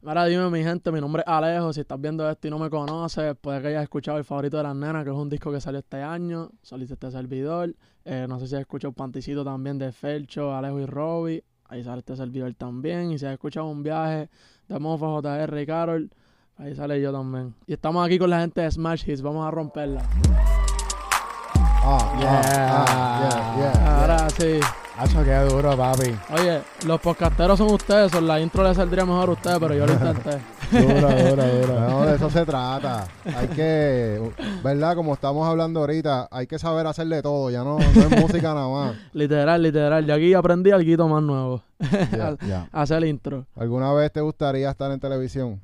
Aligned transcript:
Mira, 0.00 0.24
dime 0.26 0.48
mi 0.48 0.62
gente, 0.62 0.92
mi 0.92 1.00
nombre 1.00 1.22
es 1.26 1.28
Alejo. 1.32 1.72
Si 1.72 1.80
estás 1.80 2.00
viendo 2.00 2.28
esto 2.30 2.46
y 2.46 2.50
no 2.50 2.58
me 2.58 2.70
conoces, 2.70 3.34
puede 3.40 3.60
que 3.60 3.68
hayas 3.68 3.82
escuchado 3.82 4.16
El 4.18 4.24
Favorito 4.24 4.56
de 4.56 4.62
las 4.62 4.76
Nenas, 4.76 5.02
que 5.04 5.10
es 5.10 5.16
un 5.16 5.28
disco 5.28 5.50
que 5.50 5.60
salió 5.60 5.80
este 5.80 6.00
año. 6.00 6.50
Soliste 6.62 6.94
este 6.94 7.10
servidor. 7.10 7.74
Eh, 8.04 8.26
no 8.28 8.38
sé 8.38 8.46
si 8.46 8.54
has 8.54 8.60
escuchado 8.60 8.92
Panticito 8.92 9.44
también 9.44 9.76
de 9.78 9.90
Felcho, 9.90 10.54
Alejo 10.54 10.78
y 10.80 10.86
Robbie. 10.86 11.44
Ahí 11.68 11.82
sale 11.82 11.98
este 11.98 12.16
servidor 12.16 12.54
también. 12.54 13.10
Y 13.10 13.18
si 13.18 13.26
has 13.26 13.32
escuchado 13.32 13.66
un 13.66 13.82
viaje 13.82 14.30
de 14.68 14.78
Mofa, 14.78 15.06
JR 15.06 15.60
y 15.60 15.66
Carol, 15.66 16.10
ahí 16.56 16.74
sale 16.76 17.00
yo 17.00 17.12
también. 17.12 17.54
Y 17.66 17.72
estamos 17.72 18.06
aquí 18.06 18.18
con 18.18 18.30
la 18.30 18.40
gente 18.40 18.60
de 18.60 18.70
Smash 18.70 19.02
Hits. 19.08 19.20
Vamos 19.20 19.46
a 19.46 19.50
romperla. 19.50 20.02
Ah, 21.90 22.16
Yeah. 22.20 22.40
ah, 22.44 22.84
ah, 22.88 23.56
yeah, 23.58 23.72
yeah, 23.72 24.00
Ahora 24.00 24.30
sí. 24.30 24.60
Hacho, 24.98 25.22
qué 25.22 25.36
duro, 25.48 25.76
papi. 25.76 26.12
Oye, 26.32 26.60
los 26.84 27.00
podcasteros 27.00 27.56
son 27.56 27.70
ustedes. 27.70 28.10
Son 28.10 28.26
la 28.26 28.40
intro 28.40 28.64
le 28.64 28.74
saldría 28.74 29.04
mejor 29.04 29.28
a 29.28 29.32
ustedes, 29.32 29.58
pero 29.60 29.72
yo 29.72 29.86
lo 29.86 29.92
intenté. 29.92 30.38
Duro, 30.72 31.08
duro, 31.08 31.46
duro. 31.46 31.80
No, 31.80 32.04
de 32.04 32.16
eso 32.16 32.28
se 32.28 32.44
trata. 32.44 33.06
Hay 33.24 33.48
que, 33.48 34.20
¿verdad? 34.62 34.96
Como 34.96 35.14
estamos 35.14 35.48
hablando 35.48 35.80
ahorita, 35.80 36.28
hay 36.30 36.46
que 36.46 36.58
saber 36.58 36.86
hacerle 36.86 37.22
todo. 37.22 37.48
Ya 37.48 37.64
no, 37.64 37.78
no 37.78 37.84
es 38.02 38.20
música 38.20 38.52
nada 38.52 38.68
más. 38.68 38.96
literal, 39.14 39.62
literal. 39.62 40.04
Yo 40.04 40.14
aquí 40.14 40.34
aprendí 40.34 40.72
algo 40.72 41.08
más 41.08 41.22
nuevo. 41.22 41.62
Ya. 42.12 42.36
Ya. 42.46 42.68
Hacer 42.72 42.98
el 42.98 43.04
intro. 43.04 43.46
¿Alguna 43.56 43.92
vez 43.94 44.12
te 44.12 44.20
gustaría 44.20 44.68
estar 44.68 44.90
en 44.90 45.00
televisión? 45.00 45.60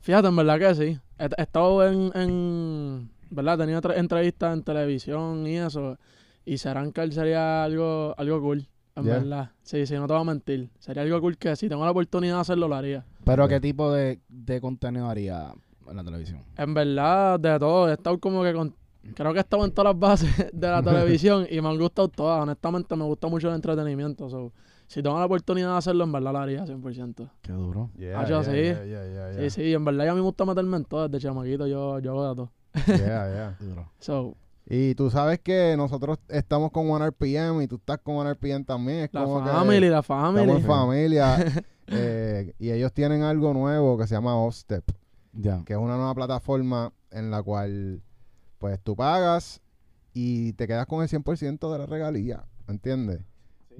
Fíjate, 0.00 0.28
en 0.28 0.36
verdad 0.36 0.58
que 0.58 0.74
sí. 0.74 0.98
He, 1.18 1.24
he 1.24 1.42
estado 1.42 1.86
en, 1.86 2.12
en, 2.14 3.10
¿verdad? 3.30 3.56
He 3.56 3.64
tenido 3.64 3.80
tres 3.80 3.98
entrevistas 3.98 4.54
en 4.54 4.62
televisión 4.62 5.46
y 5.46 5.58
eso. 5.58 5.98
Y 6.46 6.58
Sarankar 6.58 7.12
sería 7.12 7.64
algo, 7.64 8.14
algo 8.16 8.40
cool, 8.40 8.68
en 8.96 9.04
Yeah. 9.04 9.18
verdad. 9.18 9.50
Sí, 9.62 9.86
sí, 9.86 9.94
no 9.94 10.06
te 10.06 10.12
voy 10.14 10.22
a 10.22 10.24
mentir. 10.24 10.70
Sería 10.78 11.02
algo 11.02 11.20
cool 11.20 11.36
que 11.36 11.54
si 11.56 11.68
tengo 11.68 11.84
la 11.84 11.90
oportunidad 11.90 12.36
de 12.36 12.40
hacerlo, 12.40 12.66
lo 12.68 12.74
haría. 12.74 13.04
Pero, 13.24 13.46
¿qué 13.48 13.60
tipo 13.60 13.92
de, 13.92 14.20
de 14.28 14.60
contenido 14.60 15.08
haría 15.08 15.52
en 15.88 15.96
la 15.96 16.02
televisión? 16.04 16.40
En 16.56 16.74
verdad, 16.74 17.38
de 17.38 17.58
todo. 17.58 17.88
He 17.88 17.92
estado 17.94 18.18
como 18.18 18.42
que 18.42 18.52
con... 18.54 18.74
Creo 19.14 19.32
que 19.32 19.38
he 19.38 19.42
estado 19.42 19.64
en 19.64 19.70
todas 19.70 19.92
las 19.94 20.00
bases 20.00 20.50
de 20.52 20.68
la 20.68 20.82
televisión 20.82 21.46
y 21.48 21.60
me 21.60 21.68
han 21.68 21.78
gustado 21.78 22.08
todas. 22.08 22.42
Honestamente, 22.42 22.96
me 22.96 23.04
gusta 23.04 23.28
mucho 23.28 23.48
el 23.48 23.54
entretenimiento. 23.54 24.28
so, 24.28 24.52
si 24.88 25.02
tengo 25.02 25.18
la 25.18 25.26
oportunidad 25.26 25.72
de 25.72 25.78
hacerlo, 25.78 26.04
en 26.04 26.12
verdad 26.12 26.32
lo 26.32 26.38
haría 26.38 26.64
100%. 26.64 27.30
Qué 27.42 27.52
duro. 27.52 27.90
Yeah, 27.98 28.20
Ah, 28.20 28.26
yo 28.26 28.42
sí. 28.42 28.50
yeah, 28.52 28.84
yeah, 28.84 29.04
yeah, 29.06 29.32
Sí, 29.32 29.40
yeah. 29.40 29.50
sí, 29.50 29.74
en 29.74 29.84
verdad 29.84 30.06
ya 30.06 30.14
me 30.14 30.20
gusta 30.20 30.44
meterme 30.44 30.76
en 30.78 30.84
todo. 30.84 31.08
Desde 31.08 31.26
chamaquito 31.28 31.66
yo, 31.66 31.98
yo 32.00 32.12
hago 32.12 32.28
de 32.28 32.34
todo. 32.36 32.52
Yeah, 32.86 32.96
yeah. 32.98 33.56
Duro. 33.60 33.90
So, 34.00 34.36
Y 34.68 34.96
tú 34.96 35.10
sabes 35.10 35.38
que 35.38 35.76
nosotros 35.76 36.18
estamos 36.28 36.72
con 36.72 36.90
One 36.90 37.06
RPM 37.10 37.62
y 37.62 37.68
tú 37.68 37.76
estás 37.76 37.98
con 37.98 38.16
One 38.16 38.34
RPM 38.34 38.64
también. 38.64 39.04
Es 39.04 39.14
la 39.14 39.22
como 39.22 39.44
que 39.44 39.50
family, 39.50 39.88
la 39.88 40.00
estamos 40.00 40.34
family. 40.34 40.50
en 40.50 40.62
familia. 40.62 41.64
eh, 41.86 42.52
y 42.58 42.70
ellos 42.70 42.92
tienen 42.92 43.22
algo 43.22 43.54
nuevo 43.54 43.96
que 43.96 44.08
se 44.08 44.14
llama 44.16 44.36
Offstep. 44.36 44.84
Ya. 45.32 45.62
que 45.64 45.74
es 45.74 45.78
una 45.78 45.96
nueva 45.96 46.14
plataforma 46.14 46.92
en 47.10 47.30
la 47.30 47.42
cual 47.42 48.02
pues 48.58 48.80
tú 48.80 48.96
pagas 48.96 49.60
y 50.14 50.54
te 50.54 50.66
quedas 50.66 50.86
con 50.86 51.02
el 51.02 51.08
100% 51.08 51.70
de 51.70 51.78
la 51.78 51.86
regalía, 51.86 52.46
¿entiendes? 52.66 53.20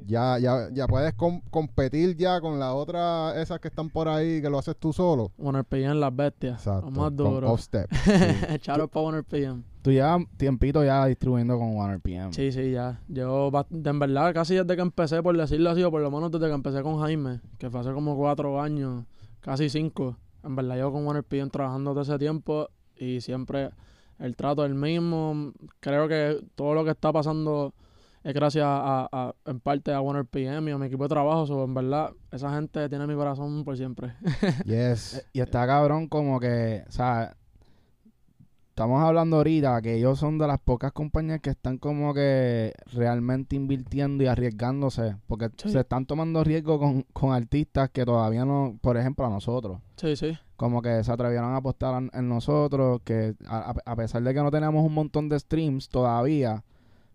Ya, 0.05 0.39
ya, 0.39 0.69
ya 0.73 0.87
puedes 0.87 1.15
com- 1.15 1.41
competir 1.51 2.17
ya 2.17 2.41
con 2.41 2.59
las 2.59 2.73
otras, 2.75 3.37
esas 3.37 3.59
que 3.61 3.69
están 3.69 3.89
por 3.91 4.09
ahí, 4.09 4.41
que 4.43 4.51
lo 4.51 4.59
haces 4.59 4.77
tú 4.77 4.93
solo. 4.93 5.33
One 5.39 5.61
RPM, 5.61 5.95
las 5.99 6.15
bestias. 6.15 6.59
Exacto. 6.59 6.91
Lo 6.91 7.01
más 7.01 7.17
duro. 7.17 7.51
Offstep. 7.53 7.91
Echaro 8.51 8.89
para 8.89 9.07
One 9.07 9.19
RPM. 9.21 9.65
Tú 9.83 9.93
llevas 9.93 10.23
tiempito 10.37 10.85
ya 10.85 11.07
distribuyendo 11.07 11.59
con 11.59 11.79
One 11.79 11.97
RPM. 11.97 12.33
Sí, 12.33 12.51
sí, 12.53 12.73
ya. 12.73 13.01
Yo, 13.09 13.51
en 13.71 13.99
verdad, 13.99 14.35
casi 14.35 14.55
desde 14.57 14.75
que 14.77 14.83
empecé, 14.83 15.23
por 15.23 15.37
decirlo 15.37 15.71
así, 15.71 15.83
o 15.83 15.91
por 15.91 16.01
lo 16.03 16.11
menos 16.11 16.31
desde 16.31 16.49
que 16.49 16.55
empecé 16.55 16.83
con 16.83 16.99
Jaime, 17.01 17.41
que 17.59 17.71
fue 17.71 17.81
hace 17.81 17.93
como 17.93 18.17
cuatro 18.17 18.61
años, 18.61 19.05
casi 19.41 19.69
cinco. 19.71 20.17
En 20.43 20.55
verdad, 20.57 20.77
yo 20.77 20.93
con 20.93 21.07
One 21.07 21.21
RPM 21.21 21.51
trabajando 21.51 21.93
todo 21.93 22.03
ese 22.03 22.19
tiempo 22.19 22.69
y 22.97 23.21
siempre 23.21 23.71
el 24.19 24.35
trato 24.37 24.65
es 24.65 24.71
el 24.71 24.77
mismo. 24.77 25.53
Creo 25.81 26.09
que 26.09 26.41
todo 26.55 26.75
lo 26.75 26.85
que 26.85 26.91
está 26.91 27.13
pasando 27.13 27.75
es 28.27 28.35
gracias 28.35 28.65
a, 28.67 29.09
a- 29.13 29.35
en 29.47 29.61
parte 29.61 29.93
a 29.93 30.01
One 30.01 30.19
RPM 30.21 30.69
y 30.71 30.75
a 30.75 30.79
mi 30.79 30.87
equipo 30.87 31.05
de 31.05 31.09
trabajo. 31.11 31.47
So, 31.47 31.65
en 31.65 31.75
verdad, 31.75 32.11
esa 32.33 32.53
gente 32.55 32.89
tiene 32.89 33.07
mi 33.07 33.15
corazón 33.15 33.65
por 33.65 33.77
siempre. 33.77 34.15
Yes. 34.65 35.15
Eh, 35.19 35.23
Y 35.35 35.41
está 35.41 35.67
cabrón 35.67 36.09
como 36.09 36.41
que, 36.41 36.83
o 36.89 36.91
sea, 36.93 37.37
estamos 38.71 39.01
hablando 39.03 39.37
ahorita 39.37 39.81
que 39.81 39.95
ellos 39.95 40.19
son 40.19 40.39
de 40.39 40.47
las 40.47 40.59
pocas 40.59 40.93
compañías 40.93 41.41
que 41.41 41.51
están 41.51 41.79
como 41.79 42.13
que 42.13 42.75
realmente 42.93 43.57
invirtiendo 43.57 44.23
y 44.25 44.27
arriesgándose, 44.27 45.17
porque 45.27 45.49
Sí. 45.57 45.71
se 45.71 45.81
están 45.81 46.05
tomando 46.05 46.45
riesgo 46.45 46.79
con, 46.79 47.03
con 47.13 47.33
artistas 47.33 47.91
que 47.91 48.05
todavía 48.05 48.45
no, 48.45 48.77
por 48.83 48.97
ejemplo, 48.99 49.25
a 49.25 49.31
nosotros. 49.31 49.79
Sí, 49.97 50.15
sí. 50.17 50.37
Como 50.57 50.83
que 50.83 51.03
se 51.05 51.13
atrevieron 51.13 51.53
a 51.53 51.57
apostar 51.59 52.03
en, 52.03 52.11
en 52.13 52.29
nosotros, 52.29 53.01
que 53.05 53.35
a, 53.47 53.71
a- 53.71 53.93
a 53.93 53.97
pesar 53.97 54.23
de 54.23 54.35
que 54.35 54.43
no 54.43 54.51
tenemos 54.51 54.85
un 54.85 54.93
montón 54.95 55.29
de 55.29 55.39
streams 55.39 55.89
todavía, 55.89 56.63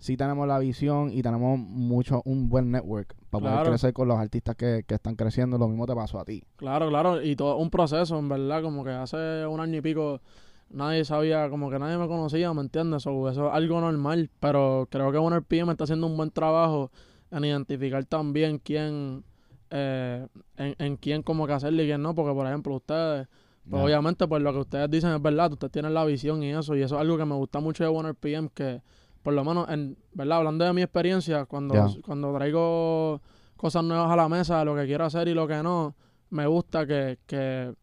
sí 0.01 0.17
tenemos 0.17 0.47
la 0.47 0.57
visión 0.57 1.11
y 1.13 1.21
tenemos 1.21 1.59
mucho, 1.59 2.23
un 2.25 2.49
buen 2.49 2.71
network 2.71 3.15
para 3.29 3.45
poder 3.45 3.67
crecer 3.67 3.93
con 3.93 4.07
los 4.07 4.17
artistas 4.17 4.55
que, 4.55 4.83
que 4.85 4.95
están 4.95 5.15
creciendo. 5.15 5.59
Lo 5.59 5.67
mismo 5.67 5.85
te 5.85 5.93
pasó 5.93 6.19
a 6.19 6.25
ti. 6.25 6.43
Claro, 6.55 6.89
claro, 6.89 7.21
y 7.21 7.35
todo 7.35 7.55
un 7.57 7.69
proceso, 7.69 8.17
en 8.17 8.27
verdad, 8.27 8.63
como 8.63 8.83
que 8.83 8.89
hace 8.89 9.45
un 9.45 9.59
año 9.59 9.77
y 9.77 9.81
pico 9.81 10.19
nadie 10.71 11.05
sabía, 11.05 11.49
como 11.49 11.69
que 11.69 11.77
nadie 11.77 11.97
me 11.97 12.07
conocía, 12.07 12.51
¿me 12.53 12.61
entiendes? 12.61 13.03
So, 13.03 13.29
eso 13.29 13.47
es 13.47 13.53
algo 13.53 13.79
normal, 13.79 14.31
pero 14.39 14.87
creo 14.89 15.11
que 15.11 15.19
One 15.19 15.37
RPM 15.37 15.71
está 15.71 15.83
haciendo 15.83 16.07
un 16.07 16.17
buen 16.17 16.31
trabajo 16.31 16.91
en 17.29 17.45
identificar 17.45 18.03
también 18.05 18.57
quién, 18.57 19.23
eh, 19.69 20.27
en, 20.57 20.75
en 20.79 20.97
quién 20.97 21.21
como 21.21 21.45
que 21.45 21.53
hacerle 21.53 21.83
y 21.83 21.87
quién 21.87 22.01
no, 22.01 22.15
porque 22.15 22.33
por 22.33 22.47
ejemplo 22.47 22.75
ustedes, 22.75 23.27
pues 23.69 23.83
obviamente 23.83 24.27
pues 24.27 24.41
lo 24.41 24.51
que 24.51 24.59
ustedes 24.59 24.89
dicen 24.89 25.11
es 25.11 25.21
verdad, 25.21 25.51
ustedes 25.51 25.71
tienen 25.71 25.93
la 25.93 26.03
visión 26.05 26.41
y 26.41 26.51
eso, 26.51 26.75
y 26.75 26.81
eso 26.81 26.95
es 26.95 27.01
algo 27.01 27.17
que 27.17 27.25
me 27.25 27.35
gusta 27.35 27.59
mucho 27.59 27.83
de 27.83 27.89
One 27.89 28.09
RPM, 28.09 28.49
que 28.49 28.81
por 29.23 29.33
lo 29.33 29.43
menos, 29.43 29.69
en 29.69 29.97
verdad, 30.13 30.39
hablando 30.39 30.65
de 30.65 30.73
mi 30.73 30.81
experiencia, 30.81 31.45
cuando, 31.45 31.75
cuando 32.01 32.33
traigo 32.35 33.21
cosas 33.57 33.83
nuevas 33.83 34.09
a 34.11 34.15
la 34.15 34.27
mesa, 34.29 34.63
lo 34.65 34.75
que 34.75 34.85
quiero 34.85 35.05
hacer 35.05 35.27
y 35.27 35.33
lo 35.33 35.47
que 35.47 35.61
no, 35.61 35.95
me 36.31 36.47
gusta 36.47 36.85
que, 36.87 37.19
que 37.27 37.73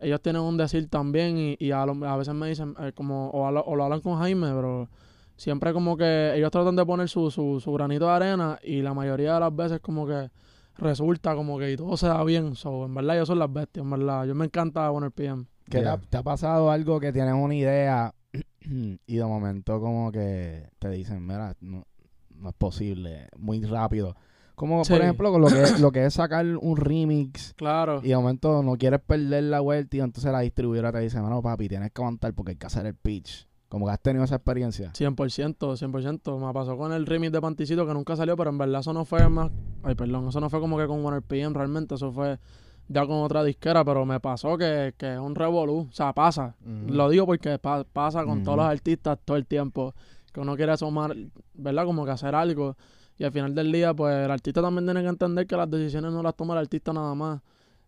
ellos 0.00 0.20
tienen 0.20 0.42
un 0.42 0.56
decir 0.56 0.88
también 0.88 1.36
y, 1.36 1.56
y 1.60 1.70
a, 1.72 1.84
lo- 1.86 2.04
a 2.06 2.16
veces 2.16 2.34
me 2.34 2.48
dicen 2.48 2.74
eh, 2.80 2.92
como 2.94 3.28
o, 3.30 3.46
a 3.46 3.52
lo, 3.52 3.60
o 3.62 3.76
lo 3.76 3.84
hablan 3.84 4.00
con 4.00 4.18
Jaime 4.18 4.50
pero 4.54 4.88
siempre 5.36 5.72
como 5.72 5.96
que 5.96 6.32
ellos 6.34 6.50
tratan 6.50 6.74
de 6.76 6.84
poner 6.86 7.08
su, 7.08 7.30
su, 7.30 7.60
su 7.60 7.72
granito 7.72 8.06
de 8.06 8.12
arena 8.12 8.58
y 8.62 8.80
la 8.82 8.94
mayoría 8.94 9.34
de 9.34 9.40
las 9.40 9.54
veces 9.54 9.80
como 9.80 10.06
que 10.06 10.30
resulta 10.76 11.34
como 11.34 11.58
que 11.58 11.72
y 11.72 11.76
todo 11.76 11.96
se 11.96 12.08
da 12.08 12.22
bien. 12.24 12.56
So, 12.56 12.86
en 12.86 12.94
verdad 12.94 13.16
ellos 13.16 13.28
son 13.28 13.38
las 13.38 13.52
bestias 13.52 13.84
en 13.84 13.90
verdad. 13.90 14.24
Yo 14.24 14.34
me 14.34 14.46
encanta 14.46 14.90
One 14.90 15.10
PM 15.10 15.44
¿Qué 15.66 15.78
te, 15.82 15.88
ha, 15.88 15.98
te 15.98 16.16
ha 16.16 16.22
pasado 16.22 16.70
algo 16.70 16.98
que 16.98 17.12
tienes 17.12 17.34
una 17.34 17.54
idea 17.54 18.14
y 19.06 19.16
de 19.16 19.24
momento 19.24 19.80
como 19.80 20.12
que 20.12 20.68
te 20.78 20.88
dicen, 20.90 21.26
mira, 21.26 21.56
no, 21.60 21.84
no 22.34 22.48
es 22.48 22.54
posible, 22.54 23.28
muy 23.36 23.62
rápido? 23.64 24.16
Como 24.54 24.84
Sí. 24.84 24.92
por 24.92 25.02
ejemplo 25.02 25.32
con 25.32 25.40
lo 25.40 25.46
que, 25.48 25.78
lo 25.80 25.90
que 25.90 26.04
es 26.04 26.14
sacar 26.14 26.44
un 26.44 26.76
remix 26.76 27.54
claro 27.56 28.00
y 28.04 28.08
de 28.08 28.16
momento 28.16 28.62
no 28.62 28.76
quieres 28.76 29.00
perder 29.00 29.44
la 29.44 29.60
vuelta 29.60 29.96
y 29.96 30.00
entonces 30.00 30.30
la 30.30 30.40
distribuidora 30.40 30.92
te 30.92 31.00
dice, 31.00 31.18
no 31.20 31.40
papi, 31.40 31.68
tienes 31.68 31.90
que 31.92 32.02
aguantar 32.02 32.34
porque 32.34 32.52
hay 32.52 32.56
que 32.56 32.66
hacer 32.66 32.84
el 32.86 32.94
pitch. 32.94 33.48
Como 33.70 33.86
que 33.86 33.92
has 33.92 34.00
tenido 34.00 34.24
esa 34.24 34.34
experiencia. 34.34 34.92
100%, 34.92 35.76
100%. 35.76 36.44
Me 36.44 36.52
pasó 36.52 36.76
con 36.76 36.92
el 36.92 37.06
remix 37.06 37.30
de 37.30 37.40
Panticito 37.40 37.86
que 37.86 37.94
nunca 37.94 38.16
salió, 38.16 38.36
pero 38.36 38.50
en 38.50 38.58
verdad 38.58 38.80
eso 38.80 38.92
no 38.92 39.04
fue 39.04 39.28
más... 39.28 39.52
Ay, 39.84 39.94
perdón, 39.94 40.26
eso 40.28 40.40
no 40.40 40.50
fue 40.50 40.58
como 40.58 40.76
que 40.76 40.88
con 40.88 41.06
One 41.06 41.18
RPM 41.18 41.54
realmente, 41.54 41.94
eso 41.94 42.10
fue 42.10 42.40
ya 42.92 43.06
con 43.06 43.22
otra 43.22 43.44
disquera, 43.44 43.84
pero 43.84 44.04
me 44.04 44.18
pasó 44.18 44.58
que, 44.58 44.94
que 44.98 45.14
es 45.14 45.18
un 45.20 45.36
revolú. 45.36 45.86
O 45.88 45.92
sea, 45.92 46.12
pasa. 46.12 46.56
Lo 46.88 47.08
digo 47.08 47.24
porque 47.24 47.56
pa- 47.60 47.84
pasa 47.84 48.24
con 48.24 48.42
todos 48.42 48.56
los 48.58 48.66
artistas 48.66 49.16
todo 49.24 49.36
el 49.36 49.46
tiempo. 49.46 49.94
Que 50.32 50.40
uno 50.40 50.56
quiere 50.56 50.72
asomar, 50.72 51.14
¿verdad? 51.54 51.84
Como 51.84 52.04
que 52.04 52.10
hacer 52.10 52.34
algo. 52.34 52.76
Y 53.16 53.22
al 53.24 53.30
final 53.32 53.54
del 53.54 53.70
día, 53.70 53.94
pues 53.94 54.14
el 54.24 54.30
artista 54.30 54.60
también 54.60 54.86
tiene 54.86 55.02
que 55.02 55.08
entender 55.08 55.46
que 55.46 55.56
las 55.56 55.70
decisiones 55.70 56.12
no 56.12 56.20
las 56.22 56.34
toma 56.34 56.54
el 56.54 56.60
artista 56.60 56.92
nada 56.92 57.14
más. 57.14 57.40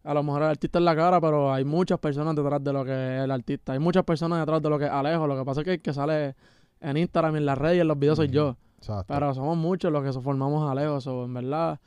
A 0.05 0.15
lo 0.15 0.23
mejor 0.23 0.43
el 0.43 0.49
artista 0.49 0.79
es 0.79 0.85
la 0.85 0.95
cara, 0.95 1.21
pero 1.21 1.53
hay 1.53 1.65
muchas 1.65 1.99
personas 1.99 2.37
detrás 2.37 2.63
de 2.63 2.73
lo 2.73 2.85
que 2.85 2.91
es 3.19 3.25
el 3.25 3.31
artista. 3.31 3.73
Hay 3.73 3.79
muchas 3.81 4.05
personas 4.05 4.39
detrás 4.41 4.63
de 4.63 4.69
lo 4.71 4.79
que 4.79 4.85
es 4.85 4.91
Alejo. 4.91 5.27
Lo 5.27 5.37
que 5.37 5.45
pasa 5.45 5.61
es 5.63 5.65
que 5.65 5.73
el 5.75 5.81
que 5.83 5.93
sale 5.93 6.35
en 6.81 6.97
Instagram, 6.97 7.37
en 7.37 7.47
las 7.47 7.59
redes 7.59 7.79
y 7.79 7.81
en 7.81 7.89
los 7.89 7.99
videos 7.99 8.17
soy 8.19 8.29
yo. 8.29 8.57
Exacto. 8.79 9.05
Pero 9.09 9.33
somos 9.35 9.57
muchos 9.57 9.91
los 9.93 10.03
que 10.05 10.13
formamos 10.21 10.69
Alejo. 10.71 11.01
So, 11.01 11.25
en 11.25 11.35
verdad, 11.35 11.79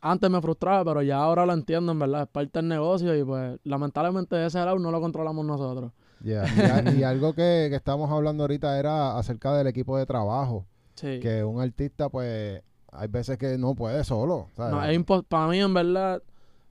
antes 0.00 0.30
me 0.30 0.40
frustraba, 0.40 0.84
pero 0.84 1.02
ya 1.02 1.18
ahora 1.18 1.46
lo 1.46 1.52
entiendo, 1.52 1.92
en 1.92 1.98
verdad. 1.98 2.22
Es 2.22 2.28
parte 2.28 2.58
del 2.58 2.68
negocio 2.68 3.16
y 3.16 3.24
pues 3.24 3.58
lamentablemente 3.64 4.44
ese 4.44 4.58
lado 4.58 4.78
no 4.78 4.90
lo 4.90 5.00
controlamos 5.00 5.44
nosotros. 5.44 5.92
Yeah. 6.22 6.44
Y, 6.96 7.02
algo 7.02 7.34
que, 7.34 7.68
que 7.70 7.76
estamos 7.76 8.10
hablando 8.10 8.44
ahorita 8.44 8.78
era 8.78 9.18
acerca 9.18 9.54
del 9.54 9.66
equipo 9.66 9.96
de 9.96 10.06
trabajo. 10.06 10.66
Sí. 10.94 11.20
Que 11.20 11.44
un 11.44 11.60
artista, 11.60 12.08
pues, 12.08 12.62
hay 12.92 13.08
veces 13.08 13.38
que 13.38 13.56
no 13.58 13.74
puede 13.74 14.04
solo. 14.04 14.48
¿sabes? 14.56 14.72
No, 14.72 14.84
es 14.84 15.24
para 15.28 15.48
mí, 15.48 15.60
en 15.60 15.72
verdad, 15.72 16.22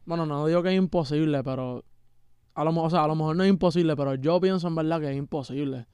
bueno, 0.05 0.25
no 0.25 0.45
digo 0.45 0.61
que 0.63 0.69
es 0.69 0.77
imposible, 0.77 1.43
pero 1.43 1.83
a 2.53 2.63
lo, 2.63 2.71
o 2.81 2.89
sea, 2.89 3.03
a 3.03 3.07
lo 3.07 3.15
mejor 3.15 3.35
no 3.35 3.43
es 3.43 3.49
imposible, 3.49 3.95
pero 3.95 4.15
yo 4.15 4.39
pienso 4.39 4.67
en 4.67 4.75
verdad 4.75 4.99
que 4.99 5.11
es 5.11 5.17
imposible. 5.17 5.87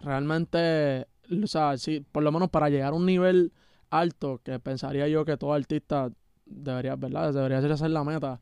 Realmente, 0.00 1.06
o 1.42 1.46
sea, 1.46 1.76
sí, 1.76 2.04
por 2.12 2.22
lo 2.22 2.32
menos 2.32 2.50
para 2.50 2.68
llegar 2.68 2.92
a 2.92 2.96
un 2.96 3.06
nivel 3.06 3.52
alto, 3.90 4.40
que 4.42 4.58
pensaría 4.58 5.08
yo 5.08 5.24
que 5.24 5.36
todo 5.36 5.52
artista 5.52 6.10
debería, 6.46 6.96
¿verdad? 6.96 7.32
Debería 7.32 7.60
ser 7.60 7.72
esa 7.72 7.86
es 7.86 7.92
la 7.92 8.04
meta, 8.04 8.40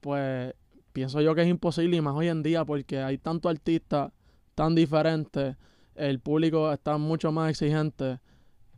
pues 0.00 0.54
pienso 0.92 1.20
yo 1.20 1.34
que 1.34 1.42
es 1.42 1.48
imposible 1.48 1.96
y 1.96 2.00
más 2.00 2.14
hoy 2.14 2.28
en 2.28 2.42
día 2.42 2.64
porque 2.64 3.00
hay 3.00 3.18
tantos 3.18 3.50
artistas 3.50 4.12
tan 4.54 4.74
diferentes, 4.74 5.56
el 5.94 6.20
público 6.20 6.72
está 6.72 6.98
mucho 6.98 7.32
más 7.32 7.50
exigente, 7.50 8.20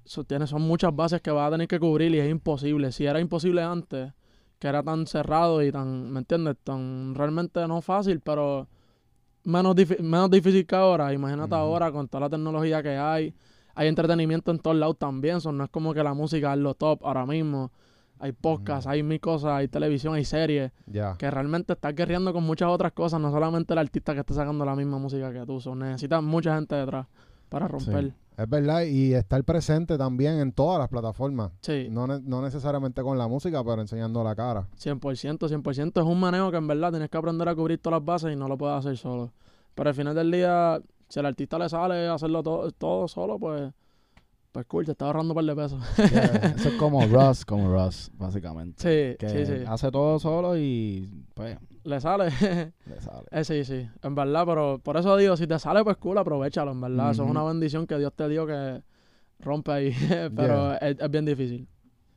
so, 0.05 0.25
tiene, 0.25 0.47
son 0.47 0.63
muchas 0.63 0.95
bases 0.95 1.21
que 1.21 1.31
va 1.31 1.47
a 1.47 1.51
tener 1.51 1.69
que 1.69 1.79
cubrir 1.79 2.15
y 2.15 2.19
es 2.19 2.31
imposible. 2.31 2.93
Si 2.93 3.05
era 3.05 3.21
imposible 3.21 3.63
antes, 3.63 4.13
que 4.59 4.69
era 4.69 4.83
tan 4.83 5.07
cerrado 5.07 5.63
y 5.63 5.71
tan, 5.71 6.11
¿me 6.11 6.21
entiendes? 6.21 6.57
Tan 6.63 7.15
realmente 7.15 7.67
no 7.69 7.83
fácil, 7.83 8.21
pero 8.21 8.69
menos, 9.45 9.77
menos 10.01 10.31
difícil 10.31 10.67
que 10.67 10.77
ahora. 10.77 11.13
Imagínate 11.13 11.55
ahora 11.55 11.93
con 11.93 12.09
toda 12.09 12.23
la 12.23 12.31
tecnología 12.31 12.83
que 12.83 12.97
hay. 12.97 13.35
Hay 13.75 13.89
entretenimiento 13.89 14.51
en 14.51 14.59
todos 14.59 14.77
lados 14.77 14.97
también. 14.99 15.41
so, 15.41 15.53
no 15.53 15.65
es 15.65 15.71
como 15.71 15.93
que 15.93 16.03
la 16.03 16.15
música 16.15 16.53
es 16.55 16.59
lo 16.59 16.75
top 16.75 17.05
ahora 17.05 17.27
mismo. 17.27 17.73
Hay 18.19 18.33
podcasts, 18.33 18.87
hay 18.87 19.03
mil 19.03 19.21
cosas, 19.21 19.51
hay 19.53 19.69
televisión, 19.69 20.15
hay 20.15 20.25
series. 20.25 20.73
Ya. 20.87 21.17
Que 21.19 21.31
realmente 21.31 21.75
estás 21.75 21.95
guerreando 21.95 22.33
con 22.33 22.45
muchas 22.45 22.69
otras 22.71 22.93
cosas. 22.93 23.21
No 23.21 23.31
solamente 23.31 23.73
el 23.75 23.79
artista 23.79 24.15
que 24.15 24.21
está 24.21 24.35
sacando 24.35 24.65
la 24.65 24.75
misma 24.75 24.99
música 24.99 25.33
que 25.33 25.45
tú. 25.45 25.61
So, 25.61 25.75
necesitas 25.75 26.23
mucha 26.23 26.55
gente 26.55 26.75
detrás 26.75 27.07
para 27.49 27.69
romper. 27.69 28.15
Es 28.39 28.49
verdad, 28.51 28.83
y 28.83 29.15
estar 29.15 29.43
presente 29.45 29.97
también 29.97 30.39
en 30.41 30.53
todas 30.53 30.79
las 30.79 30.89
plataformas. 30.89 31.53
Sí, 31.63 31.89
No, 31.91 32.07
ne- 32.07 32.21
no 32.23 32.43
necesariamente 32.43 33.03
con 33.03 33.17
la 33.17 33.29
música, 33.29 33.65
pero 33.65 33.81
enseñando 33.81 34.23
la 34.23 34.35
cara. 34.35 34.67
100%, 34.77 35.49
100%. 35.49 36.01
Es 36.01 36.07
un 36.07 36.21
manejo 36.21 36.51
que 36.51 36.59
en 36.59 36.67
verdad 36.67 36.91
tienes 36.91 37.09
que 37.09 37.17
aprender 37.17 37.49
a 37.49 37.55
cubrir 37.55 37.79
todas 37.79 38.01
las 38.01 38.05
bases 38.07 38.33
y 38.33 38.37
no 38.37 38.47
lo 38.49 38.59
puedes 38.59 38.77
hacer 38.77 38.97
solo. 38.99 39.33
Pero 39.75 39.89
al 39.91 39.95
final 39.95 40.15
del 40.15 40.31
día, 40.31 40.81
si 41.09 41.19
al 41.19 41.27
artista 41.27 41.59
le 41.59 41.69
sale 41.71 42.09
hacerlo 42.09 42.43
todo, 42.43 42.71
todo 42.73 43.09
solo, 43.09 43.39
pues, 43.39 43.73
pues 44.57 44.65
cool, 44.69 44.87
te 44.87 44.93
está 44.93 45.05
ahorrando 45.05 45.35
un 45.35 45.35
par 45.35 45.45
de 45.45 45.55
pesos. 45.55 45.83
Eso 46.57 46.69
es 46.71 46.75
como 46.77 47.05
Russ, 47.07 47.45
como 47.45 47.71
Russ, 47.71 48.11
básicamente. 48.15 48.81
sí, 48.81 49.19
Que 49.19 49.29
sí, 49.29 49.45
sí. 49.59 49.65
hace 49.69 49.91
todo 49.91 50.19
solo 50.19 50.57
y 50.57 51.11
pues 51.35 51.59
Le 51.85 52.01
sale. 52.01 52.31
le 52.87 53.01
sale. 53.03 53.27
eh, 53.33 53.45
sí, 53.45 53.65
sí, 53.67 53.87
en 54.03 54.15
verdad, 54.15 54.45
pero 54.47 54.79
por 54.83 54.97
eso 54.97 55.15
digo, 55.19 55.37
si 55.37 55.47
te 55.47 55.59
sale, 55.59 55.85
pues 55.85 55.99
cool, 55.99 56.17
aprovechalo, 56.17 56.71
en 56.73 56.81
verdad. 56.81 57.11
Eso 57.11 57.25
es 57.25 57.31
una 57.31 57.43
bendición 57.45 57.87
que 57.87 57.99
Dios 57.99 58.15
te 58.17 58.31
dio 58.31 58.47
que 58.47 58.83
rompe 59.41 59.73
ahí, 59.73 59.93
pero 60.35 60.73
es, 60.81 60.97
es 60.99 61.11
bien 61.11 61.27
difícil. 61.27 61.69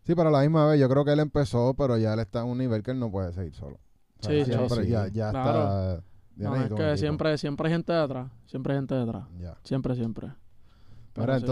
Sí, 0.06 0.15
pero 0.15 0.30
a 0.30 0.31
la 0.31 0.39
misma 0.39 0.65
vez, 0.68 0.80
yo 0.80 0.88
creo 0.88 1.03
que 1.03 1.12
él 1.12 1.19
empezó, 1.19 1.74
pero 1.74 1.97
ya 1.97 2.13
él 2.13 2.21
está 2.21 2.39
en 2.39 2.45
un 2.47 2.57
nivel 2.57 2.81
que 2.83 2.92
él 2.92 3.00
no 3.00 3.12
puede 3.12 3.33
seguir 3.33 3.53
solo. 3.53 3.80
O 4.21 4.24
sea, 4.24 4.31
Sí, 4.31 4.45
siempre 4.45 4.85
sí. 4.85 4.89
ya, 4.92 5.07
ya 5.09 5.31
Claro. 5.31 5.59
está. 5.59 6.03
ya 6.38 6.50
No, 6.50 6.56
es 6.56 6.71
que 6.71 6.97
siempre, 6.97 7.38
siempre 7.38 7.68
hay 7.68 7.74
gente 7.74 7.92
detrás, 7.92 8.31
siempre 8.45 8.71
hay 8.74 8.80
gente 8.80 8.95
detrás, 8.95 9.25
Ya. 9.42 9.57
siempre, 9.63 9.94
siempre. 9.95 10.30
Pero 11.12 11.25
Mira, 11.33 11.39
sí. 11.39 11.45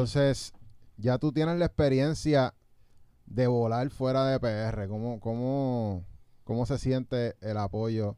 Ya 0.97 1.17
tú 1.17 1.31
tienes 1.31 1.57
la 1.57 1.65
experiencia 1.65 2.53
de 3.25 3.47
volar 3.47 3.89
fuera 3.89 4.25
de 4.27 4.39
PR. 4.39 4.87
¿Cómo, 4.87 5.19
cómo, 5.19 6.03
¿Cómo 6.43 6.65
se 6.65 6.77
siente 6.77 7.35
el 7.41 7.57
apoyo 7.57 8.15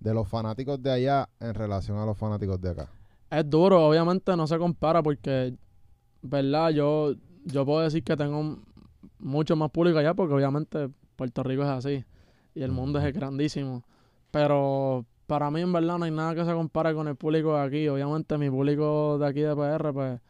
de 0.00 0.14
los 0.14 0.28
fanáticos 0.28 0.82
de 0.82 0.90
allá 0.90 1.28
en 1.40 1.54
relación 1.54 1.98
a 1.98 2.06
los 2.06 2.16
fanáticos 2.16 2.60
de 2.60 2.70
acá? 2.70 2.90
Es 3.30 3.48
duro, 3.48 3.86
obviamente 3.86 4.36
no 4.36 4.46
se 4.46 4.58
compara 4.58 5.02
porque, 5.02 5.54
¿verdad? 6.22 6.70
Yo, 6.70 7.14
yo 7.44 7.64
puedo 7.66 7.80
decir 7.80 8.02
que 8.02 8.16
tengo 8.16 8.58
mucho 9.18 9.56
más 9.56 9.70
público 9.70 9.98
allá 9.98 10.14
porque 10.14 10.34
obviamente 10.34 10.88
Puerto 11.16 11.42
Rico 11.42 11.62
es 11.62 11.68
así 11.68 12.04
y 12.54 12.62
el 12.62 12.72
mundo 12.72 13.00
es 13.00 13.14
grandísimo. 13.14 13.84
Pero 14.30 15.04
para 15.26 15.50
mí 15.50 15.60
en 15.60 15.72
verdad 15.72 15.98
no 15.98 16.04
hay 16.04 16.10
nada 16.10 16.34
que 16.34 16.44
se 16.44 16.52
compare 16.52 16.94
con 16.94 17.06
el 17.08 17.16
público 17.16 17.54
de 17.54 17.62
aquí. 17.62 17.88
Obviamente 17.88 18.38
mi 18.38 18.50
público 18.50 19.18
de 19.18 19.26
aquí 19.26 19.40
de 19.40 19.54
PR 19.54 19.92
pues 19.92 20.20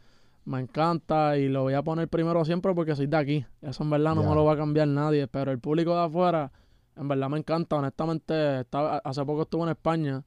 me 0.49 0.61
encanta 0.61 1.37
y 1.37 1.49
lo 1.49 1.63
voy 1.63 1.75
a 1.75 1.83
poner 1.83 2.09
primero 2.09 2.43
siempre 2.43 2.75
porque 2.75 2.97
soy 2.97 3.07
de 3.07 3.17
aquí. 3.19 3.47
Eso 3.61 3.83
en 3.83 3.91
verdad 3.91 4.15
no 4.15 4.23
me 4.23 4.35
lo 4.35 4.45
va 4.47 4.55
a 4.55 4.57
cambiar 4.57 4.89
nadie. 4.89 5.29
Pero 5.29 5.53
el 5.53 5.59
público 5.59 5.95
de 5.95 6.05
afuera 6.05 6.51
en 6.97 7.07
verdad 7.07 7.29
me 7.29 7.39
encanta. 7.39 7.77
Honestamente, 7.77 8.61
estaba, 8.61 8.97
hace 8.99 9.25
poco 9.27 9.43
estuve 9.43 9.65
en 9.65 9.69
España. 9.69 10.25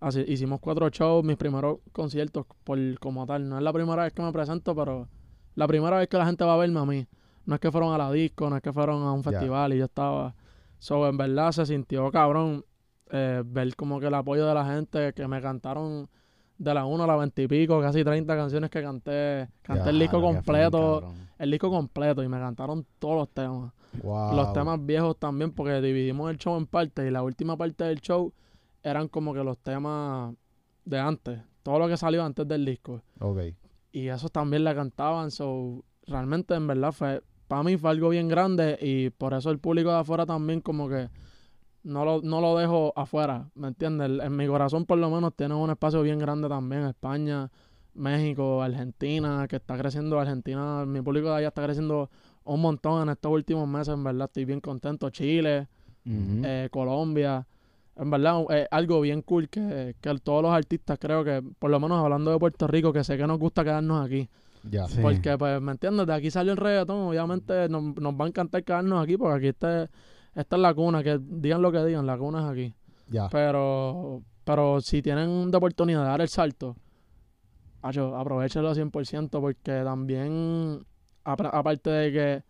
Así, 0.00 0.24
hicimos 0.26 0.60
cuatro 0.60 0.88
shows, 0.88 1.22
mis 1.22 1.36
primeros 1.36 1.80
conciertos 1.92 2.46
por 2.64 2.78
como 2.98 3.26
tal. 3.26 3.46
No 3.46 3.58
es 3.58 3.62
la 3.62 3.72
primera 3.72 4.04
vez 4.04 4.14
que 4.14 4.22
me 4.22 4.32
presento, 4.32 4.74
pero 4.74 5.06
la 5.54 5.68
primera 5.68 5.98
vez 5.98 6.08
que 6.08 6.16
la 6.16 6.24
gente 6.24 6.44
va 6.44 6.54
a 6.54 6.56
verme 6.56 6.80
a 6.80 6.86
mí. 6.86 7.06
No 7.44 7.54
es 7.54 7.60
que 7.60 7.70
fueron 7.70 7.92
a 7.92 7.98
la 7.98 8.10
disco, 8.10 8.48
no 8.48 8.56
es 8.56 8.62
que 8.62 8.72
fueron 8.72 9.02
a 9.02 9.12
un 9.12 9.22
festival 9.22 9.74
y 9.74 9.78
yo 9.78 9.84
estaba. 9.84 10.34
So, 10.78 11.06
en 11.06 11.18
verdad 11.18 11.52
se 11.52 11.66
sintió 11.66 12.10
cabrón 12.10 12.64
eh, 13.10 13.42
ver 13.44 13.76
como 13.76 14.00
que 14.00 14.06
el 14.06 14.14
apoyo 14.14 14.46
de 14.46 14.54
la 14.54 14.64
gente, 14.64 15.12
que 15.12 15.28
me 15.28 15.42
cantaron 15.42 16.08
de 16.58 16.74
la 16.74 16.84
1 16.84 17.04
a 17.04 17.06
la 17.06 17.16
20 17.16 17.42
y 17.42 17.48
pico, 17.48 17.80
casi 17.80 18.04
30 18.04 18.36
canciones 18.36 18.70
que 18.70 18.82
canté. 18.82 19.48
Canté 19.62 19.90
el 19.90 19.98
disco 19.98 20.20
completo, 20.20 21.14
el 21.38 21.50
disco 21.50 21.70
completo 21.70 22.22
y 22.22 22.28
me 22.28 22.38
cantaron 22.38 22.84
todos 22.98 23.16
los 23.16 23.28
temas. 23.30 23.72
Wow. 24.02 24.34
Los 24.34 24.52
temas 24.52 24.84
viejos 24.84 25.16
también, 25.18 25.52
porque 25.52 25.80
dividimos 25.80 26.30
el 26.30 26.38
show 26.38 26.56
en 26.56 26.66
partes 26.66 27.06
y 27.06 27.10
la 27.10 27.22
última 27.22 27.56
parte 27.56 27.84
del 27.84 28.00
show 28.00 28.32
eran 28.82 29.08
como 29.08 29.32
que 29.32 29.42
los 29.42 29.58
temas 29.58 30.34
de 30.84 30.98
antes, 30.98 31.40
todo 31.62 31.78
lo 31.78 31.88
que 31.88 31.96
salió 31.96 32.24
antes 32.24 32.46
del 32.46 32.64
disco. 32.64 33.02
Y 33.92 34.08
esos 34.08 34.30
también 34.32 34.64
la 34.64 34.74
cantaban, 34.74 35.30
so 35.30 35.84
realmente 36.06 36.54
en 36.54 36.66
verdad 36.66 36.92
fue, 36.92 37.22
para 37.46 37.62
mí 37.62 37.76
fue 37.76 37.90
algo 37.90 38.08
bien 38.08 38.28
grande 38.28 38.78
y 38.80 39.10
por 39.10 39.34
eso 39.34 39.50
el 39.50 39.58
público 39.58 39.90
de 39.90 39.98
afuera 39.98 40.26
también 40.26 40.60
como 40.60 40.88
que 40.88 41.08
no 41.88 42.04
lo, 42.04 42.20
no 42.22 42.40
lo 42.40 42.56
dejo 42.56 42.92
afuera, 42.94 43.48
¿me 43.54 43.68
entiendes? 43.68 44.10
En 44.22 44.36
mi 44.36 44.46
corazón 44.46 44.84
por 44.84 44.98
lo 44.98 45.10
menos 45.10 45.34
tiene 45.34 45.54
un 45.54 45.70
espacio 45.70 46.02
bien 46.02 46.18
grande 46.18 46.48
también, 46.48 46.84
España, 46.84 47.50
México, 47.94 48.62
Argentina, 48.62 49.46
que 49.48 49.56
está 49.56 49.76
creciendo 49.78 50.20
Argentina, 50.20 50.84
mi 50.84 51.00
público 51.00 51.30
de 51.30 51.36
allá 51.36 51.48
está 51.48 51.64
creciendo 51.64 52.10
un 52.44 52.60
montón 52.60 53.02
en 53.02 53.08
estos 53.08 53.32
últimos 53.32 53.66
meses, 53.66 53.94
en 53.94 54.04
verdad 54.04 54.26
estoy 54.26 54.44
bien 54.44 54.60
contento, 54.60 55.08
Chile, 55.10 55.66
eh, 56.04 56.68
Colombia. 56.70 57.46
En 57.96 58.10
verdad, 58.10 58.44
es 58.50 58.68
algo 58.70 59.00
bien 59.00 59.22
cool 59.22 59.48
que, 59.48 59.96
que 60.00 60.14
todos 60.22 60.42
los 60.42 60.52
artistas, 60.52 60.98
creo 61.00 61.24
que, 61.24 61.42
por 61.58 61.70
lo 61.70 61.80
menos 61.80 61.98
hablando 61.98 62.30
de 62.30 62.38
Puerto 62.38 62.66
Rico, 62.68 62.92
que 62.92 63.02
sé 63.02 63.16
que 63.16 63.26
nos 63.26 63.38
gusta 63.38 63.64
quedarnos 63.64 64.06
aquí. 64.06 64.28
Ya. 64.62 64.86
Sí. 64.86 65.00
Porque, 65.02 65.36
pues, 65.36 65.60
¿me 65.60 65.72
entiendes? 65.72 66.06
De 66.06 66.14
aquí 66.14 66.30
salió 66.30 66.52
el 66.52 66.58
reggaetón, 66.58 67.08
obviamente 67.08 67.68
nos, 67.68 67.96
nos 67.96 68.14
va 68.14 68.26
a 68.26 68.28
encantar 68.28 68.62
quedarnos 68.62 69.02
aquí, 69.02 69.16
porque 69.16 69.36
aquí 69.36 69.46
este, 69.48 69.90
esta 70.38 70.54
es 70.54 70.62
la 70.62 70.72
cuna, 70.72 71.02
que 71.02 71.18
digan 71.20 71.60
lo 71.60 71.72
que 71.72 71.84
digan, 71.84 72.06
la 72.06 72.16
cuna 72.16 72.38
es 72.38 72.44
aquí. 72.44 72.74
Ya. 73.08 73.28
Pero, 73.28 74.22
pero 74.44 74.80
si 74.80 75.02
tienen 75.02 75.50
de 75.50 75.56
oportunidad 75.56 76.02
de 76.02 76.08
dar 76.08 76.20
el 76.20 76.28
salto, 76.28 76.76
aprovechenlo 77.82 78.72
100% 78.72 79.40
porque 79.40 79.82
también, 79.82 80.86
aparte 81.24 81.90
de 81.90 82.12
que 82.12 82.44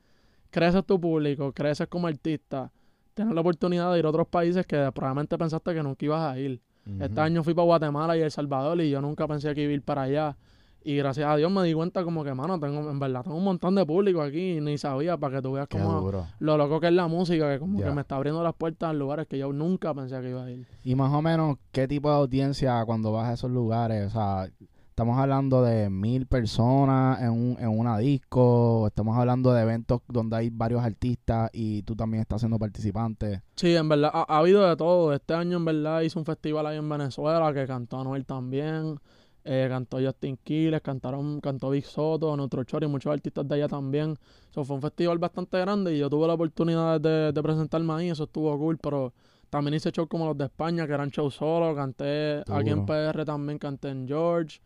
creces 0.51 0.85
tu 0.85 1.01
público, 1.01 1.51
creces 1.53 1.89
como 1.89 2.09
artista, 2.09 2.71
tienes 3.15 3.35
la 3.35 3.41
oportunidad 3.41 3.91
de 3.95 4.01
ir 4.01 4.05
a 4.05 4.11
otros 4.11 4.29
países 4.29 4.67
que 4.67 4.93
probablemente 4.93 5.39
pensaste 5.39 5.73
que 5.73 5.83
nunca 5.83 6.05
ibas 6.05 6.33
a 6.33 6.39
ir. 6.39 6.61
Este 7.01 7.21
año 7.21 7.43
fui 7.43 7.55
para 7.55 7.65
Guatemala 7.65 8.17
y 8.19 8.21
El 8.21 8.31
Salvador 8.31 8.81
y 8.83 8.91
yo 8.91 9.01
nunca 9.01 9.27
pensé 9.27 9.55
que 9.55 9.63
iba 9.63 9.71
a 9.71 9.75
ir 9.75 9.83
para 9.83 10.03
allá. 10.03 10.37
Y 10.85 10.97
gracias 10.97 11.29
a 11.29 11.37
Dios 11.37 11.51
me 11.51 11.63
di 11.65 11.75
cuenta 11.75 12.03
como 12.05 12.25
que, 12.25 12.33
mano, 12.33 12.59
tengo, 12.59 12.89
en 12.91 12.99
verdad 12.99 13.23
tengo 13.23 13.37
un 13.37 13.45
montón 13.45 13.75
de 13.75 13.85
público 13.85 14.23
aquí 14.23 14.53
y 14.57 14.61
ni 14.61 14.79
sabía 14.79 15.17
para 15.19 15.37
que 15.37 15.43
tú 15.43 15.53
veas 15.53 15.69
Qué 15.69 15.77
como 15.79 16.01
duro. 16.01 16.27
lo 16.39 16.57
loco 16.57 16.81
que 16.81 16.87
es 16.87 16.93
la 16.93 17.09
música, 17.09 17.53
que 17.53 17.59
como 17.59 17.79
Ya. 17.81 17.87
que 17.87 17.93
me 17.93 18.01
está 18.03 18.17
abriendo 18.17 18.43
las 18.43 18.55
puertas 18.55 18.91
a 18.91 18.93
lugares 18.93 19.27
que 19.27 19.39
yo 19.39 19.53
nunca 19.53 19.93
pensé 19.93 20.21
que 20.21 20.31
iba 20.31 20.45
a 20.45 20.51
ir. 20.51 20.67
Y 20.85 20.95
más 20.95 21.13
o 21.13 21.21
menos, 21.21 21.59
¿qué 21.73 21.87
tipo 21.89 22.09
de 22.09 22.17
audiencia 22.17 22.83
cuando 22.87 23.13
vas 23.13 23.29
a 23.29 23.33
esos 23.35 23.51
lugares? 23.51 24.07
O 24.07 24.11
sea, 24.11 24.49
estamos 24.89 25.19
hablando 25.19 25.63
de 25.63 25.91
mil 25.91 26.27
personas 26.27 27.21
en, 27.23 27.31
un, 27.31 27.57
en 27.61 27.69
una 27.69 27.99
disco, 27.99 28.87
estamos 28.87 29.17
hablando 29.19 29.53
de 29.53 29.63
eventos 29.63 30.01
donde 30.09 30.37
hay 30.37 30.51
varios 30.51 30.83
artistas 30.83 31.51
y 31.53 31.83
tú 31.83 31.95
también 31.97 32.23
estás 32.23 32.41
siendo 32.41 32.59
participante. 32.59 33.43
Sí, 33.57 33.75
en 33.77 33.89
verdad, 33.89 34.11
ha, 34.15 34.25
ha 34.33 34.39
habido 34.39 34.67
de 34.67 34.77
todo. 34.77 35.13
Este 35.13 35.35
año, 35.35 35.59
en 35.59 35.65
verdad, 35.65 36.01
hice 36.01 36.19
un 36.19 36.25
festival 36.25 36.67
ahí 36.67 36.79
en 36.79 36.89
Venezuela 36.89 37.53
que 37.53 37.67
cantó 37.67 38.01
Anuel 38.01 38.25
también. 38.25 38.99
Eh, 39.45 39.67
cantó 39.69 39.99
Justin 39.99 40.39
Quiles, 40.43 40.81
cantaron, 40.83 41.41
cantó 41.41 41.71
Big 41.71 41.85
Soto, 41.85 42.37
Neutro 42.37 42.65
Chori, 42.65 42.87
muchos 42.87 43.13
artistas 43.13 43.47
de 43.49 43.55
allá 43.55 43.69
también. 43.69 44.17
So, 44.51 44.65
fue 44.65 44.77
un 44.77 44.83
festival 44.83 45.19
bastante 45.19 45.59
grande 45.59 45.95
y 45.95 45.99
yo 45.99 46.11
tuve 46.11 46.27
la 46.27 46.35
oportunidad 46.35 47.01
de, 47.01 47.33
de 47.33 47.43
presentarme 47.43 47.93
ahí, 47.93 48.11
eso 48.11 48.25
estuvo 48.25 48.57
cool, 48.59 48.79
pero 48.79 49.13
también 49.51 49.75
hice 49.75 49.91
shows 49.91 50.09
como 50.09 50.27
los 50.27 50.37
de 50.37 50.45
España, 50.45 50.87
que 50.87 50.93
eran 50.93 51.11
shows 51.11 51.35
solo, 51.35 51.75
canté 51.75 52.43
aquí 52.49 52.71
en. 52.71 52.85
PR 52.85 53.25
también, 53.25 53.59
canté 53.59 53.89
en 53.89 54.07
George. 54.07 54.61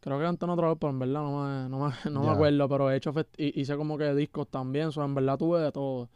Creo 0.00 0.18
que 0.18 0.24
canté 0.24 0.44
en 0.44 0.50
otro 0.50 0.62
lado, 0.64 0.76
pero 0.76 0.90
en 0.90 0.98
verdad 0.98 1.22
no 1.22 1.44
me, 1.44 1.68
no 1.68 1.78
me, 1.86 1.92
no 2.12 2.22
me 2.22 2.30
acuerdo, 2.30 2.68
pero 2.68 2.90
he 2.90 2.96
hecho 2.96 3.12
hice 3.38 3.76
como 3.76 3.96
que 3.96 4.14
discos 4.14 4.48
también, 4.48 4.92
so, 4.92 5.02
en 5.02 5.14
verdad 5.14 5.38
tuve 5.38 5.60
de 5.60 5.72
todo. 5.72 6.08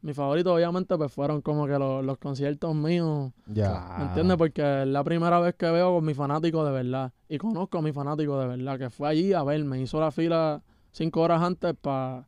Mis 0.00 0.14
favoritos 0.14 0.54
obviamente 0.54 0.96
pues 0.96 1.12
fueron 1.12 1.42
como 1.42 1.66
que 1.66 1.76
los, 1.78 2.04
los 2.04 2.18
conciertos 2.18 2.74
míos, 2.74 3.32
Ya. 3.46 3.96
¿me 3.98 4.04
entiendes? 4.04 4.36
Porque 4.36 4.82
es 4.82 4.86
la 4.88 5.02
primera 5.02 5.40
vez 5.40 5.54
que 5.56 5.68
veo 5.70 5.94
con 5.96 6.04
mi 6.04 6.14
fanático 6.14 6.64
de 6.64 6.70
verdad. 6.70 7.12
Y 7.28 7.38
conozco 7.38 7.78
a 7.78 7.82
mi 7.82 7.92
fanático 7.92 8.38
de 8.40 8.46
verdad, 8.46 8.78
que 8.78 8.90
fue 8.90 9.08
allí 9.08 9.32
a 9.32 9.42
verme. 9.42 9.80
Hizo 9.80 9.98
la 10.00 10.10
fila 10.12 10.62
cinco 10.92 11.20
horas 11.22 11.42
antes 11.42 11.74
para 11.80 12.24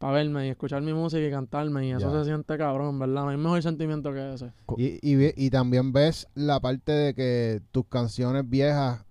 verme 0.00 0.48
y 0.48 0.50
escuchar 0.50 0.82
mi 0.82 0.92
música 0.92 1.24
y 1.24 1.30
cantarme. 1.30 1.86
Y 1.86 1.92
eso 1.92 2.12
Ya. 2.12 2.18
se 2.18 2.24
siente 2.24 2.58
cabrón, 2.58 2.98
¿verdad? 2.98 3.22
No 3.22 3.28
hay 3.28 3.36
mejor 3.36 3.62
sentimiento 3.62 4.12
que 4.12 4.34
ese. 4.34 4.50
Y, 4.76 4.98
y, 5.00 5.46
y 5.46 5.50
también 5.50 5.92
ves 5.92 6.26
la 6.34 6.58
parte 6.58 6.90
de 6.90 7.14
que 7.14 7.60
tus 7.70 7.86
canciones 7.86 8.48
viejas 8.50 9.04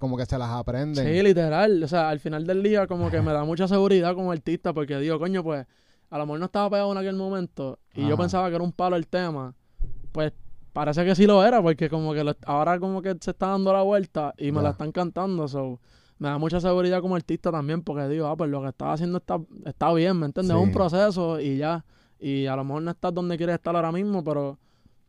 como 0.00 0.16
que 0.16 0.26
se 0.26 0.36
las 0.38 0.50
aprenden. 0.50 1.06
Sí, 1.06 1.22
literal. 1.22 1.80
O 1.84 1.86
sea, 1.86 2.08
al 2.08 2.18
final 2.18 2.44
del 2.48 2.64
día 2.64 2.88
como 2.88 3.12
que 3.12 3.22
me 3.22 3.32
da 3.32 3.44
mucha 3.44 3.68
seguridad 3.68 4.12
como 4.16 4.32
artista 4.32 4.72
porque 4.72 4.98
digo, 4.98 5.20
coño, 5.20 5.44
pues 5.44 5.66
a 6.14 6.18
lo 6.18 6.26
mejor 6.26 6.38
no 6.38 6.46
estaba 6.46 6.70
pegado 6.70 6.92
en 6.92 6.98
aquel 6.98 7.16
momento 7.16 7.78
y 7.92 8.06
yo 8.06 8.16
pensaba 8.16 8.48
que 8.48 8.54
era 8.54 8.62
un 8.64 8.70
palo 8.72 8.94
el 8.94 9.08
tema. 9.08 9.52
Pues 10.12 10.32
parece 10.72 11.04
que 11.04 11.14
sí 11.16 11.26
lo 11.26 11.44
era, 11.44 11.60
porque 11.60 11.88
como 11.90 12.12
que 12.14 12.22
lo- 12.22 12.36
ahora 12.46 12.78
como 12.78 13.02
que 13.02 13.16
se 13.20 13.32
está 13.32 13.48
dando 13.48 13.72
la 13.72 13.82
vuelta 13.82 14.32
y 14.38 14.52
me 14.52 14.62
la 14.62 14.70
están 14.70 14.92
cantando, 14.92 15.48
so, 15.48 15.80
me 16.18 16.28
da 16.28 16.38
mucha 16.38 16.60
seguridad 16.60 17.00
como 17.00 17.16
artista 17.16 17.50
también, 17.50 17.82
porque 17.82 18.06
digo, 18.08 18.28
ah, 18.28 18.36
pues 18.36 18.48
lo 18.48 18.62
que 18.62 18.68
estás 18.68 18.94
haciendo 18.94 19.18
está, 19.18 19.40
está 19.64 19.92
bien, 19.92 20.16
¿me 20.18 20.26
entiendes? 20.26 20.56
Es 20.56 20.62
un 20.62 20.70
proceso 20.72 21.40
y 21.40 21.56
ya, 21.58 21.84
y 22.20 22.46
a 22.46 22.54
lo 22.54 22.62
mejor 22.64 22.82
no 22.82 22.90
estás 22.92 23.12
donde 23.12 23.36
quieres 23.36 23.54
estar 23.56 23.74
ahora 23.74 23.90
mismo, 23.90 24.22
pero 24.22 24.56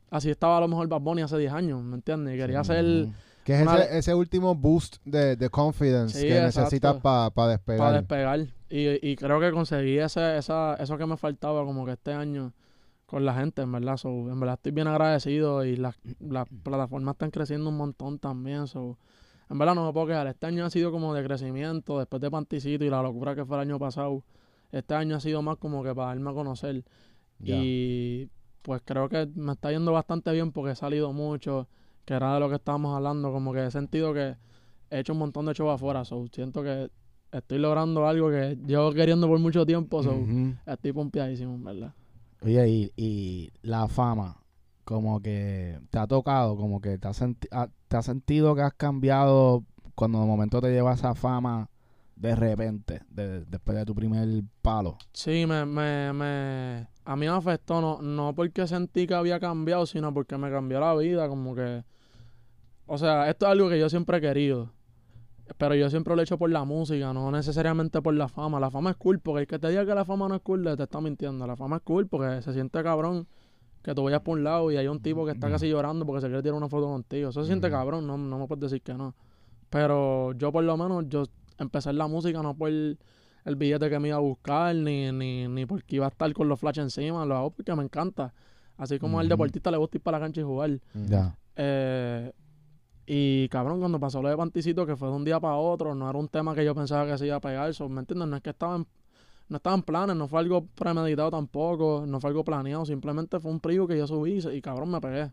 así 0.10 0.32
estaba 0.32 0.58
a 0.58 0.62
lo 0.62 0.68
mejor 0.68 0.88
Bad 0.88 1.02
Bunny 1.02 1.22
hace 1.22 1.38
10 1.38 1.54
años, 1.54 1.84
¿me 1.84 1.96
entiendes? 1.98 2.34
Y 2.34 2.38
quería 2.40 2.64
Sí. 2.64 2.72
hacer, 2.72 3.10
Que 3.46 3.54
es 3.56 3.62
Una- 3.62 3.78
ese, 3.78 3.98
ese 4.00 4.14
último 4.16 4.56
boost 4.56 4.98
de, 5.06 5.36
de 5.38 5.50
confidence 5.50 6.20
Sí, 6.20 6.28
que 6.28 6.36
exacto. 6.36 6.60
necesitas 6.62 6.96
para 6.98 7.48
despegar. 7.52 7.80
para 7.80 7.98
despegar. 8.02 8.40
Y, 8.70 9.08
y 9.08 9.16
creo 9.16 9.40
que 9.40 9.52
conseguí 9.52 10.00
ese, 10.00 10.38
esa, 10.38 10.74
eso 10.76 10.98
que 10.98 11.06
me 11.06 11.16
faltaba 11.16 11.64
como 11.64 11.86
que 11.86 11.92
este 11.94 12.12
año 12.12 12.52
con 13.06 13.24
la 13.24 13.36
gente, 13.36 13.62
en 13.62 13.72
verdad. 13.72 13.98
So, 13.98 14.10
en 14.10 14.40
verdad 14.40 14.56
estoy 14.56 14.72
bien 14.72 14.88
agradecido 14.88 15.64
y 15.64 15.76
las, 15.78 15.96
las 16.20 16.48
plataformas 16.64 17.14
están 17.14 17.30
creciendo 17.30 17.70
un 17.70 17.78
montón 17.78 18.18
también. 18.18 18.66
So, 18.66 18.98
en 19.48 19.60
verdad 19.60 19.76
no 19.76 19.86
me 19.86 19.94
puedo 19.94 20.08
quedar. 20.08 20.26
Este 20.26 20.48
año 20.48 20.66
ha 20.66 20.72
sido 20.72 20.92
como 20.92 21.14
de 21.14 21.24
crecimiento 21.24 22.00
después 22.00 22.20
de 22.22 22.32
Panticito 22.32 22.84
y 22.84 22.90
la 22.90 23.04
locura 23.04 23.36
que 23.36 23.46
fue 23.46 23.58
el 23.58 23.62
año 23.62 23.78
pasado. 23.78 24.24
Este 24.72 24.96
año 24.96 25.18
ha 25.18 25.20
sido 25.20 25.44
más 25.44 25.58
como 25.58 25.84
que 25.84 25.94
para 25.94 26.08
darme 26.08 26.32
a 26.32 26.34
conocer. 26.34 26.84
Y 27.44 28.28
pues 28.64 28.82
creo 28.84 29.08
que 29.08 29.30
me 29.36 29.52
está 29.52 29.72
yendo 29.72 29.92
bastante 29.92 30.32
bien 30.32 30.52
porque 30.52 30.72
he 30.72 30.76
salido 30.76 31.14
mucho, 31.14 31.68
que 32.06 32.14
era 32.14 32.34
de 32.36 32.40
lo 32.40 32.50
que 32.50 32.56
estábamos 32.56 32.96
hablando, 32.96 33.32
como 33.32 33.52
que 33.54 33.66
he 33.66 33.72
sentido 33.72 34.14
que 34.14 34.36
he 34.90 35.00
hecho 35.00 35.14
un 35.14 35.20
montón 35.20 35.46
de 35.48 35.54
shows 35.54 35.74
afuera, 35.74 36.06
so, 36.06 36.26
siento 36.32 36.64
que 36.64 36.90
estoy 37.32 37.58
logrando 37.58 38.08
algo 38.08 38.30
que 38.30 38.58
llevo 38.66 38.94
queriendo 38.94 39.28
por 39.28 39.40
mucho 39.40 39.66
tiempo, 39.66 40.02
so, 40.04 40.16
Ujú. 40.20 40.54
estoy 40.66 40.94
pompeadísimo, 40.94 41.56
en 41.56 41.64
verdad. 41.64 41.94
Oye, 42.42 42.68
y, 42.70 42.92
y 42.96 43.52
la 43.64 43.88
fama, 43.88 44.38
como 44.84 45.20
que 45.20 45.80
te 45.90 45.98
ha 46.00 46.06
tocado, 46.08 46.56
como 46.56 46.80
que 46.80 46.98
te 47.00 47.08
has, 47.08 47.18
senti- 47.22 47.48
ah, 47.52 47.68
te 47.88 47.98
has 47.98 48.06
sentido 48.06 48.54
que 48.56 48.62
has 48.62 48.74
cambiado 48.74 49.64
cuando 49.96 50.20
de 50.22 50.28
momento 50.28 50.62
te 50.62 50.70
lleva 50.72 50.94
esa 50.94 51.16
fama 51.16 51.70
de 52.16 52.36
repente, 52.36 53.02
de- 53.10 53.44
después 53.46 53.78
de 53.78 53.86
tu 53.86 53.96
primer 53.96 54.28
palo. 54.62 54.98
Sí, 55.12 55.46
me, 55.48 55.66
me, 55.66 56.14
me, 56.14 56.88
a 57.04 57.16
mí 57.16 57.26
me 57.26 57.34
afectó, 57.34 57.82
no, 57.82 58.02
no 58.02 58.34
porque 58.36 58.68
sentí 58.68 59.08
que 59.08 59.16
había 59.16 59.40
cambiado, 59.40 59.86
sino 59.86 60.14
porque 60.14 60.38
me 60.38 60.50
cambió 60.52 60.80
la 60.80 60.94
vida, 60.96 61.28
como 61.28 61.56
que, 61.56 61.84
o 62.88 62.98
sea, 62.98 63.30
esto 63.30 63.46
es 63.46 63.52
algo 63.52 63.70
que 63.70 63.80
yo 63.80 63.90
siempre 63.90 64.18
he 64.18 64.22
querido, 64.22 64.72
pero 65.58 65.76
yo 65.76 65.90
siempre 65.90 66.16
lo 66.16 66.22
he 66.22 66.24
hecho 66.24 66.38
por 66.38 66.50
la 66.50 66.64
música, 66.64 67.14
no 67.14 67.32
necesariamente 67.32 68.02
por 68.02 68.14
la 68.14 68.28
fama. 68.28 68.60
La 68.60 68.72
fama 68.72 68.92
es 68.92 68.98
cool, 68.98 69.20
porque 69.20 69.42
el 69.42 69.48
que 69.48 69.60
te 69.60 69.70
diga 69.70 69.86
que 69.86 69.96
la 69.96 70.06
fama 70.06 70.28
no 70.28 70.36
es 70.36 70.42
cool, 70.42 70.64
te 70.76 70.84
está 70.84 71.02
mintiendo. 71.02 71.46
La 71.46 71.56
fama 71.56 71.78
es 71.78 71.82
cool 71.84 72.08
porque 72.08 72.42
se 72.42 72.54
siente 72.54 72.82
cabrón 72.84 73.28
que 73.84 73.94
tú 73.94 74.04
vayas 74.04 74.22
por 74.22 74.38
un 74.38 74.44
lado 74.44 74.72
y 74.72 74.78
hay 74.78 74.88
un 74.88 75.00
tipo 75.00 75.26
que 75.26 75.32
está 75.32 75.50
casi 75.50 75.70
llorando 75.70 76.08
porque 76.08 76.22
se 76.22 76.28
quiere 76.28 76.42
tirar 76.42 76.58
una 76.58 76.68
foto 76.68 76.88
contigo. 76.88 77.30
Eso 77.30 77.42
se 77.42 77.48
siente 77.48 77.70
cabrón, 77.70 78.08
no, 78.08 78.18
no 78.18 78.40
me 78.40 78.48
puedes 78.48 78.62
decir 78.62 78.82
que 78.82 78.96
no. 78.96 79.14
Pero 79.70 80.34
yo 80.34 80.52
por 80.52 80.64
lo 80.64 80.76
menos, 80.76 81.06
yo 81.08 81.26
empecé 81.60 81.92
en 81.92 82.00
la 82.00 82.08
música 82.08 82.42
no 82.42 82.56
por 82.56 82.70
el, 82.70 82.98
billete 83.56 83.90
que 83.90 84.00
me 84.00 84.08
iba 84.08 84.18
a 84.18 84.22
buscar, 84.22 84.76
ni, 84.76 85.12
ni, 85.12 85.48
ni 85.48 85.66
porque 85.68 85.98
iba 85.98 86.06
a 86.06 86.10
estar 86.10 86.34
con 86.34 86.48
los 86.48 86.60
flash 86.60 86.80
encima, 86.80 87.26
lo 87.26 87.36
hago 87.36 87.52
porque 87.52 87.76
me 87.76 87.84
encanta. 87.84 88.34
Así 88.78 88.98
como 88.98 89.20
al 89.20 89.30
deportista 89.30 89.70
le 89.70 89.78
gusta 89.78 89.98
ir 89.98 90.02
para 90.02 90.18
la 90.18 90.26
cancha 90.26 90.42
y 90.42 90.44
jugar. 90.44 90.80
Ya. 91.08 91.38
Eh, 91.56 92.32
y 93.06 93.48
cabrón, 93.50 93.80
cuando 93.80 94.00
pasó 94.00 94.22
lo 94.22 94.30
de 94.30 94.38
Panticito, 94.38 94.86
que 94.86 94.96
fue 94.96 95.10
de 95.10 95.16
un 95.16 95.24
día 95.24 95.40
para 95.40 95.56
otro, 95.56 95.94
no 95.94 96.10
era 96.10 96.18
un 96.18 96.28
tema 96.28 96.56
que 96.56 96.66
yo 96.66 96.74
pensaba 96.74 97.06
que 97.06 97.18
se 97.18 97.28
iba 97.28 97.36
a 97.36 97.42
pegar. 97.42 97.74
so, 97.74 97.88
¿Me 97.88 98.00
entiendes? 98.00 98.28
No 98.28 98.36
es 98.36 98.42
que 98.42 98.50
estaba 98.50 98.78
en, 98.78 98.88
no 99.48 99.58
estaba 99.58 99.76
en 99.76 99.84
planes, 99.84 100.16
no 100.16 100.28
fue 100.28 100.40
algo 100.40 100.66
premeditado 100.66 101.30
tampoco, 101.32 102.06
no 102.08 102.20
fue 102.20 102.30
algo 102.30 102.44
planeado, 102.44 102.86
simplemente 102.86 103.40
fue 103.40 103.52
un 103.52 103.60
preview 103.60 103.88
que 103.88 103.98
yo 103.98 104.08
subí 104.08 104.40
y, 104.52 104.62
cabrón 104.62 104.90
me 104.90 105.00
pegué. 105.00 105.32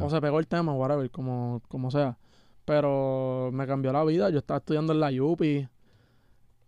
O 0.00 0.10
se 0.10 0.20
pegó 0.20 0.38
el 0.38 0.46
tema, 0.46 0.72
whatever, 0.72 1.10
como, 1.10 1.62
como 1.68 1.90
sea. 1.90 2.16
Pero 2.64 3.50
me 3.52 3.66
cambió 3.66 3.92
la 3.92 4.04
vida. 4.04 4.30
Yo 4.30 4.38
estaba 4.38 4.58
estudiando 4.58 4.92
en 4.92 5.00
la 5.00 5.10
Yupi. 5.10 5.66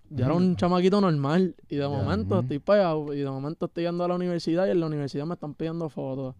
Yo 0.08 0.24
era 0.24 0.34
un 0.34 0.56
chamaquito 0.56 1.00
normal. 1.00 1.54
Y 1.68 1.76
de 1.76 1.86
momento 1.86 2.40
estoy 2.40 2.58
pegado. 2.58 3.12
Y 3.12 3.18
de 3.18 3.30
momento 3.30 3.66
estoy 3.66 3.84
yendo 3.84 4.02
a 4.04 4.08
la 4.08 4.14
universidad. 4.14 4.66
Y 4.66 4.70
en 4.70 4.80
la 4.80 4.86
universidad 4.86 5.26
me 5.26 5.34
están 5.34 5.54
pidiendo 5.54 5.88
fotos. 5.90 6.34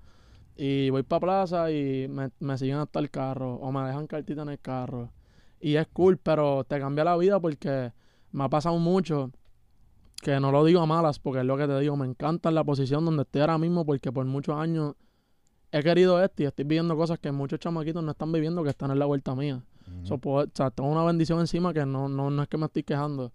Y 0.57 0.90
voy 0.90 1.02
para 1.02 1.21
plaza 1.21 1.71
y 1.71 2.07
me, 2.09 2.30
me 2.40 2.59
siguen 2.59 2.76
hasta 2.78 2.99
el 2.99 3.11
carro. 3.11 3.54
O 3.57 3.73
me 3.73 3.83
dejan 3.87 4.07
cartita 4.07 4.42
en 4.42 4.50
el 4.50 4.59
carro. 4.61 5.11
Y 5.61 5.76
es 5.76 5.87
cool, 5.88 6.16
pero 6.19 6.64
te 6.64 6.78
cambia 6.78 7.04
la 7.04 7.16
vida 7.16 7.38
porque 7.40 7.92
me 8.33 8.45
ha 8.45 8.49
pasado 8.49 8.78
mucho. 8.78 9.30
Que 10.23 10.38
no 10.38 10.52
lo 10.52 10.64
digo 10.64 10.80
a 10.83 10.87
malas, 10.87 11.19
porque 11.19 11.40
es 11.40 11.47
lo 11.47 11.57
que 11.57 11.66
te 11.66 11.78
digo. 11.80 11.97
Me 11.97 12.07
encanta 12.07 12.50
la 12.50 12.62
posición 12.64 13.04
donde 13.07 13.23
estoy 13.23 13.40
ahora 13.40 13.57
mismo. 13.59 13.87
Porque 13.87 14.12
por 14.12 14.26
muchos 14.26 14.54
años 14.57 14.95
he 15.73 15.83
querido 15.83 16.23
esto 16.23 16.42
y 16.42 16.47
estoy 16.47 16.64
viviendo 16.64 16.97
cosas 16.97 17.19
que 17.19 17.30
muchos 17.33 17.59
chamaquitos 17.61 18.02
no 18.04 18.11
están 18.11 18.30
viviendo 18.33 18.62
que 18.62 18.71
están 18.71 18.90
en 18.90 18.99
la 18.99 19.07
vuelta 19.07 19.35
mía. 19.35 19.62
So, 20.04 20.19
puedo- 20.19 20.45
o 20.47 20.50
sea, 20.52 20.71
tengo 20.71 20.90
una 20.90 21.04
bendición 21.04 21.40
encima 21.40 21.73
que 21.73 21.87
no, 21.87 22.09
no, 22.09 22.30
no 22.30 22.42
es 22.42 22.49
que 22.49 22.57
me 22.59 22.66
estoy 22.66 22.83
quejando. 22.83 23.33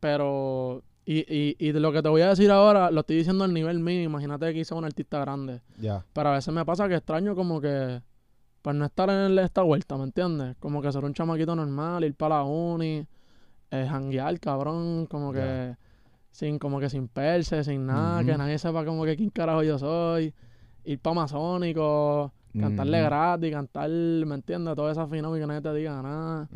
Pero, 0.00 0.82
y, 1.04 1.18
y, 1.20 1.56
y 1.58 1.72
de 1.72 1.80
lo 1.80 1.92
que 1.92 2.02
te 2.02 2.08
voy 2.08 2.22
a 2.22 2.28
decir 2.28 2.50
ahora, 2.50 2.90
lo 2.90 3.00
estoy 3.00 3.16
diciendo 3.16 3.44
al 3.44 3.52
nivel 3.52 3.80
mío. 3.80 4.02
Imagínate 4.02 4.46
que 4.46 4.54
quizá 4.54 4.74
un 4.74 4.84
artista 4.84 5.18
grande. 5.20 5.60
Ya. 5.78 6.04
Pero 6.12 6.28
a 6.28 6.32
veces 6.32 6.52
me 6.54 6.64
pasa 6.64 6.88
que 6.88 6.94
extraño 6.94 7.34
como 7.34 7.60
que, 7.60 8.00
pues 8.62 8.76
no 8.76 8.84
estar 8.84 9.10
en 9.10 9.38
esta 9.38 9.62
vuelta, 9.62 9.96
¿me 9.96 10.04
entiendes? 10.04 10.56
Como 10.60 10.80
que 10.80 10.92
ser 10.92 11.04
un 11.04 11.14
chamaquito 11.14 11.56
normal, 11.56 12.04
ir 12.04 12.14
para 12.14 12.36
la 12.36 12.44
uni, 12.44 13.06
eh, 13.70 13.86
janguear, 13.90 14.38
cabrón, 14.38 15.06
como 15.06 15.32
que 15.32 15.74
sin, 16.30 16.58
como 16.58 16.78
que 16.78 16.88
sin 16.88 17.08
perse, 17.08 17.64
sin 17.64 17.86
nada, 17.86 18.24
que 18.24 18.36
nadie 18.36 18.58
sepa 18.58 18.84
como 18.84 19.04
que 19.04 19.16
quién 19.16 19.30
carajo 19.30 19.62
yo 19.62 19.78
soy. 19.78 20.32
Ir 20.84 20.98
para 20.98 21.14
Masónico, 21.14 22.32
cantarle 22.58 23.02
gratis, 23.02 23.52
cantar, 23.52 23.90
¿me 23.90 24.34
entiendes? 24.34 24.74
Todo 24.74 24.90
eso 24.90 25.00
afinado 25.00 25.36
y 25.36 25.40
que 25.40 25.46
nadie 25.46 25.60
te 25.60 25.72
diga 25.74 26.02
nada. 26.02 26.48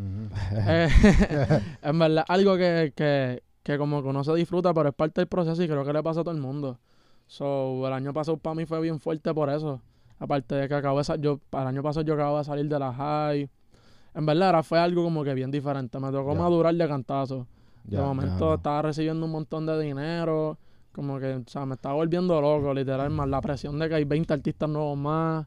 Eh, 0.52 0.88
en 1.82 1.98
verdad, 1.98 2.24
algo 2.28 2.56
que, 2.56 2.92
que, 2.94 3.42
que 3.66 3.78
como 3.78 4.00
que 4.00 4.08
uno 4.08 4.22
se 4.22 4.32
disfruta, 4.34 4.72
pero 4.72 4.90
es 4.90 4.94
parte 4.94 5.22
del 5.22 5.26
proceso 5.26 5.60
y 5.60 5.66
creo 5.66 5.84
que 5.84 5.92
le 5.92 6.00
pasa 6.00 6.20
a 6.20 6.22
todo 6.22 6.32
el 6.32 6.40
mundo. 6.40 6.78
So, 7.26 7.84
el 7.84 7.92
año 7.92 8.12
pasado 8.12 8.36
para 8.36 8.54
mí 8.54 8.64
fue 8.64 8.80
bien 8.80 9.00
fuerte 9.00 9.34
por 9.34 9.50
eso. 9.50 9.80
Aparte 10.20 10.54
de 10.54 10.68
que 10.68 10.74
acabo 10.74 11.02
de 11.02 11.20
yo, 11.20 11.40
el 11.50 11.66
año 11.66 11.82
pasado 11.82 12.06
yo 12.06 12.14
acabo 12.14 12.38
de 12.38 12.44
salir 12.44 12.68
de 12.68 12.78
la 12.78 12.92
high. 12.92 13.50
En 14.14 14.24
verdad, 14.24 14.50
ahora 14.50 14.62
fue 14.62 14.78
algo 14.78 15.02
como 15.02 15.24
que 15.24 15.34
bien 15.34 15.50
diferente. 15.50 15.98
Me 15.98 16.12
tocó 16.12 16.36
madurar 16.36 16.76
de 16.76 16.86
cantazo. 16.86 17.48
De 17.82 18.00
momento 18.00 18.54
estaba 18.54 18.82
recibiendo 18.82 19.26
un 19.26 19.32
montón 19.32 19.66
de 19.66 19.80
dinero. 19.82 20.58
Como 20.92 21.18
que, 21.18 21.34
o 21.34 21.44
sea, 21.48 21.66
me 21.66 21.74
estaba 21.74 21.96
volviendo 21.96 22.40
loco, 22.40 22.72
literal, 22.72 23.10
más 23.10 23.28
la 23.28 23.40
presión 23.40 23.80
de 23.80 23.88
que 23.88 23.96
hay 23.96 24.04
20 24.04 24.32
artistas 24.32 24.68
nuevos 24.68 24.96
más. 24.96 25.44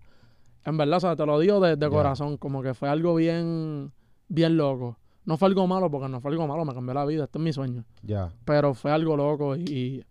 En 0.66 0.76
verdad, 0.76 0.98
o 0.98 1.00
sea, 1.00 1.16
te 1.16 1.26
lo 1.26 1.40
digo 1.40 1.62
de, 1.62 1.90
corazón, 1.90 2.36
como 2.36 2.62
que 2.62 2.74
fue 2.74 2.90
algo 2.90 3.16
bien, 3.16 3.94
bien 4.28 4.58
loco. 4.58 4.98
No 5.26 5.38
fue 5.38 5.48
algo 5.48 5.68
malo, 5.68 5.92
porque 5.92 6.10
no 6.10 6.22
fue 6.22 6.32
algo 6.32 6.48
malo, 6.48 6.66
me 6.66 6.74
cambió 6.74 6.94
la 6.94 7.06
vida, 7.06 7.26
este 7.26 7.38
es 7.38 7.44
mi 7.44 7.54
sueño. 7.54 7.86
Ya. 8.02 8.32
Pero 8.46 8.74
fue 8.74 8.92
algo 8.92 9.16
loco 9.16 9.56
y, 9.56 10.04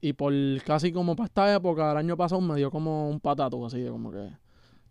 y 0.00 0.12
por 0.12 0.32
casi 0.64 0.92
como 0.92 1.16
para 1.16 1.26
esta 1.26 1.54
época, 1.54 1.92
el 1.92 1.96
año 1.96 2.16
pasado 2.16 2.40
me 2.40 2.56
dio 2.56 2.70
como 2.70 3.08
un 3.08 3.20
patatú, 3.20 3.64
así 3.64 3.80
de 3.80 3.90
como 3.90 4.10
que... 4.10 4.30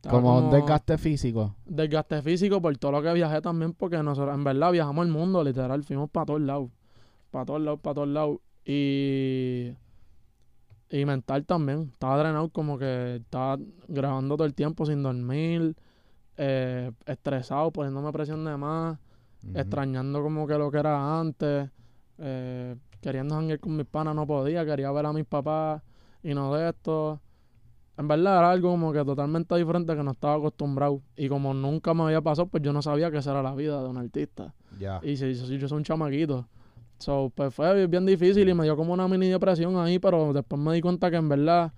Como 0.10 0.40
un 0.40 0.50
desgaste 0.50 0.98
físico. 0.98 1.54
desgaste 1.66 2.24
físico 2.24 2.60
por 2.60 2.76
todo 2.78 2.94
lo 2.94 3.04
que 3.04 3.14
viajé 3.14 3.40
también, 3.40 3.74
porque 3.74 4.02
nosotros 4.02 4.34
en 4.34 4.44
verdad 4.44 4.72
viajamos 4.72 5.06
el 5.06 5.12
mundo, 5.12 5.44
literal, 5.44 5.84
fuimos 5.84 6.10
para 6.10 6.26
todos 6.26 6.42
lados, 6.42 6.72
para 7.30 7.46
todos 7.46 7.62
lados, 7.62 7.80
para 7.82 7.94
todos 7.94 8.08
lados. 8.08 8.38
Y, 8.66 9.74
y 10.90 11.06
mental 11.06 11.46
también, 11.46 11.90
estaba 11.94 12.18
drenado 12.18 12.50
como 12.50 12.80
que 12.80 13.18
estaba 13.18 13.60
grabando 13.88 14.38
todo 14.38 14.48
el 14.48 14.56
tiempo 14.56 14.88
sin 14.88 15.04
dormir, 15.04 15.76
eh, 16.38 16.92
estresado, 17.06 17.70
poniéndome 17.70 18.12
presión 18.12 18.44
de 18.44 18.58
más, 18.58 18.98
Extrañando 19.54 20.22
como 20.22 20.46
que 20.48 20.58
lo 20.58 20.70
que 20.70 20.78
era 20.78 21.20
antes, 21.20 21.70
eh, 22.18 22.76
queriendo 23.02 23.36
janguear 23.36 23.60
con 23.60 23.76
mis 23.76 23.86
panas, 23.86 24.16
no 24.16 24.28
podía, 24.28 24.66
quería 24.66 24.92
ver 24.92 25.06
a 25.06 25.14
mis 25.14 25.26
papás 25.26 25.82
y 26.24 26.34
no 26.34 26.54
de 26.54 26.70
esto. 26.70 27.20
En 27.98 28.08
verdad 28.08 28.38
era 28.38 28.52
algo 28.52 28.72
como 28.72 28.94
que 28.94 29.04
totalmente 29.04 29.56
diferente 29.56 29.96
que 29.96 30.04
no 30.04 30.12
estaba 30.12 30.36
acostumbrado. 30.36 31.02
Y 31.16 31.28
como 31.28 31.54
nunca 31.54 31.94
me 31.94 32.04
había 32.04 32.22
pasado, 32.22 32.48
pues 32.48 32.64
yo 32.64 32.72
no 32.72 32.82
sabía 32.82 33.12
que 33.12 33.18
esa 33.18 33.32
era 33.32 33.44
la 33.44 33.54
vida 33.54 33.82
de 33.82 33.90
un 33.90 33.98
artista. 33.98 34.54
Ya. 34.80 35.00
Y 35.04 35.18
si, 35.18 35.36
si 35.36 35.58
yo 35.58 35.68
soy 35.68 35.80
un 35.80 35.84
chamaquito. 35.84 36.48
So, 37.00 37.32
pues 37.34 37.54
fue 37.54 37.88
bien 37.88 38.06
difícil 38.06 38.48
y 38.48 38.54
me 38.54 38.64
dio 38.64 38.78
como 38.78 38.94
una 38.94 39.08
mini 39.08 39.28
depresión 39.28 39.76
ahí, 39.78 39.98
pero 39.98 40.34
después 40.34 40.62
me 40.62 40.74
di 40.74 40.82
cuenta 40.82 41.10
que 41.10 41.18
en 41.18 41.30
verdad 41.30 41.74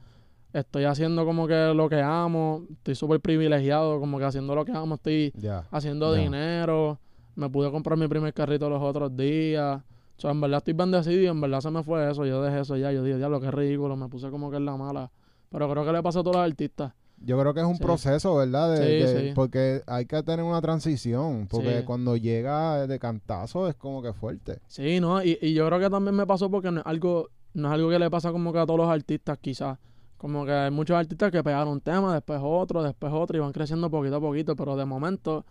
estoy 0.52 0.84
haciendo 0.84 1.26
como 1.26 1.48
que 1.48 1.74
lo 1.74 1.90
que 1.90 2.02
amo, 2.02 2.66
estoy 2.72 2.96
súper 2.96 3.22
privilegiado, 3.22 4.00
como 4.00 4.20
que 4.20 4.26
haciendo 4.26 4.54
lo 4.54 4.66
que 4.66 4.74
amo, 4.74 4.96
estoy 4.96 5.34
haciendo 5.72 6.14
dinero, 6.14 7.00
me 7.36 7.50
pude 7.50 7.72
comprar 7.72 7.98
mi 7.98 8.08
primer 8.08 8.34
carrito 8.34 8.70
los 8.70 8.82
otros 8.82 9.16
días. 9.16 9.82
O 10.18 10.22
sea, 10.22 10.32
en 10.32 10.42
verdad 10.42 10.60
estoy 10.60 10.74
bendecido 10.74 11.22
y 11.22 11.28
en 11.28 11.42
verdad 11.42 11.60
se 11.62 11.72
me 11.72 11.84
fue 11.84 12.10
eso, 12.10 12.26
yo 12.26 12.42
dejé 12.44 12.60
eso 12.62 12.78
ya, 12.78 12.92
yo 12.92 13.04
dije, 13.04 13.20
ya 13.20 13.30
lo 13.30 13.42
que 13.42 13.50
ridículo, 13.52 13.96
me 13.96 14.08
puse 14.10 14.30
como 14.30 14.52
que 14.52 14.58
en 14.58 14.66
la 14.66 14.78
mala. 14.78 15.12
Pero 15.50 15.70
creo 15.70 15.84
que 15.86 15.92
le 15.92 16.02
pasa 16.04 16.20
a 16.20 16.24
todos 16.24 16.36
los 16.38 16.46
artistas. 16.46 16.94
Yo 17.26 17.40
creo 17.40 17.54
que 17.54 17.62
es 17.62 17.66
un 17.66 17.78
Sí. 17.78 17.84
proceso, 17.84 18.36
¿verdad? 18.36 18.72
De- 18.74 18.78
Sí, 18.78 18.84
de- 19.14 19.28
sí. 19.30 19.32
Porque 19.34 19.82
hay 19.88 20.06
que 20.06 20.22
tener 20.24 20.44
una 20.46 20.62
transición. 20.62 21.48
Porque 21.50 21.84
cuando 21.86 22.18
llega 22.18 22.86
de 22.86 23.00
cantazo 23.00 23.68
es 23.68 23.76
como 23.76 24.02
que 24.02 24.14
fuerte. 24.14 24.60
Sí, 24.68 25.00
¿no? 25.00 25.24
Y, 25.24 25.38
y 25.42 25.54
yo 25.54 25.66
creo 25.68 25.80
que 25.80 25.90
también 25.90 26.16
me 26.16 26.26
pasó 26.28 26.50
porque 26.52 26.70
no 26.72 26.82
es 26.82 26.86
algo, 26.86 27.30
no 27.54 27.68
es 27.70 27.74
algo 27.74 27.90
que 27.90 28.00
le 28.00 28.10
pasa 28.10 28.32
como 28.32 28.52
que 28.52 28.60
a 28.60 28.66
todos 28.66 28.80
los 28.80 28.90
artistas 28.90 29.38
quizás. 29.40 29.78
Como 30.18 30.46
que 30.46 30.52
hay 30.52 30.72
muchos 30.72 30.96
artistas 30.98 31.32
que 31.32 31.44
pegaron 31.44 31.70
un 31.70 31.82
tema, 31.82 32.14
después 32.14 32.40
otro, 32.44 32.84
después 32.84 33.12
otro 33.14 33.38
y 33.38 33.40
van 33.42 33.52
creciendo 33.52 33.90
poquito 33.90 34.18
a 34.18 34.22
poquito, 34.22 34.56
pero 34.56 34.76
de 34.76 34.86
momento 34.86 35.46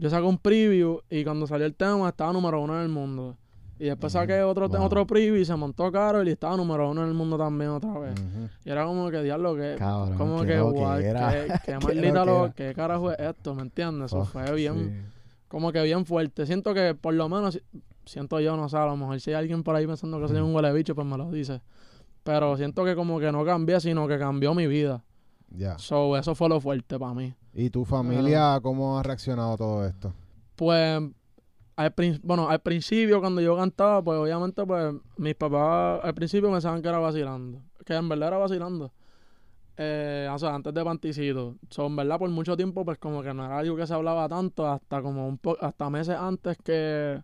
yo 0.00 0.10
saco 0.10 0.26
un 0.28 0.38
preview 0.38 1.00
y 1.10 1.24
cuando 1.24 1.46
salió 1.46 1.66
el 1.66 1.74
tema 1.74 2.08
estaba 2.08 2.32
número 2.32 2.60
uno 2.60 2.76
en 2.76 2.82
el 2.82 2.88
mundo. 2.88 3.36
Y 3.78 3.84
después 3.86 4.12
saqué 4.12 4.42
otro, 4.42 4.68
Wow. 4.68 4.82
otro 4.82 5.06
preview 5.06 5.36
y 5.36 5.44
se 5.44 5.54
montó 5.56 5.90
Carol 5.90 6.26
y 6.28 6.32
estaba 6.32 6.54
número 6.56 6.90
uno 6.90 7.02
en 7.02 7.08
el 7.08 7.14
mundo 7.14 7.38
también 7.38 7.70
otra 7.70 7.98
vez. 7.98 8.14
Y 8.64 8.70
era 8.70 8.84
como 8.84 9.10
que, 9.10 9.22
diablo, 9.22 9.54
que... 9.56 9.76
Cabrón, 9.78 10.18
como 10.18 10.42
que, 10.44 10.60
guay, 10.60 11.02
qué, 11.04 11.12
qué 11.12 11.58
Qué 11.64 11.78
maldita 11.78 12.24
lo... 12.26 12.52
¿Qué 12.54 12.74
carajo 12.74 13.10
es 13.10 13.18
esto? 13.18 13.54
¿Me 13.54 13.62
entiendes? 13.62 14.06
Eso 14.12 14.18
Oh, 14.20 14.24
fue 14.26 14.52
bien... 14.54 14.74
Sí. 15.04 15.16
Como 15.48 15.72
que 15.72 15.82
bien 15.82 16.04
fuerte. 16.06 16.44
Siento 16.46 16.74
que, 16.74 16.94
por 16.94 17.12
lo 17.14 17.28
menos, 17.28 17.60
siento 18.04 18.38
yo, 18.38 18.56
no 18.56 18.68
sé, 18.68 18.76
a 18.76 18.86
lo 18.86 18.96
mejor 18.96 19.18
si 19.20 19.30
hay 19.30 19.36
alguien 19.36 19.62
por 19.64 19.74
ahí 19.74 19.86
pensando 19.86 20.20
que 20.20 20.28
soy 20.28 20.38
un 20.38 20.54
huele 20.54 20.72
bicho, 20.72 20.94
pues 20.94 21.06
me 21.06 21.16
lo 21.18 21.30
dice. 21.30 21.60
Pero 22.22 22.56
siento 22.56 22.84
que 22.84 22.94
como 22.94 23.18
que 23.18 23.32
no 23.32 23.44
cambié, 23.44 23.80
sino 23.80 24.06
que 24.06 24.18
cambió 24.18 24.54
mi 24.54 24.66
vida. 24.66 25.02
Ya. 25.50 25.78
So, 25.78 26.16
eso 26.16 26.34
fue 26.34 26.48
lo 26.48 26.60
fuerte 26.60 26.98
para 26.98 27.14
mí. 27.14 27.34
¿Y 27.52 27.70
tu 27.70 27.84
familia 27.84 28.58
cómo 28.62 28.98
ha 28.98 29.02
reaccionado 29.02 29.52
a 29.52 29.56
todo 29.56 29.86
esto? 29.86 30.12
Pues, 30.56 31.02
al, 31.76 31.94
bueno, 32.22 32.48
al 32.48 32.60
principio 32.60 33.20
cuando 33.20 33.40
yo 33.40 33.56
cantaba, 33.56 34.02
pues 34.02 34.18
obviamente, 34.18 34.64
pues 34.64 34.94
mis 35.16 35.34
papás 35.34 36.00
al 36.04 36.14
principio 36.14 36.50
pensaban 36.52 36.80
que 36.82 36.88
era 36.88 36.98
vacilando. 36.98 37.60
Que 37.84 37.94
en 37.94 38.08
verdad 38.08 38.28
era 38.28 38.38
vacilando. 38.38 38.92
Eh, 39.76 40.28
o 40.30 40.38
sea, 40.38 40.54
antes 40.54 40.74
de 40.74 40.84
Panticito. 40.84 41.56
So, 41.70 41.86
en 41.86 41.96
verdad, 41.96 42.18
por 42.18 42.28
mucho 42.30 42.56
tiempo, 42.56 42.84
pues 42.84 42.98
como 42.98 43.22
que 43.22 43.32
no 43.32 43.44
era 43.46 43.58
algo 43.58 43.76
que 43.76 43.86
se 43.86 43.94
hablaba 43.94 44.28
tanto, 44.28 44.66
hasta 44.70 45.00
como 45.02 45.26
un 45.26 45.38
po 45.38 45.56
hasta 45.60 45.88
meses 45.88 46.16
antes 46.16 46.58
que, 46.62 47.22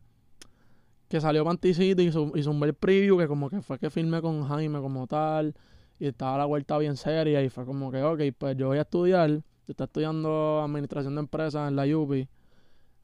que 1.08 1.20
salió 1.20 1.44
Panticito 1.44 2.02
y 2.02 2.10
su- 2.10 2.32
un 2.50 2.60
bel 2.60 2.74
preview, 2.74 3.18
que 3.18 3.28
como 3.28 3.48
que 3.50 3.60
fue 3.62 3.78
que 3.78 3.90
filmé 3.90 4.20
con 4.22 4.48
Jaime 4.48 4.80
como 4.80 5.06
tal, 5.06 5.54
y 5.98 6.06
estaba 6.06 6.38
la 6.38 6.44
vuelta 6.44 6.78
bien 6.78 6.96
seria, 6.96 7.42
y 7.42 7.48
fue 7.48 7.64
como 7.64 7.90
que, 7.90 8.02
ok, 8.02 8.20
pues 8.36 8.56
yo 8.56 8.68
voy 8.68 8.78
a 8.78 8.82
estudiar, 8.82 9.30
yo 9.30 9.42
estoy 9.68 9.84
estudiando 9.84 10.62
administración 10.62 11.14
de 11.14 11.20
empresas 11.20 11.68
en 11.68 11.76
la 11.76 11.84
UPI, 11.84 12.28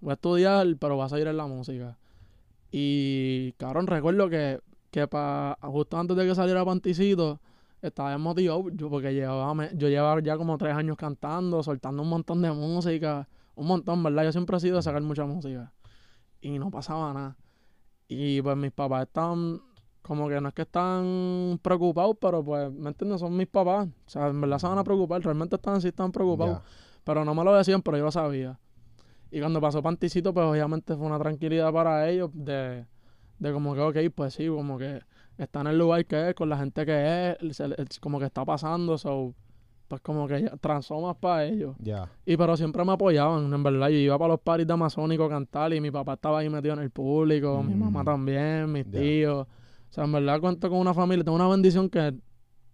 voy 0.00 0.10
a 0.10 0.14
estudiar, 0.14 0.66
pero 0.78 0.96
voy 0.96 1.06
a 1.06 1.08
seguir 1.08 1.26
en 1.28 1.36
la 1.36 1.46
música. 1.46 1.98
Y, 2.70 3.52
cabrón, 3.58 3.86
recuerdo 3.86 4.28
que, 4.28 4.60
que 4.90 5.06
pa, 5.06 5.58
justo 5.62 5.98
antes 5.98 6.16
de 6.16 6.26
que 6.26 6.34
saliera 6.34 6.64
Panticito, 6.64 7.40
estaba 7.82 8.16
motivado 8.16 8.70
yo 8.70 8.88
porque 8.88 9.12
llevaba, 9.12 9.70
yo 9.72 9.88
llevaba 9.88 10.20
ya 10.20 10.36
como 10.36 10.56
tres 10.56 10.74
años 10.74 10.96
cantando, 10.96 11.62
soltando 11.62 12.02
un 12.02 12.08
montón 12.08 12.40
de 12.40 12.52
música, 12.52 13.28
un 13.54 13.66
montón, 13.66 14.02
¿verdad? 14.02 14.24
Yo 14.24 14.32
siempre 14.32 14.56
he 14.56 14.60
sido 14.60 14.76
de 14.76 14.82
sacar 14.82 15.02
mucha 15.02 15.26
música. 15.26 15.72
Y 16.40 16.58
no 16.58 16.70
pasaba 16.70 17.12
nada. 17.12 17.36
Y 18.08 18.40
pues 18.42 18.56
mis 18.56 18.72
papás 18.72 19.06
estaban, 19.06 19.60
como 20.02 20.28
que 20.28 20.40
no 20.40 20.48
es 20.48 20.54
que 20.54 20.62
están 20.62 21.58
preocupados, 21.62 22.16
pero 22.20 22.44
pues, 22.44 22.72
¿me 22.72 22.88
entiendes? 22.88 23.20
Son 23.20 23.36
mis 23.36 23.46
papás. 23.46 23.88
O 24.06 24.10
sea, 24.10 24.28
en 24.28 24.40
verdad 24.40 24.58
se 24.58 24.66
van 24.66 24.78
a 24.78 24.84
preocupar, 24.84 25.22
realmente 25.22 25.56
están, 25.56 25.80
sí 25.80 25.88
están 25.88 26.10
preocupados. 26.12 26.60
Pero 27.04 27.24
no 27.24 27.34
me 27.34 27.44
lo 27.44 27.54
decían, 27.54 27.82
pero 27.82 27.96
yo 27.98 28.04
lo 28.04 28.10
sabía. 28.12 28.58
Y 29.30 29.40
cuando 29.40 29.60
pasó 29.60 29.82
Panticito, 29.82 30.34
pues 30.34 30.44
obviamente 30.44 30.94
fue 30.96 31.06
una 31.06 31.18
tranquilidad 31.18 31.72
para 31.72 32.08
ellos 32.10 32.30
de, 32.34 32.84
de 33.38 33.52
como 33.52 33.74
que, 33.74 33.80
ok, 33.80 33.96
pues 34.14 34.34
sí, 34.34 34.46
como 34.48 34.76
que 34.78 35.00
está 35.38 35.62
en 35.62 35.68
el 35.68 35.78
lugar 35.78 36.04
que 36.04 36.28
es, 36.30 36.34
con 36.34 36.48
la 36.48 36.58
gente 36.58 36.84
que 36.84 37.36
es, 37.40 37.98
como 38.00 38.18
que 38.18 38.26
está 38.26 38.44
pasando, 38.44 38.98
so, 38.98 39.34
pues 39.88 40.00
como 40.02 40.26
que 40.28 40.50
más 40.66 41.16
para 41.16 41.44
ellos. 41.44 41.74
Ya. 41.78 42.08
Y 42.26 42.36
pero 42.36 42.56
siempre 42.56 42.84
me 42.84 42.92
apoyaban, 42.92 43.52
en 43.52 43.62
verdad. 43.62 43.88
Yo 43.88 43.96
iba 43.96 44.18
para 44.18 44.34
los 44.34 44.40
paris 44.40 44.66
de 44.66 44.72
Amazónico 44.74 45.24
a 45.24 45.28
cantar 45.28 45.72
y 45.72 45.80
mi 45.80 45.90
papá 45.90 46.14
estaba 46.14 46.38
ahí 46.40 46.48
metido 46.50 46.74
en 46.74 46.80
el 46.80 46.90
público, 46.90 47.62
mi 47.62 47.74
Mm. 47.74 47.78
mamá 47.78 48.04
también, 48.04 48.70
mis 48.70 48.90
tíos. 48.90 49.46
O 49.92 49.94
sea, 49.94 50.04
en 50.04 50.12
verdad 50.12 50.40
cuento 50.40 50.70
con 50.70 50.78
una 50.78 50.94
familia, 50.94 51.22
tengo 51.22 51.36
una 51.36 51.48
bendición 51.48 51.90
que 51.90 52.14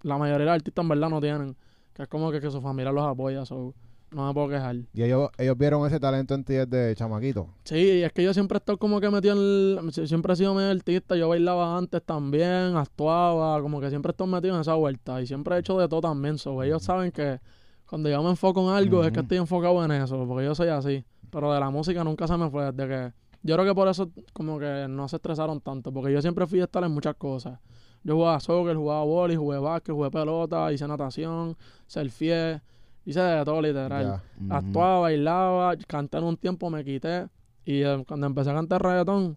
la 0.02 0.16
mayoría 0.18 0.38
de 0.38 0.44
los 0.46 0.54
artistas 0.54 0.84
en 0.84 0.88
verdad 0.88 1.10
no 1.10 1.20
tienen, 1.20 1.56
que 1.92 2.02
es 2.02 2.08
como 2.08 2.30
que, 2.30 2.40
que 2.40 2.48
su 2.48 2.60
familia 2.62 2.92
los 2.92 3.04
apoya, 3.04 3.44
so, 3.44 3.74
no 4.12 4.28
me 4.28 4.32
puedo 4.32 4.48
quejar. 4.48 4.76
Y 4.94 5.02
ellos, 5.02 5.28
ellos 5.36 5.58
vieron 5.58 5.84
ese 5.84 5.98
talento 5.98 6.34
en 6.36 6.44
ti 6.44 6.52
desde 6.54 6.94
chamaquito. 6.94 7.48
Sí, 7.64 7.74
y 7.76 8.02
es 8.04 8.12
que 8.12 8.22
yo 8.22 8.32
siempre 8.32 8.54
he 8.56 8.60
estado 8.60 8.78
como 8.78 9.00
que 9.00 9.10
metido 9.10 9.34
en 9.34 9.40
el... 9.84 9.92
si- 9.92 10.06
Siempre 10.06 10.32
he 10.32 10.36
sido 10.36 10.54
medio 10.54 10.70
artista, 10.70 11.16
yo 11.16 11.28
bailaba 11.28 11.76
antes 11.76 12.00
también, 12.04 12.76
actuaba, 12.76 13.60
como 13.60 13.80
que 13.80 13.90
siempre 13.90 14.10
he 14.10 14.12
estado 14.12 14.28
metido 14.30 14.54
en 14.54 14.60
esa 14.60 14.74
vuelta 14.74 15.20
y 15.20 15.26
siempre 15.26 15.56
he 15.56 15.58
hecho 15.58 15.76
de 15.76 15.88
todo 15.88 16.02
también, 16.02 16.38
so, 16.38 16.62
ellos 16.62 16.84
saben 16.84 17.10
que 17.10 17.40
cuando 17.86 18.08
yo 18.08 18.22
me 18.22 18.30
enfoco 18.30 18.62
en 18.70 18.76
algo 18.76 19.02
es 19.04 19.10
que 19.10 19.20
estoy 19.22 19.38
enfocado 19.38 19.84
en 19.84 19.90
eso, 19.90 20.24
porque 20.28 20.44
yo 20.44 20.54
soy 20.54 20.68
así, 20.68 21.04
pero 21.30 21.52
de 21.52 21.58
la 21.58 21.70
música 21.70 22.04
nunca 22.04 22.28
se 22.28 22.36
me 22.36 22.48
fue 22.48 22.70
desde 22.72 22.88
que... 22.88 23.12
Yo 23.42 23.54
creo 23.54 23.66
que 23.66 23.74
por 23.74 23.88
eso 23.88 24.10
como 24.32 24.58
que 24.58 24.86
no 24.88 25.08
se 25.08 25.16
estresaron 25.16 25.60
tanto, 25.60 25.92
porque 25.92 26.12
yo 26.12 26.20
siempre 26.20 26.46
fui 26.46 26.60
a 26.60 26.64
estar 26.64 26.82
en 26.84 26.92
muchas 26.92 27.14
cosas. 27.16 27.58
Yo 28.02 28.14
jugaba 28.14 28.40
soccer, 28.40 28.76
jugaba 28.76 29.04
vóley, 29.04 29.36
jugué 29.36 29.58
básquet, 29.58 29.94
jugué 29.94 30.10
pelota, 30.10 30.72
hice 30.72 30.86
natación, 30.88 31.56
surfié, 31.86 32.60
hice 33.04 33.20
de 33.20 33.44
todo 33.44 33.60
literal. 33.62 34.20
Actuaba, 34.50 35.00
bailaba, 35.00 35.76
canté 35.86 36.18
en 36.18 36.24
un 36.24 36.36
tiempo, 36.36 36.70
me 36.70 36.84
quité. 36.84 37.28
Y 37.64 37.82
eh, 37.82 38.04
cuando 38.06 38.26
empecé 38.26 38.50
a 38.50 38.54
cantar 38.54 38.82
reggaetón, 38.82 39.36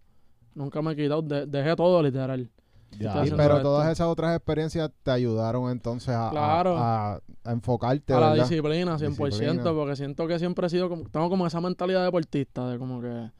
nunca 0.55 0.81
me 0.81 0.91
he 0.91 0.95
quitado, 0.95 1.21
de- 1.21 1.45
dejé 1.45 1.75
todo 1.75 2.01
literal. 2.01 2.49
Pero 2.97 3.23
esto. 3.23 3.61
todas 3.61 3.89
esas 3.91 4.07
otras 4.07 4.35
experiencias 4.35 4.91
te 5.03 5.11
ayudaron 5.11 5.71
entonces 5.71 6.09
a, 6.13 6.29
Claro. 6.29 6.77
a, 6.77 7.13
a 7.43 7.51
enfocarte, 7.51 8.13
a 8.13 8.19
la 8.19 8.33
disciplina, 8.35 8.97
100%, 8.97 9.29
Disciplina. 9.29 9.63
porque 9.73 9.95
siento 9.95 10.27
que 10.27 10.37
siempre 10.39 10.67
he 10.67 10.69
sido 10.69 10.89
como, 10.89 11.03
tengo 11.09 11.29
como 11.29 11.47
esa 11.47 11.61
mentalidad 11.61 12.03
deportista, 12.03 12.67
de 12.69 12.77
como 12.77 13.01
que, 13.01 13.31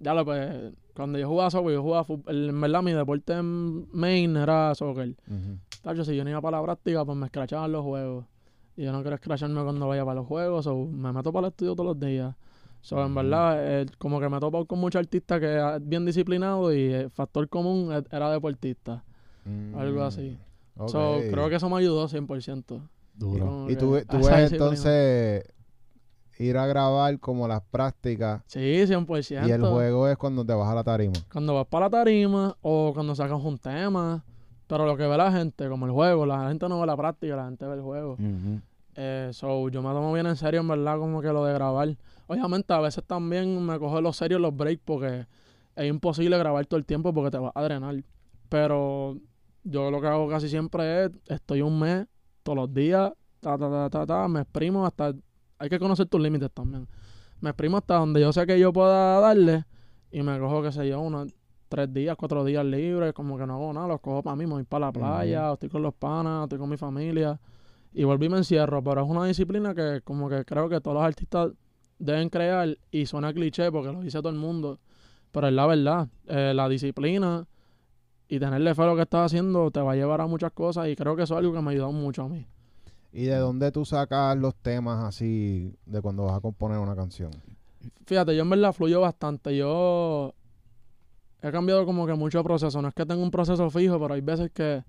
ya 0.00 0.14
lo 0.14 0.24
pues, 0.24 0.72
cuando 0.94 1.18
yo 1.18 1.28
jugaba 1.28 1.50
soccer, 1.50 1.72
yo 1.74 1.82
jugaba 1.82 2.04
fútbol, 2.04 2.48
en 2.48 2.60
verdad 2.60 2.82
mi 2.82 2.92
deporte 2.92 3.40
main 3.42 4.36
era 4.36 4.74
soccer. 4.74 5.10
Ujú. 5.28 5.58
Tacho, 5.82 6.04
si 6.04 6.16
yo 6.16 6.24
no 6.24 6.30
iba 6.30 6.40
para 6.40 6.58
la 6.58 6.62
práctica, 6.64 7.04
pues 7.04 7.16
me 7.16 7.26
escrachaban 7.26 7.70
los 7.72 7.82
juegos. 7.84 8.26
Y 8.76 8.84
yo 8.84 8.92
no 8.92 9.02
quiero 9.02 9.14
escracharme 9.14 9.62
cuando 9.62 9.86
vaya 9.88 10.04
para 10.04 10.16
los 10.16 10.26
juegos, 10.26 10.66
o 10.66 10.86
me 10.86 11.12
meto 11.12 11.32
para 11.32 11.46
el 11.46 11.52
estudio 11.52 11.74
todos 11.74 11.86
los 11.96 12.00
días. 12.00 12.34
So, 12.82 13.04
en 13.04 13.14
verdad, 13.14 13.82
eh, 13.82 13.86
como 13.98 14.20
que 14.20 14.28
me 14.30 14.40
topo 14.40 14.64
con 14.64 14.78
muchos 14.78 15.00
artistas 15.00 15.38
que 15.38 15.58
es 15.58 15.86
bien 15.88 16.04
disciplinado 16.06 16.72
y 16.74 16.92
el 16.92 17.10
factor 17.10 17.46
común 17.48 17.92
e- 17.92 18.04
era 18.14 18.30
deportista, 18.30 19.04
algo 19.74 20.00
Mm, 20.00 20.06
así. 20.06 20.38
ok. 20.76 20.88
So, 20.90 21.20
creo 21.30 21.48
que 21.50 21.56
eso 21.56 21.68
me 21.68 21.76
ayudó 21.76 22.08
100%. 22.08 22.88
Duro. 23.14 23.64
Y 23.68 23.74
que 23.74 23.76
tú, 23.76 24.00
tú 24.08 24.16
ves 24.24 24.52
entonces 24.52 25.44
ir 26.40 26.56
a 26.56 26.66
grabar 26.66 27.18
como 27.20 27.46
las 27.46 27.60
prácticas 27.62 28.42
Sí, 28.46 28.58
100%. 28.58 29.46
y 29.46 29.50
el 29.50 29.60
juego 29.64 30.08
es 30.08 30.16
cuando 30.16 30.44
te 30.44 30.54
vas 30.54 30.68
a 30.68 30.74
la 30.74 30.82
tarima. 30.84 31.14
Cuando 31.30 31.54
vas 31.54 31.66
para 31.66 31.86
la 31.86 31.90
tarima 31.90 32.56
o 32.62 32.92
cuando 32.94 33.14
sacas 33.14 33.40
un 33.42 33.58
tema. 33.58 34.24
Pero 34.66 34.86
lo 34.86 34.96
que 34.96 35.06
ve 35.06 35.16
la 35.16 35.32
gente, 35.32 35.68
como 35.68 35.84
el 35.86 35.92
juego, 35.92 36.24
la 36.24 36.48
gente 36.48 36.68
no 36.68 36.80
ve 36.80 36.86
la 36.86 36.96
práctica, 36.96 37.34
la 37.36 37.44
gente 37.46 37.66
ve 37.66 37.74
el 37.74 37.82
juego. 37.82 38.16
Eh, 38.94 39.30
so, 39.32 39.68
yo 39.68 39.82
me 39.82 39.88
tomo 39.90 40.12
bien 40.12 40.26
en 40.26 40.36
serio, 40.36 40.60
en 40.60 40.68
verdad, 40.68 40.96
como 40.98 41.20
que 41.20 41.28
lo 41.28 41.44
de 41.44 41.52
grabar. 41.52 41.88
Obviamente, 42.28 42.72
a 42.72 42.78
veces 42.80 43.02
también 43.04 43.64
me 43.66 43.78
cojo 43.80 44.00
los 44.00 44.16
serios 44.16 44.40
los 44.40 44.56
breaks 44.56 44.80
porque 44.84 45.26
es 45.74 45.88
imposible 45.88 46.38
grabar 46.38 46.64
todo 46.66 46.78
el 46.78 46.84
tiempo 46.86 47.12
porque 47.12 47.32
te 47.32 47.38
vas 47.38 47.52
a 47.54 47.62
drenar. 47.64 47.96
Pero 48.48 49.16
yo 49.64 49.90
lo 49.90 50.00
que 50.00 50.06
hago 50.06 50.28
casi 50.28 50.48
siempre 50.48 51.04
es, 51.04 51.10
estoy 51.26 51.62
un 51.62 51.78
mes, 51.78 52.06
todos 52.44 52.56
los 52.56 52.72
días, 52.72 53.12
ta, 53.40 53.58
ta, 53.58 53.68
ta, 53.70 53.90
ta, 53.90 54.06
ta, 54.06 54.28
me 54.28 54.40
exprimo 54.42 54.86
hasta... 54.86 55.12
Hay 55.60 55.68
que 55.68 55.78
conocer 55.78 56.06
tus 56.06 56.20
límites 56.20 56.50
también. 56.52 56.88
Me 57.40 57.50
exprimo 57.50 57.76
hasta 57.76 57.96
donde 57.96 58.20
yo 58.20 58.32
sé 58.32 58.46
que 58.46 58.58
yo 58.58 58.72
pueda 58.72 59.20
darle 59.20 59.64
y 60.10 60.22
me 60.22 60.38
cojo, 60.38 60.62
qué 60.62 60.72
sé 60.72 60.88
yo, 60.88 61.00
unos 61.00 61.32
tres 61.68 61.92
días, 61.92 62.16
cuatro 62.16 62.44
días 62.44 62.64
libres, 62.64 63.12
como 63.12 63.36
que 63.36 63.46
no 63.46 63.54
hago 63.54 63.72
nada, 63.72 63.86
los 63.86 64.00
cojo 64.00 64.22
para 64.22 64.36
mí, 64.36 64.46
me 64.46 64.54
voy 64.54 64.64
para 64.64 64.86
la 64.86 64.92
playa, 64.92 65.52
estoy 65.52 65.68
con 65.68 65.82
los 65.82 65.94
panas, 65.94 66.44
estoy 66.44 66.58
con 66.58 66.68
mi 66.68 66.78
familia 66.78 67.38
y 67.92 68.04
volví 68.04 68.26
y 68.26 68.28
me 68.30 68.38
encierro, 68.38 68.82
pero 68.82 69.02
es 69.02 69.08
una 69.08 69.26
disciplina 69.26 69.74
que 69.74 70.00
como 70.02 70.28
que 70.30 70.44
creo 70.46 70.68
que 70.68 70.80
todos 70.80 70.94
los 70.96 71.04
artistas 71.04 71.52
deben 71.98 72.30
crear 72.30 72.76
y 72.90 73.04
suena 73.04 73.32
cliché 73.32 73.70
porque 73.70 73.92
lo 73.92 74.00
dice 74.00 74.18
todo 74.18 74.30
el 74.30 74.38
mundo, 74.38 74.80
pero 75.30 75.46
es 75.46 75.52
la 75.52 75.66
verdad, 75.66 76.08
Eh, 76.26 76.52
la 76.54 76.68
disciplina 76.70 77.46
y 78.28 78.38
tenerle 78.38 78.74
fe 78.74 78.82
a 78.82 78.86
lo 78.86 78.96
que 78.96 79.02
estás 79.02 79.26
haciendo 79.26 79.70
te 79.70 79.80
va 79.80 79.92
a 79.92 79.96
llevar 79.96 80.22
a 80.22 80.26
muchas 80.26 80.52
cosas 80.52 80.88
y 80.88 80.96
creo 80.96 81.16
que 81.16 81.24
eso 81.24 81.34
es 81.34 81.38
algo 81.38 81.52
que 81.52 81.60
me 81.60 81.68
ha 81.68 81.72
ayudado 81.72 81.92
mucho 81.92 82.22
a 82.22 82.28
mí. 82.28 82.46
¿Y 83.12 83.24
de 83.24 83.36
dónde 83.36 83.72
tú 83.72 83.84
sacas 83.84 84.36
los 84.36 84.54
temas 84.54 85.04
así 85.04 85.74
de 85.86 86.00
cuando 86.00 86.24
vas 86.24 86.36
a 86.36 86.40
componer 86.40 86.78
una 86.78 86.94
canción? 86.94 87.30
Fíjate, 88.06 88.36
yo 88.36 88.42
en 88.42 88.50
verdad 88.50 88.72
fluyo 88.72 89.00
bastante, 89.00 89.56
yo 89.56 90.34
he 91.42 91.50
cambiado 91.50 91.84
como 91.86 92.06
que 92.06 92.14
mucho 92.14 92.44
proceso, 92.44 92.80
no 92.82 92.88
es 92.88 92.94
que 92.94 93.06
tengo 93.06 93.22
un 93.22 93.30
proceso 93.30 93.68
fijo, 93.70 93.98
pero 93.98 94.14
hay 94.14 94.20
veces 94.20 94.50
que 94.52 94.84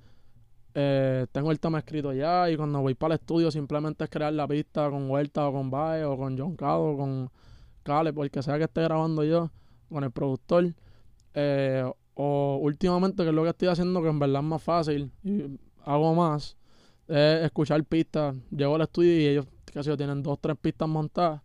eh, 0.74 1.26
tengo 1.32 1.52
el 1.52 1.60
tema 1.60 1.80
escrito 1.80 2.14
ya 2.14 2.50
y 2.50 2.56
cuando 2.56 2.82
voy 2.82 2.94
para 2.94 3.16
el 3.16 3.20
estudio 3.20 3.52
simplemente 3.52 4.06
es 4.06 4.10
crear 4.10 4.32
la 4.32 4.48
pista 4.48 4.90
con 4.90 5.10
Huerta 5.10 5.48
o 5.48 5.52
con 5.52 5.70
Bae 5.70 6.06
o 6.06 6.16
con 6.18 6.38
John 6.38 6.56
Cado 6.56 6.84
o 6.84 6.98
con 6.98 7.30
Cale, 7.84 8.14
porque 8.14 8.44
sea 8.44 8.58
que 8.58 8.66
esté 8.66 8.82
grabando 8.84 9.24
yo, 9.24 9.50
con 9.90 10.04
el 10.04 10.12
productor. 10.12 10.74
Eh, 11.34 11.84
o 12.14 12.60
últimamente, 12.62 13.24
que 13.24 13.30
es 13.30 13.36
lo 13.36 13.44
que 13.44 13.50
estoy 13.50 13.68
haciendo, 13.70 14.02
que 14.02 14.10
en 14.10 14.20
verdad 14.20 14.42
es 14.42 14.48
más 14.48 14.62
fácil 14.62 15.12
y 15.24 15.60
hago 15.84 16.14
más, 16.14 16.58
es 17.12 17.46
escuchar 17.46 17.84
pistas. 17.84 18.36
Llego 18.50 18.76
al 18.76 18.82
estudio 18.82 19.20
y 19.20 19.26
ellos, 19.28 19.46
sé 19.74 19.84
yo, 19.84 19.98
tienen 19.98 20.24
dos, 20.24 20.40
tres 20.40 20.58
pistas 20.60 20.88
montadas 20.88 21.42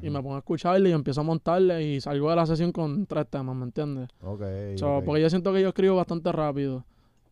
y 0.00 0.08
me 0.08 0.22
pongo 0.22 0.36
a 0.36 0.38
escucharle 0.38 0.88
y 0.88 0.92
empiezo 0.92 1.20
a 1.20 1.24
montarle 1.24 1.82
y 1.86 2.00
salgo 2.00 2.30
de 2.30 2.36
la 2.36 2.46
sesión 2.46 2.72
con 2.72 3.04
tres 3.04 3.26
temas, 3.28 3.54
¿me 3.54 3.64
entiendes? 3.64 4.08
Ok, 4.22 4.42
So. 4.76 5.02
Porque 5.04 5.20
yo 5.20 5.28
siento 5.28 5.52
que 5.52 5.60
yo 5.60 5.68
escribo 5.68 5.96
bastante 5.96 6.32
rápido 6.32 6.84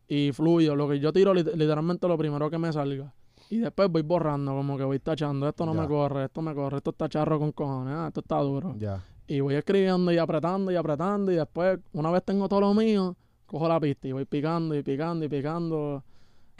y 0.06 0.32
fluyo. 0.32 0.76
Lo 0.76 0.86
que 0.88 1.00
yo 1.00 1.12
tiro, 1.14 1.32
lit- 1.34 1.54
literalmente 1.54 2.06
lo 2.06 2.18
primero 2.18 2.50
que 2.50 2.58
me 2.58 2.70
salga. 2.72 3.12
Y 3.48 3.58
después 3.58 3.88
voy 3.90 4.02
borrando, 4.02 4.52
como 4.52 4.76
que 4.76 4.84
voy 4.84 4.98
tachando. 4.98 5.48
Esto 5.48 5.64
no 5.64 5.74
Ya. 5.74 5.80
me 5.80 5.88
corre, 5.88 6.24
esto 6.24 6.42
me 6.42 6.54
corre, 6.54 6.76
esto 6.76 6.90
está 6.90 7.08
charro 7.08 7.38
con 7.38 7.52
cojones, 7.52 7.94
ah, 7.96 8.06
esto 8.08 8.20
está 8.20 8.36
duro. 8.40 8.74
Ya. 8.78 9.02
Y 9.26 9.40
voy 9.40 9.54
escribiendo 9.54 10.12
y 10.12 10.18
apretando 10.18 10.70
y 10.70 10.76
apretando. 10.76 11.32
Y 11.32 11.36
después, 11.36 11.78
una 11.94 12.10
vez 12.10 12.22
tengo 12.22 12.48
todo 12.50 12.60
lo 12.60 12.74
mío, 12.74 13.16
cojo 13.46 13.66
la 13.66 13.80
pista 13.80 14.08
y 14.08 14.12
voy 14.12 14.26
picando 14.26 14.74
y 14.74 14.82
picando 14.82 15.24
y 15.24 15.28
picando. 15.28 16.04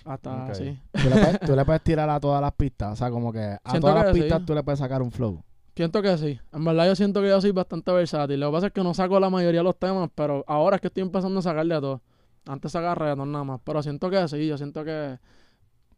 Hasta 0.05 0.45
Ok. 0.45 0.51
así. 0.51 0.79
¿Tú 0.93 1.09
le, 1.09 1.11
puedes, 1.11 1.41
tú 1.41 1.57
le 1.57 1.65
puedes 1.65 1.83
tirar 1.83 2.11
a 2.11 2.21
todas 2.21 2.41
las 2.41 2.53
pistas. 2.53 2.93
O 2.93 2.97
sea, 2.97 3.11
como 3.11 3.33
que 3.33 3.41
a 3.41 3.71
Siento 3.71 3.89
todas 3.89 4.05
las 4.05 4.13
pistas 4.15 4.41
sí. 4.41 4.47
tú 4.47 4.55
le 4.55 4.63
puedes 4.63 4.79
sacar 4.79 5.03
un 5.03 5.11
flow. 5.11 5.43
Siento 5.75 6.03
que 6.03 6.19
sí. 6.19 6.39
En 6.53 6.65
verdad 6.65 6.87
yo 6.87 6.95
siento 6.97 7.23
que 7.23 7.29
yo 7.29 7.41
soy 7.41 7.51
bastante 7.53 7.91
versátil. 7.93 8.39
Lo 8.41 8.49
que 8.49 8.53
pasa 8.53 8.67
es 8.67 8.73
que 8.73 8.83
no 8.83 8.93
saco 8.95 9.19
la 9.19 9.31
mayoría 9.31 9.61
de 9.61 9.65
los 9.65 9.79
temas, 9.79 10.11
pero 10.15 10.45
ahora 10.47 10.77
es 10.77 10.81
que 10.83 10.89
estoy 10.89 11.03
empezando 11.03 11.39
a 11.39 11.43
sacarle 11.43 11.75
a 11.75 11.81
todo. 11.81 12.03
Antes 12.47 12.73
sacaba 12.73 12.95
reggaetón 12.95 13.33
nada 13.33 13.45
más. 13.45 13.61
Pero 13.65 13.83
siento 13.83 14.11
que 14.11 14.27
sí, 14.29 14.47
yo 14.47 14.59
siento 14.59 14.85
que 14.85 15.19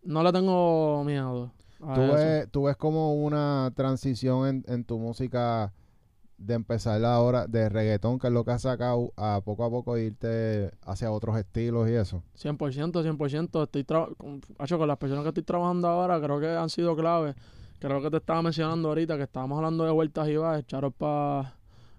no 0.02 0.22
le 0.22 0.32
tengo 0.32 1.02
miedo. 1.04 1.50
¿Tú 1.78 2.00
ves, 2.00 2.48
tú 2.50 2.62
ves 2.64 2.76
como 2.76 3.14
una 3.14 3.72
transición 3.74 4.46
en, 4.46 4.64
en 4.68 4.84
tu 4.84 4.98
música 4.98 5.72
de 6.44 6.54
empezar 6.54 7.02
ahora 7.04 7.46
de 7.46 7.68
reggaetón, 7.68 8.18
que 8.18 8.26
es 8.26 8.32
lo 8.32 8.44
que 8.44 8.50
has 8.50 8.62
sacado, 8.62 9.12
a 9.16 9.40
poco 9.44 9.64
a 9.64 9.70
poco 9.70 9.96
irte 9.96 10.70
hacia 10.82 11.10
otros 11.10 11.36
estilos 11.38 11.88
y 11.88 11.94
eso. 11.94 12.22
100%, 12.36 12.92
100%. 12.92 13.62
Estoy 13.64 13.84
con, 13.84 14.40
con 14.40 14.88
las 14.88 14.98
personas 14.98 15.22
que 15.22 15.28
estoy 15.28 15.42
trabajando 15.42 15.88
ahora, 15.88 16.20
creo 16.20 16.40
que 16.40 16.48
han 16.48 16.68
sido 16.68 16.94
clave. 16.94 17.34
Creo 17.78 18.00
que 18.02 18.10
te 18.10 18.18
estaba 18.18 18.42
mencionando 18.42 18.88
ahorita 18.88 19.16
que 19.16 19.24
estábamos 19.24 19.56
hablando 19.56 19.84
de 19.84 19.90
vueltas 19.90 20.28
y 20.28 20.36
bajes, 20.36 20.66
charos 20.66 20.92
para 20.94 21.54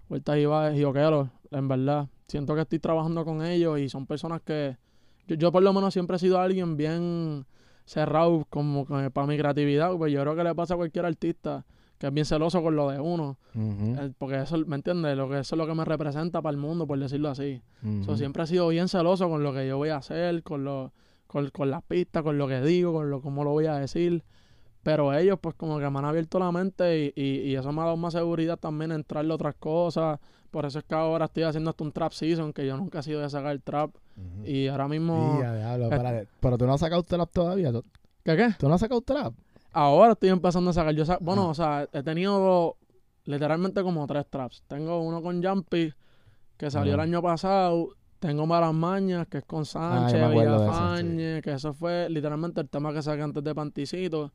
vueltas 0.08 0.38
y 0.38 0.46
bajes 0.46 0.78
y 0.78 0.84
oqueros, 0.84 1.28
en 1.50 1.68
verdad. 1.68 2.08
Siento 2.28 2.54
que 2.54 2.62
estoy 2.62 2.78
trabajando 2.78 3.24
con 3.24 3.44
ellos 3.44 3.78
y 3.78 3.88
son 3.88 4.06
personas 4.06 4.40
que. 4.42 4.76
Yo, 5.26 5.36
yo 5.36 5.52
por 5.52 5.62
lo 5.62 5.72
menos 5.72 5.92
siempre 5.92 6.16
he 6.16 6.18
sido 6.20 6.40
alguien 6.40 6.76
bien 6.76 7.46
cerrado 7.84 8.46
como 8.50 8.84
para 8.84 9.26
mi 9.26 9.36
creatividad, 9.36 9.92
pues 9.96 10.12
yo 10.12 10.20
creo 10.20 10.34
que 10.34 10.44
le 10.44 10.54
pasa 10.54 10.74
a 10.74 10.76
cualquier 10.76 11.06
artista 11.06 11.64
que 11.98 12.06
es 12.08 12.12
bien 12.12 12.26
celoso 12.26 12.62
con 12.62 12.76
lo 12.76 12.90
de 12.90 13.00
uno. 13.00 13.38
Eh, 13.54 14.12
Porque 14.18 14.40
eso, 14.42 14.58
¿me 14.66 14.76
entiendes? 14.76 15.16
Lo 15.16 15.28
que 15.28 15.38
eso 15.40 15.54
es 15.54 15.58
lo 15.58 15.66
que 15.66 15.74
me 15.74 15.84
representa 15.84 16.42
para 16.42 16.50
el 16.52 16.58
mundo, 16.58 16.86
por 16.86 16.98
decirlo 16.98 17.28
así. 17.30 17.62
So, 18.04 18.16
siempre 18.16 18.42
he 18.42 18.46
sido 18.46 18.68
bien 18.68 18.88
celoso 18.88 19.28
con 19.28 19.42
lo 19.42 19.52
que 19.52 19.66
yo 19.66 19.76
voy 19.78 19.88
a 19.90 19.96
hacer, 19.96 20.42
con 20.42 20.64
lo, 20.64 20.92
con, 21.26 21.48
con 21.50 21.70
las 21.70 21.82
pistas, 21.82 22.22
con 22.22 22.36
lo 22.38 22.46
que 22.48 22.60
digo, 22.60 22.92
con 22.92 23.10
lo 23.10 23.20
cómo 23.20 23.44
lo 23.44 23.50
voy 23.50 23.66
a 23.66 23.76
decir. 23.76 24.22
Pero 24.82 25.12
ellos, 25.14 25.38
pues, 25.40 25.54
como 25.56 25.78
que 25.78 25.90
me 25.90 25.98
han 25.98 26.04
abierto 26.04 26.38
la 26.38 26.52
mente 26.52 27.12
y, 27.16 27.20
y, 27.20 27.38
y 27.50 27.56
eso 27.56 27.72
me 27.72 27.80
ha 27.80 27.84
dado 27.86 27.96
más 27.96 28.12
seguridad 28.12 28.56
también 28.56 28.92
en 28.92 28.98
entrarle 28.98 29.32
otras 29.34 29.54
cosas. 29.56 30.20
Por 30.50 30.64
eso 30.64 30.78
es 30.78 30.84
que 30.84 30.94
ahora 30.94 31.24
estoy 31.24 31.42
haciendo 31.42 31.70
hasta 31.70 31.82
un 31.82 31.90
trap 31.92 32.12
season, 32.12 32.52
que 32.52 32.64
yo 32.64 32.76
nunca 32.76 33.00
he 33.00 33.02
sido 33.02 33.20
de 33.20 33.28
sacar 33.28 33.58
trap. 33.60 33.90
Y 34.44 34.68
ahora 34.68 34.86
mismo. 34.86 35.38
Ya, 35.40 35.54
diablo, 35.56 35.84
espérate. 35.90 36.28
Pero 36.40 36.56
tú 36.56 36.66
no 36.66 36.74
has 36.74 36.80
sacado 36.80 37.02
trap 37.02 37.30
todavía. 37.32 37.72
¿Tú, 37.72 37.82
¿Qué 38.22 38.36
qué? 38.36 38.48
tú 38.58 38.68
no 38.68 38.74
has 38.74 38.80
sacado 38.80 39.00
trap? 39.00 39.34
Ahora 39.78 40.12
estoy 40.12 40.30
empezando 40.30 40.70
a 40.70 40.72
sacar. 40.72 40.94
Yo 40.94 41.04
sa- 41.04 41.18
bueno, 41.20 41.42
Ah. 41.42 41.48
o 41.50 41.54
sea, 41.54 41.88
he 41.92 42.02
tenido 42.02 42.76
literalmente 43.24 43.82
como 43.82 44.06
tres 44.06 44.26
traps. 44.30 44.62
Tengo 44.66 45.00
uno 45.02 45.20
con 45.20 45.42
Jumpy, 45.42 45.92
que 46.56 46.70
salió 46.70 46.94
el 46.94 47.00
año 47.00 47.20
pasado. 47.20 47.88
Tengo 48.18 48.46
Malas 48.46 48.72
Mañas, 48.72 49.26
que 49.28 49.38
es 49.38 49.44
con 49.44 49.66
Sánchez, 49.66 50.14
Ah, 50.22 50.28
de 50.28 50.34
ese, 50.34 50.46
Villafañe, 50.46 51.42
que 51.42 51.52
eso 51.52 51.74
fue 51.74 52.08
literalmente 52.08 52.60
el 52.62 52.68
tema 52.70 52.92
que 52.94 53.02
saqué 53.02 53.20
antes 53.20 53.44
de 53.44 53.54
Panticito. 53.54 54.32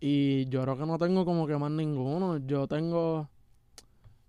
Y 0.00 0.48
yo 0.48 0.62
creo 0.62 0.76
que 0.76 0.86
no 0.86 0.98
tengo 0.98 1.24
como 1.24 1.46
que 1.46 1.56
más 1.56 1.70
ninguno. 1.70 2.38
Yo 2.38 2.66
tengo. 2.66 3.28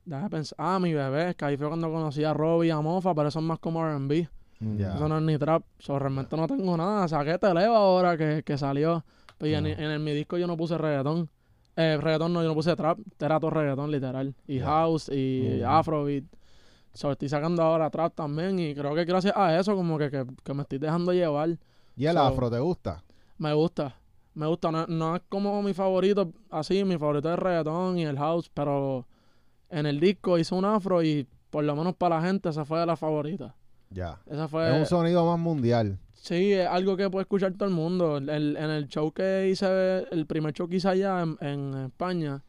Déjame 0.05 0.29
pensar. 0.29 0.55
Ah, 0.59 0.79
mi 0.79 0.93
bebé, 0.93 1.33
que 1.33 1.45
ahí 1.45 1.57
fue 1.57 1.67
cuando 1.67 1.91
conocí 1.91 2.23
a 2.23 2.33
Robbie 2.33 2.67
y 2.67 2.71
a 2.71 2.79
Mofa, 2.81 3.15
pero 3.15 3.29
eso 3.29 3.39
es 3.39 3.45
más 3.45 3.57
como 3.57 3.81
RB. 3.83 4.27
Ya. 4.77 4.93
Eso 4.95 5.09
no 5.09 5.17
es 5.17 5.23
ni 5.23 5.37
trap. 5.39 5.63
So, 5.79 5.97
realmente 5.97 6.37
no 6.37 6.45
tengo 6.45 6.77
nada. 6.77 7.07
Saqué 7.07 7.39
Televa 7.39 7.77
ahora 7.77 8.15
que, 8.15 8.43
que 8.45 8.57
salió. 8.57 9.03
Pues, 9.43 9.51
y 9.51 9.55
en, 9.55 9.65
en 9.67 9.91
el, 9.91 9.99
mi 9.99 10.11
disco 10.13 10.37
yo 10.37 10.47
no 10.47 10.55
puse 10.57 10.77
reggaetón. 10.77 11.29
Eh, 11.75 11.97
reggaetón 11.99 12.33
no, 12.33 12.41
yo 12.41 12.49
no 12.49 12.53
puse 12.55 12.75
trap. 12.75 12.99
Era 13.19 13.39
todo 13.39 13.49
reggaetón, 13.51 13.91
literal. 13.91 14.35
Y 14.47 14.59
house 14.59 15.09
y 15.09 15.59
Mm. 15.61 15.65
afrobeat. 15.65 16.23
So, 16.93 17.11
estoy 17.11 17.27
sacando 17.29 17.63
ahora 17.63 17.89
trap 17.89 18.13
también. 18.13 18.59
Y 18.59 18.75
creo 18.75 18.93
que 18.95 19.05
gracias 19.05 19.33
a 19.35 19.57
eso, 19.59 19.75
como 19.75 19.97
que, 19.97 20.11
que, 20.11 20.25
que 20.43 20.53
me 20.53 20.61
estoy 20.61 20.77
dejando 20.77 21.11
llevar. 21.13 21.57
¿Y 21.95 22.05
el 22.05 22.13
So- 22.15 22.21
afro 22.21 22.51
te 22.51 22.59
gusta? 22.59 23.03
Me 23.37 23.51
gusta. 23.53 23.95
Me 24.35 24.45
gusta. 24.47 24.71
No, 24.71 24.85
no 24.87 25.15
es 25.15 25.21
como 25.29 25.61
mi 25.63 25.73
favorito, 25.73 26.31
así. 26.51 26.83
Mi 26.83 26.97
favorito 26.97 27.29
es 27.29 27.35
el 27.35 27.41
reggaetón 27.41 27.97
y 27.97 28.05
el 28.05 28.17
house. 28.17 28.49
Pero 28.53 29.07
en 29.69 29.85
el 29.87 29.99
disco 29.99 30.37
hice 30.37 30.53
un 30.53 30.65
afro 30.65 31.01
y 31.03 31.27
por 31.49 31.63
lo 31.63 31.75
menos 31.75 31.95
para 31.95 32.17
la 32.17 32.21
gente 32.27 32.49
esa 32.49 32.63
fue 32.65 32.79
de 32.79 32.85
las 32.85 32.99
favoritas. 32.99 33.53
Ya. 33.89 34.19
Esa 34.27 34.47
fue. 34.47 34.69
es 34.71 34.79
un 34.79 34.85
sonido 34.85 35.25
más 35.25 35.39
mundial. 35.39 35.99
Sí, 36.23 36.53
es 36.53 36.65
algo 36.67 36.95
que 36.95 37.09
puede 37.09 37.23
escuchar 37.23 37.51
todo 37.53 37.67
el 37.67 37.75
mundo. 37.75 38.15
El- 38.17 38.29
el- 38.29 38.55
en 38.55 38.69
el 38.69 38.87
show 38.87 39.11
que 39.11 39.49
hice, 39.51 40.07
el 40.09 40.25
primer 40.25 40.53
show 40.53 40.69
que 40.69 40.77
hice 40.77 40.87
allá 40.87 41.21
en, 41.21 41.37
en 41.45 41.73
España, 41.87 42.41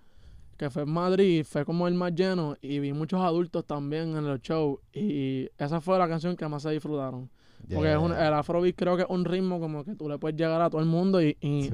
que 0.56 0.70
fue 0.70 0.82
en 0.84 0.90
Madrid, 0.90 1.44
fue 1.44 1.64
como 1.64 1.88
el 1.88 1.94
más 1.94 2.14
lleno 2.14 2.56
y 2.62 2.78
vi 2.78 2.92
muchos 2.92 3.20
adultos 3.20 3.64
también 3.66 4.16
en 4.16 4.28
los 4.28 4.40
shows. 4.42 4.78
Y 4.92 5.48
esa 5.58 5.80
fue 5.80 5.98
la 5.98 6.06
canción 6.08 6.36
que 6.36 6.46
más 6.46 6.62
se 6.62 6.70
disfrutaron. 6.70 7.28
Porque 7.74 7.90
es 7.90 7.98
un- 7.98 8.12
el 8.12 8.32
afrobeat 8.32 8.76
creo 8.76 8.96
que 8.96 9.02
es 9.02 9.08
un 9.10 9.24
ritmo 9.24 9.58
como 9.58 9.84
que 9.84 9.96
tú 9.96 10.08
le 10.08 10.18
puedes 10.18 10.36
llegar 10.38 10.60
a 10.62 10.70
todo 10.70 10.80
el 10.80 10.86
mundo 10.86 11.20
y, 11.20 11.36
y, 11.40 11.64
Sí. 11.64 11.70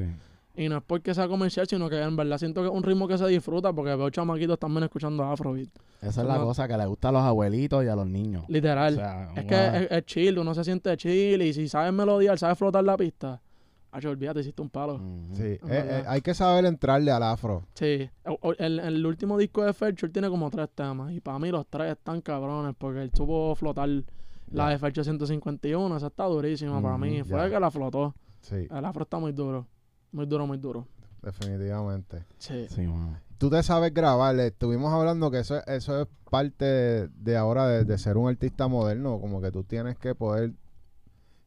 Y 0.57 0.69
no 0.69 0.79
es 0.79 0.83
porque 0.87 1.15
sea 1.15 1.29
comercial, 1.29 1.67
sino 1.69 1.89
que 1.89 2.01
en 2.01 2.17
verdad 2.17 2.39
siento 2.39 2.61
que 2.63 2.69
es 2.69 2.73
un 2.75 2.83
ritmo 2.83 3.07
que 3.09 3.17
se 3.17 3.27
disfruta 3.29 3.73
porque 3.73 3.95
veo 3.95 4.11
chamaquitos 4.11 4.59
también 4.59 4.85
escuchando 4.85 5.23
afrobeat. 5.25 5.69
Esa 6.03 6.23
es 6.23 6.27
la 6.27 6.39
No. 6.39 6.45
cosa 6.45 6.67
que 6.67 6.77
le 6.77 6.87
gusta 6.87 7.11
a 7.11 7.13
los 7.13 7.23
abuelitos 7.23 7.85
y 7.85 7.89
a 7.89 7.95
los 7.97 8.07
niños. 8.07 8.45
Literal. 8.49 8.93
O 8.95 8.97
sea, 8.97 9.33
Es 9.37 9.45
que 9.45 9.55
es, 9.85 9.91
es 9.91 10.05
chill, 10.07 10.39
uno 10.39 10.55
se 10.55 10.65
siente 10.65 10.97
chill 10.97 11.41
y 11.43 11.53
si 11.53 11.69
sabes 11.69 11.93
melodía, 11.93 12.37
sabes 12.37 12.59
flotar 12.59 12.85
la 12.85 12.97
pista, 12.97 13.41
Acho, 13.93 14.11
olvídate, 14.11 14.39
hiciste 14.39 14.63
un 14.63 14.71
palo. 14.71 15.01
Sí, 15.33 15.43
eh, 15.43 15.59
eh, 15.69 16.05
hay 16.07 16.21
que 16.21 16.33
saber 16.33 16.65
entrarle 16.65 17.11
al 17.11 17.25
afro. 17.25 17.65
Sí, 17.75 18.09
el, 18.59 18.79
el 18.79 19.05
último 19.05 19.37
disco 19.37 19.65
de 19.65 19.73
Fercho 19.73 20.09
tiene 20.13 20.29
como 20.29 20.49
tres 20.49 20.69
temas 20.73 21.13
y 21.13 21.19
para 21.21 21.41
mí 21.41 21.51
los 21.51 21.67
tres 21.67 21.91
están 21.93 22.21
cabrones 22.21 22.73
porque 22.79 23.03
él 23.03 23.11
supo 23.13 23.53
flotar 23.57 23.89
la 24.53 24.69
de 24.69 24.79
Fercho 24.79 25.03
151, 25.03 25.97
esa 25.97 26.07
está 26.07 26.25
durísima 26.25 26.81
para 26.81 26.97
mí, 26.99 27.23
fue 27.25 27.45
el 27.45 27.51
que 27.51 27.59
la 27.59 27.71
flotó. 27.71 28.15
Sí, 28.43 28.69
El 28.71 28.85
afro 28.85 29.03
está 29.03 29.19
muy 29.19 29.33
duro, 29.33 29.67
muy 30.13 30.27
duro, 30.27 30.47
muy 30.47 30.59
duro. 30.59 30.87
definitivamente. 31.23 32.25
Sí. 32.39 32.67
Sí. 32.69 32.89
Tú 33.39 33.49
te 33.51 33.63
sabes 33.63 33.93
grabar. 33.95 34.35
le 34.35 34.49
Estuvimos 34.49 34.93
hablando 34.93 35.31
que 35.31 35.39
eso, 35.41 35.65
eso 35.67 36.03
es 36.03 36.09
parte 36.31 37.09
de 37.09 37.37
ahora 37.37 37.67
de, 37.67 37.85
de 37.85 37.99
ser 37.99 38.17
un 38.17 38.29
artista 38.29 38.69
moderno. 38.69 39.19
Como 39.21 39.41
que 39.41 39.51
tú 39.51 39.65
tienes 39.65 39.99
que 39.99 40.15
poder 40.15 40.53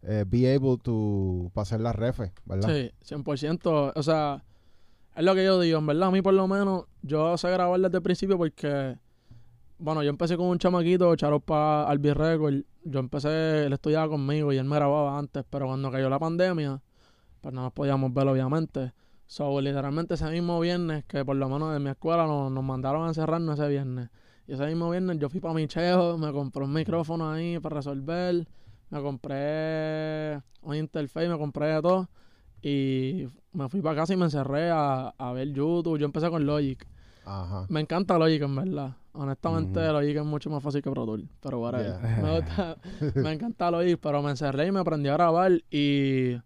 eh, 0.04 0.26
be 0.28 0.54
able 0.54 0.78
to 0.82 1.52
pasar 1.54 1.80
las 1.80 1.96
refes, 1.96 2.32
¿verdad? 2.46 2.70
Sí, 2.70 2.92
100%. 3.16 3.94
O 3.96 4.04
sea, 4.04 4.44
es 5.16 5.24
lo 5.24 5.36
que 5.36 5.46
yo 5.46 5.60
digo, 5.60 5.80
en 5.80 5.86
verdad. 5.86 6.10
A 6.10 6.12
mí, 6.12 6.22
por 6.22 6.34
lo 6.34 6.48
menos, 6.48 6.86
yo 7.02 7.38
sé 7.38 7.50
grabar 7.52 7.80
desde 7.80 7.98
el 7.98 8.04
principio 8.04 8.38
porque, 8.38 8.98
bueno, 9.78 10.04
yo 10.04 10.10
empecé 10.10 10.36
con 10.36 10.48
un 10.48 10.58
chamaquito, 10.58 11.16
Charos 11.16 11.44
para 11.44 11.88
Albi 11.88 12.12
Record. 12.12 12.64
Yo 12.84 13.00
empecé, 13.00 13.66
él 13.66 13.74
estudiaba 13.74 14.10
conmigo 14.10 14.52
y 14.52 14.58
él 14.58 14.66
me 14.66 14.76
grababa 14.76 15.18
antes, 15.18 15.46
pero 15.50 15.68
cuando 15.68 15.90
cayó 15.92 16.10
la 16.10 16.20
pandemia, 16.20 16.82
pues 17.44 17.54
no 17.54 17.62
nos 17.62 17.74
podíamos 17.74 18.14
ver, 18.14 18.26
obviamente. 18.26 18.94
So, 19.26 19.60
literalmente 19.60 20.14
ese 20.14 20.30
mismo 20.32 20.62
viernes, 20.62 21.04
que 21.04 21.26
por 21.26 21.36
lo 21.36 21.50
menos 21.50 21.76
en 21.76 21.84
mi 21.84 21.90
escuela 21.90 22.26
nos, 22.26 22.50
nos 22.50 22.64
mandaron 22.64 23.04
a 23.04 23.10
encerrarnos 23.10 23.60
ese 23.60 23.68
viernes. 23.68 24.10
Y 24.48 24.54
ese 24.54 24.66
mismo 24.66 24.90
viernes 24.90 25.20
yo 25.20 25.28
fui 25.28 25.42
para 25.42 25.54
Micheo, 25.54 26.18
me 26.18 26.32
compré 26.32 26.64
un 26.64 26.72
micrófono 26.72 27.30
ahí 27.30 27.60
para 27.60 27.76
resolver, 27.76 28.48
me 28.90 29.02
compré 29.02 30.42
un 30.62 30.76
interface, 30.76 31.28
me 31.28 31.38
compré 31.38 31.68
de 31.68 31.82
todo. 31.82 32.10
Y 32.62 33.28
me 33.52 33.68
fui 33.68 33.82
para 33.82 33.98
casa 33.98 34.14
y 34.14 34.16
me 34.16 34.24
encerré 34.24 34.70
a, 34.72 35.10
a 35.10 35.34
ver 35.34 35.52
YouTube. 35.52 36.00
Yo 36.00 36.06
empecé 36.06 36.30
con 36.30 36.46
Logic. 36.46 36.88
Ajá. 37.26 37.66
Me 37.68 37.82
encanta 37.82 38.18
Logic, 38.18 38.42
en 38.42 38.56
verdad. 38.56 38.96
Honestamente. 39.12 39.86
Logic 39.92 40.16
es 40.16 40.26
mucho 40.26 40.50
más 40.50 40.64
fácil 40.64 40.82
que 40.82 40.90
Pro 40.90 41.06
Tools. 41.06 41.28
Pero 41.42 41.60
whatever. 41.60 42.00
Yeah. 42.00 42.20
Me, 42.24 42.40
gusta, 42.40 42.78
me 43.16 43.34
encanta 43.34 43.70
Logic, 43.70 44.00
pero 44.02 44.22
me 44.22 44.30
encerré 44.30 44.68
y 44.68 44.72
me 44.72 44.80
aprendí 44.80 45.10
a 45.10 45.14
grabar. 45.14 45.52
Y 45.70 46.38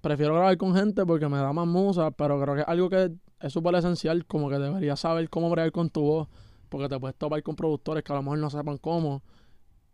prefiero 0.00 0.34
grabar 0.34 0.56
con 0.56 0.74
gente 0.74 1.04
porque 1.06 1.28
me 1.28 1.38
da 1.38 1.52
más 1.52 1.66
musa. 1.66 2.10
Pero 2.10 2.40
creo 2.40 2.54
que 2.54 2.60
es 2.62 2.68
algo 2.68 2.88
que 2.90 3.12
es 3.40 3.52
súper 3.52 3.74
esencial. 3.74 4.24
Como 4.26 4.48
que 4.48 4.58
deberías 4.58 5.00
saber 5.00 5.28
cómo 5.30 5.50
bregar 5.50 5.72
con 5.72 5.90
tu 5.90 6.02
voz. 6.02 6.28
Porque 6.68 6.88
te 6.88 6.98
puedes 7.00 7.16
topar 7.16 7.42
con 7.42 7.56
productores 7.56 8.02
que 8.04 8.12
a 8.12 8.16
lo 8.16 8.22
mejor 8.22 8.38
no 8.38 8.50
sepan 8.50 8.78
cómo. 8.78 9.22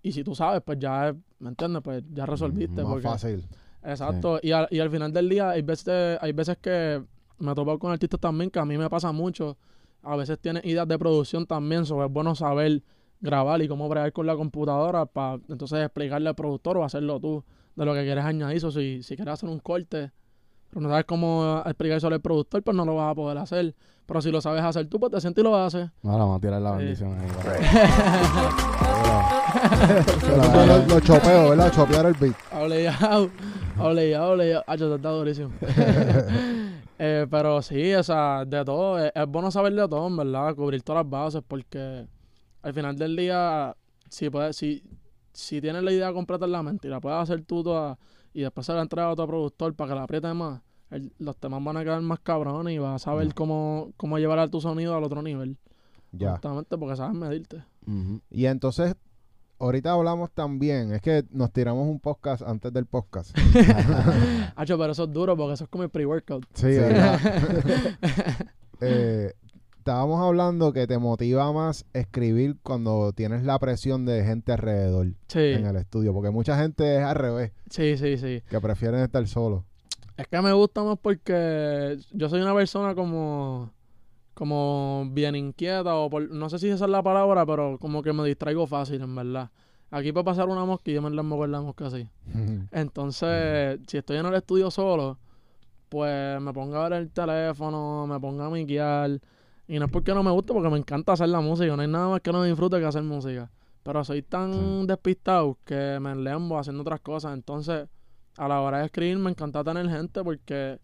Y 0.03 0.13
si 0.13 0.25
tú 0.25 0.35
sabes, 0.35 0.61
pues 0.65 0.79
ya, 0.79 1.09
es- 1.11 1.15
¿me 1.39 1.49
entiendes? 1.51 1.83
Pues 1.83 2.03
ya 2.13 2.27
resolviste. 2.27 2.83
Más 2.83 2.91
porque 2.91 3.09
fácil. 3.09 3.47
Exacto. 3.83 4.39
Y, 4.43 4.53
al, 4.53 4.67
y 4.71 4.81
al 4.81 4.91
final 4.91 5.13
del 5.13 5.29
día 5.29 5.51
hay 5.51 5.63
veces, 5.63 6.19
hay 6.21 6.33
veces 6.33 6.57
que 6.59 7.03
me 7.39 7.53
he 7.53 7.55
topado 7.55 7.79
con 7.79 7.93
artistas 7.93 8.19
también 8.21 8.51
que 8.51 8.59
a 8.59 8.65
mí 8.65 8.77
me 8.79 8.89
pasa 8.91 9.13
mucho. 9.13 9.57
A 10.03 10.17
veces 10.17 10.39
tienen 10.39 10.63
ideas 10.67 10.87
de 10.89 10.99
producción 10.99 11.47
también, 11.47 11.85
sobre 11.87 12.07
es 12.07 12.13
bueno 12.13 12.35
saber 12.35 12.83
grabar 13.21 13.63
y 13.63 13.69
cómo 13.69 13.89
bregar 13.89 14.13
con 14.13 14.27
la 14.27 14.37
computadora 14.37 15.07
para 15.07 15.39
entonces 15.49 15.81
explicarle 15.83 16.29
al 16.29 16.35
productor 16.35 16.77
o 16.77 16.85
hacerlo 16.85 17.19
tú 17.21 17.43
de 17.77 17.85
lo 17.85 17.95
que 17.95 18.03
quieres 18.05 18.25
añadir. 18.25 18.65
O 18.65 18.71
si, 18.71 19.03
si 19.03 19.17
quieres 19.17 19.35
hacer 19.35 19.49
un 19.49 19.59
corte, 19.61 20.11
pero 20.71 20.81
no 20.81 20.89
sabes 20.89 21.05
cómo 21.05 21.63
explicar 21.67 21.99
eso 21.99 22.09
al 22.09 22.21
productor, 22.21 22.63
pues 22.63 22.77
no 22.77 22.85
lo 22.85 22.97
vas 22.97 23.13
a 23.13 23.15
poder 23.15 23.39
hacer. 23.39 23.75
Pero 24.07 24.21
si 24.21 24.31
lo 24.31 24.41
sabes 24.41 24.63
hacer 24.63 24.87
tú, 24.87 25.01
pues 25.01 25.13
te 25.13 25.21
sientes 25.21 25.43
y 25.43 25.45
lo 25.47 25.57
haces. 25.57 25.89
Ahora 26.03 26.19
vamos 26.19 26.37
a 26.39 26.41
tirar 26.41 26.61
la 26.61 26.73
Sí. 26.73 26.79
bendición 26.85 27.19
ahí. 27.19 27.29
Lo, 30.67 30.87
lo 30.87 31.01
chopeo, 31.01 31.51
¿verdad? 31.51 31.73
Chopear 31.73 32.07
el 32.07 32.15
beat. 32.15 32.35
Hable 32.53 32.83
ya. 32.83 32.99
Ole, 33.79 34.11
ya, 34.11 34.25
ole, 34.27 34.51
ya. 34.51 34.65
Ah, 34.67 34.77
yo 34.77 34.95
está 34.95 35.09
durísimo. 35.11 35.51
Eh, 36.97 37.27
pero 37.29 37.61
sí, 37.61 37.93
o 37.93 38.05
sea, 38.05 38.45
de 38.45 38.65
todo. 38.65 39.05
Es, 39.05 39.11
es 39.13 39.27
bueno 39.27 39.51
saber 39.51 39.73
de 39.75 39.89
todo, 39.89 40.07
en 40.07 40.17
verdad. 40.17 40.55
Cubrir 40.55 40.81
todas 40.83 41.03
las 41.05 41.11
bases 41.11 41.43
porque 41.47 42.07
al 42.63 42.73
final 42.73 42.97
del 42.97 43.17
día, 43.17 43.75
si 44.09 44.31
puedes, 44.31 44.57
si, 44.57 44.81
si 45.35 45.61
tienes 45.61 45.83
la 45.83 45.93
idea 45.93 46.13
completa 46.13 46.47
en 46.47 46.53
la 46.53 46.63
mente 46.63 46.89
y 46.89 46.91
la 46.91 47.01
puedes 47.01 47.19
hacer 47.19 47.43
tú 47.45 47.63
toda 47.63 47.99
y 48.33 48.41
después 48.43 48.67
se 48.67 48.73
la 48.73 48.81
entregas 48.83 49.09
a 49.09 49.13
otro 49.13 49.27
productor 49.27 49.75
para 49.75 49.91
que 49.91 49.95
la 49.97 50.03
apriete 50.05 50.33
más, 50.33 50.63
el- 50.91 51.13
los 51.19 51.37
temas 51.37 51.63
van 51.63 51.77
a 51.77 51.85
quedar 51.85 52.01
más 52.01 52.21
cabrones 52.21 52.75
y 52.75 52.79
vas 52.79 53.03
a 53.03 53.05
saber 53.05 53.35
cómo, 53.35 53.93
cómo 53.97 54.19
llevar 54.19 54.39
a 54.39 54.49
tu 54.49 54.61
sonido 54.61 54.97
al 54.97 55.05
otro 55.05 55.23
nivel. 55.23 55.59
Ya. 56.13 56.33
Justamente 56.33 56.79
porque 56.79 56.97
sabes 56.97 57.15
medirte. 57.17 57.65
Y 58.31 58.47
entonces, 58.47 58.95
ahorita 59.59 59.93
hablamos 59.93 60.31
también, 60.31 60.93
es 60.93 61.03
que 61.03 61.25
nos 61.31 61.53
tiramos 61.53 61.87
un 61.89 61.99
podcast 62.01 62.43
antes 62.43 62.73
del 62.73 62.87
podcast. 62.87 63.37
Hacho, 64.57 64.79
pero 64.79 64.93
eso 64.93 65.05
es 65.05 65.13
duro 65.13 65.37
porque 65.37 65.55
eso 65.55 65.65
es 65.65 65.71
como 65.71 65.85
el 65.85 65.91
pre-workout. 65.91 66.45
Sí, 66.55 66.67
¿verdad? 66.67 67.19
Eh, 68.81 69.33
estábamos 69.85 70.19
hablando 70.23 70.73
que 70.73 70.87
te 70.87 70.97
motiva 70.97 71.53
más 71.53 71.85
escribir 71.93 72.57
cuando 72.63 73.13
tienes 73.13 73.45
la 73.45 73.59
presión 73.59 74.07
de 74.07 74.25
gente 74.25 74.51
alrededor 74.53 75.09
Sí, 75.29 75.41
en 75.41 75.67
el 75.67 75.77
estudio, 75.77 76.15
porque 76.15 76.31
mucha 76.31 76.57
gente 76.59 76.97
es 76.97 77.03
al 77.05 77.15
revés, 77.17 77.53
sí, 77.69 77.99
sí, 77.99 78.17
sí. 78.17 78.43
que 78.49 78.61
prefieren 78.63 79.01
estar 79.01 79.27
solos. 79.29 79.63
Es 80.17 80.27
que 80.27 80.41
me 80.41 80.55
gusta 80.55 80.83
más 80.85 80.99
porque 80.99 81.99
yo 82.13 82.31
soy 82.31 82.41
una 82.41 82.55
persona 82.55 82.95
como 82.95 83.73
como 84.33 85.07
bien 85.13 85.37
inquieta 85.37 85.95
o 85.97 86.09
por- 86.09 86.31
no 86.31 86.49
sé 86.49 86.59
si 86.59 86.69
esa 86.71 86.87
es 86.87 86.91
la 86.91 87.03
palabra, 87.03 87.45
pero 87.45 87.77
como 87.79 88.03
que 88.03 88.15
me 88.15 88.25
distraigo 88.25 88.67
fácil, 88.67 89.03
en 89.03 89.15
verdad. 89.15 89.51
Aquí 89.91 90.13
puede 90.13 90.25
pasar 90.25 90.49
una 90.49 90.65
mosca 90.65 90.91
y 90.91 90.95
yo 90.95 91.03
me 91.03 91.11
la 91.11 91.23
con 91.23 91.53
la 91.53 91.61
mosca 91.61 91.89
así. 91.89 92.09
Entonces, 92.73 93.81
si 93.87 93.99
estoy 93.99 94.17
en 94.17 94.25
el 94.27 94.35
estudio 94.35 94.71
solo, 94.71 95.19
pues 95.91 96.41
me 96.41 96.55
pongo 96.55 96.77
a 96.77 96.89
ver 96.89 97.01
el 97.03 97.11
teléfono, 97.11 98.07
me 98.07 98.19
pongo 98.19 98.45
a 98.45 98.51
miquear. 98.51 99.21
Y 99.67 99.79
no 99.79 99.87
es 99.87 99.91
porque 99.91 100.13
no 100.15 100.23
me 100.23 100.31
guste, 100.31 100.53
porque 100.53 100.69
me 100.69 100.79
encanta 100.79 101.13
hacer 101.13 101.29
la 101.29 101.41
música. 101.41 101.75
No 101.75 101.83
hay 101.83 101.89
nada 101.89 102.09
más 102.09 102.21
que 102.21 102.33
no 102.33 102.43
disfrute 102.43 102.79
que 102.79 102.85
hacer 102.87 103.03
música. 103.03 103.51
Pero 103.83 104.05
soy 104.05 104.23
tan 104.23 104.53
Sí. 104.83 104.87
despistado 104.87 105.59
que 105.65 105.99
me 106.01 106.13
enlembo 106.13 106.59
haciendo 106.59 106.83
otras 106.83 107.01
cosas. 107.01 107.35
Entonces, 107.35 107.87
a 108.37 108.49
la 108.49 108.61
hora 108.61 108.79
de 108.81 108.87
escribir, 108.87 109.19
me 109.19 109.31
encanta 109.31 109.63
tener 109.65 109.89
gente 109.89 110.23
porque 110.23 110.79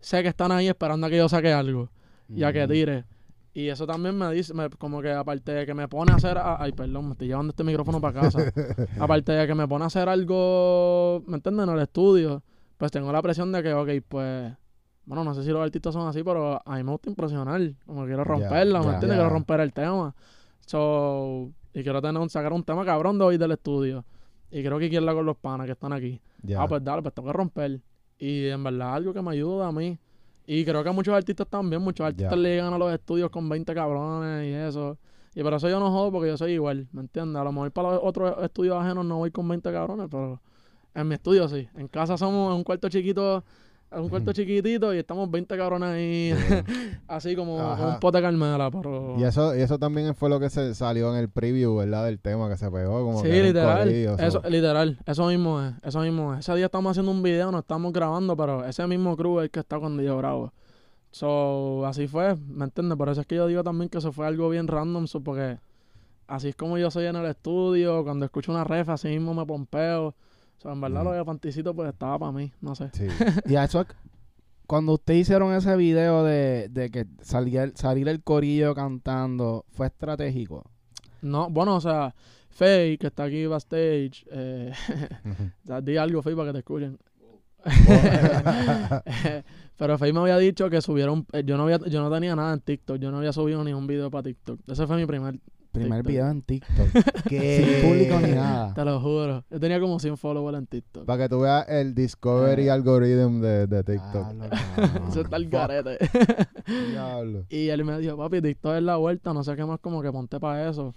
sé 0.00 0.22
que 0.22 0.28
están 0.28 0.52
ahí 0.52 0.68
esperando 0.68 1.06
a 1.06 1.10
que 1.10 1.16
yo 1.16 1.28
saque 1.28 1.52
algo 1.52 1.90
y 2.28 2.42
a 2.42 2.52
que 2.52 2.66
tire. 2.68 3.04
Y 3.54 3.68
eso 3.68 3.86
también 3.86 4.16
me 4.16 4.32
dice, 4.32 4.54
me- 4.54 4.68
como 4.70 5.00
que 5.02 5.10
aparte 5.12 5.52
de 5.52 5.66
que 5.66 5.74
me 5.74 5.88
pone 5.88 6.12
a 6.12 6.16
hacer, 6.16 6.38
a- 6.38 6.62
ay, 6.62 6.70
perdón, 6.72 7.06
me 7.06 7.12
estoy 7.12 7.26
llevando 7.28 7.50
este 7.50 7.64
micrófono 7.64 8.00
para 8.00 8.20
casa. 8.20 8.38
aparte 9.00 9.32
de 9.32 9.46
que 9.46 9.54
me 9.54 9.66
pone 9.66 9.84
a 9.84 9.86
hacer 9.88 10.08
algo, 10.08 11.22
¿me 11.26 11.36
entiendes? 11.36 11.66
En 11.68 11.74
el 11.74 11.80
estudio, 11.80 12.42
pues 12.76 12.92
tengo 12.92 13.10
la 13.10 13.20
presión 13.22 13.50
de 13.50 13.62
que, 13.62 13.72
ok, 13.74 13.88
pues, 14.06 14.52
bueno, 15.08 15.24
no 15.24 15.34
sé 15.34 15.42
si 15.42 15.48
los 15.48 15.62
artistas 15.62 15.94
son 15.94 16.06
así, 16.06 16.22
pero 16.22 16.60
a 16.62 16.76
mí 16.76 16.84
me 16.84 16.90
gusta 16.90 17.08
impresionar, 17.08 17.62
como 17.86 18.04
quiero 18.04 18.24
romperla, 18.24 18.80
¿me 18.80 18.84
ya, 18.84 18.92
entiendes? 18.92 19.18
Quiero 19.18 19.30
romper 19.30 19.60
el 19.60 19.72
tema. 19.72 20.14
So, 20.66 21.50
y 21.72 21.82
quiero 21.82 22.02
tener 22.02 22.20
un, 22.20 22.28
sacar 22.28 22.52
un 22.52 22.62
tema 22.62 22.84
cabrón 22.84 23.18
de 23.18 23.24
hoy 23.24 23.38
del 23.38 23.52
estudio. 23.52 24.04
Y 24.50 24.60
quiero 24.60 24.78
que 24.78 24.90
quiera 24.90 25.14
con 25.14 25.24
los 25.24 25.38
panas 25.38 25.64
que 25.64 25.72
están 25.72 25.94
aquí. 25.94 26.20
Ah, 26.54 26.68
pues 26.68 26.84
dale, 26.84 27.00
pues 27.00 27.14
tengo 27.14 27.28
que 27.28 27.32
romper. 27.32 27.80
Y 28.18 28.48
en 28.48 28.62
verdad 28.62 28.96
algo 28.96 29.14
que 29.14 29.22
me 29.22 29.30
ayuda 29.30 29.68
a 29.68 29.72
mí. 29.72 29.98
Y 30.46 30.62
creo 30.66 30.82
que 30.82 30.90
a 30.90 30.92
muchos 30.92 31.14
artistas 31.14 31.46
también, 31.48 31.80
muchos 31.80 32.06
artistas 32.06 32.36
le 32.36 32.56
llegan 32.56 32.74
a 32.74 32.78
los 32.78 32.92
estudios 32.92 33.30
con 33.30 33.48
20 33.48 33.74
cabrones 33.74 34.46
y 34.46 34.52
eso. 34.52 34.98
Y 35.34 35.42
por 35.42 35.54
eso 35.54 35.70
yo 35.70 35.80
no 35.80 35.90
jodo 35.90 36.12
porque 36.12 36.28
yo 36.28 36.36
soy 36.36 36.52
igual, 36.52 36.86
¿me 36.92 37.00
entiendes? 37.00 37.40
A 37.40 37.44
lo 37.44 37.52
mejor 37.52 37.72
para 37.72 37.92
los 37.92 38.00
otros 38.02 38.34
estudios 38.42 38.76
ajenos 38.76 39.06
no 39.06 39.16
voy 39.16 39.30
con 39.30 39.48
20 39.48 39.72
cabrones, 39.72 40.08
pero 40.10 40.42
en 40.94 41.08
mi 41.08 41.14
estudio 41.14 41.48
sí. 41.48 41.66
En 41.76 41.88
casa 41.88 42.18
somos 42.18 42.50
en 42.50 42.58
un 42.58 42.64
cuarto 42.64 42.90
chiquito, 42.90 43.44
en 43.90 44.00
un 44.00 44.08
cuarto 44.10 44.32
chiquitito 44.32 44.92
y 44.94 44.98
estamos 44.98 45.30
20 45.30 45.56
cabrones 45.56 45.88
ahí, 45.88 46.34
así 47.08 47.34
como, 47.34 47.56
un 47.56 47.98
pote 48.00 48.18
de 48.18 48.22
carmela, 48.22 48.70
pero... 48.70 49.16
Y 49.18 49.24
eso, 49.24 49.56
y 49.56 49.60
eso 49.60 49.78
también 49.78 50.14
fue 50.14 50.28
lo 50.28 50.38
que 50.38 50.50
se 50.50 50.74
salió 50.74 51.10
en 51.12 51.18
el 51.20 51.28
preview, 51.30 51.76
¿verdad? 51.76 52.04
Del 52.04 52.18
tema 52.18 52.48
que 52.50 52.56
se 52.58 52.70
pegó. 52.70 53.02
Como 53.04 53.22
Sí, 53.22 53.28
que 53.28 53.42
literal. 53.42 53.88
so- 53.90 54.18
Eso, 54.18 54.42
literal. 54.48 54.98
Eso 55.06 55.26
mismo 55.28 55.62
es. 55.62 55.72
Eso 55.82 56.00
mismo 56.00 56.34
es. 56.34 56.40
Ese 56.40 56.54
día 56.56 56.66
estamos 56.66 56.90
haciendo 56.90 57.10
un 57.12 57.22
video, 57.22 57.50
no 57.50 57.60
estamos 57.60 57.92
grabando, 57.92 58.36
pero 58.36 58.64
ese 58.66 58.86
mismo 58.86 59.16
crew 59.16 59.40
es 59.40 59.44
el 59.44 59.50
que 59.50 59.60
está 59.60 59.78
cuando 59.78 60.02
yo 60.02 60.16
grabo. 60.18 60.52
So, 61.10 61.86
así 61.86 62.06
fue, 62.06 62.36
¿me 62.36 62.64
entiendes? 62.64 62.98
Por 62.98 63.08
eso 63.08 63.22
es 63.22 63.26
que 63.26 63.36
yo 63.36 63.46
digo 63.46 63.64
también 63.64 63.88
que 63.88 63.96
eso 63.98 64.12
fue 64.12 64.26
algo 64.26 64.50
bien 64.50 64.68
random, 64.68 65.06
so, 65.06 65.20
porque 65.22 65.58
así 66.26 66.48
es 66.48 66.56
como 66.56 66.76
yo 66.76 66.90
soy 66.90 67.06
en 67.06 67.16
el 67.16 67.24
estudio, 67.24 68.04
cuando 68.04 68.26
escucho 68.26 68.52
una 68.52 68.64
ref, 68.64 68.90
así 68.90 69.08
mismo 69.08 69.32
me 69.32 69.46
pompeo. 69.46 70.14
So, 70.58 70.70
en 70.72 70.80
verdad 70.80 71.02
Mm. 71.02 71.04
lo 71.04 71.12
de 71.12 71.24
Fanticito 71.24 71.74
pues 71.74 71.88
estaba 71.90 72.18
para 72.18 72.32
mí, 72.32 72.52
no 72.60 72.74
sé. 72.74 72.90
Sí. 72.92 73.06
Y 73.46 73.56
a 73.56 73.64
eso, 73.64 73.84
cuando 74.66 74.92
ustedes 74.94 75.20
hicieron 75.20 75.52
ese 75.54 75.76
video 75.76 76.24
de, 76.24 76.68
de 76.70 76.90
que 76.90 77.06
salía, 77.22 77.70
salir 77.74 78.08
el 78.08 78.22
corillo 78.22 78.74
cantando, 78.74 79.64
¿fue 79.70 79.86
estratégico? 79.86 80.64
No, 81.22 81.48
bueno, 81.48 81.76
o 81.76 81.80
sea, 81.80 82.14
Faye, 82.50 82.98
que 82.98 83.06
está 83.08 83.24
aquí 83.24 83.46
backstage, 83.46 84.24
eh, 84.30 84.72
o 85.64 85.66
sea, 85.66 85.80
di 85.80 85.96
algo, 85.96 86.22
Faye, 86.22 86.36
para 86.36 86.48
que 86.48 86.52
te 86.54 86.58
escuchen. 86.58 86.98
Pero 89.76 89.98
Faye 89.98 90.12
me 90.12 90.20
había 90.20 90.38
dicho 90.38 90.68
que 90.70 90.80
subieron, 90.82 91.26
eh, 91.32 91.42
yo 91.44 91.56
no 91.56 91.64
había, 91.64 91.78
yo 91.88 92.00
no 92.02 92.10
tenía 92.10 92.34
nada 92.34 92.52
en 92.54 92.60
TikTok, 92.60 92.98
yo 92.98 93.10
no 93.10 93.18
había 93.18 93.32
subido 93.32 93.62
ni 93.64 93.72
un 93.72 93.86
video 93.86 94.10
para 94.10 94.22
TikTok. 94.24 94.60
Ese 94.68 94.86
fue 94.86 94.96
mi 94.96 95.06
primer, 95.06 95.38
Primer 95.72 95.98
TikTok. 96.02 96.06
video 96.08 96.30
en 96.30 96.42
TikTok. 96.42 96.88
¿Qué? 97.28 97.80
Sin 97.82 97.88
público 97.90 98.20
ni 98.26 98.32
nada. 98.34 98.74
te 98.74 98.84
lo 98.84 99.00
juro. 99.00 99.44
Yo 99.50 99.60
tenía 99.60 99.78
como 99.80 99.98
100 99.98 100.16
followers 100.16 100.58
en 100.58 100.66
TikTok. 100.66 101.04
Para 101.04 101.24
que 101.24 101.28
tú 101.28 101.40
veas 101.40 101.68
el 101.68 101.94
discovery 101.94 102.66
Eh. 102.66 102.70
algorithm 102.70 103.40
de, 103.40 103.66
de 103.66 103.84
TikTok. 103.84 104.12
Cabrón. 104.38 105.08
Eso 105.08 105.20
está 105.20 105.36
el 105.36 105.48
garete. 105.48 105.98
Diablo. 106.90 107.44
y 107.48 107.68
él 107.68 107.84
me 107.84 107.98
dijo, 107.98 108.16
papi, 108.16 108.40
TikTok 108.42 108.76
es 108.76 108.82
la 108.82 108.96
vuelta, 108.96 109.32
no 109.32 109.44
sé 109.44 109.54
qué 109.56 109.64
más, 109.64 109.78
como 109.80 110.02
que 110.02 110.10
ponte 110.10 110.38
para 110.40 110.68
eso. 110.68 110.94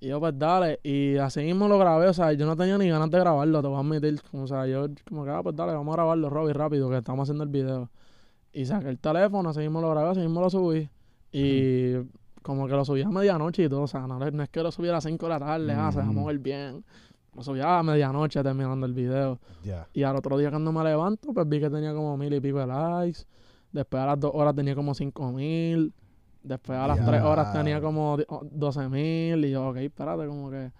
Y 0.00 0.08
yo, 0.08 0.18
pues 0.18 0.36
dale. 0.36 0.80
Y 0.82 1.16
así 1.18 1.40
mismo 1.40 1.68
lo 1.68 1.78
grabé, 1.78 2.08
o 2.08 2.12
sea, 2.14 2.32
yo 2.32 2.44
no 2.44 2.56
tenía 2.56 2.76
ni 2.76 2.88
ganas 2.88 3.08
de 3.10 3.18
grabarlo, 3.20 3.62
te 3.62 3.68
voy 3.68 3.76
a 3.76 3.80
admitir. 3.80 4.20
O 4.32 4.46
sea, 4.48 4.66
yo, 4.66 4.86
como 5.08 5.24
que, 5.24 5.30
ah, 5.30 5.40
pues 5.42 5.54
dale, 5.54 5.72
vamos 5.74 5.92
a 5.92 5.96
grabarlo, 5.96 6.28
Robby, 6.28 6.52
rápido, 6.52 6.90
que 6.90 6.96
estamos 6.98 7.22
haciendo 7.24 7.44
el 7.44 7.50
video. 7.50 7.88
Y 8.52 8.66
saqué 8.66 8.88
el 8.88 8.98
teléfono, 8.98 9.48
así 9.50 9.60
mismo 9.60 9.80
lo 9.80 9.90
grabé, 9.90 10.10
así 10.10 10.20
mismo 10.20 10.40
lo 10.40 10.50
subí. 10.50 10.90
Y 11.30 11.94
como 12.42 12.66
que 12.66 12.72
lo 12.74 12.84
subí 12.84 13.02
a 13.02 13.08
medianoche 13.08 13.64
y 13.64 13.68
todo, 13.68 13.82
o 13.82 13.86
sea, 13.86 14.06
no, 14.06 14.18
no 14.18 14.42
es 14.42 14.48
que 14.50 14.62
lo 14.62 14.70
subiera 14.70 14.96
a 14.96 14.98
las 14.98 15.04
5 15.04 15.26
de 15.26 15.30
la 15.30 15.38
tarde, 15.38 15.72
ah, 15.72 15.90
se 15.92 15.98
va 15.98 16.04
a 16.04 16.12
mover 16.12 16.38
bien. 16.38 16.84
Lo 17.34 17.42
subí 17.42 17.60
a 17.62 17.82
medianoche 17.82 18.42
terminando 18.42 18.84
el 18.86 18.92
video. 18.92 19.38
Y 19.94 20.02
al 20.02 20.16
otro 20.16 20.36
día 20.36 20.50
cuando 20.50 20.70
me 20.72 20.84
levanto, 20.84 21.32
pues 21.32 21.48
vi 21.48 21.60
que 21.60 21.70
tenía 21.70 21.94
como 21.94 22.16
mil 22.16 22.32
y 22.34 22.40
pico 22.40 22.58
de 22.58 22.66
likes. 22.66 23.20
Después 23.72 24.02
a 24.02 24.06
las 24.06 24.20
dos 24.20 24.32
horas 24.34 24.54
tenía 24.54 24.74
como 24.74 24.92
cinco 24.94 25.32
mil. 25.32 25.94
Después 26.42 26.78
a 26.78 26.88
las 26.88 26.98
Ya. 26.98 27.06
tres 27.06 27.22
horas 27.22 27.52
tenía 27.52 27.80
como 27.80 28.16
di- 28.18 28.24
o- 28.28 28.42
doce 28.50 28.86
mil. 28.88 29.44
Y 29.46 29.50
yo, 29.52 29.68
ok, 29.68 29.76
espérate, 29.78 30.26
como 30.26 30.50
que 30.50 30.72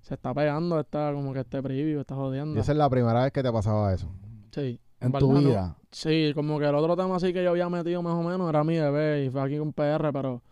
se 0.00 0.14
está 0.14 0.34
pegando 0.34 0.80
esta, 0.80 1.12
como 1.12 1.32
que 1.32 1.40
este 1.40 1.62
preview, 1.62 2.00
está 2.00 2.14
Y 2.14 2.16
jodiendo. 2.16 2.60
esa 2.60 2.72
es 2.72 2.78
la 2.78 2.90
primera 2.90 3.22
vez 3.22 3.32
que 3.32 3.42
te 3.42 3.52
pasaba 3.52 3.92
eso. 3.94 4.08
Sí. 4.50 4.80
En 4.98 5.12
verdad 5.12 5.20
tu 5.28 5.32
no. 5.34 5.40
vida. 5.40 5.76
Sí, 5.92 6.32
como 6.34 6.58
que 6.58 6.64
el 6.64 6.74
otro 6.74 6.96
tema 6.96 7.14
así 7.16 7.32
que 7.32 7.44
yo 7.44 7.50
había 7.50 7.68
metido 7.68 8.02
más 8.02 8.14
o 8.14 8.22
menos 8.22 8.48
era 8.48 8.64
mi 8.64 8.76
bebé 8.78 9.24
y 9.26 9.30
fue 9.30 9.40
aquí 9.42 9.58
con 9.58 9.72
PR, 9.72 10.12
pero 10.12 10.42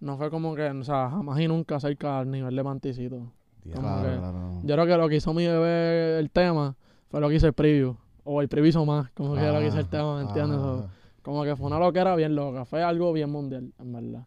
no 0.00 0.16
fue 0.16 0.30
como 0.30 0.54
que, 0.54 0.68
o 0.70 0.84
sea, 0.84 1.10
jamás 1.10 1.38
y 1.40 1.48
nunca 1.48 1.78
cerca 1.80 2.18
al 2.20 2.30
nivel 2.30 2.54
de 2.54 2.62
Manticito. 2.62 3.32
Claro, 3.70 4.08
que- 4.08 4.16
claro. 4.18 4.60
Yo 4.62 4.74
creo 4.74 4.86
que 4.86 4.96
lo 4.96 5.08
que 5.08 5.16
hizo 5.16 5.34
mi 5.34 5.46
bebé 5.46 6.18
el 6.18 6.30
tema 6.30 6.74
fue 7.08 7.20
lo 7.20 7.28
que 7.28 7.34
hizo 7.36 7.46
el 7.46 7.52
preview. 7.52 7.96
O 8.24 8.40
el 8.42 8.48
preview 8.48 8.68
hizo 8.70 8.84
más, 8.86 9.10
como 9.12 9.34
que 9.34 9.42
lo 9.46 9.58
que 9.58 9.66
hizo 9.68 9.78
el 9.78 9.88
tema, 9.88 10.16
¿me 10.16 10.22
entiendes? 10.22 10.58
Ah. 10.60 10.62
So, 10.62 10.88
como 11.22 11.44
que 11.44 11.56
fue 11.56 11.66
una 11.66 11.78
loquera 11.78 12.14
bien 12.16 12.34
loca. 12.34 12.64
Fue 12.64 12.82
algo 12.82 13.12
bien 13.12 13.30
mundial, 13.30 13.72
en 13.78 13.92
verdad. 13.92 14.26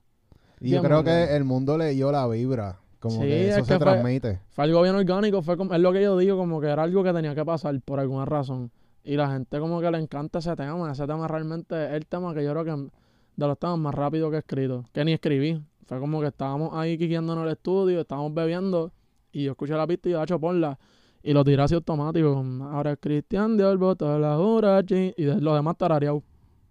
Y 0.59 0.69
yo 0.69 0.81
creo 0.83 0.97
mundial. 0.97 1.27
que 1.27 1.35
el 1.35 1.43
mundo 1.43 1.77
leyó 1.77 2.11
la 2.11 2.27
vibra. 2.27 2.77
Como 2.99 3.15
Sí, 3.15 3.21
que 3.21 3.49
eso 3.49 3.59
es 3.61 3.65
se 3.65 3.77
fue- 3.77 3.79
transmite. 3.85 4.39
Fue 4.49 4.63
algo 4.65 4.81
bien 4.83 4.93
orgánico, 4.95 5.41
fue 5.41 5.57
como, 5.57 5.73
es 5.73 5.79
lo 5.79 5.91
que 5.91 6.03
yo 6.03 6.15
digo, 6.17 6.37
como 6.37 6.61
que 6.61 6.67
era 6.67 6.83
algo 6.83 7.03
que 7.03 7.11
tenía 7.13 7.33
que 7.33 7.43
pasar 7.43 7.79
por 7.81 7.99
alguna 7.99 8.25
razón. 8.25 8.69
Y 9.03 9.15
la 9.15 9.31
gente 9.31 9.59
como 9.59 9.81
que 9.81 9.89
le 9.89 9.97
encanta 9.97 10.37
ese 10.37 10.55
tema. 10.55 10.91
Ese 10.91 11.07
tema 11.07 11.27
realmente 11.27 11.85
es 11.87 11.93
el 11.93 12.05
tema 12.05 12.35
que 12.35 12.43
yo 12.43 12.51
creo 12.51 12.63
que 12.63 12.87
de 13.35 13.47
los 13.47 13.57
temas 13.57 13.79
más 13.79 13.95
rápidos 13.95 14.29
que 14.29 14.37
he 14.37 14.39
escrito. 14.39 14.85
Que 14.93 15.05
ni 15.05 15.13
escribí. 15.13 15.61
Fue 15.85 15.99
como 15.99 16.21
que 16.21 16.27
estábamos 16.27 16.73
ahí 16.73 16.97
quiqueando 16.97 17.33
en 17.33 17.39
el 17.39 17.49
estudio, 17.49 18.01
estábamos 18.01 18.33
bebiendo 18.33 18.91
y 19.31 19.43
yo 19.43 19.51
escuché 19.51 19.73
la 19.73 19.87
pista 19.87 20.09
y 20.09 20.11
yo, 20.13 20.23
hecho 20.23 20.39
ponla. 20.39 20.77
Y 21.23 21.33
lo 21.33 21.43
tiré 21.43 21.61
así 21.61 21.75
automático. 21.75 22.43
Ahora 22.63 22.93
es 22.93 22.97
Cristian 22.99 23.57
de 23.57 23.75
voto 23.75 24.11
de 24.11 24.19
la 24.19 24.37
Jurachi. 24.37 25.13
Y 25.15 25.23
de, 25.23 25.39
lo 25.39 25.53
demás 25.53 25.77
tarareado. 25.77 26.23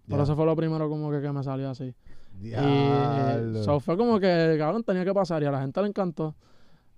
Por 0.09 0.21
eso 0.21 0.35
fue 0.35 0.45
lo 0.45 0.57
primero 0.57 0.89
como 0.89 1.11
que, 1.11 1.21
que 1.21 1.31
me 1.31 1.43
salió 1.45 1.71
así. 1.71 1.95
Diablo. 2.41 3.61
Y 3.61 3.65
so, 3.65 3.79
fue 3.79 3.97
como 3.97 4.19
que, 4.19 4.57
cabrón, 4.59 4.83
tenía 4.83 5.05
que 5.05 5.15
pasar 5.15 5.43
y 5.43 5.47
a 5.47 5.53
la 5.53 5.61
gente 5.61 5.81
le 5.83 5.89
encantó 5.89 6.35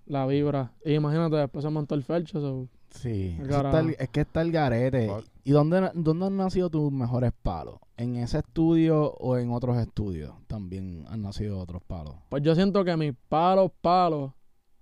la 0.05 0.25
vibra. 0.25 0.71
Y 0.83 0.93
imagínate, 0.93 1.35
después 1.35 1.63
se 1.63 1.69
montó 1.69 1.93
el 1.95 2.03
felcho. 2.03 2.39
so, 2.41 2.67
Sí, 2.93 3.37
está 3.41 3.79
el- 3.79 3.95
es 3.99 4.09
que 4.09 4.21
está 4.21 4.41
el 4.41 4.51
garete. 4.51 5.07
Fuck. 5.09 5.25
¿Y 5.43 5.51
dónde, 5.51 5.91
dónde 5.93 6.25
han 6.27 6.37
nacido 6.37 6.69
tus 6.69 6.91
mejores 6.91 7.31
palos? 7.41 7.75
¿En 7.97 8.15
ese 8.15 8.39
estudio 8.39 9.11
o 9.13 9.37
en 9.37 9.51
otros 9.51 9.77
estudios? 9.77 10.33
También 10.47 11.05
han 11.09 11.21
nacido 11.21 11.59
otros 11.59 11.81
palos. 11.83 12.15
Pues 12.29 12.43
yo 12.43 12.55
siento 12.55 12.83
que 12.85 12.95
mis 12.95 13.13
palos, 13.29 13.71
palos, 13.81 14.31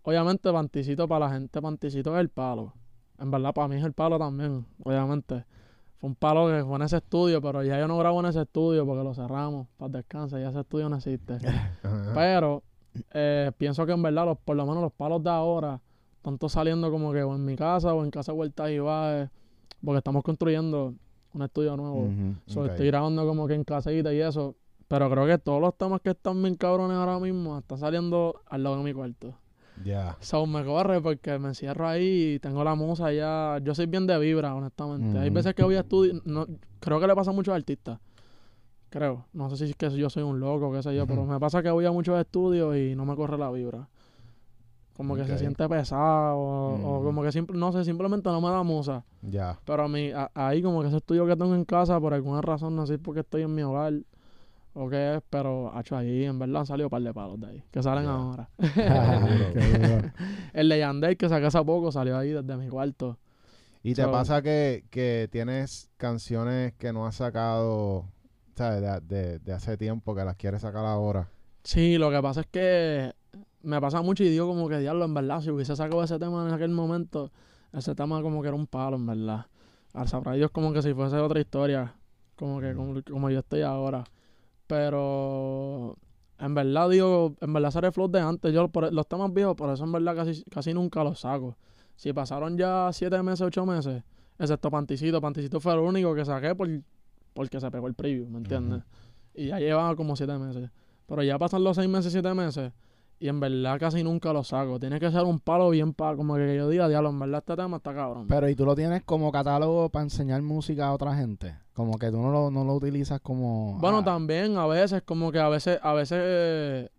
obviamente 0.03 0.51
panticito 0.51 1.07
para 1.07 1.27
la 1.27 1.33
gente, 1.33 1.61
panticito 1.61 2.13
es 2.15 2.21
el 2.21 2.29
palo. 2.29 2.73
en 3.17 3.29
verdad 3.31 3.53
para 3.53 3.67
mí 3.67 3.75
es 3.75 3.83
el 3.83 3.93
palo 3.93 4.17
también, 4.19 4.65
obviamente. 4.83 5.45
Fue 5.99 6.09
un 6.09 6.15
palo 6.15 6.47
que 6.47 6.63
fue 6.65 6.75
en 6.77 6.81
ese 6.81 6.97
estudio, 6.97 7.39
pero 7.41 7.63
ya 7.63 7.77
yo 7.79 7.87
no 7.87 7.95
grabo 7.97 8.19
en 8.19 8.25
ese 8.25 8.41
estudio 8.41 8.85
porque 8.85 9.03
lo 9.03 9.13
cerramos 9.13 9.67
para 9.77 9.91
descansar, 9.93 10.39
ya 10.41 10.49
ese 10.49 10.59
estudio 10.61 10.89
no 10.89 10.95
existe. 10.97 11.37
Pero 12.15 12.63
eh, 13.13 13.51
pienso 13.57 13.85
que 13.85 13.91
en 13.91 14.01
verdad, 14.01 14.25
los, 14.25 14.37
por 14.39 14.55
lo 14.55 14.65
menos 14.65 14.81
los 14.81 14.91
palos 14.91 15.23
de 15.23 15.29
ahora, 15.29 15.79
tanto 16.21 16.49
saliendo 16.49 16.91
como 16.91 17.11
que 17.13 17.23
o 17.23 17.35
en 17.35 17.45
mi 17.45 17.55
casa 17.55 17.93
o 17.93 18.03
en 18.03 18.11
casa 18.11 18.33
Huerta 18.33 18.71
y 18.71 18.79
Baez, 18.79 19.29
porque 19.83 19.97
estamos 19.97 20.23
construyendo 20.23 20.93
un 21.33 21.41
estudio 21.41 21.75
nuevo. 21.77 22.03
Ujú. 22.03 22.35
So, 22.45 22.61
Ok. 22.61 22.69
Estoy 22.71 22.87
grabando 22.87 23.25
como 23.25 23.47
que 23.47 23.53
en 23.55 23.63
casita 23.63 24.13
y 24.13 24.19
eso. 24.21 24.55
Pero 24.87 25.09
creo 25.09 25.25
que 25.25 25.37
todos 25.37 25.61
los 25.61 25.77
temas 25.77 26.01
que 26.01 26.09
están 26.09 26.41
bien 26.43 26.55
cabrones 26.55 26.97
ahora 26.97 27.17
mismo 27.19 27.57
están 27.57 27.77
saliendo 27.77 28.41
al 28.47 28.63
lado 28.63 28.77
de 28.77 28.83
mi 28.83 28.93
cuarto. 28.93 29.33
Ya. 29.85 30.17
So, 30.19 30.45
me 30.45 30.63
corre 30.65 31.01
porque 31.01 31.39
me 31.39 31.47
encierro 31.47 31.87
ahí 31.87 32.33
y 32.35 32.39
tengo 32.39 32.63
la 32.63 32.75
musa 32.75 33.11
ya. 33.13 33.57
Yo 33.63 33.73
soy 33.73 33.85
bien 33.85 34.05
de 34.05 34.19
vibra, 34.19 34.53
honestamente. 34.53 35.17
Hay 35.17 35.29
veces 35.29 35.55
que 35.55 35.63
voy 35.63 35.75
a 35.75 35.79
estudio. 35.79 36.21
No, 36.25 36.45
creo 36.79 36.99
que 36.99 37.07
le 37.07 37.15
pasa 37.15 37.31
a 37.31 37.33
muchos 37.33 37.55
artistas. 37.55 37.99
Creo. 38.89 39.25
No 39.31 39.49
sé 39.49 39.55
si 39.65 39.71
es 39.71 39.77
que 39.77 39.89
yo 39.91 40.09
soy 40.09 40.23
un 40.23 40.41
loco, 40.41 40.71
qué 40.73 40.83
sé 40.83 40.93
yo. 40.93 41.07
Pero 41.07 41.25
me 41.25 41.39
pasa 41.39 41.63
que 41.63 41.71
voy 41.71 41.85
a 41.85 41.91
muchos 41.91 42.19
estudios 42.19 42.75
y 42.75 42.93
no 42.93 43.05
me 43.05 43.15
corre 43.15 43.37
la 43.37 43.49
vibra. 43.49 43.87
Como 45.01 45.15
que 45.15 45.25
se 45.25 45.37
siente 45.39 45.67
pesado. 45.69 46.37
O, 46.37 46.75
o 46.75 46.95
Ujú. 46.97 47.03
como 47.05 47.23
que 47.23 47.31
simple, 47.31 47.57
no 47.57 47.71
sé, 47.71 47.83
simplemente 47.83 48.29
no 48.29 48.39
me 48.41 48.49
da 48.49 48.63
musa. 48.63 49.03
Ya. 49.21 49.59
Pero 49.65 49.83
a 49.83 49.87
mí, 49.87 50.11
a- 50.11 50.31
ahí 50.33 50.61
como 50.61 50.81
que 50.81 50.87
ese 50.87 50.97
estudio 50.97 51.25
que 51.25 51.35
tengo 51.35 51.53
en 51.55 51.65
casa, 51.65 51.99
por 51.99 52.13
alguna 52.13 52.41
razón, 52.41 52.75
no 52.75 52.85
sé 52.85 52.93
si 52.93 52.95
es 52.95 52.99
porque 53.03 53.21
estoy 53.21 53.43
en 53.43 53.53
mi 53.53 53.61
hogar 53.61 53.93
o 54.73 54.89
qué 54.89 55.15
es, 55.15 55.21
pero 55.29 55.71
hecho 55.79 55.97
ahí 55.97 56.23
en 56.25 56.39
verdad 56.39 56.61
han 56.61 56.65
salido 56.65 56.87
un 56.87 56.91
par 56.91 57.01
de 57.01 57.13
palos 57.13 57.39
de 57.39 57.47
ahí, 57.47 57.63
que 57.71 57.83
salen 57.83 58.05
Ya. 58.05 58.11
ahora. 58.11 58.49
Qué. 59.53 60.11
El 60.53 60.69
de 60.69 60.79
Yandel 60.79 61.17
que 61.17 61.27
saqué 61.29 61.45
hace 61.47 61.63
poco 61.63 61.91
salió 61.91 62.17
ahí 62.17 62.29
desde 62.31 62.57
mi 62.57 62.69
cuarto. 62.69 63.17
¿Y 63.83 63.93
te 63.95 64.07
pasa 64.07 64.41
que, 64.41 64.85
que 64.91 65.27
tienes 65.31 65.89
canciones 65.97 66.73
que 66.73 66.93
no 66.93 67.05
has 67.07 67.15
sacado, 67.15 68.05
¿sabes? 68.55 68.81
De, 68.81 69.01
de- 69.01 69.39
de 69.39 69.53
hace 69.53 69.75
tiempo 69.75 70.13
que 70.15 70.23
las 70.23 70.35
quieres 70.35 70.61
sacar 70.61 70.85
ahora? 70.85 71.27
Sí, 71.63 71.97
lo 71.97 72.09
que 72.11 72.21
pasa 72.21 72.41
es 72.41 72.47
que 72.47 73.13
me 73.63 73.79
pasa 73.81 74.01
mucho 74.01 74.23
y 74.23 74.29
digo 74.29 74.47
como 74.47 74.67
que 74.69 74.79
diablo, 74.79 75.05
en 75.05 75.13
verdad, 75.13 75.41
si 75.41 75.49
hubiese 75.51 75.75
sacado 75.75 76.03
ese 76.03 76.17
tema 76.19 76.47
en 76.47 76.53
aquel 76.53 76.71
momento, 76.71 77.31
ese 77.73 77.95
tema 77.95 78.21
como 78.21 78.41
que 78.41 78.47
era 78.47 78.55
un 78.55 78.67
palo, 78.67 78.95
en 78.97 79.05
verdad. 79.05 79.45
Al 79.93 80.07
sabrá 80.07 80.33
Dios 80.33 80.51
como 80.51 80.71
que 80.73 80.81
si 80.81 80.93
fuese 80.93 81.17
otra 81.17 81.39
historia, 81.39 81.95
como 82.35 82.59
que 82.59 82.73
como, 82.73 83.01
como 83.03 83.29
yo 83.29 83.39
estoy 83.39 83.61
ahora. 83.61 84.03
Pero 84.67 85.97
en 86.39 86.55
verdad 86.55 86.89
digo, 86.89 87.35
en 87.41 87.53
verdad 87.53 87.71
seré 87.71 87.91
flow 87.91 88.07
de 88.07 88.19
antes. 88.21 88.53
Yo 88.53 88.67
por- 88.69 88.91
los 88.91 89.07
temas 89.07 89.33
viejos, 89.33 89.55
por 89.55 89.69
eso 89.69 89.83
en 89.83 89.91
verdad 89.91 90.15
casi, 90.15 90.43
casi 90.45 90.73
nunca 90.73 91.03
los 91.03 91.19
saco. 91.19 91.57
Si 91.95 92.13
pasaron 92.13 92.57
ya 92.57 92.89
siete 92.93 93.21
meses, 93.21 93.41
ocho 93.41 93.65
meses, 93.65 94.03
excepto 94.39 94.71
Panticito, 94.71 95.21
Panticito 95.21 95.59
fue 95.59 95.73
el 95.73 95.79
único 95.79 96.15
que 96.15 96.25
saqué 96.25 96.55
por, 96.55 96.67
porque 97.33 97.59
se 97.59 97.69
pegó 97.69 97.87
el 97.87 97.93
preview, 97.93 98.27
¿me 98.27 98.37
entiendes? 98.39 98.81
Y 99.35 99.47
ya 99.47 99.59
llevaba 99.59 99.95
como 99.95 100.15
siete 100.15 100.37
meses. 100.37 100.69
Pero 101.05 101.21
ya 101.23 101.37
pasan 101.37 101.63
los 101.63 101.75
seis 101.75 101.89
meses, 101.89 102.11
siete 102.11 102.33
meses. 102.33 102.71
Y 103.21 103.29
en 103.29 103.39
verdad 103.39 103.79
casi 103.79 104.03
nunca 104.03 104.33
lo 104.33 104.43
saco. 104.43 104.79
Tiene 104.79 104.99
que 104.99 105.11
ser 105.11 105.21
un 105.21 105.39
palo 105.39 105.69
bien 105.69 105.93
palo. 105.93 106.17
Como 106.17 106.37
que 106.37 106.55
yo 106.55 106.67
diga, 106.67 106.89
diablo, 106.89 107.11
en 107.11 107.19
verdad 107.19 107.43
este 107.47 107.55
tema 107.55 107.77
está 107.77 107.93
cabrón. 107.93 108.25
Pero 108.27 108.49
¿y 108.49 108.55
tú 108.55 108.65
lo 108.65 108.73
tienes 108.73 109.03
como 109.03 109.31
catálogo 109.31 109.89
para 109.89 110.01
enseñar 110.01 110.41
música 110.41 110.87
a 110.87 110.93
otra 110.93 111.15
gente? 111.15 111.55
Como 111.73 111.99
que 111.99 112.09
tú 112.09 112.19
no 112.19 112.31
lo, 112.31 112.49
no 112.49 112.65
lo 112.65 112.73
utilizas 112.73 113.21
como... 113.21 113.77
bueno, 113.77 113.99
ah, 113.99 114.03
también 114.03 114.57
a 114.57 114.65
veces, 114.65 115.03
como 115.03 115.31
que 115.31 115.37
a 115.37 115.49
veces, 115.49 115.77
a 115.83 115.93
veces, 115.93 116.17
eh, 116.19 116.89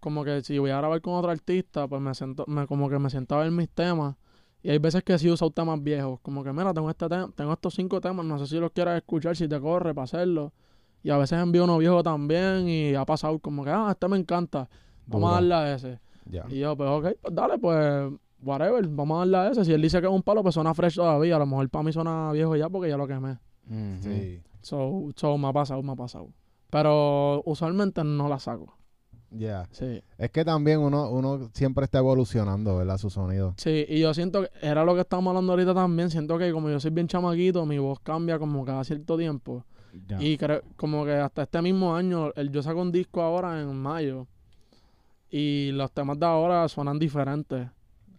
como 0.00 0.24
que 0.24 0.40
si 0.40 0.58
voy 0.58 0.70
a 0.70 0.78
grabar 0.78 0.98
con 1.02 1.12
otro 1.12 1.30
artista, 1.30 1.86
pues 1.86 2.00
me 2.00 2.14
siento, 2.14 2.46
me, 2.48 2.66
como 2.66 2.88
que 2.88 2.98
me 2.98 3.10
siento 3.10 3.34
a 3.34 3.40
ver 3.40 3.50
mis 3.50 3.68
temas. 3.68 4.16
Y 4.62 4.70
hay 4.70 4.78
veces 4.78 5.04
que 5.04 5.18
sí 5.18 5.28
uso 5.28 5.50
temas 5.50 5.82
viejos. 5.82 6.20
Como 6.22 6.42
que, 6.42 6.54
mira, 6.54 6.72
tengo 6.72 6.88
este 6.88 7.06
tema, 7.06 7.30
tengo 7.36 7.52
estos 7.52 7.74
cinco 7.74 8.00
temas, 8.00 8.24
no 8.24 8.38
sé 8.38 8.46
si 8.46 8.58
los 8.58 8.72
quieras 8.72 8.96
escuchar, 8.96 9.36
si 9.36 9.46
te 9.46 9.60
corre 9.60 9.92
para 9.92 10.04
hacerlo. 10.04 10.54
Y 11.02 11.10
a 11.10 11.18
veces 11.18 11.38
envío 11.38 11.64
uno 11.64 11.76
viejo 11.76 12.02
también 12.02 12.66
y 12.66 12.94
ha 12.94 13.04
pasado 13.04 13.38
como 13.40 13.62
que, 13.62 13.70
ah, 13.70 13.88
este 13.90 14.08
me 14.08 14.16
encanta. 14.16 14.70
Vamos 15.06 15.30
a 15.30 15.34
darle 15.34 15.54
a 15.54 15.74
ese. 15.74 15.98
Y 16.48 16.58
yo, 16.58 16.76
pues, 16.76 16.90
ok, 16.90 17.06
pues 17.22 17.34
dale, 17.34 17.58
pues, 17.58 18.12
whatever, 18.42 18.86
vamos 18.88 19.16
a 19.16 19.18
darle 19.20 19.36
a 19.36 19.50
ese. 19.50 19.64
Si 19.64 19.72
él 19.72 19.82
dice 19.82 20.00
que 20.00 20.06
es 20.06 20.12
un 20.12 20.22
palo, 20.22 20.42
pues 20.42 20.54
suena 20.54 20.74
fresh 20.74 20.96
todavía. 20.96 21.36
A 21.36 21.38
lo 21.38 21.46
mejor 21.46 21.68
para 21.70 21.82
mí 21.84 21.92
suena 21.92 22.32
viejo 22.32 22.56
ya 22.56 22.68
porque 22.68 22.88
ya 22.88 22.96
lo 22.96 23.06
quemé. 23.06 23.38
ujú. 23.68 24.02
Sí. 24.02 24.42
So, 24.60 25.08
so 25.14 25.38
me 25.38 25.48
ha 25.48 25.52
pasado, 25.52 25.82
me 25.82 25.92
ha 25.92 25.96
pasado. 25.96 26.28
Pero 26.70 27.42
usualmente 27.44 28.02
no 28.02 28.28
la 28.28 28.38
saco. 28.40 28.76
Ya. 29.30 29.68
Sí. 29.70 30.02
Es 30.18 30.30
que 30.30 30.44
también 30.44 30.80
uno, 30.80 31.10
uno 31.10 31.50
siempre 31.52 31.84
está 31.84 31.98
evolucionando, 31.98 32.76
¿verdad? 32.76 32.98
Su 32.98 33.10
sonido. 33.10 33.54
Sí, 33.56 33.84
y 33.88 34.00
yo 34.00 34.14
siento 34.14 34.42
que 34.42 34.50
era 34.60 34.84
lo 34.84 34.94
que 34.94 35.02
estábamos 35.02 35.30
hablando 35.30 35.52
ahorita 35.52 35.74
también. 35.74 36.10
Siento 36.10 36.38
que 36.38 36.52
como 36.52 36.70
yo 36.70 36.80
soy 36.80 36.90
bien 36.90 37.06
chamaquito, 37.06 37.64
mi 37.66 37.78
voz 37.78 38.00
cambia 38.00 38.38
como 38.38 38.64
cada 38.64 38.82
cierto 38.84 39.16
tiempo. 39.16 39.64
Y 40.20 40.36
creo, 40.36 40.62
como 40.76 41.04
que 41.06 41.14
hasta 41.14 41.44
este 41.44 41.62
mismo 41.62 41.96
año, 41.96 42.30
el, 42.34 42.50
yo 42.50 42.62
saco 42.62 42.82
un 42.82 42.92
disco 42.92 43.22
ahora 43.22 43.60
en 43.60 43.74
mayo. 43.74 44.26
Y 45.38 45.70
los 45.72 45.92
temas 45.92 46.18
de 46.18 46.24
ahora 46.26 46.66
suenan 46.68 46.98
diferentes 46.98 47.68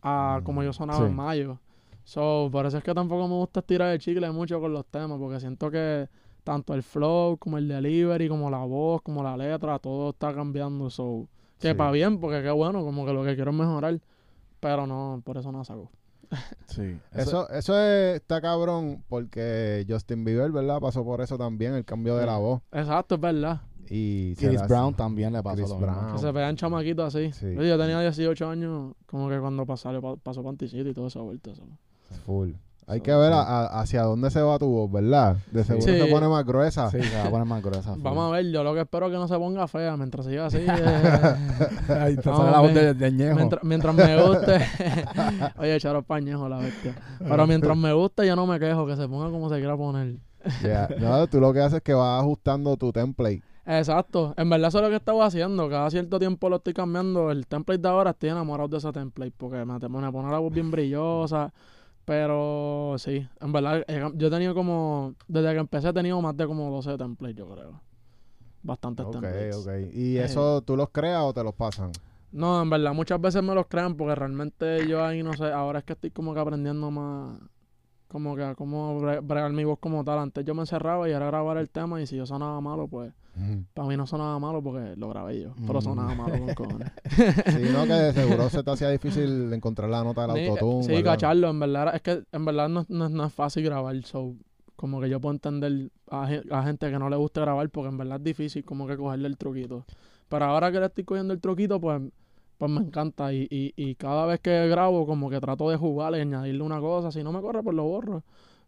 a 0.03 0.37
Mm, 0.39 0.43
como 0.43 0.61
yo 0.63 0.71
sonaba 0.71 0.99
sí. 0.99 1.05
en 1.05 1.15
mayo. 1.15 1.59
So, 2.03 2.49
por 2.51 2.65
eso 2.65 2.77
es 2.77 2.83
que 2.83 2.93
tampoco 2.93 3.27
me 3.27 3.33
gusta 3.33 3.61
estirar 3.61 3.91
el 3.91 3.99
chicle 3.99 4.29
mucho 4.31 4.59
con 4.61 4.71
los 4.71 4.85
temas, 4.85 5.17
porque 5.19 5.39
siento 5.39 5.71
que 5.71 6.07
tanto 6.43 6.73
el 6.73 6.83
flow, 6.83 7.37
como 7.37 7.57
el 7.57 7.67
delivery, 7.67 8.29
como 8.29 8.49
la 8.49 8.59
voz, 8.59 9.01
como 9.01 9.23
la 9.23 9.35
letra, 9.35 9.79
todo 9.79 10.11
está 10.11 10.33
cambiando. 10.33 10.89
So, 10.89 11.27
que 11.59 11.69
Sí. 11.69 11.73
para 11.73 11.91
bien, 11.91 12.19
porque 12.19 12.41
qué 12.43 12.51
bueno, 12.51 12.83
como 12.83 13.05
que 13.05 13.13
lo 13.13 13.23
que 13.23 13.35
quiero 13.35 13.51
es 13.51 13.57
mejorar. 13.57 13.99
Pero 14.59 14.85
no, 14.87 15.21
por 15.25 15.37
eso 15.37 15.51
no 15.51 15.63
saco. 15.65 15.89
Sí. 16.67 16.99
Eso, 17.13 17.49
eso 17.49 17.79
es- 17.81 18.15
está 18.17 18.41
cabrón 18.41 19.03
porque 19.09 19.85
Justin 19.89 20.23
Bieber, 20.23 20.51
¿verdad? 20.51 20.79
Pasó 20.79 21.03
por 21.03 21.21
eso 21.21 21.37
también, 21.37 21.73
el 21.73 21.83
cambio 21.85 22.15
de 22.15 22.25
la 22.25 22.37
voz. 22.37 22.61
Exacto, 22.71 23.15
es 23.15 23.21
verdad. 23.21 23.61
Y 23.89 24.35
Chris 24.35 24.61
Brown 24.67 24.93
también 24.93 25.33
le 25.33 25.41
pasó 25.43 25.55
Chris 25.57 25.69
lo 25.69 25.75
mismo. 25.77 25.93
Brown. 25.93 26.13
Que 26.15 26.21
se 26.21 26.33
pegan 26.33 26.55
chamaquitos 26.55 27.15
así. 27.15 27.31
Sí. 27.33 27.45
Oye, 27.57 27.69
yo 27.69 27.77
tenía 27.77 27.99
18 28.01 28.49
años, 28.49 28.93
como 29.05 29.29
que 29.29 29.39
cuando 29.39 29.65
pasó, 29.65 30.17
pasó 30.23 30.43
Panticito 30.43 30.89
y 30.89 30.93
toda 30.93 31.07
esa 31.07 31.21
vuelta. 31.21 31.51
so. 31.55 31.63
Full. 32.25 32.51
Hay 32.89 32.99
So, 32.99 33.03
que 33.03 33.13
ver 33.13 33.33
a- 33.33 33.41
a- 33.41 33.81
hacia 33.81 34.03
dónde 34.03 34.31
se 34.31 34.41
va 34.41 34.57
tu 34.57 34.65
voz, 34.67 34.89
¿verdad? 34.89 35.35
De 35.51 35.65
seguro 35.65 35.85
Sí. 35.85 35.99
se 35.99 36.05
pone 36.05 36.29
más 36.29 36.45
gruesa. 36.45 36.89
Sí, 36.89 37.03
se 37.03 37.17
va 37.17 37.25
a 37.25 37.29
poner 37.29 37.45
más 37.45 37.61
gruesa. 37.61 37.95
Vamos 37.97 38.29
a 38.29 38.31
ver, 38.37 38.49
yo 38.49 38.63
lo 38.63 38.73
que 38.73 38.79
espero 38.79 39.07
es 39.07 39.11
que 39.11 39.17
no 39.17 39.27
se 39.27 39.35
ponga 39.37 39.67
fea 39.67 39.97
mientras 39.97 40.25
siga 40.25 40.45
así. 40.45 40.59
eh, 40.59 40.65
Ahí 41.99 42.15
te 42.15 42.21
sale 42.23 42.47
a 42.47 42.51
la 42.51 42.59
voz 42.61 42.73
de, 42.73 42.93
de 42.93 43.11
Ñejo. 43.11 43.35
mientras, 43.35 43.63
mientras 43.65 43.93
me 43.93 44.21
guste. 44.23 44.59
Oye, 45.59 45.75
echaros 45.75 46.05
pañejo 46.05 46.47
la 46.47 46.59
bestia. 46.59 46.95
Pero 47.19 47.45
mientras 47.45 47.75
me 47.77 47.91
guste, 47.91 48.25
yo 48.25 48.37
no 48.37 48.45
me 48.47 48.57
quejo, 48.57 48.85
que 48.87 48.95
se 48.95 49.05
ponga 49.07 49.29
como 49.31 49.49
se 49.49 49.57
quiera 49.57 49.75
poner. 49.75 50.15
Ya. 50.63 50.87
No, 50.97 51.27
tú 51.27 51.41
lo 51.41 51.51
que 51.51 51.59
haces 51.59 51.77
es 51.77 51.83
que 51.83 51.93
vas 51.93 52.21
ajustando 52.21 52.77
tu 52.77 52.93
template. 52.93 53.41
Exacto. 53.67 54.33
En 54.37 54.49
verdad 54.49 54.69
eso 54.69 54.77
es 54.77 54.83
lo 54.85 54.89
que 54.89 54.95
estaba 54.95 55.25
haciendo. 55.25 55.69
Cada 55.69 55.89
cierto 55.91 56.17
tiempo 56.19 56.49
lo 56.49 56.55
estoy 56.55 56.73
cambiando. 56.73 57.29
El 57.31 57.45
template 57.45 57.81
de 57.81 57.89
ahora 57.89 58.11
estoy 58.11 58.29
enamorado 58.29 58.69
de 58.69 58.77
ese 58.77 58.91
template 58.93 59.33
porque 59.35 59.57
me, 59.65 59.73
me 59.77 60.11
pone 60.11 60.31
la 60.31 60.39
voz 60.39 60.53
bien 60.53 60.71
brillosa. 60.71 61.53
Pero 62.05 62.95
sí, 62.97 63.27
en 63.41 63.51
verdad, 63.51 63.83
yo 64.15 64.27
he 64.27 64.29
tenido 64.31 64.55
como, 64.55 65.13
desde 65.27 65.51
que 65.51 65.59
empecé 65.59 65.89
he 65.89 65.93
tenido 65.93 66.21
más 66.21 66.37
de 66.37 66.47
como 66.47 66.71
12 66.71 66.97
templates, 66.97 67.35
yo 67.35 67.49
creo. 67.49 67.81
Bastantes 68.63 69.05
Ok, 69.05 69.13
templates. 69.13 69.55
ok. 69.57 69.67
¿Y 69.93 70.17
Eh. 70.17 70.23
eso 70.23 70.61
tú 70.61 70.77
los 70.77 70.89
creas 70.89 71.23
o 71.23 71.33
te 71.33 71.43
los 71.43 71.53
pasan? 71.53 71.91
No, 72.31 72.61
en 72.61 72.69
verdad, 72.69 72.93
muchas 72.93 73.19
veces 73.19 73.43
me 73.43 73.53
los 73.53 73.67
crean 73.67 73.95
porque 73.95 74.15
realmente 74.15 74.87
yo 74.87 75.03
ahí 75.03 75.21
no 75.21 75.33
sé, 75.35 75.51
ahora 75.51 75.79
es 75.79 75.85
que 75.85 75.93
estoy 75.93 76.11
como 76.11 76.33
que 76.33 76.39
aprendiendo 76.39 76.89
más, 76.91 77.39
como 78.07 78.35
que 78.35 78.43
bre- 78.43 79.19
bregar 79.21 79.51
mi 79.53 79.63
voz 79.63 79.79
como 79.79 80.03
tal. 80.03 80.19
Antes 80.19 80.45
yo 80.45 80.53
me 80.55 80.61
encerraba 80.61 81.07
y 81.07 81.11
era 81.11 81.25
grabar 81.27 81.57
el 81.57 81.69
tema 81.69 82.01
y 82.01 82.07
si 82.07 82.15
yo 82.17 82.25
sonaba 82.25 82.59
malo, 82.61 82.87
pues 82.87 83.13
para 83.73 83.87
mí 83.87 83.95
no 83.95 84.07
sonaba 84.07 84.39
malo 84.39 84.63
porque 84.63 84.95
lo 84.95 85.09
grabé 85.09 85.41
yo, 85.41 85.53
pero 85.67 85.79
Mm. 85.79 85.83
sonaba 85.83 86.15
malo 86.15 86.39
con 86.39 86.53
cojones. 86.55 86.91
Sí, 87.53 87.69
no, 87.71 87.85
que 87.85 87.93
de 87.93 88.13
seguro 88.13 88.49
se 88.49 88.63
te 88.63 88.71
hacía 88.71 88.89
difícil 88.89 89.53
encontrar 89.53 89.89
la 89.89 90.03
nota 90.03 90.21
del 90.27 90.31
autotune. 90.49 90.83
Sí, 90.83 90.93
¿verdad? 90.93 91.03
cacharlo, 91.11 91.49
en 91.49 91.59
verdad, 91.59 91.95
es 91.95 92.01
que 92.01 92.23
en 92.31 92.45
verdad 92.45 92.67
no, 92.69 92.85
no- 92.89 93.09
no 93.09 93.25
es 93.25 93.33
fácil 93.33 93.63
grabar, 93.63 93.95
so, 94.05 94.33
como 94.75 94.99
que 95.01 95.09
yo 95.09 95.19
puedo 95.19 95.33
entender 95.33 95.89
a, 96.09 96.27
a 96.51 96.63
gente 96.63 96.89
que 96.89 96.97
no 96.99 97.09
le 97.09 97.15
gusta 97.15 97.41
grabar 97.41 97.69
porque 97.69 97.89
en 97.89 97.97
verdad 97.97 98.17
es 98.17 98.23
difícil 98.23 98.63
como 98.65 98.87
que 98.87 98.97
cogerle 98.97 99.27
el 99.27 99.37
truquito. 99.37 99.85
Pero 100.29 100.45
ahora 100.45 100.71
que 100.71 100.79
le 100.79 100.87
estoy 100.87 101.03
cogiendo 101.03 101.33
el 101.33 101.39
truquito, 101.39 101.79
pues, 101.79 102.01
pues 102.57 102.71
me 102.71 102.81
encanta 102.81 103.31
y, 103.33 103.47
y, 103.49 103.73
y 103.75 103.95
cada 103.95 104.25
vez 104.25 104.39
que 104.39 104.67
grabo 104.67 105.05
como 105.05 105.29
que 105.29 105.39
trato 105.39 105.69
de 105.69 105.77
jugarle 105.77 106.17
y 106.19 106.21
añadirle 106.21 106.63
una 106.63 106.79
cosa, 106.79 107.11
si 107.11 107.23
no 107.23 107.31
me 107.31 107.41
corre 107.41 107.61
pues 107.63 107.75
lo 107.75 107.83
borro. 107.83 108.23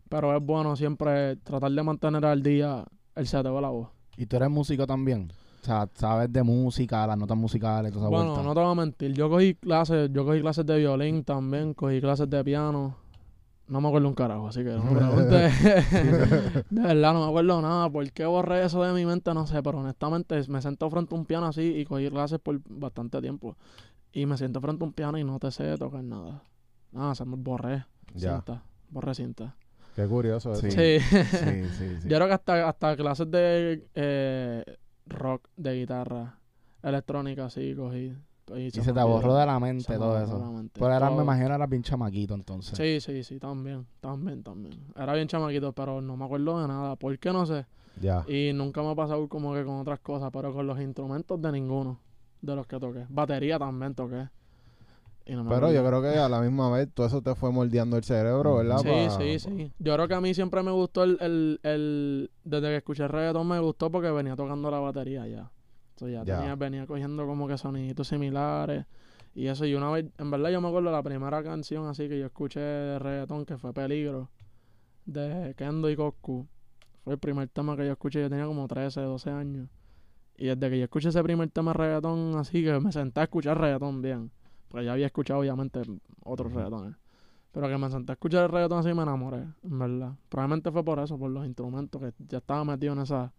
Pero 0.09 0.35
es 0.35 0.43
bueno 0.43 0.75
siempre 0.75 1.35
tratar 1.37 1.71
de 1.71 1.83
mantener 1.83 2.25
al 2.25 2.41
día 2.41 2.83
el 3.15 3.27
seteo 3.27 3.55
de 3.55 3.61
la 3.61 3.69
voz. 3.69 3.89
¿Y 4.17 4.25
tú 4.25 4.35
eres 4.37 4.49
músico 4.49 4.85
también? 4.87 5.31
O 5.61 5.65
sea, 5.65 5.87
sabes 5.93 6.31
de 6.31 6.41
música, 6.41 7.05
las 7.05 7.17
notas 7.17 7.37
musicales, 7.37 7.91
toda 7.91 8.05
esa 8.05 8.09
Bueno, 8.09 8.31
vuelta. 8.31 8.47
no 8.47 8.53
te 8.55 8.59
voy 8.61 8.71
a 8.71 8.75
mentir. 8.75 9.13
Yo 9.13 9.29
cogí 9.29 9.55
clases, 9.55 10.09
yo 10.13 10.25
cogí 10.25 10.39
clases 10.41 10.65
de 10.65 10.77
violín 10.77 11.23
también, 11.23 11.73
cogí 11.73 11.99
clases 11.99 12.29
de 12.29 12.43
piano. 12.43 12.95
No 13.69 13.81
me 13.81 13.87
acuerdo 13.87 14.07
un 14.07 14.15
carajo, 14.15 14.47
así 14.47 14.63
que 14.63 14.71
no 14.71 14.83
me 14.83 14.95
preguntes. 14.97 15.63
de 16.69 16.81
verdad, 16.81 17.13
no 17.13 17.21
me 17.23 17.27
acuerdo 17.29 17.61
nada. 17.61 17.89
¿Por 17.89 18.11
qué 18.11 18.25
borré 18.25 18.65
eso 18.65 18.83
de 18.83 18.93
mi 18.93 19.05
mente? 19.05 19.31
No 19.33 19.45
sé, 19.45 19.61
pero 19.61 19.77
honestamente 19.77 20.41
me 20.49 20.61
senté 20.61 20.89
frente 20.89 21.13
a 21.13 21.17
un 21.17 21.25
piano 21.25 21.45
así 21.45 21.61
y 21.61 21.85
cogí 21.85 22.09
clases 22.09 22.39
por 22.39 22.59
bastante 22.67 23.21
tiempo. 23.21 23.55
Y 24.11 24.25
me 24.25 24.37
siento 24.37 24.59
frente 24.59 24.83
a 24.83 24.87
un 24.87 24.93
piano 24.93 25.17
y 25.19 25.23
no 25.23 25.37
te 25.39 25.51
sé 25.51 25.77
tocar 25.77 26.03
nada. 26.03 26.41
Nada, 26.91 27.13
se 27.13 27.25
me 27.25 27.35
borré. 27.35 27.85
Ya. 28.15 28.37
Cinta. 28.37 28.63
por 28.91 29.05
recinta. 29.05 29.55
Qué 29.95 30.07
curioso 30.07 30.53
eso. 30.53 30.61
Sí. 30.61 30.71
Sí. 30.71 30.99
Sí, 31.23 31.69
sí, 31.77 31.97
sí. 32.01 32.09
Yo 32.09 32.17
creo 32.17 32.27
que 32.27 32.33
hasta, 32.33 32.67
hasta 32.67 32.95
clases 32.95 33.29
de 33.29 33.87
eh, 33.93 34.63
rock, 35.05 35.47
de 35.55 35.79
guitarra, 35.79 36.39
electrónica, 36.81 37.45
así 37.45 37.75
cogí. 37.75 38.15
Y, 38.57 38.67
Y 38.67 38.71
se 38.71 38.93
te 38.93 39.03
borró 39.03 39.35
de 39.35 39.45
la 39.45 39.59
mente 39.59 39.93
me 39.93 39.99
todo 39.99 40.21
eso. 40.21 40.39
mente. 40.51 40.79
Pero 40.79 40.93
era, 40.93 41.09
me 41.09 41.23
imagino 41.23 41.53
era 41.55 41.67
bien 41.67 41.83
chamaquito 41.83 42.33
entonces. 42.33 42.77
Sí, 42.77 42.99
sí, 42.99 43.23
sí, 43.23 43.39
también, 43.39 43.85
también, 43.99 44.43
también. 44.43 44.73
Era 44.95 45.13
bien 45.13 45.27
chamaquito, 45.27 45.73
pero 45.73 46.01
no 46.01 46.15
me 46.17 46.25
acuerdo 46.25 46.61
de 46.61 46.67
nada. 46.67 46.95
¿Por 46.95 47.17
qué? 47.19 47.31
No 47.31 47.45
sé. 47.45 47.65
Ya. 48.01 48.23
Y 48.27 48.53
nunca 48.53 48.81
me 48.81 48.91
ha 48.91 48.95
pasado 48.95 49.27
como 49.27 49.53
que 49.53 49.63
con 49.63 49.75
otras 49.79 49.99
cosas, 49.99 50.29
pero 50.31 50.53
con 50.53 50.65
los 50.67 50.79
instrumentos 50.79 51.41
de 51.41 51.51
ninguno 51.51 51.99
de 52.41 52.55
los 52.55 52.65
que 52.67 52.79
toqué. 52.79 53.05
Batería 53.09 53.59
también 53.59 53.93
toqué. 53.95 54.29
Y 55.25 55.33
no 55.33 55.43
me 55.43 55.49
Pero 55.49 55.67
acuerdo. 55.67 55.73
yo 55.75 55.85
creo 55.87 56.01
que 56.01 56.17
a 56.17 56.29
la 56.29 56.41
misma 56.41 56.71
vez 56.71 56.89
todo 56.93 57.05
eso 57.05 57.21
te 57.21 57.35
fue 57.35 57.51
moldeando 57.51 57.97
el 57.97 58.03
cerebro, 58.03 58.55
¿verdad? 58.55 58.77
Sí, 58.77 58.89
Pa- 58.89 59.17
sí, 59.17 59.39
sí. 59.39 59.71
Yo 59.77 59.93
creo 59.93 60.07
que 60.07 60.13
a 60.15 60.21
mí 60.21 60.33
siempre 60.33 60.63
me 60.63 60.71
gustó 60.71 61.03
el, 61.03 61.17
el, 61.21 61.59
el... 61.63 62.31
Desde 62.43 62.67
que 62.69 62.75
escuché 62.77 63.03
el 63.03 63.09
reggaetón 63.09 63.47
me 63.47 63.59
gustó 63.59 63.91
porque 63.91 64.09
venía 64.09 64.35
tocando 64.35 64.71
la 64.71 64.79
batería 64.79 65.27
ya. 65.27 65.51
Ya, 66.07 66.23
Ya. 66.23 66.37
Tenía, 66.37 66.55
venía 66.55 66.87
cogiendo 66.87 67.25
como 67.25 67.47
que 67.47 67.57
soniditos 67.57 68.07
similares. 68.07 68.85
Y 69.35 69.47
eso, 69.47 69.65
y 69.65 69.75
una 69.75 69.89
vez... 69.91 70.05
En 70.17 70.31
verdad 70.31 70.49
yo 70.49 70.61
me 70.61 70.67
acuerdo 70.67 70.91
la 70.91 71.03
primera 71.03 71.43
canción 71.43 71.87
así 71.87 72.09
que 72.09 72.19
yo 72.19 72.25
escuché 72.25 72.59
de 72.59 72.99
reggaetón 72.99 73.45
que 73.45 73.57
fue 73.57 73.73
Peligro. 73.73 74.29
De 75.05 75.53
Kendo 75.57 75.89
y 75.89 75.95
Coscu. 75.95 76.47
Fue 77.03 77.13
el 77.13 77.19
primer 77.19 77.47
tema 77.49 77.75
que 77.77 77.85
yo 77.85 77.91
escuché. 77.91 78.21
Yo 78.21 78.29
tenía 78.29 78.45
como 78.45 78.67
13, 78.67 79.01
12 79.01 79.29
años. 79.29 79.69
Y 80.37 80.45
desde 80.47 80.69
que 80.69 80.77
yo 80.77 80.83
escuché 80.85 81.09
ese 81.09 81.21
primer 81.21 81.49
tema 81.49 81.71
de 81.73 81.77
reggaetón 81.77 82.35
así 82.37 82.63
que 82.63 82.79
me 82.79 82.91
senté 82.91 83.19
a 83.19 83.23
escuchar 83.23 83.59
reggaetón 83.59 84.01
bien. 84.01 84.31
Porque 84.69 84.85
ya 84.85 84.93
había 84.93 85.07
escuchado 85.07 85.39
obviamente 85.39 85.81
otros 86.23 86.53
reggaetones. 86.53 86.95
Pero 87.51 87.67
que 87.67 87.77
me 87.77 87.89
senté 87.89 88.11
a 88.11 88.13
escuchar 88.13 88.45
el 88.45 88.51
reggaetón 88.51 88.79
así 88.79 88.93
me 88.93 89.03
enamoré, 89.03 89.45
en 89.63 89.79
verdad. 89.79 90.13
Probablemente 90.29 90.71
fue 90.71 90.83
por 90.83 90.99
eso, 90.99 91.17
por 91.17 91.31
los 91.31 91.45
instrumentos, 91.45 92.01
que 92.01 92.13
ya 92.27 92.37
estaba 92.37 92.63
metido 92.63 92.93
en 92.93 92.99
esa... 92.99 93.33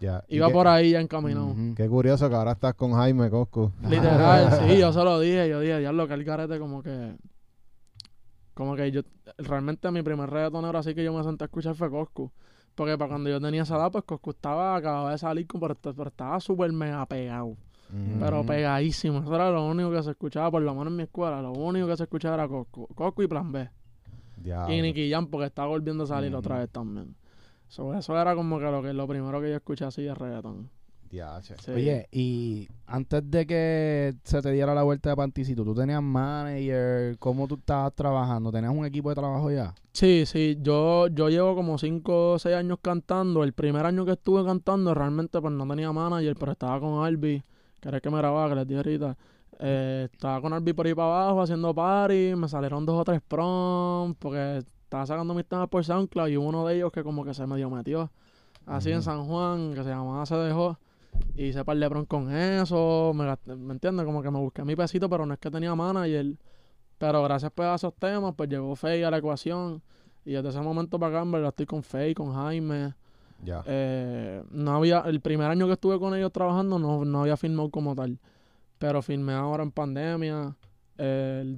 Ya. 0.00 0.24
Iba 0.28 0.48
por 0.50 0.68
ahí 0.68 0.90
ya 0.92 1.00
encaminado. 1.00 1.54
Qué 1.76 1.88
curioso 1.88 2.28
que 2.28 2.34
ahora 2.34 2.52
estás 2.52 2.74
con 2.74 2.92
Jaime 2.92 3.30
Coscu. 3.30 3.72
Literal, 3.88 4.60
sí, 4.68 4.78
yo 4.78 4.92
se 4.92 5.02
lo 5.02 5.18
dije, 5.20 5.48
yo 5.48 5.60
dije, 5.60 5.78
diablo, 5.78 6.06
que 6.06 6.14
el 6.14 6.24
garete 6.24 6.58
como 6.58 6.82
que... 6.82 7.16
Como 8.54 8.76
que 8.76 8.90
yo... 8.90 9.02
Realmente 9.38 9.90
mi 9.90 10.02
primer 10.02 10.30
reggaetonero 10.30 10.78
así 10.78 10.94
que 10.94 11.04
yo 11.04 11.12
me 11.12 11.22
senté 11.22 11.44
a 11.44 11.46
escuchar 11.46 11.74
fue 11.74 11.90
Coscu. 11.90 12.30
Porque 12.74 12.96
para 12.96 13.08
cuando 13.08 13.28
yo 13.28 13.40
tenía 13.40 13.62
esa 13.62 13.76
edad, 13.76 13.90
pues 13.90 14.04
Coscu 14.04 14.30
estaba, 14.30 14.76
acababa 14.76 15.10
de 15.10 15.18
salir, 15.18 15.46
pero, 15.46 15.74
pero 15.74 16.08
estaba 16.08 16.38
súper 16.40 16.72
mega 16.72 17.04
pegado. 17.06 17.56
Pero 18.20 18.44
pegadísimo. 18.44 19.20
Eso 19.20 19.34
era 19.34 19.50
lo 19.50 19.66
único 19.66 19.90
que 19.90 20.02
se 20.02 20.10
escuchaba, 20.10 20.50
por 20.50 20.62
lo 20.62 20.74
menos 20.74 20.88
en 20.88 20.96
mi 20.96 21.02
escuela. 21.04 21.40
Lo 21.40 21.52
único 21.52 21.86
que 21.86 21.96
se 21.96 22.02
escuchaba 22.04 22.34
era 22.34 22.48
Coscu. 22.48 22.86
Coscu 22.94 23.22
y 23.22 23.26
Plan 23.26 23.50
B. 23.50 23.68
Ya. 24.44 24.70
Y 24.72 24.82
Nicky 24.82 25.10
Jam 25.10 25.26
porque 25.26 25.46
estaba 25.46 25.68
volviendo 25.68 26.04
a 26.04 26.06
salir 26.06 26.34
otra 26.34 26.58
vez 26.58 26.70
también. 26.70 27.16
So, 27.68 27.94
eso 27.94 28.18
era 28.18 28.34
como 28.34 28.58
que 28.58 28.64
lo, 28.64 28.82
que 28.82 28.92
lo 28.92 29.06
primero 29.06 29.40
que 29.40 29.50
yo 29.50 29.56
escuché 29.56 29.84
así 29.84 30.02
de 30.02 30.14
reggaetón. 30.14 30.70
Ya, 31.10 31.40
che. 31.40 31.54
Sí. 31.58 31.70
Oye, 31.70 32.06
y 32.12 32.68
antes 32.86 33.22
de 33.30 33.46
que 33.46 34.14
se 34.24 34.42
te 34.42 34.50
diera 34.52 34.74
la 34.74 34.82
vuelta 34.82 35.10
de 35.10 35.16
Panticito, 35.16 35.64
¿tú 35.64 35.74
tenías 35.74 36.02
manager? 36.02 37.16
¿Cómo 37.18 37.46
tú 37.48 37.54
estabas 37.54 37.94
trabajando? 37.94 38.52
¿Tenías 38.52 38.72
un 38.74 38.84
equipo 38.84 39.08
de 39.08 39.14
trabajo 39.14 39.50
ya? 39.50 39.74
Sí, 39.92 40.24
sí, 40.26 40.58
yo, 40.60 41.08
yo 41.08 41.28
llevo 41.28 41.54
como 41.54 41.78
5 41.78 42.32
o 42.32 42.38
6 42.38 42.54
años 42.54 42.78
cantando. 42.82 43.42
El 43.42 43.52
primer 43.52 43.86
año 43.86 44.04
que 44.04 44.12
estuve 44.12 44.44
cantando 44.44 44.94
realmente 44.94 45.40
pues 45.40 45.52
no 45.52 45.66
tenía 45.66 45.92
manager, 45.92 46.36
pero 46.38 46.52
estaba 46.52 46.78
con 46.78 47.04
Albi, 47.04 47.42
que 47.80 47.88
era 47.88 47.96
el 47.96 48.02
que 48.02 48.10
me 48.10 48.18
grababa, 48.18 48.48
que 48.50 48.54
les 48.56 48.66
dije 48.66 48.78
ahorita. 48.78 49.16
Eh, 49.60 50.08
estaba 50.12 50.40
con 50.40 50.52
Albi 50.52 50.72
por 50.72 50.86
ahí 50.86 50.94
para 50.94 51.22
abajo 51.22 51.42
haciendo 51.42 51.74
party, 51.74 52.34
me 52.36 52.48
salieron 52.48 52.84
dos 52.84 53.00
o 53.00 53.04
tres 53.04 53.20
prom, 53.26 54.14
porque 54.14 54.62
estaba 54.88 55.04
sacando 55.04 55.34
mis 55.34 55.44
temas 55.44 55.68
por 55.68 55.84
SoundCloud 55.84 56.28
y 56.28 56.38
hubo 56.38 56.48
uno 56.48 56.66
de 56.66 56.76
ellos 56.76 56.90
que 56.90 57.02
como 57.04 57.22
que 57.22 57.34
se 57.34 57.46
medio 57.46 57.68
metió 57.68 58.10
así 58.64 58.90
en. 58.90 59.02
San 59.02 59.26
Juan, 59.26 59.74
que 59.74 59.82
se 59.84 59.90
llamaba 59.90 60.24
Se 60.24 60.34
Dejó. 60.34 60.78
Y 61.34 61.46
hice 61.46 61.62
par 61.64 61.76
de 61.76 62.06
con 62.06 62.32
eso, 62.34 63.12
me, 63.14 63.24
gasté- 63.26 63.54
¿me 63.56 63.74
entiendes? 63.74 64.06
Como 64.06 64.22
que 64.22 64.30
me 64.30 64.38
busqué 64.38 64.64
mi 64.64 64.76
pesito, 64.76 65.10
pero 65.10 65.26
no 65.26 65.34
es 65.34 65.40
que 65.40 65.50
tenía 65.50 65.74
manager. 65.74 66.36
Pero 66.96 67.22
gracias 67.22 67.52
pues 67.54 67.68
a 67.68 67.74
esos 67.74 67.92
temas, 67.96 68.34
pues 68.34 68.48
llegó 68.48 68.74
Faye 68.76 69.04
a 69.04 69.10
la 69.10 69.18
ecuación. 69.18 69.82
Y 70.24 70.32
desde 70.32 70.48
ese 70.48 70.60
momento 70.62 70.98
para 70.98 71.16
acá, 71.18 71.22
en 71.22 71.32
verdad, 71.32 71.48
estoy 71.50 71.66
con 71.66 71.82
Faye, 71.82 72.14
con 72.14 72.32
Jaime. 72.34 72.94
Ya. 73.44 73.62
Eh, 73.66 74.42
no 74.50 74.74
había, 74.74 75.00
el 75.00 75.20
primer 75.20 75.50
año 75.50 75.66
que 75.66 75.74
estuve 75.74 75.98
con 75.98 76.14
ellos 76.14 76.32
trabajando 76.32 76.78
no, 76.78 77.04
no 77.04 77.20
había 77.22 77.36
firmado 77.36 77.68
como 77.70 77.94
tal. 77.94 78.18
Pero 78.78 79.02
firmé 79.02 79.34
ahora 79.34 79.62
en 79.64 79.70
pandemia, 79.70 80.56
eh, 80.96 81.40
el 81.42 81.54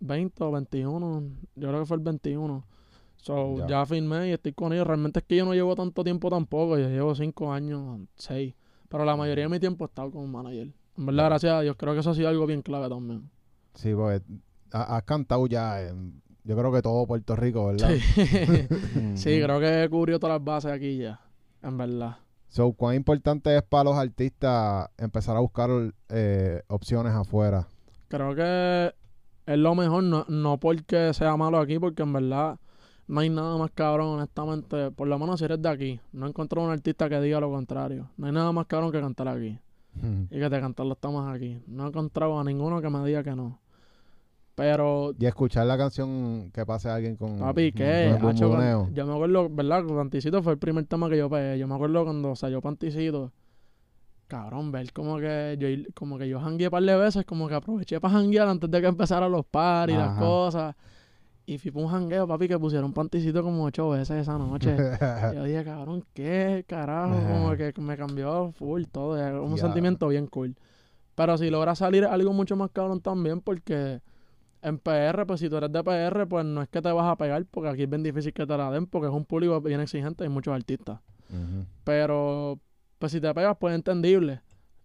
2020 0.00 0.44
o 0.44 0.50
21, 0.52 1.22
yo 1.56 1.68
creo 1.68 1.80
que 1.80 1.86
fue 1.86 1.96
el 1.96 2.02
21. 2.02 2.64
So, 3.16 3.58
Ya. 3.58 3.66
ya. 3.66 3.86
firmé 3.86 4.28
y 4.28 4.32
estoy 4.32 4.52
con 4.52 4.72
ellos. 4.72 4.86
Realmente 4.86 5.18
es 5.20 5.24
que 5.26 5.36
yo 5.36 5.44
no 5.44 5.52
llevo 5.54 5.74
tanto 5.74 6.04
tiempo 6.04 6.30
tampoco, 6.30 6.78
yo 6.78 6.88
llevo 6.88 7.14
cinco 7.14 7.52
años, 7.52 8.00
seis. 8.16 8.54
Pero 8.88 9.04
la 9.04 9.16
mayoría 9.16 9.44
de 9.44 9.50
mi 9.50 9.58
tiempo 9.60 9.84
he 9.84 9.88
estado 9.88 10.10
con 10.10 10.22
un 10.22 10.30
manager. 10.32 10.68
En 10.96 11.06
verdad, 11.06 11.24
Ya. 11.24 11.28
gracias 11.28 11.52
a 11.52 11.60
Dios, 11.62 11.76
creo 11.76 11.94
que 11.94 12.00
eso 12.00 12.10
ha 12.10 12.14
sido 12.14 12.28
algo 12.28 12.46
bien 12.46 12.62
clave 12.62 12.88
también. 12.88 13.28
Sí, 13.74 13.92
porque 13.94 14.22
ha- 14.72 14.96
has 14.96 15.02
cantado 15.02 15.46
ya 15.46 15.82
en, 15.82 16.22
yo 16.44 16.56
creo 16.56 16.72
que 16.72 16.80
todo 16.82 17.06
Puerto 17.06 17.34
Rico, 17.36 17.66
¿verdad? 17.66 17.90
Sí. 17.90 17.98
sí, 19.16 19.40
creo 19.42 19.60
que 19.60 19.88
cubrió 19.90 20.18
todas 20.18 20.36
las 20.38 20.44
bases 20.44 20.70
aquí 20.72 20.98
ya, 20.98 21.20
en 21.62 21.76
verdad. 21.76 22.16
So, 22.48 22.72
¿cuán 22.72 22.94
importante 22.96 23.54
es 23.56 23.62
para 23.62 23.84
los 23.84 23.96
artistas 23.96 24.88
empezar 24.96 25.36
a 25.36 25.40
buscar 25.40 25.68
eh, 26.08 26.62
opciones 26.68 27.12
afuera? 27.12 27.66
Creo 28.08 28.34
que 28.34 28.94
es 29.48 29.58
lo 29.58 29.74
mejor, 29.74 30.02
no, 30.04 30.26
no 30.28 30.58
porque 30.58 31.14
sea 31.14 31.36
malo 31.36 31.58
aquí, 31.58 31.78
porque 31.78 32.02
en 32.02 32.12
verdad 32.12 32.58
no 33.06 33.20
hay 33.20 33.30
nada 33.30 33.56
más 33.56 33.70
cabrón, 33.70 34.08
honestamente. 34.08 34.90
Por 34.90 35.08
lo 35.08 35.18
menos 35.18 35.38
si 35.38 35.46
eres 35.46 35.62
de 35.62 35.68
aquí, 35.70 36.00
no 36.12 36.26
he 36.26 36.28
encontrado 36.28 36.66
un 36.66 36.72
artista 36.72 37.08
que 37.08 37.18
diga 37.20 37.40
lo 37.40 37.50
contrario. 37.50 38.10
No 38.18 38.26
hay 38.26 38.32
nada 38.32 38.52
más 38.52 38.66
cabrón 38.66 38.92
que 38.92 39.00
cantar 39.00 39.28
aquí 39.28 39.58
y 40.30 40.38
que 40.38 40.50
te 40.50 40.60
cantar 40.60 40.84
los 40.84 40.98
temas 40.98 41.34
aquí. 41.34 41.62
No 41.66 41.86
he 41.86 41.88
encontrado 41.88 42.38
a 42.38 42.44
ninguno 42.44 42.82
que 42.82 42.90
me 42.90 43.04
diga 43.06 43.24
que 43.24 43.34
no. 43.34 43.58
Pero, 44.54 45.14
Y 45.18 45.24
escuchar 45.24 45.66
la 45.66 45.78
canción 45.78 46.50
que 46.52 46.66
pase 46.66 46.90
alguien 46.90 47.16
con, 47.16 47.38
papi, 47.38 47.72
¿qué? 47.72 48.16
con 48.20 48.30
el 48.30 48.36
Hacho, 48.36 48.90
yo 48.92 49.06
me 49.06 49.14
acuerdo, 49.14 49.48
¿verdad? 49.48 49.84
Panticito 49.86 50.42
fue 50.42 50.52
el 50.52 50.58
primer 50.58 50.84
tema 50.84 51.08
que 51.08 51.16
yo 51.16 51.30
pegué. 51.30 51.58
Yo 51.58 51.66
me 51.66 51.74
acuerdo 51.76 52.04
cuando 52.04 52.36
salió 52.36 52.60
Panticito. 52.60 53.32
Cabrón, 54.28 54.70
ver 54.70 54.92
como 54.92 55.18
que 55.18 55.56
yo 55.58 55.68
como 55.94 56.18
que 56.18 56.28
yo 56.28 56.38
jangueé 56.38 56.68
un 56.68 56.70
par 56.70 56.82
de 56.82 56.96
veces, 56.96 57.24
como 57.24 57.48
que 57.48 57.54
aproveché 57.54 57.98
para 58.00 58.14
janguear 58.14 58.46
antes 58.46 58.70
de 58.70 58.80
que 58.80 58.86
empezaran 58.86 59.32
los 59.32 59.46
paris 59.46 59.96
y 59.96 59.98
las 59.98 60.18
cosas. 60.18 60.76
Y 61.46 61.56
fui 61.56 61.70
para 61.70 61.86
un 61.86 61.90
jangueo, 61.90 62.28
papi, 62.28 62.46
que 62.46 62.58
pusieron 62.58 62.92
panticito 62.92 63.42
como 63.42 63.64
ocho 63.64 63.88
veces 63.88 64.18
esa 64.18 64.36
noche. 64.36 64.76
yo 65.34 65.44
dije, 65.44 65.64
cabrón, 65.64 66.04
¿qué 66.12 66.62
carajo? 66.68 67.14
Como 67.26 67.56
que 67.56 67.72
me 67.78 67.96
cambió 67.96 68.52
full 68.52 68.84
todo. 68.92 69.42
un 69.42 69.56
sentimiento 69.56 70.08
bien 70.08 70.26
cool. 70.26 70.54
Pero 71.14 71.38
si 71.38 71.48
logra 71.48 71.74
salir 71.74 72.04
algo 72.04 72.34
mucho 72.34 72.54
más 72.54 72.70
cabrón 72.70 73.00
también, 73.00 73.40
porque 73.40 74.02
en 74.62 74.78
PR, 74.78 75.24
pues 75.26 75.40
si 75.40 75.48
tú 75.48 75.56
eres 75.56 75.72
de 75.72 75.82
PR, 75.82 76.26
pues 76.28 76.44
no 76.44 76.62
es 76.62 76.68
que 76.68 76.82
te 76.82 76.92
vas 76.92 77.06
a 77.06 77.16
pegar, 77.16 77.44
porque 77.50 77.70
aquí 77.70 77.82
es 77.84 77.90
bien 77.90 78.02
difícil 78.02 78.32
que 78.32 78.46
te 78.46 78.56
la 78.56 78.70
den, 78.70 78.86
porque 78.86 79.08
es 79.08 79.12
un 79.12 79.24
público 79.24 79.60
bien 79.60 79.80
exigente 79.80 80.24
y 80.24 80.28
muchos 80.28 80.54
artistas. 80.54 81.00
Pero, 81.84 82.58
pues 82.98 83.12
si 83.12 83.20
te 83.20 83.32
pegas, 83.34 83.56
pues 83.58 83.72
es 83.72 83.76
entendible, 83.76 84.40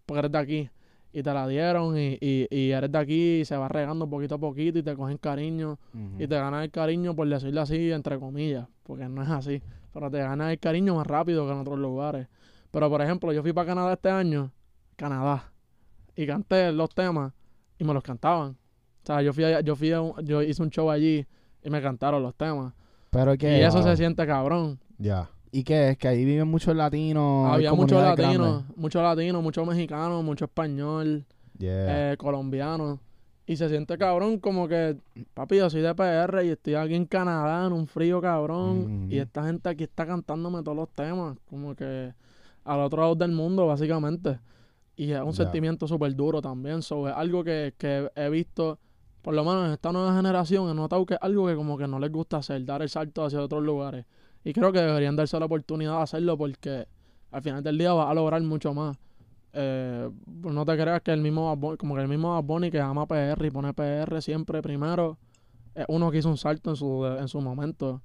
porque 0.05 0.19
eres 0.19 0.31
de 0.31 0.37
aquí. 0.37 0.69
Y 1.15 1.21
te 1.21 1.31
la 1.31 1.47
dieron 1.47 1.95
y, 1.97 2.17
y, 2.19 2.47
y 2.49 2.71
eres 2.71 2.91
de 2.91 2.97
aquí 2.97 3.39
y 3.41 3.45
se 3.45 3.55
va 3.55 3.67
regando 3.67 4.09
poquito 4.09 4.35
a 4.35 4.37
poquito 4.39 4.79
y 4.79 4.83
te 4.83 4.95
cogen 4.95 5.17
cariño. 5.17 5.77
Y 6.19 6.27
te 6.27 6.35
ganas 6.35 6.63
el 6.63 6.71
cariño, 6.71 7.15
por 7.15 7.27
decirlo 7.29 7.61
así, 7.61 7.91
entre 7.91 8.17
comillas, 8.17 8.67
porque 8.83 9.07
no 9.07 9.21
es 9.21 9.29
así. 9.29 9.61
Pero 9.93 10.09
te 10.09 10.17
ganas 10.17 10.51
el 10.51 10.59
cariño 10.59 10.95
más 10.95 11.05
rápido 11.05 11.45
que 11.45 11.51
en 11.53 11.59
otros 11.59 11.77
lugares. 11.77 12.27
Pero, 12.71 12.89
por 12.89 13.01
ejemplo, 13.03 13.31
yo 13.31 13.43
fui 13.43 13.53
para 13.53 13.67
Canadá 13.67 13.93
este 13.93 14.09
año, 14.09 14.51
Canadá, 14.95 15.51
y 16.15 16.25
canté 16.25 16.71
los 16.71 16.89
temas 16.95 17.31
y 17.77 17.83
me 17.83 17.93
los 17.93 18.01
cantaban. 18.01 18.51
O 19.03 19.05
sea, 19.05 19.21
yo 19.21 19.33
fui, 19.33 19.43
allá- 19.43 19.61
yo 19.61 19.75
fui, 19.75 19.91
a 19.91 20.01
un- 20.01 20.25
yo 20.25 20.41
hice 20.41 20.63
un 20.63 20.71
show 20.71 20.89
allí 20.89 21.27
y 21.63 21.69
me 21.69 21.79
cantaron 21.81 22.23
los 22.23 22.33
temas. 22.35 22.73
Pero 23.11 23.33
Y 23.59 23.61
eso 23.61 23.83
se 23.83 23.97
siente 23.97 24.25
cabrón. 24.25 24.79
Ya. 24.97 25.29
¿Y 25.55 25.63
qué 25.63 25.89
es? 25.89 25.97
Que 25.99 26.07
ahí 26.07 26.25
viven 26.25 26.47
muchos 26.47 26.75
latinos. 26.75 27.47
Había 27.53 27.73
muchos 27.73 28.01
latinos, 28.01 28.63
muchos 28.75 29.03
latinos, 29.03 29.43
muchos 29.43 29.67
mexicanos, 29.67 30.23
mucho 30.23 30.45
español. 30.45 31.25
Yeah. 31.59 32.13
eh, 32.13 32.17
colombiano. 32.17 32.99
Y 33.45 33.55
se 33.57 33.69
siente 33.69 33.95
cabrón 33.99 34.39
como 34.39 34.67
que, 34.67 34.97
papi, 35.35 35.57
yo 35.57 35.69
soy 35.69 35.81
de 35.81 35.93
PR 35.93 36.43
y 36.43 36.49
estoy 36.49 36.73
aquí 36.73 36.95
en 36.95 37.05
Canadá 37.05 37.67
en 37.67 37.73
un 37.73 37.85
frío 37.85 38.19
cabrón. 38.19 39.03
Ujú. 39.03 39.13
Y 39.13 39.19
esta 39.19 39.45
gente 39.45 39.69
aquí 39.69 39.83
está 39.83 40.07
cantándome 40.07 40.63
todos 40.63 40.75
los 40.75 40.89
temas, 40.89 41.37
como 41.47 41.75
que 41.75 42.11
al 42.63 42.79
otro 42.79 43.01
lado 43.01 43.13
del 43.13 43.31
mundo, 43.31 43.67
básicamente. 43.67 44.39
Y 44.95 45.11
es 45.11 45.21
un 45.21 45.33
sentimiento 45.33 45.87
súper 45.87 46.15
duro 46.15 46.41
también. 46.41 46.81
So, 46.81 47.07
es 47.07 47.13
algo 47.13 47.43
que, 47.43 47.75
que 47.77 48.09
he 48.15 48.29
visto, 48.29 48.79
por 49.21 49.35
lo 49.35 49.43
menos 49.43 49.67
en 49.67 49.73
esta 49.73 49.91
nueva 49.91 50.15
generación, 50.15 50.67
he 50.71 50.73
notado 50.73 51.05
que 51.05 51.13
es 51.13 51.19
algo 51.21 51.45
que 51.45 51.55
como 51.55 51.77
que 51.77 51.87
no 51.87 51.99
les 51.99 52.11
gusta 52.11 52.37
hacer, 52.37 52.65
dar 52.65 52.81
el 52.81 52.89
salto 52.89 53.23
hacia 53.23 53.39
otros 53.39 53.61
lugares. 53.61 54.05
Y 54.43 54.53
creo 54.53 54.71
que 54.71 54.79
deberían 54.79 55.15
darse 55.15 55.39
la 55.39 55.45
oportunidad 55.45 55.97
de 55.97 56.03
hacerlo 56.03 56.37
porque 56.37 56.87
al 57.31 57.41
final 57.41 57.63
del 57.63 57.77
día 57.77 57.93
vas 57.93 58.09
a 58.09 58.13
lograr 58.13 58.41
mucho 58.41 58.73
más. 58.73 58.97
Eh, 59.53 60.09
no 60.41 60.65
te 60.65 60.75
creas 60.77 61.01
que 61.01 61.11
el 61.11 61.21
mismo 61.21 61.55
Bunny- 61.55 61.77
como 61.77 61.95
que 61.95 62.01
el 62.01 62.07
mismo 62.07 62.33
Bad 62.33 62.43
Bunny 62.43 62.71
que 62.71 62.79
ama 62.81 63.05
PR 63.05 63.45
y 63.47 63.51
pone 63.51 63.73
PR 63.73 64.21
siempre 64.21 64.61
primero, 64.61 65.17
es 65.75 65.85
uno 65.87 66.09
que 66.11 66.17
hizo 66.19 66.29
un 66.29 66.37
salto 66.37 66.71
en 66.71 66.75
su, 66.75 67.05
en 67.05 67.27
su 67.27 67.39
momento. 67.41 68.01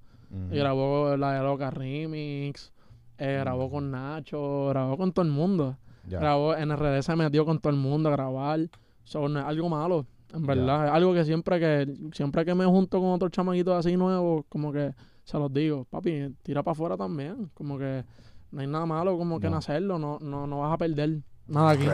Y 0.52 0.58
grabó 0.58 1.16
la 1.16 1.32
de 1.32 1.42
Loca 1.42 1.70
Remix, 1.70 2.70
eh, 3.16 3.38
grabó 3.40 3.70
con 3.70 3.90
Nacho, 3.90 4.66
grabó 4.68 4.96
con 4.98 5.12
todo 5.12 5.24
el 5.24 5.30
mundo. 5.30 5.76
Grabó, 6.20 6.54
en 6.54 6.70
RD 6.70 7.02
se 7.02 7.16
metió 7.16 7.44
con 7.46 7.58
todo 7.58 7.70
el 7.72 7.78
mundo 7.78 8.10
a 8.10 8.12
grabar. 8.12 8.60
So, 9.04 9.26
no 9.28 9.40
es 9.40 9.44
algo 9.46 9.68
malo, 9.70 10.04
en 10.34 10.42
verdad. 10.46 10.86
Es 10.86 10.92
algo 10.92 11.14
que 11.14 11.24
siempre 11.24 11.58
que 11.58 11.94
siempre 12.12 12.44
que 12.44 12.54
me 12.54 12.66
junto 12.66 13.00
con 13.00 13.10
otros 13.10 13.30
chamaquitos 13.30 13.74
así 13.74 13.96
nuevos, 13.96 14.44
como 14.50 14.70
que 14.70 14.92
se 15.28 15.38
los 15.38 15.52
digo, 15.52 15.84
papi, 15.84 16.34
tira 16.42 16.62
para 16.62 16.72
afuera 16.72 16.96
también. 16.96 17.50
Como 17.52 17.76
que 17.76 18.02
no 18.50 18.62
hay 18.62 18.66
nada 18.66 18.86
malo 18.86 19.18
como 19.18 19.38
que 19.38 19.46
en 19.48 19.52
No. 19.52 19.58
hacerlo, 19.58 19.98
no, 19.98 20.18
no, 20.20 20.46
no 20.46 20.60
vas 20.60 20.72
a 20.72 20.78
perder 20.78 21.18
nada 21.46 21.72
aquí. 21.72 21.86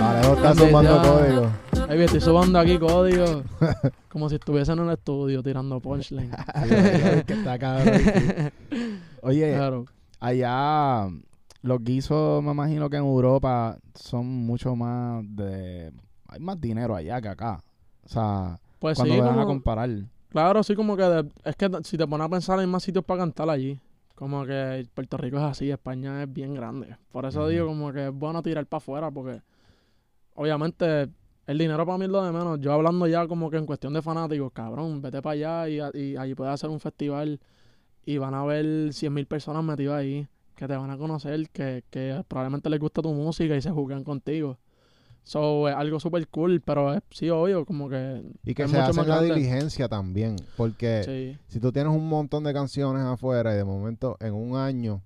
Alejo 0.00 0.34
está 0.34 0.50
Así 0.50 0.60
sumando 0.60 1.02
código. 1.02 1.50
Ay, 1.88 2.00
estoy 2.02 2.20
subando 2.20 2.60
aquí 2.60 2.78
código. 2.78 3.42
como 4.08 4.28
si 4.28 4.36
estuviese 4.36 4.70
en 4.70 4.78
un 4.78 4.90
estudio 4.92 5.42
tirando 5.42 5.80
punchline. 5.80 6.30
que 7.26 7.32
está 7.32 7.58
cabrón. 7.58 8.00
Oye, 9.22 9.52
claro. 9.52 9.86
allá 10.20 11.08
los 11.62 11.82
guisos, 11.82 12.40
me 12.44 12.52
imagino 12.52 12.88
que 12.88 12.98
en 12.98 13.04
Europa 13.04 13.78
son 13.96 14.26
mucho 14.26 14.76
más 14.76 15.24
de... 15.26 15.92
Hay 16.28 16.38
más 16.38 16.60
dinero 16.60 16.94
allá 16.94 17.20
que 17.20 17.28
acá. 17.28 17.64
O 18.04 18.08
sea, 18.08 18.60
Pues 18.78 18.96
cuando 18.96 19.14
sí, 19.14 19.20
a 19.20 19.24
como, 19.24 19.46
comparar. 19.46 19.90
claro, 20.28 20.62
sí, 20.62 20.74
como 20.74 20.96
que 20.96 21.02
de- 21.02 21.28
es 21.44 21.56
que 21.56 21.70
si 21.84 21.96
te 21.96 22.06
pones 22.06 22.26
a 22.26 22.28
pensar 22.30 22.58
hay 22.58 22.66
más 22.66 22.82
sitios 22.82 23.04
para 23.04 23.20
cantar 23.20 23.48
allí. 23.50 23.78
Como 24.14 24.44
que 24.44 24.86
Puerto 24.94 25.16
Rico 25.16 25.36
es 25.36 25.44
así, 25.44 25.70
España 25.70 26.22
es 26.24 26.32
bien 26.32 26.54
grande. 26.54 26.96
Por 27.12 27.24
eso 27.24 27.46
digo 27.48 27.66
como 27.66 27.92
que 27.92 28.08
es 28.08 28.12
bueno 28.12 28.42
tirar 28.42 28.66
para 28.66 28.78
afuera 28.78 29.10
porque 29.10 29.40
obviamente 30.34 31.08
el 31.46 31.58
dinero 31.58 31.86
para 31.86 31.98
mí 31.98 32.04
es 32.04 32.10
lo 32.10 32.22
de 32.22 32.32
menos. 32.32 32.60
Yo 32.60 32.72
hablando 32.72 33.06
ya 33.06 33.26
como 33.26 33.50
que 33.50 33.56
en 33.56 33.66
cuestión 33.66 33.92
de 33.94 34.02
fanáticos, 34.02 34.52
cabrón, 34.52 35.00
vete 35.00 35.22
para 35.22 35.32
allá 35.34 35.68
y, 35.68 35.80
a- 35.80 35.90
y 35.94 36.16
allí 36.16 36.34
puedes 36.34 36.52
hacer 36.52 36.68
un 36.70 36.80
festival 36.80 37.40
y 38.04 38.18
van 38.18 38.34
a 38.34 38.44
ver 38.44 38.92
100 38.92 39.12
mil 39.14 39.26
personas 39.26 39.62
metidas 39.64 39.94
ahí 40.00 40.26
que 40.54 40.66
te 40.66 40.76
van 40.76 40.90
a 40.90 40.98
conocer, 40.98 41.48
que, 41.50 41.84
que 41.90 42.24
probablemente 42.26 42.68
les 42.68 42.80
gusta 42.80 43.00
tu 43.00 43.12
música 43.12 43.54
y 43.56 43.62
se 43.62 43.70
juzgan 43.70 44.02
contigo. 44.02 44.58
So, 45.28 45.68
es 45.68 45.74
algo 45.74 46.00
súper 46.00 46.26
cool, 46.28 46.62
pero 46.62 46.94
es, 46.94 47.02
sí, 47.10 47.28
obvio, 47.28 47.66
como 47.66 47.90
que... 47.90 48.22
Y 48.44 48.54
que 48.54 48.62
es 48.62 48.70
se 48.70 48.76
mucho 48.78 48.90
hace 48.92 49.00
más 49.00 49.06
la 49.08 49.16
grande. 49.16 49.34
diligencia 49.34 49.86
también. 49.86 50.36
Porque 50.56 51.02
Sí. 51.04 51.38
si 51.48 51.60
tú 51.60 51.70
tienes 51.70 51.92
un 51.92 52.08
montón 52.08 52.44
de 52.44 52.54
canciones 52.54 53.02
afuera 53.02 53.52
y 53.52 53.56
de 53.58 53.64
momento 53.64 54.16
en 54.20 54.32
un 54.32 54.56
año 54.56 55.02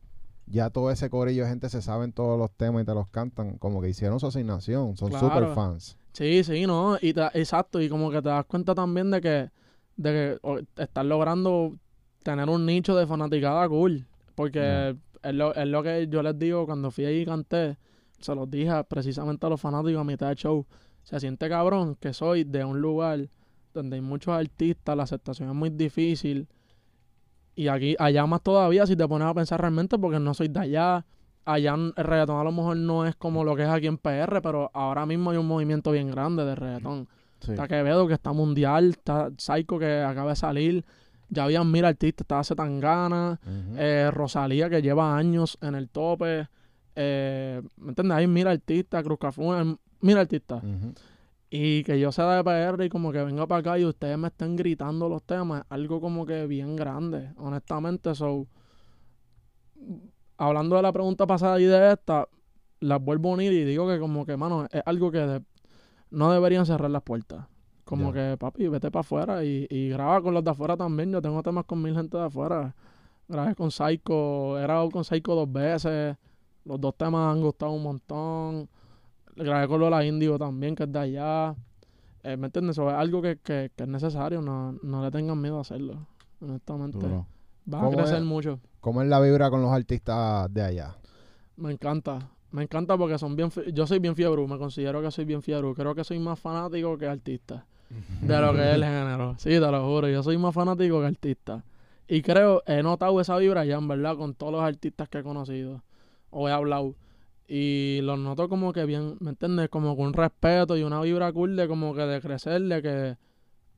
ya 0.46 0.70
todo 0.70 0.92
ese 0.92 1.10
corillo 1.10 1.42
de 1.42 1.48
gente 1.50 1.68
se 1.68 1.82
saben 1.82 2.12
todos 2.12 2.38
los 2.38 2.52
temas 2.52 2.84
y 2.84 2.86
te 2.86 2.94
los 2.94 3.08
cantan, 3.08 3.58
como 3.58 3.80
que 3.82 3.88
hicieron 3.88 4.20
su 4.20 4.28
asignación, 4.28 4.96
son 4.96 5.08
Claro. 5.08 5.26
super 5.28 5.48
fans. 5.56 5.96
Sí, 6.12 6.44
sí, 6.44 6.66
no, 6.68 6.98
y 7.02 7.12
te- 7.14 7.30
exacto, 7.40 7.80
y 7.80 7.88
como 7.88 8.08
que 8.12 8.22
te 8.22 8.28
das 8.28 8.44
cuenta 8.44 8.76
también 8.76 9.10
de 9.10 9.20
que, 9.20 9.50
de 9.96 10.38
que 10.44 10.62
estás 10.82 11.04
logrando 11.04 11.74
tener 12.22 12.48
un 12.48 12.64
nicho 12.64 12.94
de 12.94 13.08
fanaticada 13.08 13.68
cool, 13.68 14.06
porque 14.36 14.94
es, 15.24 15.34
lo, 15.34 15.52
es 15.52 15.66
lo 15.66 15.82
que 15.82 16.06
yo 16.08 16.22
les 16.22 16.38
digo 16.38 16.64
cuando 16.64 16.92
fui 16.92 17.06
ahí 17.06 17.22
y 17.22 17.24
canté, 17.26 17.76
se 18.22 18.34
los 18.34 18.50
dije 18.50 18.72
precisamente 18.84 19.44
a 19.46 19.48
los 19.50 19.60
fanáticos 19.60 20.00
a 20.00 20.04
mitad 20.04 20.28
de 20.28 20.34
show, 20.36 20.66
se 21.02 21.18
siente 21.20 21.48
cabrón 21.48 21.96
que 21.96 22.12
soy 22.12 22.44
de 22.44 22.64
un 22.64 22.80
lugar 22.80 23.28
donde 23.74 23.96
hay 23.96 24.02
muchos 24.02 24.34
artistas, 24.34 24.96
la 24.96 25.02
aceptación 25.04 25.48
es 25.48 25.54
muy 25.54 25.70
difícil, 25.70 26.46
y 27.54 27.68
aquí, 27.68 27.94
allá 27.98 28.24
más 28.26 28.42
todavía 28.42 28.86
si 28.86 28.96
te 28.96 29.06
pones 29.06 29.28
a 29.28 29.34
pensar 29.34 29.60
realmente, 29.60 29.98
porque 29.98 30.18
no 30.18 30.32
soy 30.34 30.48
de 30.48 30.60
allá, 30.60 31.04
allá 31.44 31.74
el 31.74 31.92
reggaetón 31.96 32.38
a 32.40 32.44
lo 32.44 32.52
mejor 32.52 32.76
no 32.76 33.06
es 33.06 33.14
como 33.16 33.44
lo 33.44 33.54
que 33.56 33.62
es 33.64 33.68
aquí 33.68 33.86
en 33.86 33.98
PR, 33.98 34.40
pero 34.42 34.70
ahora 34.72 35.04
mismo 35.06 35.30
hay 35.30 35.36
un 35.36 35.46
movimiento 35.46 35.90
bien 35.90 36.10
grande 36.10 36.44
de 36.44 36.54
reggaetón. 36.54 37.08
Sí. 37.40 37.50
Está 37.52 37.66
Quevedo, 37.66 38.06
que 38.06 38.14
está 38.14 38.32
mundial, 38.32 38.90
está 38.90 39.30
Psycho, 39.36 39.78
que 39.78 40.00
acaba 40.00 40.30
de 40.30 40.36
salir. 40.36 40.84
Ya 41.28 41.44
habían 41.44 41.70
mil 41.70 41.84
artistas, 41.84 42.24
estaba 42.24 42.44
Zetangana, 42.44 43.40
Ujú. 43.44 43.74
eh, 43.76 44.10
Rosalía, 44.12 44.70
que 44.70 44.80
lleva 44.80 45.16
años 45.16 45.58
en 45.60 45.74
el 45.74 45.88
tope. 45.88 46.48
Eh, 46.96 47.62
¿Me 47.76 47.88
entiendes? 47.90 48.16
Hay 48.18 48.26
mil 48.26 48.46
artistas, 48.46 49.02
Cruz 49.02 49.18
Cafuna, 49.18 49.76
mil 50.00 50.18
artistas. 50.18 50.62
Y 51.50 51.84
que 51.84 52.00
yo 52.00 52.10
sea 52.12 52.36
de 52.36 52.44
PR 52.44 52.84
y 52.86 52.88
como 52.88 53.12
que 53.12 53.22
venga 53.22 53.46
para 53.46 53.60
acá 53.60 53.78
y 53.78 53.84
ustedes 53.84 54.16
me 54.16 54.28
estén 54.28 54.56
gritando 54.56 55.08
los 55.08 55.22
temas, 55.22 55.64
algo 55.68 56.00
como 56.00 56.24
que 56.24 56.46
bien 56.46 56.76
grande, 56.76 57.30
honestamente. 57.36 58.14
So, 58.14 58.46
hablando 60.36 60.76
de 60.76 60.82
la 60.82 60.92
pregunta 60.92 61.26
pasada 61.26 61.60
y 61.60 61.64
de 61.64 61.92
esta, 61.92 62.28
las 62.80 63.00
vuelvo 63.02 63.30
a 63.30 63.34
unir 63.34 63.52
y 63.52 63.64
digo 63.64 63.86
que 63.88 63.98
como 63.98 64.24
que, 64.26 64.36
mano, 64.36 64.66
es 64.70 64.82
algo 64.86 65.10
que 65.10 65.18
de- 65.18 65.42
no 66.10 66.32
deberían 66.32 66.66
cerrar 66.66 66.90
las 66.90 67.02
puertas. 67.02 67.46
Como 67.84 68.12
que, 68.14 68.36
papi, 68.38 68.68
vete 68.68 68.90
para 68.90 69.00
afuera 69.00 69.44
y, 69.44 69.66
y 69.68 69.88
graba 69.90 70.22
con 70.22 70.34
los 70.34 70.44
de 70.44 70.50
afuera 70.50 70.76
también. 70.76 71.10
Yo 71.12 71.20
tengo 71.20 71.42
temas 71.42 71.64
con 71.64 71.82
mil 71.82 71.94
gente 71.94 72.16
de 72.16 72.24
afuera. 72.24 72.74
Grabé 73.28 73.54
con 73.54 73.70
Psycho, 73.70 74.58
he 74.58 74.62
grabado 74.62 74.90
con 74.90 75.04
Psycho 75.04 75.34
dos 75.34 75.50
veces. 75.52 76.16
Los 76.64 76.80
dos 76.80 76.94
temas 76.96 77.34
han 77.34 77.40
gustado 77.40 77.72
un 77.72 77.82
montón. 77.82 78.68
Grabé 79.36 79.66
con 79.66 79.80
Lola 79.80 80.04
Índigo 80.04 80.38
también, 80.38 80.74
que 80.74 80.84
es 80.84 80.92
de 80.92 80.98
allá. 80.98 81.54
Eh, 82.22 82.36
¿Me 82.36 82.46
entiendes? 82.46 82.76
Eso 82.76 82.88
es 82.88 82.94
algo 82.94 83.20
que, 83.20 83.38
que, 83.38 83.70
que 83.74 83.82
es 83.82 83.88
necesario. 83.88 84.40
No, 84.42 84.72
no 84.82 85.02
le 85.02 85.10
tengan 85.10 85.40
miedo 85.40 85.58
a 85.58 85.62
hacerlo. 85.62 86.06
Honestamente. 86.40 86.98
Duro. 86.98 87.26
Va 87.72 87.78
a 87.78 87.84
¿Cómo 87.84 87.96
crecer 87.96 88.16
es? 88.18 88.22
mucho. 88.24 88.60
¿Cómo 88.80 89.02
es 89.02 89.08
la 89.08 89.20
vibra 89.20 89.50
con 89.50 89.62
los 89.62 89.72
artistas 89.72 90.52
de 90.52 90.62
allá? 90.62 90.96
Me 91.56 91.72
encanta. 91.72 92.28
Me 92.50 92.62
encanta 92.64 92.96
porque 92.98 93.18
son 93.18 93.34
bien... 93.34 93.50
Yo 93.72 93.86
soy 93.86 93.98
bien 93.98 94.14
fiebre. 94.14 94.46
Me 94.46 94.58
considero 94.58 95.00
que 95.00 95.10
soy 95.10 95.24
bien 95.24 95.42
fiebre. 95.42 95.72
Creo 95.74 95.94
que 95.94 96.04
soy 96.04 96.18
más 96.18 96.38
fanático 96.38 96.96
que 96.98 97.06
artista. 97.08 97.64
De 98.20 98.38
lo 98.40 98.52
que 98.54 98.60
es 98.70 98.74
el 98.74 98.84
género. 98.84 99.34
Sí, 99.38 99.50
te 99.50 99.60
lo 99.60 99.84
juro. 99.86 100.08
Yo 100.08 100.22
soy 100.22 100.38
más 100.38 100.54
fanático 100.54 101.00
que 101.00 101.06
artista. 101.06 101.64
Y 102.08 102.20
creo, 102.22 102.62
he 102.66 102.82
notado 102.82 103.20
esa 103.20 103.36
vibra 103.38 103.64
ya, 103.64 103.76
en 103.78 103.88
verdad, 103.88 104.16
con 104.16 104.34
todos 104.34 104.52
los 104.52 104.62
artistas 104.62 105.08
que 105.08 105.18
he 105.18 105.22
conocido. 105.22 105.82
O 106.32 106.48
he 106.48 106.52
hablado. 106.52 106.96
Y 107.46 108.00
los 108.02 108.18
noto 108.18 108.48
como 108.48 108.72
que 108.72 108.84
bien, 108.86 109.16
¿me 109.20 109.30
entiendes? 109.30 109.68
Como 109.68 109.94
con 109.96 110.06
un 110.06 110.12
respeto 110.14 110.76
y 110.76 110.82
una 110.82 111.00
vibra 111.02 111.32
cool 111.32 111.54
de 111.54 111.68
como 111.68 111.94
que 111.94 112.00
de 112.02 112.20
crecer, 112.20 112.62
de 112.62 112.82
que 112.82 113.16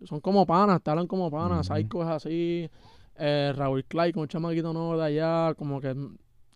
son 0.06 0.20
como 0.20 0.46
panas, 0.46 0.82
te 0.82 0.90
hablan 0.90 1.06
como 1.06 1.30
panas. 1.30 1.68
Ujú. 1.68 1.78
Psycho 1.78 2.02
es 2.02 2.08
así. 2.08 2.70
Eh, 3.16 3.52
Raúl 3.54 3.84
Clay 3.84 4.12
con 4.12 4.22
un 4.22 4.28
chamaquito 4.28 4.72
nuevo 4.72 4.96
de 4.96 5.04
allá, 5.04 5.54
como 5.54 5.80
que 5.80 5.94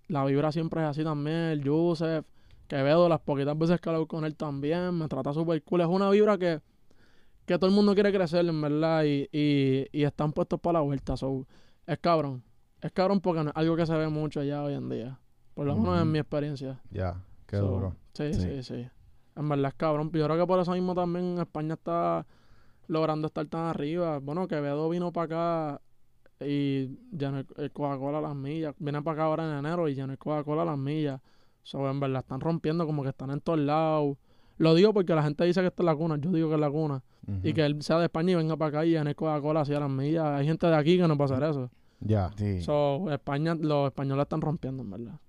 la 0.09 0.24
vibra 0.24 0.53
siempre 0.53 0.80
es 0.82 0.86
así 0.88 1.03
también. 1.05 1.36
El 1.36 1.68
Joseph, 1.68 2.24
Quevedo, 2.68 3.09
las 3.09 3.20
poquitas 3.20 3.59
veces 3.59 3.80
que 3.80 3.90
hablo 3.90 4.07
con 4.07 4.24
él 4.24 4.36
también, 4.36 4.94
me 4.94 5.09
trata 5.09 5.32
súper 5.32 5.62
cool. 5.62 5.80
Es 5.80 5.86
una 5.86 6.11
vibra 6.11 6.38
que, 6.38 6.61
que 7.46 7.59
todo 7.59 7.68
el 7.68 7.74
mundo 7.74 7.94
quiere 7.94 8.12
crecer, 8.12 8.46
en 8.46 8.61
verdad, 8.61 9.05
y, 9.05 9.28
y, 9.32 9.86
y 9.92 10.05
están 10.05 10.32
puestos 10.32 10.61
para 10.61 10.74
la 10.74 10.80
vuelta. 10.84 11.16
So, 11.16 11.46
es 11.86 11.99
cabrón. 11.99 12.42
Es 12.80 12.92
cabrón 12.92 13.20
porque 13.20 13.42
no 13.42 13.51
es 13.51 13.57
algo 13.57 13.74
que 13.74 13.86
se 13.86 13.94
ve 13.94 14.09
mucho 14.09 14.40
allá 14.40 14.62
hoy 14.62 14.74
en 14.74 14.88
día. 14.88 15.18
Por 15.59 15.66
lo 15.66 15.74
menos 15.74 15.94
Ujú. 15.94 16.02
en 16.02 16.12
mi 16.12 16.18
experiencia. 16.20 16.78
Ya, 16.92 17.16
qué 17.48 17.56
So, 17.56 17.66
duro. 17.66 17.96
Sí, 18.14 18.32
Sí. 18.32 18.40
sí, 18.42 18.62
sí, 18.62 18.88
En 19.34 19.48
verdad 19.48 19.70
es 19.70 19.74
cabrón. 19.74 20.09
Yo 20.12 20.24
creo 20.24 20.38
que 20.38 20.46
por 20.46 20.61
eso 20.61 20.70
mismo 20.70 20.94
también 20.94 21.36
España 21.40 21.74
está 21.74 22.24
logrando 22.86 23.26
estar 23.26 23.44
tan 23.46 23.62
arriba. 23.62 24.20
Bueno, 24.20 24.46
Quevedo 24.46 24.88
vino 24.88 25.12
para 25.12 25.24
acá 25.74 25.80
y 26.46 26.96
llenó 27.11 27.40
el, 27.40 27.46
el 27.56 27.72
Coca-Cola 27.72 28.18
a 28.18 28.20
las 28.20 28.36
millas. 28.36 28.72
Viene 28.78 29.02
para 29.02 29.14
acá 29.14 29.24
ahora 29.24 29.50
en 29.50 29.59
enero 29.66 29.88
y 29.88 29.96
llenó 29.96 30.12
el 30.12 30.18
Coca-Cola 30.18 30.62
a 30.62 30.64
las 30.66 30.78
millas. 30.78 31.20
So, 31.64 31.90
en 31.90 31.98
verdad 31.98 32.20
están 32.20 32.38
rompiendo 32.40 32.86
como 32.86 33.02
que 33.02 33.09
están 33.09 33.30
en 33.30 33.40
todos 33.40 33.59
lados. 33.59 34.16
Lo 34.59 34.76
digo 34.76 34.94
porque 34.94 35.12
la 35.12 35.24
gente 35.24 35.42
dice 35.44 35.61
que 35.61 35.66
esta 35.66 35.82
es 35.82 35.86
la 35.86 35.96
cuna. 35.96 36.18
Yo 36.20 36.30
digo 36.30 36.48
que 36.50 36.54
es 36.54 36.61
la 36.61 36.70
cuna. 36.70 37.02
Y 37.42 37.52
que 37.52 37.66
él 37.66 37.82
sea 37.82 37.98
de 37.98 38.04
España 38.04 38.30
y 38.30 38.34
venga 38.36 38.56
para 38.56 38.68
acá 38.68 38.86
y 38.86 38.94
el 38.94 39.16
Coca-Cola 39.16 39.62
así 39.62 39.74
a 39.74 39.80
las 39.80 39.90
millas. 39.90 40.24
Hay 40.24 40.46
gente 40.46 40.68
de 40.68 40.76
aquí 40.76 40.96
que 40.98 41.09
no 41.09 41.16
puede 41.16 41.34
hacer 41.34 41.48
eso. 41.50 41.68
Ya. 41.98 42.30
Sí. 42.36 42.62
So, 42.62 43.11
España, 43.11 43.56
los 43.56 43.86
españoles 43.88 44.22
están 44.22 44.40
rompiendo, 44.40 44.84
en 44.84 44.90
verdad. 44.90 45.20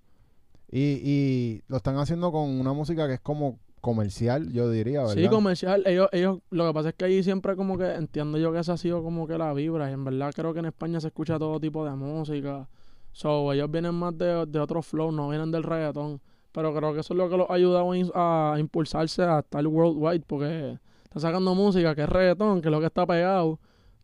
Y, 0.70 1.00
y 1.02 1.62
lo 1.66 1.78
están 1.78 1.96
haciendo 1.98 2.30
con 2.30 2.48
una 2.48 2.72
música 2.72 3.08
que 3.08 3.14
es 3.14 3.20
como 3.20 3.58
comercial, 3.80 4.52
yo 4.52 4.70
diría, 4.70 5.00
¿verdad? 5.00 5.14
Sí, 5.14 5.28
comercial. 5.28 5.82
Ellos, 5.86 6.08
ellos, 6.12 6.38
lo 6.50 6.66
que 6.66 6.74
pasa 6.74 6.88
es 6.90 6.94
que 6.94 7.06
ahí 7.06 7.22
siempre 7.22 7.56
como 7.56 7.78
que 7.78 7.94
entiendo 7.94 8.38
yo 8.38 8.52
que 8.52 8.58
esa 8.58 8.74
ha 8.74 8.76
sido 8.76 9.02
como 9.02 9.26
que 9.26 9.38
la 9.38 9.52
vibra. 9.52 9.90
Y 9.90 9.94
en 9.94 10.04
verdad 10.04 10.32
creo 10.34 10.52
que 10.52 10.60
en 10.60 10.66
España 10.66 11.00
se 11.00 11.08
escucha 11.08 11.38
todo 11.38 11.58
tipo 11.58 11.84
de 11.84 11.92
música. 11.92 12.68
So, 13.12 13.52
ellos 13.52 13.70
vienen 13.70 13.94
más 13.94 14.16
de, 14.16 14.46
de 14.46 14.60
otro 14.60 14.82
flow, 14.82 15.10
no 15.10 15.28
vienen 15.28 15.50
del 15.50 15.62
reggaetón. 15.62 16.20
Pero 16.52 16.74
creo 16.74 16.92
que 16.92 17.00
eso 17.00 17.14
es 17.14 17.18
lo 17.18 17.28
que 17.28 17.36
los 17.36 17.48
ha 17.48 17.54
ayudado 17.54 17.90
a 18.14 18.56
impulsarse 18.58 19.22
a 19.22 19.40
estar 19.40 19.66
worldwide. 19.66 20.24
Porque 20.26 20.78
está 21.04 21.20
sacando 21.20 21.54
música 21.54 21.94
que 21.94 22.02
es 22.02 22.08
reggaetón, 22.08 22.60
que 22.60 22.68
es 22.68 22.72
lo 22.72 22.80
que 22.80 22.86
está 22.86 23.06
pegado. 23.06 23.58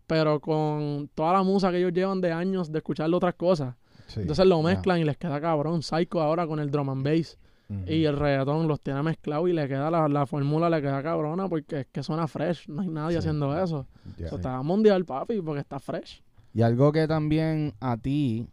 Pero 0.06 0.40
con 0.40 1.10
toda 1.14 1.32
la 1.34 1.42
música 1.42 1.70
que 1.70 1.78
ellos 1.78 1.92
llevan 1.92 2.20
de 2.20 2.32
años 2.32 2.72
de 2.72 2.78
escuchar 2.78 3.12
otras 3.12 3.34
cosas. 3.34 3.74
Sí. 4.06 4.20
Entonces 4.20 4.46
lo 4.46 4.62
mezclan 4.62 4.98
y 5.00 5.04
les 5.04 5.16
queda 5.16 5.40
cabrón. 5.40 5.82
Psycho 5.82 6.20
ahora 6.20 6.46
con 6.46 6.58
el 6.60 6.70
drum 6.70 6.90
and 6.90 7.04
bass. 7.04 7.38
Y 7.88 8.04
el 8.04 8.16
reggaetón 8.16 8.68
los 8.68 8.80
tiene 8.80 9.02
mezclados 9.02 9.48
y 9.48 9.52
le 9.52 9.66
queda 9.66 9.90
la, 9.90 10.06
la 10.08 10.24
fórmula, 10.24 10.70
le 10.70 10.80
queda 10.80 11.02
cabrona 11.02 11.48
porque 11.48 11.80
es 11.80 11.86
que 11.90 12.00
suena 12.04 12.28
fresh. 12.28 12.68
No 12.68 12.82
hay 12.82 12.88
nadie 12.88 13.14
Sí. 13.14 13.18
haciendo 13.18 13.60
eso. 13.60 13.88
Ya. 14.16 14.26
O 14.26 14.28
sea, 14.28 14.36
está 14.38 14.62
mundial, 14.62 15.04
papi, 15.04 15.40
porque 15.42 15.60
está 15.62 15.80
fresh. 15.80 16.22
Y 16.54 16.62
algo 16.62 16.92
que 16.92 17.08
también 17.08 17.74
a 17.80 17.96
ti, 17.96 18.46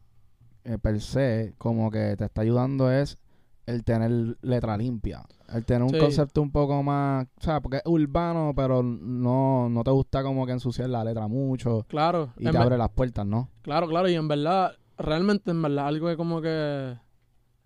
eh, 0.63 0.79
per 0.79 0.99
se, 0.99 1.53
como 1.59 1.91
que 1.91 2.15
te 2.17 2.25
está 2.25 2.41
ayudando 2.41 2.91
es 2.91 3.19
el 3.67 3.83
tener 3.83 4.35
letra 4.41 4.75
limpia. 4.77 5.21
El 5.53 5.63
tener 5.63 5.83
un 5.83 5.97
concepto 5.99 6.41
un 6.41 6.51
poco 6.51 6.81
más, 6.81 7.27
o 7.37 7.41
sea, 7.41 7.61
porque 7.61 7.77
es 7.77 7.83
urbano, 7.85 8.53
pero 8.55 8.81
no, 8.81 9.69
no 9.69 9.83
te 9.83 9.91
gusta 9.91 10.23
como 10.23 10.47
que 10.47 10.53
ensuciar 10.53 10.89
la 10.89 11.03
letra 11.03 11.27
mucho 11.27 11.85
Claro, 11.87 12.33
y 12.39 12.49
te 12.49 12.57
abre 12.57 12.77
las 12.79 12.89
puertas, 12.89 13.25
¿no? 13.27 13.47
claro, 13.61 13.87
claro, 13.87 14.09
y 14.09 14.15
en 14.15 14.27
verdad, 14.27 14.73
realmente 15.03 15.51
en 15.51 15.61
verdad, 15.61 15.87
algo 15.87 16.07
que 16.07 16.17
como 16.17 16.41
que 16.41 16.95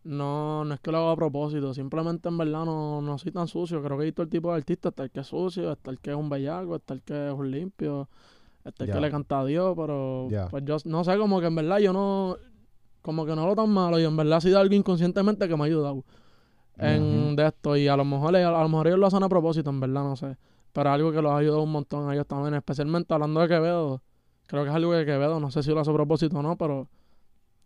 no, 0.03 0.65
no 0.65 0.73
es 0.73 0.79
que 0.79 0.91
lo 0.91 0.97
hago 0.97 1.09
a 1.09 1.15
propósito, 1.15 1.73
simplemente 1.73 2.29
en 2.29 2.37
verdad 2.37 2.65
no, 2.65 3.01
no 3.01 3.17
soy 3.17 3.31
tan 3.31 3.47
sucio. 3.47 3.81
Creo 3.83 3.97
que 3.97 4.05
hay 4.05 4.11
todo 4.11 4.23
el 4.23 4.29
tipo 4.29 4.51
de 4.51 4.57
artistas, 4.57 4.91
está 4.91 5.03
el 5.03 5.11
que 5.11 5.19
es 5.19 5.27
sucio, 5.27 5.71
está 5.71 5.91
el 5.91 5.99
que 5.99 6.11
es 6.11 6.15
un 6.15 6.29
bellaco, 6.29 6.75
está 6.75 6.93
el 6.93 7.01
que 7.01 7.27
es 7.27 7.33
un 7.33 7.51
limpio, 7.51 8.09
está 8.63 8.85
el 8.85 8.91
que 8.91 8.99
le 8.99 9.11
canta 9.11 9.41
a 9.41 9.45
Dios, 9.45 9.73
pero 9.75 10.27
pues 10.49 10.63
yo 10.65 10.77
no 10.85 11.03
sé, 11.03 11.17
como 11.17 11.39
que 11.39 11.47
en 11.47 11.55
verdad 11.55 11.79
yo 11.79 11.93
no, 11.93 12.37
como 13.01 13.25
que 13.25 13.35
no 13.35 13.45
lo 13.45 13.55
tan 13.55 13.69
malo, 13.69 13.99
y 13.99 14.03
en 14.03 14.15
verdad 14.17 14.37
ha 14.37 14.41
sido 14.41 14.59
algo 14.59 14.75
inconscientemente 14.75 15.47
que 15.47 15.55
me 15.55 15.63
ha 15.63 15.65
ayudado 15.65 16.03
en 16.77 17.35
de 17.35 17.47
esto, 17.47 17.75
y 17.75 17.87
a 17.87 17.97
lo 17.97 18.05
mejor 18.05 18.35
a 18.35 18.61
lo 18.61 18.69
mejor 18.69 18.87
ellos 18.87 18.99
lo 18.99 19.07
hacen 19.07 19.23
a 19.23 19.29
propósito, 19.29 19.69
en 19.69 19.79
verdad, 19.79 20.03
no 20.03 20.15
sé. 20.15 20.37
Pero 20.73 20.91
algo 20.91 21.11
que 21.11 21.21
los 21.21 21.31
ha 21.31 21.37
ayudado 21.37 21.63
un 21.63 21.71
montón 21.71 22.07
a 22.07 22.13
ellos 22.13 22.27
también, 22.27 22.53
especialmente 22.53 23.11
hablando 23.13 23.39
de 23.39 23.47
Quevedo. 23.47 24.01
Creo 24.45 24.63
que 24.63 24.69
es 24.69 24.75
algo 24.75 24.91
que 24.91 25.05
Quevedo, 25.05 25.39
no 25.39 25.49
sé 25.49 25.63
si 25.63 25.71
lo 25.71 25.79
hace 25.79 25.89
a 25.89 25.93
propósito 25.93 26.37
o 26.37 26.43
no, 26.43 26.55
pero 26.55 26.87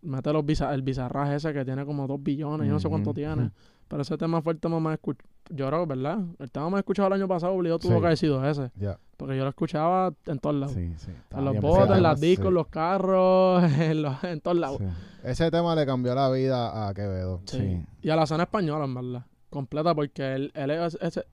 mete 0.02 0.32
los 0.32 0.44
biza- 0.44 0.72
el 0.74 0.82
bizarraje 0.82 1.36
ese 1.36 1.52
que 1.52 1.64
tiene 1.64 1.84
como 1.86 2.06
dos 2.06 2.22
billones, 2.22 2.66
yo 2.66 2.72
no 2.74 2.80
sé 2.80 2.88
cuánto 2.88 3.12
tiene. 3.14 3.50
Pero 3.88 4.02
ese 4.02 4.16
tema 4.16 4.40
fue 4.40 4.54
el 4.54 4.58
tema 4.60 4.80
más 4.80 4.94
escuchado. 4.94 5.28
Yo 5.50 5.66
creo, 5.68 5.86
¿verdad? 5.86 6.18
El 6.38 6.50
tema 6.50 6.70
más 6.70 6.78
escuchado 6.78 7.08
el 7.08 7.14
año 7.14 7.28
pasado, 7.28 7.52
obligado, 7.52 7.78
tuvo 7.78 7.92
Sí. 7.94 8.00
que 8.00 8.06
haber 8.06 8.16
sido 8.18 8.48
ese. 8.48 8.70
Porque 9.16 9.36
yo 9.36 9.42
lo 9.44 9.50
escuchaba 9.50 10.12
en 10.26 10.38
todos 10.38 10.56
lados. 10.56 10.74
Sí, 10.74 10.94
sí. 10.96 11.10
En 11.30 11.44
los 11.44 11.56
botes, 11.60 11.96
en 11.96 12.02
las 12.02 12.20
discos, 12.20 12.46
en 12.48 12.54
los 12.54 12.66
carros, 12.68 13.62
en, 13.80 14.02
los- 14.02 14.24
en 14.24 14.40
todos 14.40 14.56
lados. 14.56 14.80
Ese 15.22 15.50
tema 15.50 15.74
le 15.74 15.84
cambió 15.84 16.14
la 16.14 16.30
vida 16.30 16.88
a 16.88 16.94
Quevedo. 16.94 17.40
Sí. 17.44 17.84
Y 18.00 18.10
a 18.10 18.16
la 18.16 18.22
escena 18.24 18.44
española, 18.44 18.84
en 18.86 18.94
verdad. 18.94 19.26
Completa, 19.50 19.94
porque 19.94 20.34
él, 20.34 20.52
él 20.54 20.70
es 20.70 20.96
ese- 21.00 21.26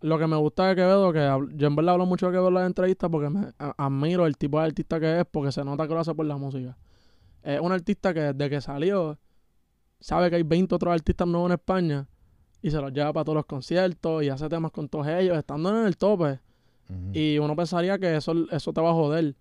Lo 0.00 0.16
que 0.18 0.26
me 0.28 0.36
gusta 0.36 0.66
de 0.68 0.76
Quevedo, 0.76 1.12
que 1.12 1.18
yo 1.56 1.66
en 1.66 1.76
verdad 1.76 1.92
hablo 1.94 2.06
mucho 2.06 2.26
de 2.26 2.32
Quevedo 2.32 2.48
en 2.48 2.54
las 2.54 2.66
entrevistas 2.66 3.10
porque 3.10 3.28
me 3.30 3.48
admiro 3.76 4.26
el 4.26 4.36
tipo 4.38 4.58
de 4.60 4.66
artista 4.66 4.98
que 5.00 5.20
es, 5.20 5.26
porque 5.30 5.52
se 5.52 5.62
nota 5.64 5.86
que 5.86 5.92
lo 5.94 6.00
hace 6.00 6.14
por 6.14 6.24
la 6.24 6.36
música. 6.36 6.76
Es 7.42 7.60
un 7.60 7.72
artista 7.72 8.12
que 8.12 8.20
desde 8.32 8.50
que 8.50 8.60
salió, 8.60 9.18
sabe 10.00 10.30
que 10.30 10.36
hay 10.36 10.42
20 10.42 10.74
otros 10.74 10.92
artistas 10.92 11.26
nuevos 11.26 11.50
en 11.50 11.54
España 11.54 12.06
y 12.62 12.70
se 12.70 12.80
los 12.80 12.92
lleva 12.92 13.12
para 13.12 13.24
todos 13.24 13.36
los 13.36 13.46
conciertos 13.46 14.22
y 14.22 14.28
hace 14.28 14.48
temas 14.48 14.70
con 14.72 14.88
todos 14.88 15.06
ellos, 15.06 15.36
estando 15.38 15.70
en 15.70 15.86
el 15.86 15.96
tope. 15.96 16.40
Y 17.12 17.38
uno 17.38 17.54
pensaría 17.54 17.98
que 17.98 18.16
eso, 18.16 18.32
eso 18.50 18.72
te 18.72 18.80
va 18.80 18.90
a 18.90 18.94
joder. 18.94 19.34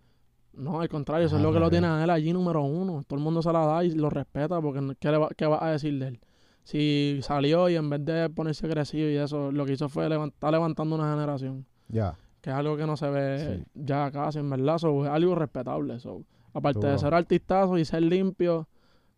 No, 0.53 0.81
al 0.81 0.89
contrario, 0.89 1.27
eso 1.27 1.37
es 1.37 1.41
lo 1.41 1.53
que 1.53 1.59
lo 1.59 1.69
tiene 1.69 1.87
a 1.87 2.03
él 2.03 2.09
allí 2.09 2.33
número 2.33 2.63
uno. 2.63 3.03
Todo 3.07 3.17
el 3.17 3.23
mundo 3.23 3.41
se 3.41 3.53
la 3.53 3.65
da 3.65 3.83
y 3.85 3.91
lo 3.91 4.09
respeta 4.09 4.59
porque 4.59 4.95
¿qué, 4.99 5.11
le 5.11 5.17
va, 5.17 5.29
qué 5.29 5.45
va 5.45 5.65
a 5.65 5.71
decir 5.71 5.97
de 5.97 6.07
él? 6.09 6.19
Si 6.63 7.19
salió 7.21 7.69
y 7.69 7.75
en 7.77 7.89
vez 7.89 8.03
de 8.03 8.29
ponerse 8.29 8.65
agresivo 8.65 9.07
y 9.07 9.15
eso, 9.15 9.51
lo 9.51 9.65
que 9.65 9.73
hizo 9.73 9.87
fue 9.87 10.09
levantar 10.09 10.51
levantando 10.51 10.95
una 10.95 11.09
generación. 11.13 11.65
Ya. 11.87 12.15
Que 12.41 12.49
es 12.49 12.55
algo 12.55 12.75
que 12.75 12.85
no 12.85 12.97
se 12.97 13.09
ve 13.09 13.57
Sí. 13.59 13.63
ya 13.75 14.11
casi, 14.11 14.39
en 14.39 14.49
verdad. 14.49 14.77
So, 14.77 15.05
es 15.05 15.09
algo 15.09 15.35
respetable. 15.35 15.99
So. 16.01 16.23
Aparte 16.53 16.87
de 16.87 16.97
ser 16.97 17.13
artistazo 17.13 17.77
y 17.77 17.85
ser 17.85 18.01
limpio, 18.03 18.67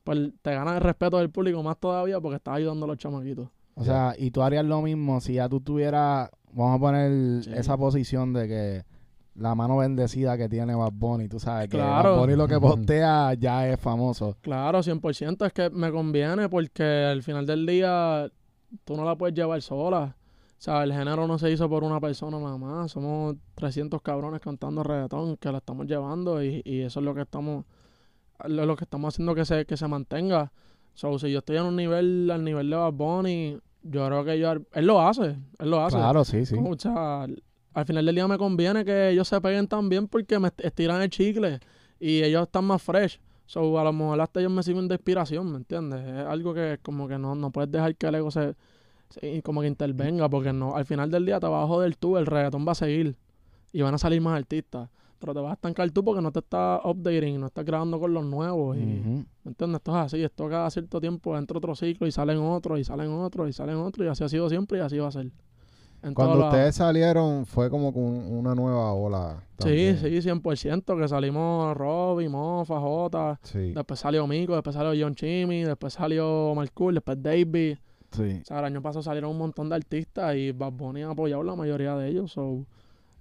pues 0.03 0.31
te 0.41 0.53
ganas 0.53 0.75
el 0.75 0.81
respeto 0.81 1.17
del 1.17 1.29
público 1.29 1.61
más 1.63 1.77
todavía 1.77 2.19
porque 2.19 2.37
estás 2.37 2.55
ayudando 2.57 2.85
a 2.85 2.87
los 2.89 2.97
chamaquitos. 2.97 3.47
O 3.75 3.83
sea, 3.83 4.13
y 4.17 4.31
tú 4.31 4.41
harías 4.41 4.65
lo 4.65 4.81
mismo 4.81 5.21
si 5.21 5.33
ya 5.35 5.47
tú 5.47 5.61
tuvieras, 5.61 6.29
vamos 6.51 6.75
a 6.75 6.79
poner 6.79 7.43
Sí. 7.43 7.51
esa 7.53 7.77
posición 7.77 8.33
de 8.33 8.47
que 8.47 8.83
la 9.35 9.55
mano 9.55 9.77
bendecida 9.77 10.37
que 10.37 10.49
tiene 10.49 10.75
Bad 10.75 10.91
Bunny, 10.93 11.29
tú 11.29 11.39
sabes, 11.39 11.69
que 11.69 11.77
Claro. 11.77 12.11
Bad 12.15 12.19
Bunny 12.19 12.35
lo 12.35 12.47
que 12.47 12.59
postea 12.59 13.33
ya 13.35 13.69
es 13.69 13.79
famoso. 13.79 14.35
Claro, 14.41 14.83
100%. 14.83 15.45
Es 15.45 15.53
que 15.53 15.69
me 15.69 15.91
conviene 15.91 16.49
porque 16.49 16.83
al 16.83 17.23
final 17.23 17.45
del 17.45 17.65
día 17.65 18.29
tú 18.83 18.97
no 18.97 19.05
la 19.05 19.15
puedes 19.15 19.33
llevar 19.33 19.61
sola. 19.61 20.17
O 20.59 20.61
sea, 20.61 20.83
el 20.83 20.91
género 20.91 21.25
no 21.25 21.37
se 21.37 21.49
hizo 21.49 21.69
por 21.69 21.85
una 21.85 22.01
persona 22.01 22.37
nada 22.37 22.57
más. 22.57 22.91
Somos 22.91 23.37
300 23.55 24.01
cabrones 24.01 24.41
cantando 24.41 24.83
reggaetón 24.83 25.37
que 25.37 25.51
la 25.51 25.59
estamos 25.59 25.87
llevando 25.87 26.43
y, 26.43 26.61
y 26.65 26.81
eso 26.81 26.99
es 26.99 27.05
lo 27.05 27.15
que 27.15 27.21
estamos 27.21 27.63
lo, 28.45 28.65
lo 28.65 28.75
que 28.75 28.83
estamos 28.83 29.13
haciendo 29.13 29.33
que 29.35 29.45
se, 29.45 29.65
que 29.65 29.77
se 29.77 29.87
mantenga. 29.87 30.51
So, 30.93 31.17
si 31.17 31.31
yo 31.31 31.39
estoy 31.39 31.57
en 31.57 31.63
un 31.63 31.75
nivel, 31.77 32.29
al 32.29 32.43
nivel 32.43 32.69
de 32.69 32.75
Bad 32.75 32.91
Bunny, 32.93 33.57
yo 33.83 34.05
creo 34.07 34.25
que 34.25 34.37
yo, 34.39 34.51
él 34.73 34.85
lo 34.85 35.01
hace. 35.01 35.37
Él 35.59 35.69
lo 35.71 35.81
hace. 35.81 35.95
Claro, 35.97 36.25
sí, 36.25 36.45
sí. 36.45 36.55
O 36.61 36.77
sea, 36.77 37.23
al 37.73 37.85
final 37.85 38.05
del 38.05 38.15
día 38.15 38.27
me 38.27 38.37
conviene 38.37 38.83
que 38.83 39.09
ellos 39.11 39.27
se 39.29 39.39
peguen 39.39 39.67
también 39.67 40.07
porque 40.09 40.39
me 40.39 40.49
est- 40.49 40.59
estiran 40.61 41.01
el 41.01 41.09
chicle 41.09 41.59
y 42.01 42.21
ellos 42.23 42.43
están 42.43 42.65
más 42.65 42.81
fresh. 42.81 43.19
So, 43.45 43.79
a 43.79 43.83
lo 43.85 43.93
mejor 43.93 44.19
hasta 44.19 44.41
ellos 44.41 44.51
me 44.51 44.61
sirven 44.61 44.87
de 44.89 44.95
inspiración, 44.95 45.49
¿me 45.51 45.57
entiendes? 45.57 46.01
Es 46.05 46.25
algo 46.27 46.53
que 46.53 46.79
como 46.83 47.07
que 47.07 47.17
no, 47.17 47.33
no 47.35 47.49
puedes 47.51 47.71
dejar 47.71 47.95
que 47.95 48.07
el 48.07 48.15
ego 48.15 48.29
se, 48.29 48.55
se- 49.09 49.41
como 49.41 49.61
que 49.61 49.67
intervenga 49.67 50.29
porque 50.29 50.53
no 50.53 50.75
al 50.75 50.85
final 50.85 51.09
del 51.11 51.25
día 51.25 51.39
te 51.39 51.47
vas 51.47 51.63
a 51.63 51.67
joder 51.67 51.95
tú, 51.95 52.17
el 52.17 52.25
reggaetón 52.25 52.65
va 52.67 52.71
a 52.73 52.75
seguir 52.75 53.15
y 53.71 53.81
van 53.81 53.93
a 53.93 53.97
salir 53.97 54.21
más 54.21 54.37
artistas. 54.37 54.89
Pero 55.19 55.33
te 55.33 55.41
vas 55.41 55.49
a 55.51 55.53
estancar 55.55 55.89
tú 55.91 56.01
porque 56.01 56.21
no 56.21 56.31
te 56.31 56.39
estás 56.39 56.79
updating, 56.85 57.41
no 57.41 57.47
estás 57.47 57.65
grabando 57.65 57.99
con 57.99 58.13
los 58.13 58.23
nuevos. 58.23 58.77
Y, 58.77 58.99
Ujú. 59.01 59.25
¿Me 59.43 59.49
entiendes? 59.51 59.79
Esto 59.79 59.91
es 59.91 59.97
así, 60.05 60.23
esto 60.23 60.47
cada 60.47 60.69
cierto 60.69 61.01
tiempo 61.01 61.37
entra 61.37 61.57
otro 61.57 61.75
ciclo 61.75 62.07
y 62.07 62.11
salen 62.11 62.37
otros 62.39 62.79
y 62.79 62.85
salen 62.85 63.11
otros 63.11 63.49
y 63.49 63.53
salen 63.53 63.75
otros 63.75 64.05
y 64.05 64.09
así 64.09 64.23
ha 64.23 64.29
sido 64.29 64.47
siempre 64.49 64.77
y 64.77 64.81
así 64.81 64.97
va 64.97 65.09
a 65.09 65.11
ser. 65.11 65.29
En 66.01 66.13
Cuando 66.13 66.45
ustedes 66.45 66.75
salieron 66.75 67.45
fue 67.45 67.69
como 67.69 67.91
con 67.91 68.01
una 68.03 68.55
nueva 68.55 68.93
ola. 68.93 69.43
Sí, 69.57 69.97
también. 69.97 69.97
sí, 69.97 70.21
100%, 70.21 70.97
que 70.97 71.07
salimos 71.09 71.75
Robbie, 71.75 72.29
Mofa, 72.29 72.79
Jota, 72.79 73.37
Sí. 73.43 73.73
después 73.73 73.99
salió 73.99 74.25
Mico, 74.25 74.53
después 74.53 74.73
salió 74.73 74.93
John 75.05 75.13
Chimmy, 75.15 75.63
después 75.65 75.91
salió 75.91 76.53
Marcool, 76.55 76.93
después 76.93 77.21
Davey. 77.21 77.77
Sí. 78.11 78.39
O 78.41 78.45
sea, 78.45 78.59
el 78.59 78.65
año 78.65 78.81
pasado 78.81 79.03
salieron 79.03 79.31
un 79.31 79.37
montón 79.37 79.69
de 79.69 79.75
artistas 79.75 80.35
y 80.35 80.51
Bad 80.51 80.71
Bunny 80.73 81.03
ha 81.03 81.11
apoyado 81.11 81.43
la 81.43 81.55
mayoría 81.55 81.95
de 81.95 82.09
ellos. 82.09 82.31
So, 82.31 82.65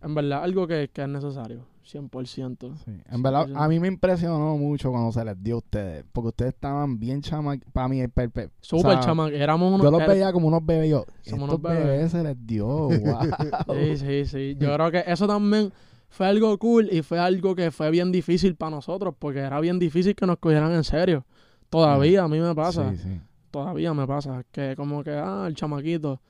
en 0.03 0.15
verdad, 0.15 0.43
algo 0.45 0.67
que, 0.67 0.89
que 0.93 1.03
es 1.03 1.09
necesario, 1.09 1.67
100%. 1.85 2.77
Sí. 2.85 2.93
En 3.11 3.23
verdad, 3.23 3.49
a 3.55 3.69
mí 3.69 3.81
me 3.81 3.89
impresionó 3.89 4.57
mucho 4.57 4.91
cuando 4.91 5.11
se 5.13 5.25
les 5.25 5.43
dio 5.43 5.57
a 5.57 5.59
ustedes, 5.59 6.05
porque 6.13 6.29
ustedes 6.29 6.55
estaban 6.55 6.99
bien 6.99 7.21
chama, 7.21 7.57
para 7.73 7.89
mí, 7.89 8.07
per- 8.09 8.31
per- 8.31 8.51
Súper 8.61 8.87
o 8.87 8.91
sea, 8.93 9.01
chama, 9.01 9.29
éramos 9.29 9.73
unos... 9.75 9.83
Yo 9.85 9.91
los 9.91 10.07
veía 10.07 10.33
como 10.33 10.49
unos 10.49 10.65
bebés, 10.65 10.91
yo, 10.91 11.05
Somos 11.23 11.25
estos 11.25 11.59
unos 11.59 11.63
bebés. 11.63 11.85
bebés 11.87 12.11
se 12.13 12.23
les 12.23 12.47
dio, 12.47 12.67
wow. 12.89 13.75
Sí, 13.75 13.97
sí, 13.97 14.25
sí. 14.27 14.57
Yo 14.59 14.73
creo 14.75 14.91
que 14.91 15.05
eso 15.07 15.27
también 15.27 15.73
fue 16.09 16.27
algo 16.27 16.57
cool 16.59 16.89
y 16.91 17.03
fue 17.03 17.19
algo 17.19 17.55
que 17.55 17.71
fue 17.71 17.91
bien 17.91 18.11
difícil 18.13 18.55
para 18.55 18.71
nosotros, 18.71 19.15
porque 19.19 19.41
era 19.41 19.61
bien 19.61 19.79
difícil 19.79 20.15
que 20.15 20.27
nos 20.27 20.39
cogieran 20.39 20.73
en 20.73 20.85
serio. 20.85 21.25
Todavía 21.71 22.23
a 22.23 22.29
mí 22.29 22.39
me 22.41 22.55
pasa. 22.55 22.91
Sí, 22.93 22.97
sí. 22.99 23.21
Todavía 23.51 23.93
me 23.95 24.07
pasa 24.07 24.45
que 24.51 24.75
como 24.77 25.03
que, 25.03 25.11
ah, 25.13 25.45
el 25.47 25.55
chamaquito, 25.55 26.21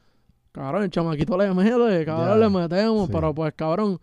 cabrón, 0.53 0.85
el 0.85 0.91
chamaquito 0.91 1.37
le 1.37 1.53
mete, 1.55 2.05
cabrón, 2.05 2.41
le 2.41 2.49
metemos, 2.49 3.07
sí. 3.07 3.13
pero 3.13 3.35
pues, 3.35 3.53
cabrón, 3.55 4.01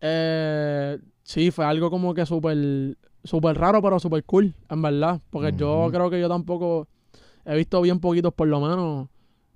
eh, 0.00 0.98
sí, 1.22 1.50
fue 1.50 1.64
algo 1.64 1.90
como 1.90 2.14
que 2.14 2.26
súper, 2.26 2.96
súper 3.24 3.58
raro, 3.58 3.80
pero 3.82 3.98
súper 3.98 4.24
cool, 4.24 4.54
en 4.68 4.82
verdad, 4.82 5.20
porque 5.30 5.52
yo 5.56 5.88
creo 5.90 6.10
que 6.10 6.20
yo 6.20 6.28
tampoco 6.28 6.86
he 7.44 7.56
visto 7.56 7.80
bien 7.80 8.00
poquitos, 8.00 8.32
por 8.34 8.48
lo 8.48 8.60
menos, 8.60 9.08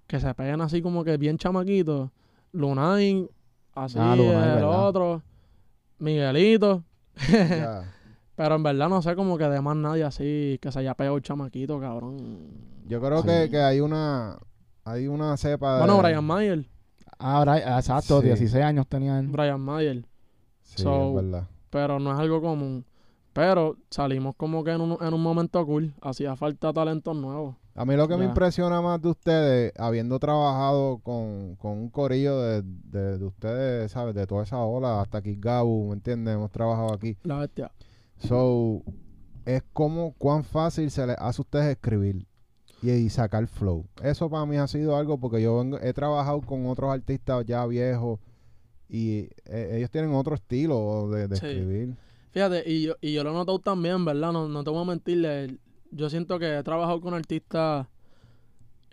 que 0.07 0.19
se 0.21 0.35
peguen 0.35 0.61
así 0.61 0.83
como 0.83 1.05
que 1.05 1.17
bien 1.17 1.39
chamaquitos, 1.39 2.11
Lunay, 2.53 3.29
así, 3.75 3.97
Ah, 4.01 4.17
Lunay, 4.17 4.49
el 4.49 4.55
¿verdad? 4.57 4.87
otro, 4.89 5.23
Miguelito. 5.99 6.83
pero 8.43 8.55
en 8.55 8.63
verdad 8.63 8.89
no 8.89 9.03
sé 9.03 9.15
como 9.15 9.37
que 9.37 9.45
de 9.45 9.61
más 9.61 9.77
nadie 9.77 10.03
así, 10.03 10.59
que 10.63 10.73
se 10.73 10.79
haya 10.79 10.95
pegado 10.95 11.19
el 11.19 11.23
chamaquito, 11.23 11.79
cabrón. 11.79 12.17
Yo 12.89 12.99
creo 12.99 13.21
Sí. 13.21 13.29
que, 13.29 13.51
que 13.51 13.59
hay 13.61 13.81
una 13.81 14.39
hay 14.83 15.09
una 15.09 15.37
cepa 15.37 15.75
de... 15.75 15.79
Bueno, 15.81 15.99
Brian 15.99 16.25
Mayer. 16.25 16.65
Ah, 17.19 17.43
Brian, 17.43 17.77
exacto, 17.77 18.23
Sí. 18.23 18.29
16 18.29 18.65
años 18.65 18.87
tenía 18.87 19.19
él. 19.19 19.27
Brian 19.29 19.61
Mayer, 19.61 20.07
Sí, 20.63 20.83
So- 20.83 21.19
es 21.19 21.25
verdad. 21.27 21.49
pero 21.69 21.99
no 22.01 22.15
es 22.15 22.19
algo 22.19 22.41
común. 22.41 22.87
Pero 23.35 23.77
salimos 23.91 24.35
como 24.37 24.65
que 24.65 24.71
en 24.71 24.81
un, 24.81 24.97
en 25.03 25.13
un 25.13 25.23
momento 25.23 25.65
cool. 25.67 25.93
Hacía 26.01 26.35
falta 26.35 26.73
talentos 26.73 27.15
nuevos. 27.15 27.57
A 27.75 27.85
mí 27.85 27.95
lo 27.95 28.09
que 28.09 28.17
me 28.17 28.25
impresiona 28.25 28.81
más 28.81 29.03
de 29.03 29.09
ustedes, 29.11 29.73
habiendo 29.79 30.19
trabajado 30.19 30.99
con, 31.03 31.57
con 31.57 31.73
un 31.73 31.91
corillo 31.91 32.41
de, 32.41 32.63
de, 32.65 33.19
de 33.19 33.25
ustedes, 33.27 33.93
¿sabes? 33.93 34.15
De 34.15 34.27
toda 34.27 34.45
esa 34.45 34.59
ola, 34.61 35.03
hasta 35.03 35.19
aquí 35.19 35.37
Gabu, 35.39 35.89
¿me 35.89 35.93
entiendes? 35.95 36.35
Hemos 36.35 36.51
trabajado 36.51 36.95
aquí. 36.95 37.19
La 37.23 37.37
bestia. 37.41 37.71
So, 38.21 38.83
es 39.47 39.63
como 39.73 40.13
cuán 40.19 40.45
fácil 40.45 40.91
se 40.91 41.07
les 41.07 41.17
hace 41.19 41.41
a 41.41 41.43
ustedes 41.43 41.67
escribir 41.67 42.27
y, 42.83 42.91
y 42.91 43.09
sacar 43.11 43.47
flow. 43.47 43.87
Eso 44.03 44.29
para 44.31 44.47
mí 44.47 44.57
ha 44.57 44.67
sido 44.67 44.97
algo 44.97 45.19
porque 45.19 45.43
yo 45.43 45.59
vengo- 45.59 45.79
he 45.81 45.93
trabajado 45.93 46.41
con 46.43 46.67
otros 46.67 46.91
artistas 46.91 47.45
ya 47.47 47.67
viejos 47.67 48.21
y 48.89 49.29
eh, 49.47 49.77
ellos 49.77 49.91
tienen 49.91 50.13
otro 50.15 50.35
estilo 50.35 51.09
de, 51.11 51.29
de 51.29 51.37
Sí. 51.37 51.47
escribir. 51.47 51.97
Fíjate, 52.33 52.63
y 52.71 52.83
yo, 52.83 52.95
y 53.01 53.13
yo 53.13 53.25
lo 53.25 53.31
he 53.31 53.35
notado 53.35 53.59
también, 53.59 54.05
¿verdad? 54.05 54.33
No, 54.33 54.49
no 54.49 54.63
te 54.63 54.71
voy 54.71 54.83
a 54.83 54.85
mentirle. 54.85 55.59
Yo 55.91 56.09
siento 56.11 56.39
que 56.39 56.59
he 56.59 56.63
trabajado 56.63 57.01
con 57.01 57.15
artistas 57.15 57.87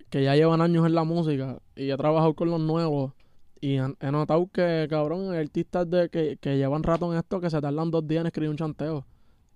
que 0.10 0.24
ya 0.24 0.36
llevan 0.36 0.62
años 0.62 0.86
en 0.86 0.96
la 0.96 1.04
música 1.04 1.60
y 1.76 1.92
he 1.92 1.98
trabajado 1.98 2.34
con 2.34 2.50
los 2.50 2.60
nuevos. 2.62 3.14
Y 3.60 3.76
he 3.78 4.12
notado 4.12 4.48
que, 4.52 4.88
cabrón, 4.90 5.32
hay 5.32 5.40
artistas 5.40 5.90
de 5.90 6.10
que, 6.10 6.38
que 6.40 6.58
llevan 6.58 6.84
rato 6.84 7.12
en 7.12 7.18
esto 7.20 7.40
que 7.42 7.50
se 7.50 7.60
tardan 7.60 7.92
dos 7.92 8.08
días 8.08 8.22
en 8.22 8.28
escribir 8.28 8.50
un 8.52 8.58
chanteo. 8.58 9.06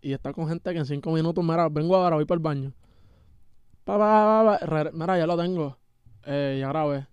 Y 0.01 0.13
está 0.13 0.33
con 0.33 0.47
gente 0.47 0.71
que 0.73 0.79
en 0.79 0.85
cinco 0.85 1.11
minutos, 1.11 1.43
mira, 1.43 1.69
vengo 1.69 1.95
ahora, 1.95 2.15
voy 2.15 2.25
para 2.25 2.37
el 2.37 2.43
baño. 2.43 2.73
Pa, 3.83 3.97
pa, 3.97 4.59
pa, 4.59 4.91
mira, 4.93 5.17
ya 5.17 5.27
lo 5.27 5.37
tengo. 5.37 5.77
Eh, 6.25 6.57
ya 6.59 6.69
grabé. 6.69 7.07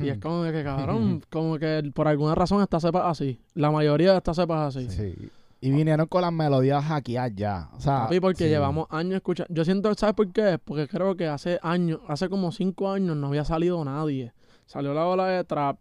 Y 0.00 0.08
es 0.08 0.18
como 0.18 0.44
que, 0.44 0.62
cabrón, 0.62 1.22
como 1.30 1.58
que 1.58 1.90
por 1.94 2.06
alguna 2.08 2.34
razón 2.34 2.62
esta 2.62 2.80
cepa 2.80 3.08
así. 3.08 3.40
La 3.54 3.70
mayoría 3.70 4.12
de 4.12 4.18
estas 4.18 4.36
cepas 4.36 4.76
es 4.76 4.86
así. 4.88 4.96
Sí. 4.96 5.30
Y 5.60 5.72
vinieron 5.72 6.06
con 6.06 6.22
las 6.22 6.32
melodías 6.32 6.84
hackeadas 6.84 7.32
ya. 7.34 7.68
O 7.74 7.80
sea, 7.80 8.04
Papi, 8.04 8.20
porque 8.20 8.44
sí. 8.44 8.50
llevamos 8.50 8.86
años 8.90 9.16
escuchando. 9.16 9.52
Yo 9.52 9.64
siento, 9.64 9.92
¿sabes 9.94 10.14
por 10.14 10.30
qué? 10.32 10.58
Porque 10.64 10.86
creo 10.86 11.16
que 11.16 11.26
hace 11.26 11.58
años, 11.62 12.00
hace 12.06 12.28
como 12.28 12.52
cinco 12.52 12.90
años 12.90 13.16
no 13.16 13.26
había 13.26 13.44
salido 13.44 13.84
nadie. 13.84 14.32
Salió 14.66 14.94
la 14.94 15.06
ola 15.06 15.26
de 15.26 15.44
trap 15.44 15.78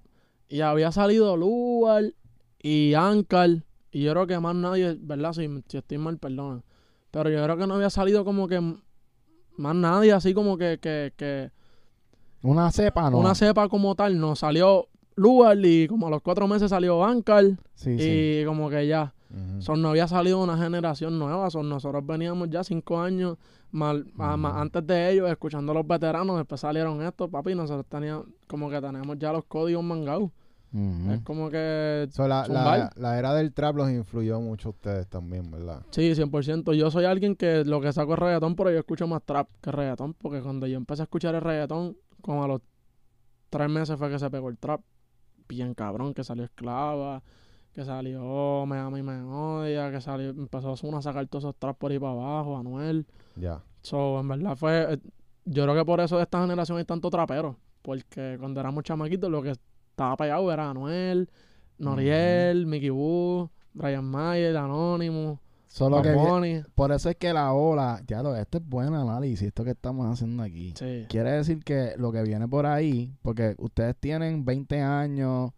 y 0.49 0.61
había 0.61 0.91
salido 0.91 1.37
Lugar 1.37 2.05
y 2.59 2.95
Ankar. 2.95 3.66
Y 3.91 4.03
yo 4.03 4.11
creo 4.11 4.27
que 4.27 4.39
más 4.39 4.55
nadie, 4.55 4.97
¿verdad? 4.99 5.33
Si, 5.33 5.47
si 5.67 5.77
estoy 5.77 5.97
mal, 5.97 6.17
perdona. 6.17 6.61
Pero 7.11 7.29
yo 7.29 7.41
creo 7.43 7.57
que 7.57 7.67
no 7.67 7.75
había 7.75 7.89
salido 7.89 8.25
como 8.25 8.47
que 8.47 8.59
más 9.57 9.75
nadie, 9.75 10.11
así 10.13 10.33
como 10.33 10.57
que, 10.57 10.77
que, 10.79 11.13
que 11.15 11.51
una 12.43 12.71
cepa, 12.71 13.09
¿no? 13.09 13.17
una 13.17 13.33
cepa 13.33 13.67
como 13.69 13.95
tal. 13.95 14.19
No 14.19 14.35
salió 14.35 14.87
Lugar 15.15 15.57
y 15.63 15.87
como 15.87 16.07
a 16.07 16.09
los 16.11 16.21
cuatro 16.21 16.47
meses 16.47 16.69
salió 16.69 17.03
Ankar. 17.03 17.45
Sí, 17.73 17.97
sí. 17.97 18.39
Y 18.41 18.45
como 18.45 18.69
que 18.69 18.87
ya. 18.87 19.13
Son, 19.59 19.81
no 19.81 19.89
había 19.89 20.07
salido 20.07 20.41
una 20.41 20.57
generación 20.57 21.19
nueva. 21.19 21.49
Son, 21.49 21.67
nosotros 21.67 22.05
veníamos 22.05 22.49
ya 22.49 22.63
cinco 22.63 22.99
años 23.01 23.37
mal- 23.71 24.05
Ujú. 24.15 24.47
antes 24.47 24.87
de 24.87 25.11
ellos, 25.11 25.29
escuchando 25.29 25.71
a 25.73 25.75
los 25.75 25.87
veteranos. 25.87 26.37
Después 26.37 26.61
salieron 26.61 27.01
estos, 27.01 27.29
papi. 27.29 27.53
Nosotros 27.55 27.85
teníamos 27.89 28.25
como 28.47 28.69
que 28.69 28.79
tenemos 28.79 29.17
ya 29.19 29.33
los 29.33 29.43
códigos 29.45 29.83
mangados. 29.83 30.29
Es 31.11 31.21
como 31.21 31.49
que. 31.49 32.07
So, 32.11 32.27
la, 32.27 32.41
la, 32.41 32.45
Zumbar. 32.45 32.89
la 32.97 33.17
era 33.19 33.33
del 33.33 33.53
trap 33.53 33.75
los 33.77 33.89
influyó 33.89 34.39
mucho 34.41 34.69
a 34.69 34.71
ustedes 34.71 35.07
también, 35.07 35.49
¿verdad? 35.49 35.81
Sí, 35.91 36.11
100%. 36.13 36.73
Yo 36.73 36.91
soy 36.91 37.05
alguien 37.05 37.35
que 37.35 37.63
lo 37.65 37.81
que 37.81 37.91
saco 37.93 38.13
es 38.13 38.19
reggaetón, 38.19 38.55
pero 38.55 38.71
yo 38.71 38.77
escucho 38.79 39.07
más 39.07 39.23
trap 39.23 39.47
que 39.61 39.71
reggaetón. 39.71 40.13
Porque 40.13 40.41
cuando 40.41 40.67
yo 40.67 40.77
empecé 40.77 41.01
a 41.01 41.05
escuchar 41.05 41.35
el 41.35 41.41
reggaetón, 41.41 41.97
como 42.21 42.43
a 42.43 42.47
los 42.47 42.61
tres 43.49 43.69
meses 43.69 43.97
fue 43.97 44.09
que 44.09 44.19
se 44.19 44.29
pegó 44.29 44.49
el 44.49 44.57
trap. 44.57 44.81
Bien 45.47 45.73
cabrón, 45.73 46.13
que 46.13 46.23
salió 46.25 46.43
Esclava, 46.43 47.23
que 47.71 47.85
salió 47.85 48.65
Me 48.65 48.77
Ama 48.77 48.99
y 48.99 49.03
Me 49.03 49.21
Odia, 49.23 49.89
que 49.91 50.01
salió, 50.01 50.31
empezó 50.31 50.73
a 50.73 51.01
sacar 51.01 51.25
todos 51.27 51.45
esos 51.45 51.55
traps 51.55 51.79
por 51.79 51.89
ahí 51.91 51.97
para 51.99 52.11
abajo, 52.11 52.57
Anuel. 52.57 53.07
Ya. 53.37 53.63
So, 53.81 54.19
en 54.19 54.27
verdad 54.27 54.55
fue. 54.57 54.93
eh, 54.95 54.99
Yo 55.45 55.63
creo 55.63 55.75
que 55.75 55.85
por 55.85 56.01
eso 56.01 56.17
de 56.17 56.23
esta 56.23 56.41
generación 56.41 56.77
hay 56.77 56.83
tanto 56.85 57.09
trapero. 57.09 57.55
Porque 57.81 58.35
cuando 58.37 58.59
éramos 58.59 58.83
chamaquitos, 58.83 59.31
lo 59.31 59.41
que 59.41 59.55
estaba 59.97 60.15
pegado 60.15 60.51
era 60.53 60.69
Anuel, 60.69 61.27
Noriel, 61.79 62.67
Mickey 62.67 62.91
Wu, 62.91 63.49
Brian 63.73 64.05
Mayer, 64.05 64.55
Anonymous, 64.55 65.39
Solo 65.65 66.01
que 66.01 66.63
por 66.75 66.91
eso 66.91 67.09
es 67.09 67.15
que 67.17 67.33
la 67.33 67.51
ola, 67.53 68.01
ya 68.07 68.21
lo, 68.23 68.35
esto 68.35 68.59
es 68.59 68.67
buen 68.67 68.93
análisis, 68.93 69.41
esto 69.47 69.63
que 69.63 69.71
estamos 69.71 70.07
haciendo 70.07 70.41
aquí. 70.43 70.73
Sí. 70.77 71.05
Quiere 71.09 71.31
decir 71.31 71.63
que 71.63 71.93
lo 71.97 72.11
que 72.11 72.21
viene 72.23 72.47
por 72.47 72.65
ahí, 72.67 73.11
porque 73.21 73.55
ustedes 73.57 73.95
tienen 73.99 74.45
20 74.45 74.81
años, 74.81 75.51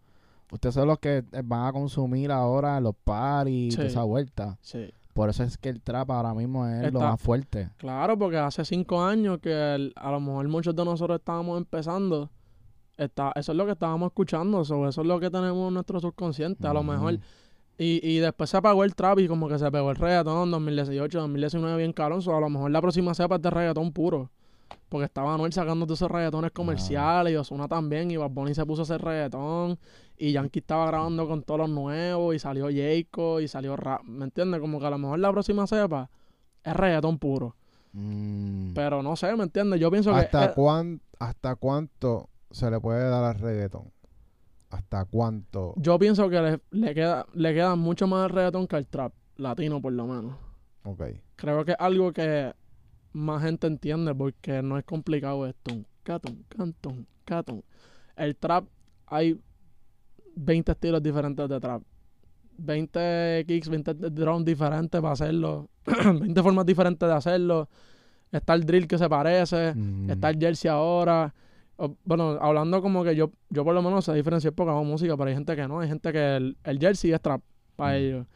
ustedes 0.50 0.74
son 0.74 0.88
los 0.88 0.98
que 0.98 1.18
eh, 1.18 1.42
van 1.44 1.66
a 1.66 1.72
consumir 1.72 2.32
ahora 2.32 2.80
los 2.80 2.94
parties, 2.96 3.74
Sí. 3.74 3.76
toda 3.76 3.88
esa 3.88 4.02
vuelta. 4.02 4.58
Sí. 4.62 4.90
Por 5.14 5.28
eso 5.30 5.42
es 5.44 5.56
que 5.58 5.68
el 5.68 5.80
trap 5.82 6.10
ahora 6.10 6.34
mismo 6.34 6.66
es 6.66 6.92
lo 6.92 7.00
más 7.00 7.20
fuerte. 7.20 7.70
Claro, 7.76 8.18
porque 8.18 8.36
hace 8.38 8.64
cinco 8.64 9.02
años 9.02 9.38
que 9.40 9.74
el- 9.74 9.92
a 9.96 10.10
lo 10.10 10.20
mejor 10.20 10.48
muchos 10.48 10.74
de 10.74 10.84
nosotros 10.84 11.18
estábamos 11.18 11.56
empezando. 11.58 12.30
Está, 13.00 13.32
eso 13.34 13.52
es 13.52 13.56
lo 13.58 13.64
que 13.64 13.72
estábamos 13.72 14.08
escuchando, 14.08 14.64
so, 14.64 14.86
eso 14.86 15.00
es 15.00 15.06
lo 15.06 15.18
que 15.18 15.30
tenemos 15.30 15.68
en 15.68 15.74
nuestro 15.74 16.00
subconsciente. 16.00 16.66
A 16.68 16.74
lo 16.74 16.82
mejor 16.82 17.18
Y, 17.78 17.98
y 18.06 18.18
después 18.18 18.50
se 18.50 18.58
apagó 18.58 18.84
el 18.84 18.94
trap 18.94 19.20
y 19.20 19.26
como 19.28 19.48
que 19.48 19.58
se 19.58 19.70
pegó 19.70 19.90
el 19.90 19.96
reggaetón 19.96 20.50
2018, 20.50 21.18
2019 21.18 21.78
bien 21.78 21.94
caro. 21.94 22.20
So, 22.20 22.36
a 22.36 22.40
lo 22.40 22.50
mejor 22.50 22.70
la 22.70 22.80
próxima 22.82 23.14
cepa 23.14 23.36
es 23.36 23.42
de 23.42 23.48
reggaetón 23.48 23.90
puro. 23.92 24.30
Porque 24.90 25.06
estaba 25.06 25.32
Anuel 25.34 25.52
sacando 25.52 25.86
todos 25.86 25.98
esos 25.98 26.10
reggaetones 26.10 26.50
comerciales 26.50 27.32
y 27.32 27.36
Ozuna 27.36 27.68
también. 27.68 28.10
Y 28.10 28.18
Bad 28.18 28.30
Bunny 28.30 28.54
se 28.54 28.66
puso 28.66 28.82
a 28.82 28.84
hacer 28.84 29.00
reggaetón. 29.00 29.78
Y 30.18 30.32
Yankee 30.32 30.58
estaba 30.58 30.84
grabando 30.88 31.26
con 31.26 31.42
todos 31.42 31.60
los 31.60 31.70
nuevos. 31.70 32.34
Y 32.34 32.38
salió 32.38 32.66
Jayco 32.66 33.40
y 33.40 33.48
salió 33.48 33.76
rap. 33.76 34.02
¿Me 34.04 34.24
entiendes? 34.26 34.60
Como 34.60 34.78
que 34.78 34.84
a 34.86 34.90
lo 34.90 34.98
mejor 34.98 35.18
la 35.18 35.30
próxima 35.32 35.66
cepa 35.66 36.10
es 36.62 36.76
reggaetón 36.76 37.18
puro. 37.18 37.56
Mm. 37.94 38.74
Pero 38.74 39.02
no 39.02 39.16
sé, 39.16 39.34
¿me 39.36 39.44
entiendes? 39.44 39.80
Yo 39.80 39.90
pienso 39.90 40.14
¿Hasta, 40.14 40.48
que... 40.48 40.54
cuán- 40.54 41.00
¿Hasta 41.18 41.56
cuánto 41.56 42.28
se 42.50 42.70
le 42.70 42.80
puede 42.80 43.08
dar 43.08 43.24
al 43.24 43.38
reggaetón? 43.38 43.92
¿Hasta 44.70 45.04
cuánto? 45.04 45.74
yo 45.76 45.98
pienso 45.98 46.28
que 46.30 46.40
le, 46.40 46.60
le 46.70 46.94
queda, 46.94 47.26
le 47.34 47.52
queda 47.54 47.74
mucho 47.74 48.06
más 48.06 48.24
al 48.24 48.30
reggaetón 48.30 48.66
que 48.66 48.76
al 48.76 48.86
trap. 48.86 49.12
Latino, 49.36 49.80
por 49.80 49.92
lo 49.92 50.06
menos. 50.06 50.36
Ok. 50.84 51.02
creo 51.36 51.64
que 51.64 51.72
es 51.72 51.76
algo 51.80 52.12
que 52.12 52.52
más 53.12 53.42
gente 53.42 53.66
entiende 53.66 54.14
porque 54.14 54.62
no 54.62 54.78
es 54.78 54.84
complicado 54.84 55.46
esto. 55.46 55.72
Catón, 56.02 56.44
cantón, 56.48 57.06
catón. 57.24 57.64
El 58.16 58.36
trap, 58.36 58.66
hay 59.06 59.40
20 60.36 60.72
estilos 60.72 61.02
diferentes 61.02 61.48
de 61.48 61.60
trap. 61.60 61.82
20 62.58 63.44
kicks, 63.46 63.68
20 63.68 63.94
drums 63.94 64.44
diferentes 64.44 65.00
para 65.00 65.12
hacerlo. 65.12 65.70
20 65.86 66.42
formas 66.42 66.66
diferentes 66.66 67.08
de 67.08 67.14
hacerlo. 67.14 67.68
Está 68.30 68.54
el 68.54 68.64
drill 68.64 68.86
que 68.86 68.98
se 68.98 69.08
parece. 69.08 69.74
Mm. 69.74 70.10
Está 70.10 70.30
el 70.30 70.38
jersey 70.38 70.70
ahora. 70.70 71.34
Bueno, 72.04 72.38
hablando 72.40 72.82
como 72.82 73.02
que 73.04 73.14
yo, 73.16 73.30
yo 73.48 73.64
por 73.64 73.74
lo 73.74 73.82
menos 73.82 74.04
sé 74.04 74.12
diferenciar 74.14 74.52
porque 74.52 74.70
hago 74.70 74.84
música, 74.84 75.16
pero 75.16 75.28
hay 75.28 75.34
gente 75.34 75.56
que 75.56 75.66
no. 75.68 75.80
Hay 75.80 75.88
gente 75.88 76.12
que 76.12 76.36
el, 76.36 76.56
el 76.64 76.78
jersey 76.78 77.12
es 77.12 77.20
trap 77.20 77.40
para 77.76 77.92
Mm. 77.92 77.96
ellos. 77.96 78.26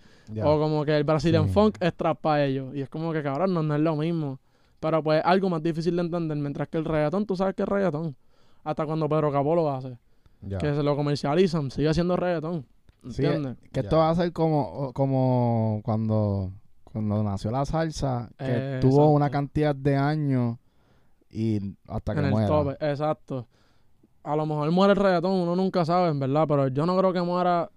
O 0.43 0.59
como 0.59 0.85
que 0.87 0.97
el 0.97 1.05
Brazilian 1.05 1.47
Sí. 1.49 1.53
Funk 1.53 1.77
es 1.81 1.93
trap 1.95 2.19
para 2.21 2.45
ellos. 2.45 2.75
Y 2.75 2.81
es 2.81 2.89
como 2.89 3.13
que 3.13 3.23
cabrón, 3.23 3.53
no, 3.53 3.63
no 3.63 3.75
es 3.75 3.81
lo 3.81 3.95
mismo. 3.97 4.39
Pero 4.81 5.03
pues 5.03 5.21
algo 5.25 5.51
más 5.51 5.63
difícil 5.63 5.97
de 5.97 6.03
entender. 6.03 6.37
Mientras 6.39 6.69
que 6.69 6.79
el 6.79 6.85
reggaetón, 6.87 7.27
tú 7.27 7.37
sabes 7.37 7.55
que 7.55 7.63
es 7.63 7.69
reggaetón. 7.69 8.17
Hasta 8.65 8.87
cuando 8.87 9.09
Pedro 9.09 9.31
Capó 9.31 9.55
lo 9.55 9.71
hace. 9.71 9.99
Ya. 10.41 10.59
Que 10.59 10.75
se 10.75 10.83
lo 10.83 10.97
comercializan, 10.97 11.71
sigue 11.71 11.93
siendo 11.93 12.17
reggaetón. 12.17 12.65
Sí, 13.11 13.23
¿Entiendes? 13.25 13.57
Que 13.71 13.81
esto 13.81 13.99
va 13.99 14.09
a 14.11 14.15
ser 14.15 14.33
como, 14.33 14.91
como 14.95 15.81
cuando, 15.85 16.53
cuando 16.85 17.23
nació 17.23 17.51
la 17.51 17.67
salsa, 17.67 18.31
que 18.39 18.45
Eh, 18.47 18.79
tuvo 18.81 18.93
exacto. 18.93 19.11
una 19.11 19.29
cantidad 19.31 19.75
de 19.75 19.97
años 19.97 20.57
y 21.35 21.77
hasta 21.89 22.15
que 22.15 22.21
en 22.21 22.27
el 22.27 22.31
muera. 22.31 22.47
tope, 22.47 22.73
exacto. 22.81 23.47
A 24.23 24.37
lo 24.37 24.47
mejor 24.47 24.71
muere 24.71 24.93
el 24.93 24.99
reggaetón, 24.99 25.33
uno 25.33 25.55
nunca 25.57 25.85
sabe, 25.85 26.09
en 26.09 26.19
verdad. 26.21 26.47
Pero 26.49 26.69
yo 26.69 26.87
no 26.87 26.97
creo 26.97 27.13
que 27.13 27.21
muera 27.21 27.71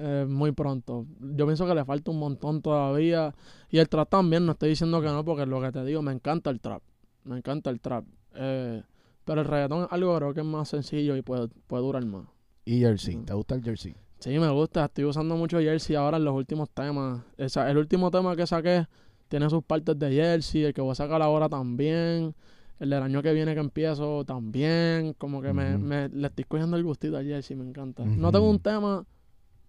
eh, 0.00 0.26
muy 0.28 0.52
pronto. 0.52 1.06
Yo 1.20 1.46
pienso 1.46 1.66
que 1.66 1.74
le 1.74 1.84
falta 1.84 2.10
un 2.10 2.18
montón 2.18 2.62
todavía. 2.62 3.34
Y 3.70 3.78
el 3.78 3.88
trap 3.88 4.08
también, 4.10 4.46
no 4.46 4.52
estoy 4.52 4.68
diciendo 4.70 5.00
que 5.00 5.08
no, 5.08 5.24
porque 5.24 5.46
lo 5.46 5.60
que 5.60 5.72
te 5.72 5.84
digo, 5.84 6.02
me 6.02 6.12
encanta 6.12 6.50
el 6.50 6.60
trap. 6.60 6.82
Me 7.24 7.38
encanta 7.38 7.70
el 7.70 7.80
trap. 7.80 8.04
Eh, 8.34 8.82
pero 9.24 9.40
el 9.40 9.46
reggaetón 9.46 9.82
es 9.84 9.88
algo 9.90 10.16
creo 10.16 10.34
que 10.34 10.40
es 10.40 10.46
más 10.46 10.68
sencillo 10.68 11.16
y 11.16 11.22
puede, 11.22 11.48
puede 11.66 11.82
durar 11.82 12.04
más. 12.06 12.26
Y 12.64 12.80
Jersey. 12.80 13.16
¿te 13.16 13.34
gusta 13.34 13.54
el 13.56 13.62
Jersey? 13.64 13.94
Sí, 14.20 14.38
me 14.38 14.48
gusta. 14.50 14.84
Estoy 14.84 15.04
usando 15.04 15.36
mucho 15.36 15.58
Jersey 15.58 15.96
ahora 15.96 16.16
en 16.18 16.24
los 16.24 16.34
últimos 16.34 16.70
temas. 16.70 17.22
Esa- 17.36 17.68
el 17.70 17.78
último 17.78 18.10
tema 18.10 18.36
que 18.36 18.46
saqué 18.46 18.86
tiene 19.28 19.48
sus 19.50 19.62
partes 19.62 19.98
de 19.98 20.10
Jersey. 20.12 20.64
El 20.64 20.74
que 20.74 20.80
voy 20.80 20.92
a 20.92 20.94
sacar 20.94 21.20
ahora 21.22 21.48
también. 21.48 22.34
El 22.80 22.90
del 22.90 23.02
año 23.02 23.22
que 23.22 23.32
viene 23.32 23.54
que 23.54 23.60
empiezo 23.60 24.24
también. 24.24 25.14
Como 25.18 25.42
que 25.42 25.52
me, 25.52 25.76
me- 25.78 26.08
le 26.08 26.26
estoy 26.28 26.44
cogiendo 26.44 26.76
el 26.76 26.84
gustito 26.84 27.16
a 27.16 27.22
Jersey, 27.22 27.56
me 27.56 27.64
encanta. 27.64 28.04
No 28.04 28.30
tengo 28.32 28.48
un 28.48 28.60
tema 28.60 29.04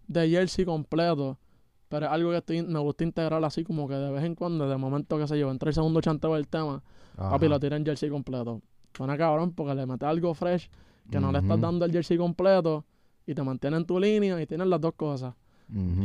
de 0.08 0.30
Jersey 0.30 0.66
completo. 0.66 1.38
Pero 1.88 2.06
es 2.06 2.12
algo 2.12 2.30
que 2.30 2.38
estoy, 2.38 2.62
me 2.62 2.78
gusta 2.80 3.04
integrar 3.04 3.44
así 3.44 3.64
como 3.64 3.88
que 3.88 3.96
de 3.96 4.12
vez 4.12 4.24
en 4.24 4.36
cuando, 4.36 4.70
de 4.70 4.78
momento 4.78 5.18
que 5.18 5.28
se 5.28 5.40
yo, 5.40 5.50
entre 5.50 5.70
el 5.70 5.74
segundo 5.74 6.02
chanteo 6.02 6.36
del 6.36 6.48
tema, 6.48 6.84
Ajá. 7.18 7.32
papi 7.32 7.48
lo 7.48 7.60
tira 7.60 7.78
en 7.78 7.84
Jersey 7.86 8.12
completo. 8.12 8.62
Suena 8.96 9.18
cabrón 9.18 9.54
porque 9.54 9.74
le 9.74 9.88
metes 9.88 10.08
algo 10.08 10.34
fresh 10.36 10.70
que 11.10 11.20
no 11.20 11.32
le 11.32 11.40
estás 11.40 11.60
dando 11.60 11.86
el 11.86 11.92
Jersey 11.92 12.16
completo 12.18 12.86
y 13.26 13.34
te 13.34 13.42
mantiene 13.42 13.78
en 13.78 13.86
tu 13.86 14.00
línea 14.00 14.40
y 14.40 14.46
tienes 14.46 14.68
las 14.68 14.80
dos 14.80 14.94
cosas 14.94 15.34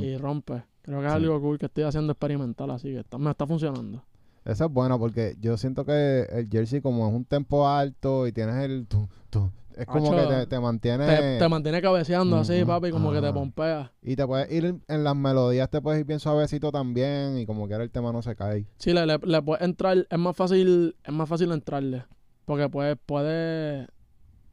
y 0.02 0.16
rompe. 0.16 0.62
Creo 0.84 1.00
que 1.00 1.06
es 1.06 1.12
Sí. 1.12 1.16
algo 1.16 1.40
cool 1.40 1.58
que 1.58 1.66
estoy 1.66 1.84
haciendo 1.84 2.12
experimental, 2.12 2.70
así 2.70 2.88
que 2.92 3.00
está- 3.00 3.18
me 3.18 3.30
está 3.30 3.46
funcionando. 3.46 4.04
Eso 4.44 4.66
es 4.66 4.70
bueno 4.70 4.98
porque 4.98 5.36
yo 5.40 5.56
siento 5.56 5.84
que 5.86 6.26
el 6.30 6.48
jersey 6.50 6.80
como 6.82 7.08
es 7.08 7.14
un 7.14 7.24
tempo 7.24 7.66
alto 7.66 8.26
y 8.26 8.32
tienes 8.32 8.56
el... 8.56 8.86
tu, 8.86 9.08
tu, 9.30 9.50
es 9.74 9.86
como 9.86 10.12
Acho, 10.12 10.28
que 10.28 10.34
te, 10.34 10.46
te 10.46 10.60
mantiene... 10.60 11.06
Te, 11.06 11.38
te 11.38 11.48
mantiene 11.48 11.80
cabeceando 11.82 12.36
así, 12.36 12.62
papi, 12.64 12.90
como 12.90 13.10
que 13.10 13.20
te 13.22 13.32
pompea. 13.32 13.90
Y 14.02 14.14
te 14.14 14.26
puedes 14.26 14.52
ir 14.52 14.76
en 14.86 15.02
las 15.04 15.16
melodías, 15.16 15.70
te 15.70 15.80
puedes 15.80 15.98
ir 16.00 16.06
bien 16.06 16.20
suavecito 16.20 16.70
también 16.70 17.38
y 17.38 17.46
como 17.46 17.66
que 17.66 17.74
el 17.74 17.90
tema 17.90 18.12
no 18.12 18.20
se 18.22 18.36
cae. 18.36 18.66
Sí, 18.76 18.92
le, 18.92 19.06
le, 19.06 19.18
le 19.18 19.42
puedes 19.42 19.64
entrar, 19.64 20.06
es 20.08 20.18
más 20.18 20.36
fácil, 20.36 20.94
es 21.02 21.12
más 21.12 21.28
fácil 21.28 21.50
entrarle. 21.50 22.04
Porque 22.44 22.68
puedes, 22.68 22.98
puedes, 23.06 23.88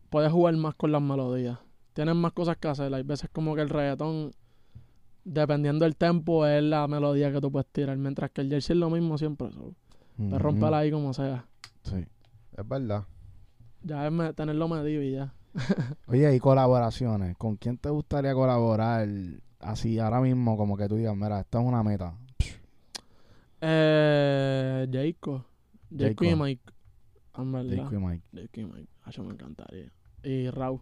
puedes 0.09 0.31
jugar 0.31 0.55
más 0.55 0.73
con 0.75 0.93
las 0.93 1.01
melodías. 1.01 1.59
Tienes 1.93 2.15
más 2.15 2.31
cosas 2.31 2.55
que 2.55 2.69
hacer. 2.69 2.93
Hay 2.93 3.03
veces 3.03 3.29
como 3.33 3.53
que 3.55 3.61
el 3.61 3.69
reggaetón, 3.69 4.31
dependiendo 5.23 5.85
del 5.85 5.95
tempo, 5.95 6.45
es 6.45 6.63
la 6.63 6.87
melodía 6.87 7.31
que 7.31 7.39
tú 7.41 7.51
puedes 7.51 7.67
tirar. 7.71 7.97
Mientras 7.97 8.31
que 8.31 8.41
el 8.41 8.49
jersey 8.49 8.73
es 8.75 8.79
lo 8.79 8.89
mismo 8.89 9.17
siempre. 9.17 9.51
So, 9.51 9.59
Ujú. 9.59 9.75
Puedes 10.17 10.41
romperla 10.41 10.77
ahí 10.79 10.91
como 10.91 11.13
sea. 11.13 11.45
Sí. 11.83 12.05
Es 12.57 12.67
verdad. 12.67 13.05
Ya 13.83 14.05
es 14.05 14.11
me- 14.11 14.33
tenerlo 14.33 14.67
medido 14.67 15.01
y 15.01 15.11
ya. 15.13 15.33
Oye, 16.07 16.35
y 16.35 16.39
colaboraciones. 16.39 17.35
¿Con 17.37 17.55
quién 17.57 17.77
te 17.77 17.89
gustaría 17.89 18.33
colaborar 18.33 19.07
así 19.59 19.97
ahora 19.99 20.21
mismo? 20.21 20.57
Como 20.57 20.77
que 20.77 20.87
tú 20.87 20.95
digas, 20.95 21.15
mira, 21.15 21.39
esta 21.39 21.59
es 21.59 21.65
una 21.65 21.81
meta. 21.83 22.13
Eh, 23.61 24.87
Jayco. 24.91 25.45
Jayco 25.95 26.25
y. 26.25 26.35
Mike. 26.35 26.63
Jayco 27.33 27.95
y 27.95 27.97
Mike. 27.99 28.23
Jayco 28.33 28.59
y 28.61 28.65
Mike. 28.65 28.87
Acho, 29.03 29.23
me 29.23 29.33
encantaría. 29.33 29.91
Y 30.23 30.49
Raúl. 30.49 30.81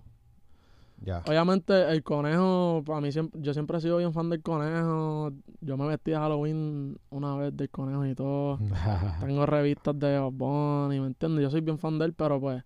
Obviamente, 1.26 1.92
el 1.92 2.04
conejo, 2.04 2.84
para 2.86 3.02
mí 3.02 3.12
siempre, 3.12 3.40
yo 3.42 3.54
siempre 3.54 3.78
he 3.78 3.82
sido 3.82 3.98
bien 3.98 4.14
fan 4.14 4.30
del 4.30 4.42
conejo. 4.42 5.32
Yo 5.62 5.78
me 5.78 5.88
vestí 5.88 6.12
de 6.12 6.18
Halloween 6.18 6.98
una 7.10 7.36
vez 7.36 7.56
del 7.56 7.70
conejo 7.70 8.06
y 8.06 8.16
todo. 8.16 8.60
Tengo 9.20 9.46
revistas 9.46 9.98
de 9.98 10.20
Bad 10.20 10.32
Bunny, 10.32 11.00
¿me 11.00 11.08
entiendes? 11.08 11.44
Yo 11.44 11.50
soy 11.50 11.62
bien 11.62 11.78
fan 11.78 12.00
de 12.00 12.06
él, 12.06 12.14
pero 12.14 12.40
pues, 12.40 12.64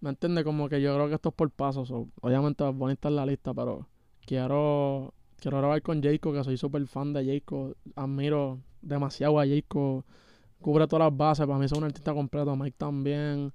¿me 0.00 0.10
entiendes? 0.10 0.44
Como 0.44 0.68
que 0.68 0.80
yo 0.80 0.94
creo 0.94 1.08
que 1.08 1.14
esto 1.14 1.28
es 1.28 1.34
por 1.34 1.50
pasos. 1.50 1.88
so, 1.88 2.08
obviamente 2.20 2.64
Bunny 2.64 2.94
está 2.94 3.08
en 3.08 3.16
la 3.16 3.26
lista, 3.26 3.52
pero 3.52 3.86
quiero 4.26 5.12
quiero 5.44 5.58
grabar 5.58 5.82
con 5.82 6.02
Jayco, 6.02 6.32
que 6.32 6.42
soy 6.42 6.56
súper 6.56 6.86
fan 6.86 7.12
de 7.12 7.24
Jayco. 7.24 7.74
Admiro 7.96 8.60
demasiado 8.80 9.38
a 9.38 9.46
Jayco. 9.46 10.04
Cubre 10.58 10.86
todas 10.86 11.10
las 11.10 11.16
bases. 11.16 11.46
Para 11.46 11.58
mí 11.58 11.66
es 11.66 11.72
un 11.72 11.84
artista 11.84 12.14
completo. 12.14 12.56
Mike 12.56 12.76
también. 12.78 13.52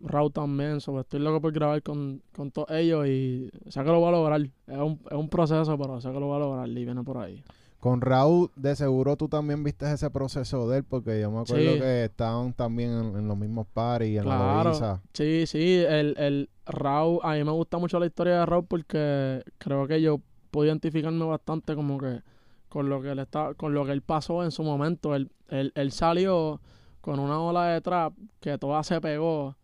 Raúl 0.00 0.32
también. 0.32 0.80
so, 0.80 0.98
estoy 1.00 1.20
loco 1.20 1.40
por 1.40 1.52
grabar 1.52 1.82
con, 1.82 2.22
con 2.34 2.50
todos 2.50 2.70
ellos 2.70 3.06
y 3.06 3.50
sé 3.68 3.80
que 3.80 3.86
lo 3.90 4.00
voy 4.00 4.08
a 4.08 4.12
lograr. 4.12 4.40
Es 4.40 4.78
un, 4.78 5.00
es 5.10 5.16
un 5.16 5.28
proceso, 5.28 5.76
pero 5.78 6.00
sé 6.00 6.10
que 6.12 6.20
lo 6.20 6.26
voy 6.26 6.36
a 6.36 6.40
lograr 6.40 6.68
y 6.68 6.84
viene 6.84 7.02
por 7.02 7.18
ahí. 7.18 7.42
Con 7.80 8.00
Raúl, 8.00 8.48
de 8.54 8.76
seguro 8.76 9.16
tú 9.16 9.28
también 9.28 9.64
viste 9.64 9.90
ese 9.92 10.08
proceso 10.08 10.68
de 10.68 10.78
él, 10.78 10.84
porque 10.84 11.20
yo 11.20 11.30
me 11.32 11.40
acuerdo 11.40 11.72
Sí. 11.72 11.78
que 11.80 12.04
estaban 12.04 12.52
también 12.52 12.92
en, 12.92 13.16
en 13.16 13.26
los 13.26 13.36
mismos 13.36 13.66
paris, 13.72 14.18
en 14.20 14.28
la 14.28 14.36
Claro. 14.36 14.70
Loíza. 14.70 15.02
Sí, 15.12 15.46
sí, 15.48 15.82
el, 15.88 16.14
el 16.16 16.48
Raúl, 16.64 17.18
a 17.24 17.32
mí 17.34 17.42
me 17.42 17.50
gusta 17.50 17.78
mucho 17.78 17.98
la 17.98 18.06
historia 18.06 18.38
de 18.38 18.46
Raúl 18.46 18.66
porque 18.68 19.42
creo 19.58 19.88
que 19.88 20.00
yo 20.00 20.20
puedo 20.52 20.66
identificarme 20.68 21.24
bastante 21.24 21.74
como 21.74 21.98
que 21.98 22.20
con 22.68 22.88
lo 22.88 23.02
que 23.02 23.10
él 23.10 23.18
está, 23.18 23.54
con 23.54 23.74
lo 23.74 23.84
que 23.84 23.90
él 23.92 24.02
pasó 24.02 24.44
en 24.44 24.52
su 24.52 24.62
momento. 24.62 25.16
Él, 25.16 25.32
él, 25.48 25.72
él 25.74 25.90
salió 25.90 26.60
con 27.00 27.18
una 27.18 27.40
ola 27.40 27.66
de 27.66 27.80
trap 27.80 28.14
que 28.38 28.58
toda 28.58 28.84
se 28.84 29.00
pegó 29.00 29.56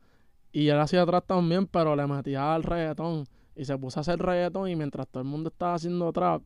y 0.52 0.68
él 0.68 0.78
hacía 0.78 1.04
trap 1.06 1.26
también, 1.26 1.66
pero 1.66 1.94
le 1.96 2.06
metía 2.06 2.54
al 2.54 2.62
reggaetón 2.62 3.24
y 3.54 3.64
se 3.64 3.76
puso 3.76 3.98
a 3.98 4.02
hacer 4.02 4.18
reggaetón 4.18 4.68
y 4.68 4.76
mientras 4.76 5.06
todo 5.08 5.22
el 5.22 5.28
mundo 5.28 5.48
estaba 5.50 5.74
haciendo 5.74 6.12
trap, 6.12 6.42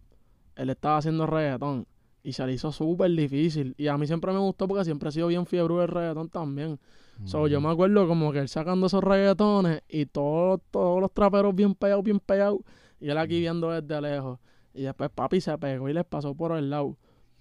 él 0.57 0.71
estaba 0.71 0.99
haciendo 0.99 1.27
reggaetón 1.27 1.87
y 2.25 2.33
se 2.33 2.47
le 2.47 2.53
hizo 2.53 2.71
súper 2.73 3.11
difícil 3.11 3.75
y 3.77 3.89
a 3.89 3.99
mí 3.99 4.07
siempre 4.07 4.33
me 4.33 4.39
gustó 4.39 4.69
porque 4.69 4.85
siempre 4.85 5.09
he 5.09 5.13
sido 5.13 5.27
bien 5.29 5.45
fiebre 5.47 5.75
del 5.77 5.89
reggaetón 5.89 6.29
también. 6.29 6.79
So, 7.25 7.47
yo 7.47 7.61
me 7.61 7.69
acuerdo 7.71 8.09
como 8.09 8.33
que 8.33 8.39
él 8.41 8.49
sacando 8.49 8.87
esos 8.87 9.05
reggaetones 9.05 9.83
y 9.89 10.07
todos, 10.07 10.61
todos 10.71 11.01
los 11.01 11.13
traperos 11.13 11.55
bien 11.55 11.75
pegados, 11.75 12.03
bien 12.03 12.19
pegados. 12.19 12.61
Y 13.01 13.11
él 13.11 13.19
aquí 13.19 13.39
viendo 13.39 13.71
desde 13.71 14.01
lejos. 14.01 14.39
Y 14.75 14.83
después 14.83 15.11
papi 15.11 15.41
se 15.41 15.57
pegó 15.59 15.89
y 15.89 15.93
les 15.93 16.05
pasó 16.05 16.35
por 16.35 16.57
el 16.57 16.71
lado. 16.71 16.97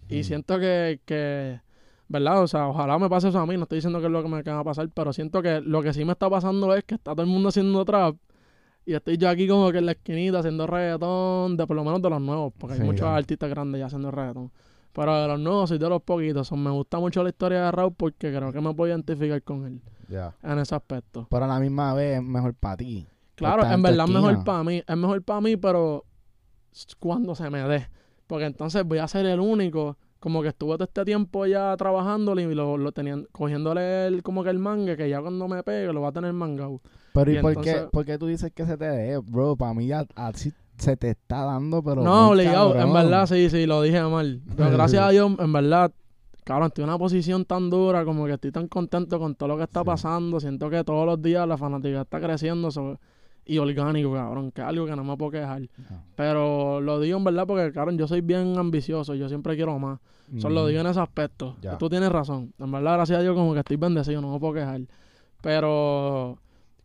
Y 0.09 0.19
Mm. 0.19 0.23
siento 0.23 0.59
que, 0.59 0.99
que, 1.05 1.61
¿verdad? 2.11 2.41
O 2.43 2.47
sea, 2.47 2.67
ojalá 2.67 2.99
me 2.99 3.09
pase 3.09 3.29
eso 3.29 3.39
a 3.39 3.45
mí. 3.45 3.55
No 3.57 3.63
estoy 3.63 3.77
diciendo 3.77 3.99
que 3.99 4.05
es 4.07 4.11
lo 4.11 4.21
que 4.21 4.29
me 4.29 4.41
va 4.41 4.59
a 4.59 4.63
pasar, 4.63 4.89
pero 4.93 5.13
siento 5.13 5.41
que 5.41 5.61
lo 5.61 5.81
que 5.81 5.93
sí 5.93 6.03
me 6.05 6.11
está 6.13 6.29
pasando 6.29 6.73
es 6.75 6.83
que 6.83 6.95
está 6.95 7.11
todo 7.13 7.21
el 7.23 7.27
mundo 7.29 7.49
haciendo 7.49 7.83
trap. 7.85 8.15
Y 8.85 8.93
estoy 8.93 9.17
yo 9.17 9.29
aquí 9.29 9.47
como 9.47 9.71
que 9.71 9.77
en 9.77 9.85
la 9.85 9.91
esquinita 9.93 10.39
haciendo 10.39 10.65
reggaetón, 10.67 11.55
de 11.55 11.67
por 11.67 11.75
lo 11.75 11.83
menos 11.83 12.01
de 12.01 12.09
los 12.09 12.19
nuevos, 12.21 12.51
porque 12.57 12.75
Sí, 12.75 12.81
hay 12.81 12.87
muchos 12.87 13.01
claro. 13.01 13.15
artistas 13.15 13.49
grandes 13.49 13.79
ya 13.79 13.85
haciendo 13.85 14.11
reggaetón. 14.11 14.51
Pero 14.93 15.21
de 15.21 15.27
los 15.27 15.39
nuevos 15.39 15.69
soy 15.69 15.77
de 15.77 15.87
los 15.87 16.01
poquitos. 16.01 16.51
Me 16.51 16.69
gusta 16.71 16.99
mucho 16.99 17.23
la 17.23 17.29
historia 17.29 17.63
de 17.65 17.71
Raúl 17.71 17.93
porque 17.95 18.33
creo 18.35 18.51
que 18.51 18.59
me 18.59 18.73
puedo 18.73 18.89
identificar 18.91 19.41
con 19.43 19.65
él 19.65 19.81
Ya. 20.09 20.35
en 20.43 20.59
ese 20.59 20.75
aspecto. 20.75 21.27
Pero 21.29 21.45
a 21.45 21.47
la 21.47 21.59
misma 21.59 21.93
vez 21.93 22.17
es 22.17 22.23
mejor 22.23 22.53
para 22.55 22.77
ti. 22.77 23.07
Claro, 23.35 23.63
en 23.65 23.81
verdad 23.81 24.05
es 24.07 24.13
mejor 24.13 24.43
para 24.43 24.63
mí. 24.65 24.83
Es 24.85 24.97
mejor 24.97 25.21
para 25.23 25.39
mí, 25.41 25.55
pero 25.55 26.03
cuando 26.99 27.35
se 27.35 27.49
me 27.49 27.59
dé. 27.67 27.87
Porque 28.27 28.45
entonces 28.45 28.83
voy 28.83 28.97
a 28.97 29.07
ser 29.07 29.25
el 29.25 29.39
único. 29.39 29.97
Como 30.21 30.41
que 30.43 30.49
estuve 30.49 30.75
todo 30.75 30.83
este 30.85 31.03
tiempo 31.03 31.45
ya 31.47 31.75
trabajando 31.75 32.39
y 32.39 32.53
lo, 32.55 32.77
lo 32.77 32.91
tenían, 32.93 33.25
cogiéndole 33.33 34.05
el, 34.07 34.21
como 34.23 34.43
que 34.43 34.51
el 34.51 34.59
manga, 34.59 34.95
que 34.95 35.09
ya 35.09 35.19
cuando 35.19 35.47
me 35.49 35.61
pegue 35.63 35.91
lo 35.91 35.99
va 35.99 36.09
a 36.09 36.11
tener 36.13 36.31
mangado. 36.31 36.79
Pero 37.13 37.31
¿y, 37.31 37.37
Y 37.37 37.41
por, 37.41 37.51
entonces- 37.51 37.75
qué, 37.75 37.87
por 37.91 38.05
qué 38.05 38.17
tú 38.19 38.27
dices 38.27 38.51
que 38.53 38.65
se 38.65 38.77
te 38.77 38.85
dé? 38.85 39.17
Bro, 39.17 39.55
para 39.57 39.73
mí 39.73 39.87
ya 39.87 40.05
así 40.15 40.53
se 40.77 40.95
te 40.95 41.09
está 41.09 41.43
dando, 41.43 41.83
pero 41.83 42.03
no, 42.03 42.29
obligado. 42.29 42.75
En 42.79 42.93
verdad, 42.93 43.25
sí, 43.25 43.49
sí, 43.49 43.65
lo 43.65 43.81
dije 43.81 44.01
mal. 44.03 44.41
Pero 44.55 44.69
gracias 44.77 45.03
a 45.03 45.09
Dios, 45.09 45.31
en 45.39 45.51
verdad, 45.53 45.91
cabrón, 46.43 46.67
estoy 46.67 46.83
en 46.83 46.89
una 46.91 46.99
posición 46.99 47.43
tan 47.45 47.71
dura, 47.71 48.05
como 48.05 48.25
que 48.27 48.33
estoy 48.33 48.51
tan 48.51 48.67
contento 48.67 49.17
con 49.19 49.33
todo 49.35 49.49
lo 49.49 49.57
que 49.57 49.63
está 49.63 49.79
Sí. 49.81 49.85
pasando. 49.87 50.39
Siento 50.39 50.69
que 50.69 50.83
todos 50.83 51.05
los 51.07 51.19
días 51.19 51.47
la 51.47 51.57
fanática 51.57 52.01
está 52.01 52.19
creciendo 52.21 52.69
so- 52.69 52.99
y 53.45 53.57
orgánico, 53.57 54.13
cabrón, 54.13 54.51
que 54.51 54.61
es 54.61 54.67
algo 54.67 54.85
que 54.85 54.95
no 54.95 55.03
me 55.03 55.17
puedo 55.17 55.31
quejar. 55.31 55.63
Pero 56.15 56.79
lo 56.81 56.99
digo 56.99 57.17
en 57.17 57.23
verdad 57.23 57.45
porque, 57.47 57.71
cabrón, 57.71 57.97
yo 57.97 58.07
soy 58.07 58.21
bien 58.21 58.57
ambicioso, 58.57 59.15
yo 59.15 59.27
siempre 59.27 59.55
quiero 59.55 59.77
más. 59.79 59.99
Solo 60.37 60.55
lo 60.55 60.67
digo 60.67 60.79
en 60.79 60.87
ese 60.87 60.99
aspecto. 60.99 61.57
Ya. 61.61 61.77
Tú 61.77 61.89
tienes 61.89 62.09
razón. 62.09 62.53
En 62.57 62.71
verdad, 62.71 62.93
gracias 62.93 63.19
a 63.19 63.21
Dios, 63.21 63.35
como 63.35 63.53
que 63.53 63.59
estoy 63.59 63.75
bendecido, 63.75 64.21
no 64.21 64.31
me 64.31 64.39
puedo 64.39 64.53
quejar. 64.53 64.81
Pero 65.41 66.37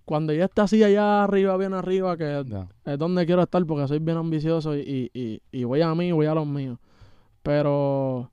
cuando 0.04 0.32
ya 0.32 0.46
esté 0.46 0.62
así 0.62 0.82
allá 0.82 1.24
arriba, 1.24 1.56
bien 1.56 1.74
arriba, 1.74 2.16
que 2.16 2.44
es 2.84 2.98
donde 2.98 3.26
quiero 3.26 3.42
estar 3.42 3.64
porque 3.66 3.86
soy 3.86 3.98
bien 3.98 4.16
ambicioso 4.16 4.76
y, 4.76 4.80
y, 4.80 5.20
y, 5.20 5.42
y 5.52 5.64
voy 5.64 5.82
a 5.82 5.94
mí, 5.94 6.10
voy 6.10 6.26
a 6.26 6.34
los 6.34 6.46
míos. 6.46 6.78
Pero, 7.42 8.30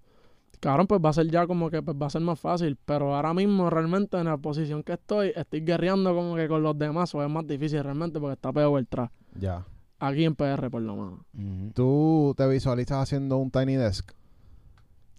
cabrón, 0.64 0.88
pues 0.88 1.02
va 1.04 1.10
a 1.10 1.14
ser 1.14 1.30
ya 1.30 1.46
como 1.46 1.70
que 1.70 1.82
pues 1.84 1.98
va 2.02 2.08
a 2.08 2.10
ser 2.10 2.22
más 2.22 2.40
fácil. 2.40 2.78
Pero 2.86 3.14
ahora 3.14 3.34
mismo, 3.34 3.70
realmente, 3.70 4.18
en 4.18 4.26
la 4.26 4.38
posición 4.38 4.82
que 4.82 4.94
estoy, 4.94 5.34
estoy 5.36 5.60
guerreando 5.60 6.16
como 6.16 6.36
que 6.36 6.48
con 6.48 6.64
los 6.64 6.78
demás, 6.78 7.14
o 7.14 7.22
es 7.22 7.30
más 7.30 7.46
difícil 7.46 7.84
realmente 7.84 8.20
porque 8.20 8.36
está 8.36 8.54
peor 8.54 8.80
el 8.80 8.88
trap. 8.88 9.12
Ya. 9.38 9.66
Aquí 10.00 10.24
en 10.24 10.36
PR, 10.36 10.70
por 10.70 10.82
lo 10.82 10.96
menos. 10.96 11.74
¿Tú 11.74 12.34
te 12.38 12.48
visualizas 12.48 13.04
haciendo 13.04 13.38
un 13.38 13.52
Tiny 13.52 13.76
Desk? 13.76 14.14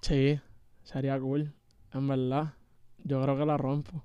Sí, 0.00 0.40
sería 0.82 1.20
cool, 1.20 1.52
en 1.92 2.08
verdad. 2.08 2.54
Yo 3.04 3.22
creo 3.22 3.36
que 3.36 3.44
la 3.44 3.58
rompo. 3.58 4.02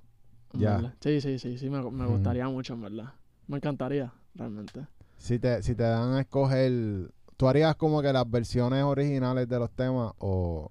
Ya. 0.52 0.76
verdad. 0.76 0.94
Sí, 1.00 1.20
sí, 1.22 1.38
sí, 1.38 1.56
sí, 1.56 1.70
me, 1.70 1.80
gustaría 1.80 2.48
mucho, 2.48 2.74
en 2.74 2.82
verdad. 2.82 3.14
Me 3.46 3.56
encantaría, 3.56 4.12
realmente. 4.34 4.86
Si 5.16 5.38
te, 5.38 5.62
si 5.62 5.74
te 5.74 5.84
dan 5.84 6.12
a 6.14 6.20
escoger, 6.20 7.12
¿tú 7.38 7.48
harías 7.48 7.76
como 7.76 8.02
que 8.02 8.12
las 8.12 8.30
versiones 8.30 8.84
originales 8.84 9.48
de 9.48 9.58
los 9.58 9.70
temas 9.70 10.12
o, 10.18 10.70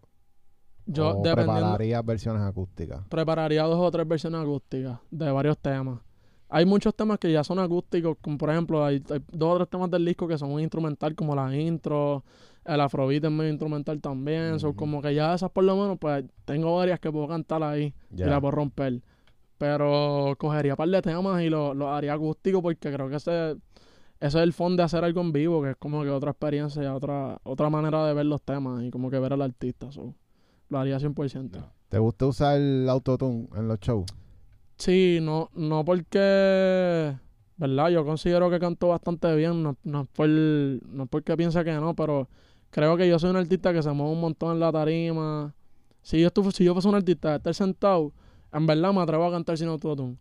Yo, 0.91 1.11
o 1.11 1.21
prepararías 1.21 2.03
versiones 2.05 2.41
acústicas? 2.41 3.01
prepararía 3.09 3.63
dos 3.63 3.79
o 3.79 3.91
tres 3.91 4.07
versiones 4.07 4.41
acústicas 4.41 4.99
de 5.11 5.31
varios 5.31 5.57
temas. 5.57 5.99
Hay 6.51 6.65
muchos 6.65 6.95
temas 6.95 7.19
que 7.19 7.31
ya 7.31 7.43
son 7.43 7.59
acústicos, 7.59 8.17
como 8.21 8.39
por 8.39 8.49
ejemplo, 8.49 8.83
hay, 8.83 9.03
hay 9.11 9.21
dos 9.31 9.53
o 9.53 9.57
tres 9.57 9.69
temas 9.69 9.91
del 9.91 10.03
disco 10.03 10.27
que 10.27 10.35
son 10.37 10.59
instrumental, 10.59 11.13
como 11.13 11.35
la 11.35 11.55
intro, 11.55 12.23
el 12.65 12.81
afrobeat 12.81 13.23
es 13.25 13.31
medio 13.31 13.51
instrumental 13.51 14.01
también, 14.01 14.59
so, 14.59 14.69
Ujú. 14.69 14.77
como 14.77 15.01
que 15.01 15.13
ya 15.13 15.35
esas 15.35 15.51
por 15.51 15.63
lo 15.63 15.75
menos, 15.75 15.99
pues 15.99 16.25
tengo 16.45 16.75
varias 16.75 16.99
que 16.99 17.11
puedo 17.11 17.27
cantar 17.27 17.61
ahí 17.61 17.93
Ya. 18.09 18.25
y 18.25 18.29
la 18.31 18.41
puedo 18.41 18.51
romper. 18.51 19.01
Pero 19.59 20.35
cogería 20.39 20.73
un 20.73 20.77
par 20.77 20.89
de 20.89 21.01
temas 21.01 21.41
y 21.43 21.49
lo, 21.49 21.73
lo 21.73 21.93
haría 21.93 22.13
acústico 22.13 22.61
porque 22.63 22.91
creo 22.91 23.09
que 23.09 23.17
ese, 23.17 23.51
ese 23.51 23.57
es 24.19 24.35
el 24.35 24.53
fondo 24.53 24.77
de 24.81 24.85
hacer 24.85 25.03
algo 25.03 25.21
en 25.21 25.31
vivo, 25.33 25.61
que 25.61 25.71
es 25.71 25.75
como 25.77 26.01
que 26.03 26.09
otra 26.09 26.31
experiencia, 26.31 26.95
otra 26.95 27.39
otra 27.43 27.69
manera 27.69 28.05
de 28.07 28.13
ver 28.13 28.25
los 28.25 28.41
temas 28.41 28.81
y 28.83 28.89
como 28.89 29.09
que 29.11 29.19
ver 29.19 29.33
al 29.33 29.41
artista. 29.41 29.91
so, 29.91 30.15
lo 30.69 30.79
haría 30.79 30.99
100%. 30.99 31.59
Ya. 31.59 31.71
¿Te 31.89 31.97
gusta 31.99 32.25
usar 32.27 32.57
el 32.57 32.87
autotune 32.89 33.47
en 33.55 33.67
los 33.67 33.79
shows? 33.79 34.05
Sí, 34.77 35.19
no, 35.21 35.49
no 35.55 35.83
porque, 35.83 37.15
¿verdad? 37.57 37.89
Yo 37.89 38.05
considero 38.05 38.49
que 38.49 38.59
canto 38.59 38.87
bastante 38.89 39.35
bien, 39.35 39.61
no, 39.63 39.75
no, 39.83 40.01
es 40.03 40.07
por, 40.09 40.29
no 40.29 41.05
porque 41.07 41.35
piense 41.35 41.63
que 41.63 41.73
no, 41.73 41.95
pero 41.95 42.29
creo 42.69 42.95
que 42.95 43.07
yo 43.09 43.19
soy 43.19 43.31
un 43.31 43.35
artista 43.37 43.73
que 43.73 43.83
se 43.83 43.91
mueve 43.91 44.13
un 44.13 44.21
montón 44.21 44.53
en 44.53 44.59
la 44.59 44.71
tarima. 44.71 45.53
Si 46.01 46.19
yo, 46.21 46.29
estu- 46.29 46.51
si 46.51 46.63
yo 46.63 46.73
fuese 46.73 46.87
un 46.87 46.95
artista 46.95 47.31
de 47.31 47.37
estar 47.37 47.53
sentado, 47.53 48.13
en 48.53 48.65
verdad 48.65 48.93
me 48.93 49.01
atrevo 49.01 49.25
a 49.25 49.31
cantar 49.31 49.57
sin 49.57 49.67
autotune. 49.67 50.17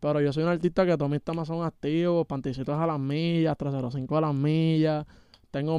Pero 0.00 0.20
yo 0.20 0.32
soy 0.32 0.42
un 0.42 0.48
artista 0.48 0.84
que 0.84 0.96
todos 0.96 1.10
mis 1.10 1.22
temas 1.22 1.46
son 1.46 1.64
activos, 1.64 2.26
panticitos 2.26 2.76
a 2.76 2.86
las 2.86 2.98
millas, 2.98 3.56
305 3.56 4.16
a 4.16 4.20
las 4.20 4.34
millas, 4.34 5.06
tengo 5.52 5.78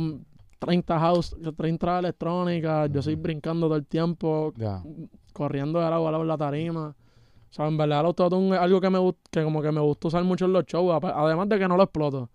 30 0.65 0.99
house, 0.99 1.35
30 1.57 1.99
electrónicas, 1.99 2.89
yo 2.91 3.01
soy 3.01 3.15
brincando 3.15 3.67
todo 3.67 3.75
el 3.75 3.85
tiempo, 3.85 4.53
corriendo 5.33 5.79
de 5.79 5.89
lado 5.89 6.07
a 6.07 6.11
lado 6.11 6.23
en 6.23 6.27
la 6.27 6.37
tarima. 6.37 6.87
O 6.89 7.53
sea, 7.55 7.67
en 7.67 7.77
verdad 7.77 7.99
el 7.99 8.05
autotune 8.07 8.55
es 8.55 8.61
algo 8.61 8.81
que 8.81 8.89
me 8.89 8.97
gusta, 8.97 9.21
que 9.29 9.43
como 9.43 9.61
que 9.61 9.71
me 9.71 9.79
gusta 9.81 10.07
usar 10.07 10.23
mucho 10.23 10.45
en 10.45 10.53
los 10.53 10.65
shows, 10.65 10.99
además 11.03 11.49
de 11.49 11.59
que 11.59 11.67
no 11.67 11.77
lo 11.77 11.83
exploto. 11.83 12.29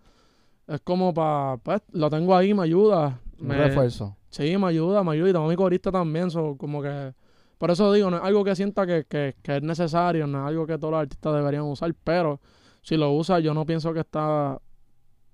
Es 0.66 0.80
como 0.82 1.12
para, 1.12 1.56
pues, 1.56 1.80
lo 1.92 2.08
tengo 2.10 2.36
ahí, 2.36 2.54
me 2.54 2.62
ayuda. 2.62 3.20
Un 3.40 3.48
Me, 3.48 3.56
refuerzo. 3.56 4.16
sí, 4.30 4.56
me 4.58 4.66
ayuda, 4.68 5.02
me 5.02 5.12
ayuda. 5.12 5.30
Y 5.30 5.32
tengo 5.32 5.48
mi 5.48 5.56
corista 5.56 5.90
también, 5.90 6.30
so, 6.30 6.56
como 6.56 6.82
que... 6.82 7.14
Por 7.56 7.70
eso 7.72 7.92
digo, 7.92 8.10
no 8.10 8.18
es 8.18 8.22
algo 8.22 8.44
que 8.44 8.54
sienta 8.54 8.86
que, 8.86 9.04
que, 9.08 9.34
que 9.42 9.56
es 9.56 9.62
necesario, 9.62 10.26
no 10.28 10.38
es 10.42 10.48
algo 10.48 10.66
que 10.66 10.78
todos 10.78 10.92
los 10.92 11.00
artistas 11.00 11.34
deberían 11.34 11.64
usar, 11.64 11.92
pero 12.04 12.40
si 12.82 12.96
lo 12.96 13.10
usa 13.12 13.40
yo 13.40 13.52
no 13.52 13.66
pienso 13.66 13.92
que 13.92 14.00
está 14.00 14.60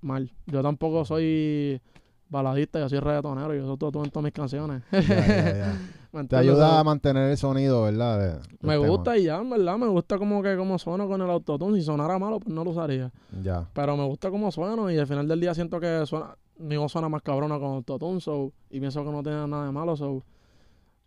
mal. 0.01 0.33
Yo 0.47 0.63
tampoco 0.63 1.05
soy 1.05 1.83
baladista, 2.29 2.81
yo 2.81 2.89
soy 2.89 2.99
reggaetonero, 3.01 3.55
yo 3.55 3.63
uso 3.63 3.71
autotune 3.73 4.05
en 4.07 4.11
todas 4.11 4.25
mis 4.25 4.33
canciones. 4.33 4.83
Ya, 4.91 5.01
ya, 5.01 5.57
ya. 5.57 5.79
¿Me 6.13 6.25
Te 6.25 6.37
ayuda 6.37 6.79
a 6.79 6.85
mantener 6.85 7.31
el 7.31 7.37
sonido, 7.37 7.83
¿verdad? 7.83 8.19
De- 8.21 8.49
Me 8.61 8.75
tema. 8.75 8.87
gusta 8.89 9.19
y 9.19 9.25
ya, 9.25 9.39
en 9.41 9.51
verdad, 9.51 9.77
me 9.77 9.89
gusta 9.89 10.17
como 10.17 10.43
que 10.45 10.57
como 10.57 10.79
sueno 10.79 11.09
con 11.09 11.21
el 11.21 11.29
autotune. 11.29 11.77
Si 11.79 11.83
sonara 11.85 12.19
malo, 12.21 12.39
pues 12.39 12.55
no 12.55 12.63
lo 12.65 12.71
usaría. 12.71 13.11
Ya. 13.43 13.69
Pero 13.73 13.97
me 13.97 14.05
gusta 14.05 14.31
como 14.31 14.53
sueno 14.53 14.91
y 14.93 14.99
al 14.99 15.07
final 15.09 15.27
del 15.27 15.41
día 15.41 15.55
siento 15.55 15.81
que 15.81 16.07
suena, 16.07 16.37
mi 16.59 16.77
voz 16.77 16.93
suena 16.93 17.09
más 17.09 17.21
cabrona 17.23 17.59
con 17.59 17.75
autotune, 17.75 18.21
so, 18.21 18.53
y 18.71 18.79
pienso 18.79 19.05
que 19.05 19.11
no 19.11 19.23
tiene 19.25 19.47
nada 19.49 19.67
de 19.67 19.73
malo, 19.73 19.97
so. 19.97 20.23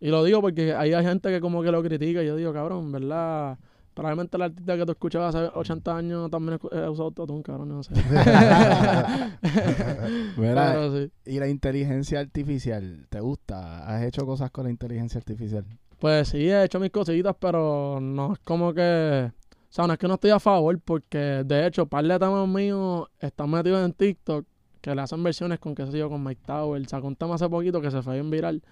Y 0.00 0.08
lo 0.10 0.22
digo 0.24 0.40
porque 0.42 0.74
hay 0.74 0.92
gente 1.04 1.30
que 1.30 1.40
como 1.40 1.62
que 1.62 1.72
lo 1.72 1.82
critica 1.82 2.22
y 2.22 2.26
yo 2.26 2.36
digo, 2.36 2.52
cabrón, 2.52 2.92
verdad, 2.92 3.58
Probablemente 3.98 4.36
el 4.36 4.42
artista 4.44 4.76
que 4.76 4.86
tú 4.86 4.92
escuchabas 4.92 5.34
hace 5.34 5.50
80 5.52 5.96
años 5.96 6.30
también 6.30 6.60
he 6.70 6.88
usado 6.88 7.06
autotune, 7.06 7.42
cabrón, 7.42 7.70
no 7.70 7.82
sé. 7.82 7.94
Mira, 10.36 10.72
Pero 10.72 10.96
sí. 10.96 11.10
¿y 11.26 11.40
la 11.40 11.48
inteligencia 11.48 12.20
artificial? 12.20 13.08
¿Te 13.10 13.18
gusta? 13.18 13.84
¿Has 13.88 14.04
hecho 14.04 14.24
cosas 14.24 14.52
con 14.52 14.66
la 14.66 14.70
inteligencia 14.70 15.18
artificial? 15.18 15.64
Pues 15.98 16.28
sí, 16.28 16.48
he 16.48 16.62
hecho 16.62 16.78
mis 16.78 16.92
cositas, 16.92 17.34
pero 17.40 17.98
no 18.00 18.34
es 18.34 18.38
como 18.44 18.72
que... 18.72 19.32
O 19.32 19.66
sea, 19.68 19.88
no 19.88 19.94
es 19.94 19.98
que 19.98 20.06
no 20.06 20.14
estoy 20.14 20.30
a 20.30 20.38
favor, 20.38 20.78
porque 20.78 21.42
de 21.44 21.66
hecho, 21.66 21.86
par 21.86 22.06
de 22.06 22.20
temas 22.20 22.46
míos 22.46 23.08
están 23.18 23.50
metidos 23.50 23.84
en 23.84 23.94
TikTok, 23.94 24.46
que 24.80 24.94
le 24.94 25.02
hacen 25.02 25.24
versiones 25.24 25.58
con, 25.58 25.74
qué 25.74 25.84
sé 25.86 25.98
yo, 25.98 26.08
con 26.08 26.22
Mike 26.22 26.42
Tower. 26.46 26.86
Sacó 26.86 27.08
un 27.08 27.16
tema 27.16 27.34
hace 27.34 27.48
poquito 27.48 27.80
que 27.80 27.90
se 27.90 28.00
fue 28.00 28.14
bien 28.14 28.30
viral 28.30 28.62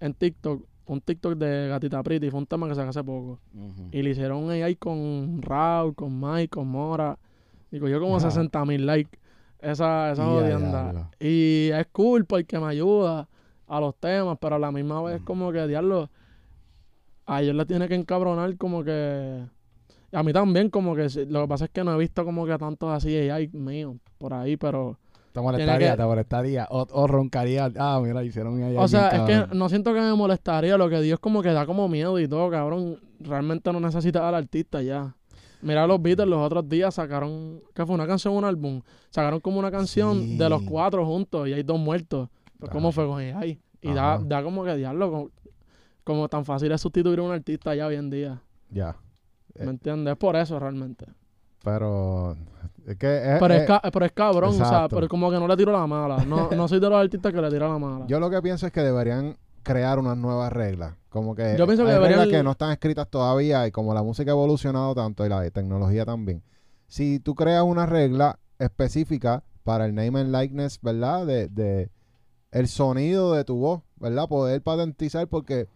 en 0.00 0.14
TikTok, 0.14 0.64
un 0.86 1.00
TikTok 1.00 1.34
de 1.34 1.68
Gatita 1.68 2.02
Pretty, 2.02 2.30
fue 2.30 2.38
un 2.40 2.46
tema 2.46 2.68
que 2.68 2.74
sacó 2.74 2.90
hace 2.90 3.02
poco. 3.04 3.40
Y 3.92 4.02
le 4.02 4.10
hicieron 4.10 4.44
un 4.44 4.50
AI 4.50 4.76
con 4.76 5.40
Raúl, 5.42 5.94
con 5.94 6.18
Mike, 6.20 6.48
con 6.48 6.68
Mora. 6.68 7.18
Y 7.72 7.80
cogió 7.80 8.00
como 8.00 8.16
Ajá. 8.16 8.30
60 8.30 8.64
mil 8.64 8.86
likes 8.86 9.18
esa, 9.60 10.12
esa 10.12 10.24
jodienda. 10.24 11.10
Y 11.18 11.70
es 11.72 11.86
cool 11.92 12.24
porque 12.24 12.58
me 12.58 12.66
ayuda 12.66 13.28
a 13.66 13.80
los 13.80 13.96
temas, 13.96 14.38
pero 14.40 14.54
a 14.56 14.58
la 14.58 14.70
misma 14.70 15.02
vez 15.02 15.20
Mm. 15.20 15.24
como 15.24 15.50
que, 15.52 15.66
diablo, 15.66 16.08
a 17.26 17.42
ellos 17.42 17.56
le 17.56 17.66
tiene 17.66 17.88
que 17.88 17.94
encabronar 17.96 18.56
como 18.56 18.84
que... 18.84 19.44
A 20.12 20.22
mí 20.22 20.32
también 20.32 20.70
como 20.70 20.94
que... 20.94 21.08
Lo 21.28 21.42
que 21.42 21.48
pasa 21.48 21.64
es 21.64 21.70
que 21.72 21.82
no 21.82 21.92
he 21.94 21.98
visto 21.98 22.24
como 22.24 22.46
que 22.46 22.56
tantos 22.56 22.90
así 22.90 23.28
AI 23.28 23.48
míos 23.52 23.96
por 24.18 24.32
ahí, 24.34 24.56
pero... 24.56 24.98
¿Te 25.36 25.42
molestaría? 25.42 25.90
que- 25.92 25.96
¿Te 25.96 26.04
molestaría? 26.04 26.66
O, 26.70 26.86
o 26.90 27.06
roncaría. 27.06 27.70
Ah, 27.78 28.00
mira, 28.02 28.24
hicieron 28.24 28.62
ahí. 28.62 28.76
O 28.76 28.88
sea, 28.88 29.08
es 29.10 29.20
que 29.48 29.54
no 29.54 29.68
siento 29.68 29.92
que 29.92 30.00
me 30.00 30.14
molestaría. 30.14 30.76
Lo 30.78 30.88
que 30.88 31.00
Dios 31.00 31.18
como 31.20 31.42
que 31.42 31.52
da 31.52 31.66
como 31.66 31.88
miedo 31.88 32.18
y 32.18 32.26
todo, 32.26 32.50
cabrón. 32.50 32.98
Realmente 33.20 33.72
no 33.72 33.80
necesita 33.80 34.28
al 34.28 34.34
artista 34.34 34.80
ya. 34.82 35.14
Mira 35.62 35.86
los 35.86 36.00
Beatles 36.00 36.28
los 36.28 36.38
otros 36.38 36.68
días 36.68 36.94
sacaron, 36.94 37.60
¿qué 37.74 37.84
fue? 37.86 37.94
Una 37.94 38.06
canción, 38.06 38.34
un 38.34 38.44
álbum. 38.44 38.82
Sacaron 39.10 39.40
como 39.40 39.58
una 39.58 39.70
canción 39.70 40.20
Sí. 40.22 40.36
de 40.36 40.48
los 40.48 40.62
cuatro 40.62 41.04
juntos 41.06 41.48
y 41.48 41.52
hay 41.54 41.62
dos 41.62 41.78
muertos. 41.78 42.28
Pues, 42.58 42.70
¿Cómo 42.70 42.92
fue 42.92 43.06
con 43.06 43.18
AI? 43.20 43.58
Y 43.82 43.92
da, 43.92 44.18
da 44.22 44.42
como 44.42 44.64
que 44.64 44.74
diablo, 44.76 45.10
como, 45.10 45.30
como 46.04 46.28
tan 46.28 46.44
fácil 46.44 46.72
es 46.72 46.80
sustituir 46.80 47.18
a 47.18 47.22
un 47.22 47.32
artista 47.32 47.74
ya 47.74 47.86
hoy 47.86 47.96
en 47.96 48.10
día. 48.10 48.42
Ya. 48.70 48.96
¿Me 49.54 49.64
Eh. 49.66 49.68
entiendes? 49.70 50.12
Es 50.12 50.18
por 50.18 50.36
eso 50.36 50.58
realmente. 50.58 51.06
Pero 51.66 52.36
es 52.86 52.96
que 52.96 53.16
es- 53.16 53.40
Pero 53.40 53.54
es, 53.54 53.60
es- 53.62 53.66
ca- 53.66 53.82
pero 53.92 54.06
es 54.06 54.12
cabrón, 54.12 54.50
o 54.50 54.64
sea, 54.64 54.86
pero 54.88 55.08
como 55.08 55.32
que 55.32 55.38
no 55.40 55.48
le 55.48 55.56
tiro 55.56 55.72
la 55.72 55.84
mala. 55.86 56.24
No, 56.24 56.48
no 56.50 56.68
soy 56.68 56.78
de 56.78 56.88
los 56.88 56.96
artistas 56.98 57.32
que 57.32 57.40
le 57.42 57.50
tiran 57.50 57.70
la 57.72 57.78
mala. 57.78 58.06
yo 58.06 58.20
lo 58.20 58.30
que 58.30 58.40
pienso 58.40 58.66
es 58.68 58.72
que 58.72 58.82
deberían 58.82 59.36
crear 59.64 59.98
unas 59.98 60.16
nuevas 60.16 60.52
reglas. 60.52 60.94
Como 61.08 61.34
que 61.34 61.56
Yo 61.58 61.66
pienso 61.66 61.84
que 61.84 61.90
deberían- 61.90 62.20
reglas 62.20 62.38
que 62.38 62.44
no 62.44 62.52
están 62.52 62.70
escritas 62.70 63.08
todavía 63.08 63.66
y 63.66 63.72
como 63.72 63.92
la 63.94 64.04
música 64.04 64.30
ha 64.30 64.34
evolucionado 64.34 64.94
tanto 64.94 65.26
y 65.26 65.28
la 65.28 65.50
tecnología 65.50 66.04
también. 66.04 66.42
Si 66.86 67.18
tú 67.18 67.34
creas 67.34 67.64
una 67.64 67.84
regla 67.84 68.38
específica 68.60 69.42
para 69.64 69.86
el 69.86 69.94
name 69.96 70.20
and 70.20 70.32
likeness, 70.32 70.78
¿verdad? 70.80 71.26
De, 71.26 71.48
de 71.48 71.90
el 72.52 72.68
sonido 72.68 73.32
de 73.34 73.42
tu 73.42 73.56
voz, 73.56 73.82
¿verdad? 73.96 74.28
Poder 74.28 74.62
patentizar 74.62 75.26
porque 75.26 75.66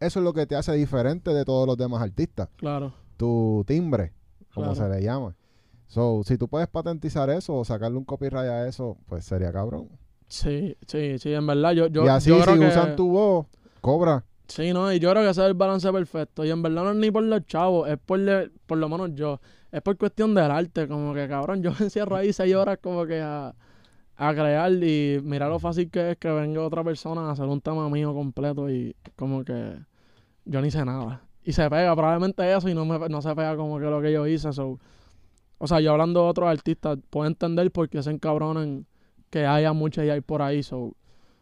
eso 0.00 0.18
es 0.18 0.24
lo 0.24 0.32
que 0.32 0.46
te 0.46 0.56
hace 0.56 0.72
diferente 0.72 1.32
de 1.32 1.44
todos 1.44 1.64
los 1.68 1.76
demás 1.76 2.02
artistas. 2.02 2.48
Claro. 2.56 2.92
Tu 3.16 3.62
timbre, 3.68 4.12
como 4.54 4.72
Claro. 4.72 4.88
se 4.94 4.94
le 5.00 5.02
llama. 5.04 5.34
So, 5.86 6.22
si 6.24 6.38
tú 6.38 6.48
puedes 6.48 6.68
patentizar 6.68 7.28
eso 7.30 7.54
o 7.54 7.64
sacarle 7.64 7.98
un 7.98 8.04
copyright 8.04 8.48
a 8.48 8.66
eso, 8.68 8.96
pues 9.06 9.24
sería 9.24 9.52
cabrón. 9.52 9.88
Sí, 10.28 10.76
sí, 10.86 11.18
sí, 11.18 11.32
en 11.34 11.46
verdad. 11.46 11.72
Yo, 11.72 11.86
yo, 11.88 12.04
y 12.04 12.08
así, 12.08 12.30
yo 12.30 12.36
si 12.36 12.42
creo 12.42 12.58
que- 12.58 12.66
usan 12.68 12.96
tu 12.96 13.10
voz, 13.10 13.46
cobra. 13.80 14.24
Sí, 14.48 14.72
no, 14.72 14.92
y 14.92 14.98
yo 14.98 15.10
creo 15.10 15.22
que 15.22 15.30
ese 15.30 15.40
es 15.42 15.46
el 15.46 15.54
balance 15.54 15.90
perfecto. 15.92 16.44
Y 16.44 16.50
en 16.50 16.62
verdad 16.62 16.84
no 16.84 16.90
es 16.90 16.96
ni 16.96 17.10
por 17.10 17.22
los 17.22 17.44
chavos, 17.46 17.88
es 17.88 17.98
por, 17.98 18.18
le- 18.18 18.50
por 18.66 18.78
lo 18.78 18.88
menos 18.88 19.10
yo. 19.14 19.40
Es 19.70 19.80
por 19.82 19.96
cuestión 19.96 20.34
del 20.34 20.50
arte, 20.50 20.88
como 20.88 21.14
que 21.14 21.26
cabrón, 21.28 21.62
yo 21.62 21.70
me 21.72 21.76
encierro 21.90 22.16
ahí 22.16 22.32
seis 22.32 22.54
horas 22.54 22.78
como 22.82 23.04
que 23.06 23.20
a, 23.20 23.54
a 24.16 24.34
crear 24.34 24.72
y 24.72 25.20
mira 25.22 25.48
lo 25.48 25.58
fácil 25.58 25.90
que 25.90 26.12
es 26.12 26.16
que 26.18 26.30
venga 26.30 26.62
otra 26.62 26.82
persona 26.84 27.28
a 27.28 27.32
hacer 27.32 27.46
un 27.46 27.60
tema 27.60 27.88
mío 27.88 28.12
completo 28.14 28.70
y 28.70 28.94
como 29.16 29.44
que 29.44 29.74
yo 30.44 30.60
ni 30.60 30.70
sé 30.70 30.84
nada. 30.84 31.22
Y 31.44 31.52
se 31.52 31.68
pega 31.68 31.94
probablemente 31.96 32.52
eso 32.54 32.68
y 32.68 32.74
no, 32.74 32.84
me, 32.84 33.08
no 33.08 33.20
se 33.22 33.34
pega 33.34 33.56
como 33.56 33.78
que 33.78 33.84
lo 33.86 34.00
que 34.00 34.12
yo 34.12 34.26
hice. 34.26 34.52
so. 34.52 34.78
O 35.58 35.66
sea, 35.66 35.80
yo 35.80 35.92
hablando 35.92 36.22
de 36.24 36.28
otros 36.28 36.48
artistas, 36.48 36.98
puedo 37.10 37.26
entender 37.26 37.70
por 37.70 37.88
qué 37.88 38.02
se 38.02 38.10
encabronan 38.10 38.86
que 39.30 39.46
haya 39.46 39.72
muchas 39.72 40.04
y 40.04 40.10
hay 40.10 40.20
por 40.20 40.42
ahí. 40.42 40.62
So. 40.62 40.94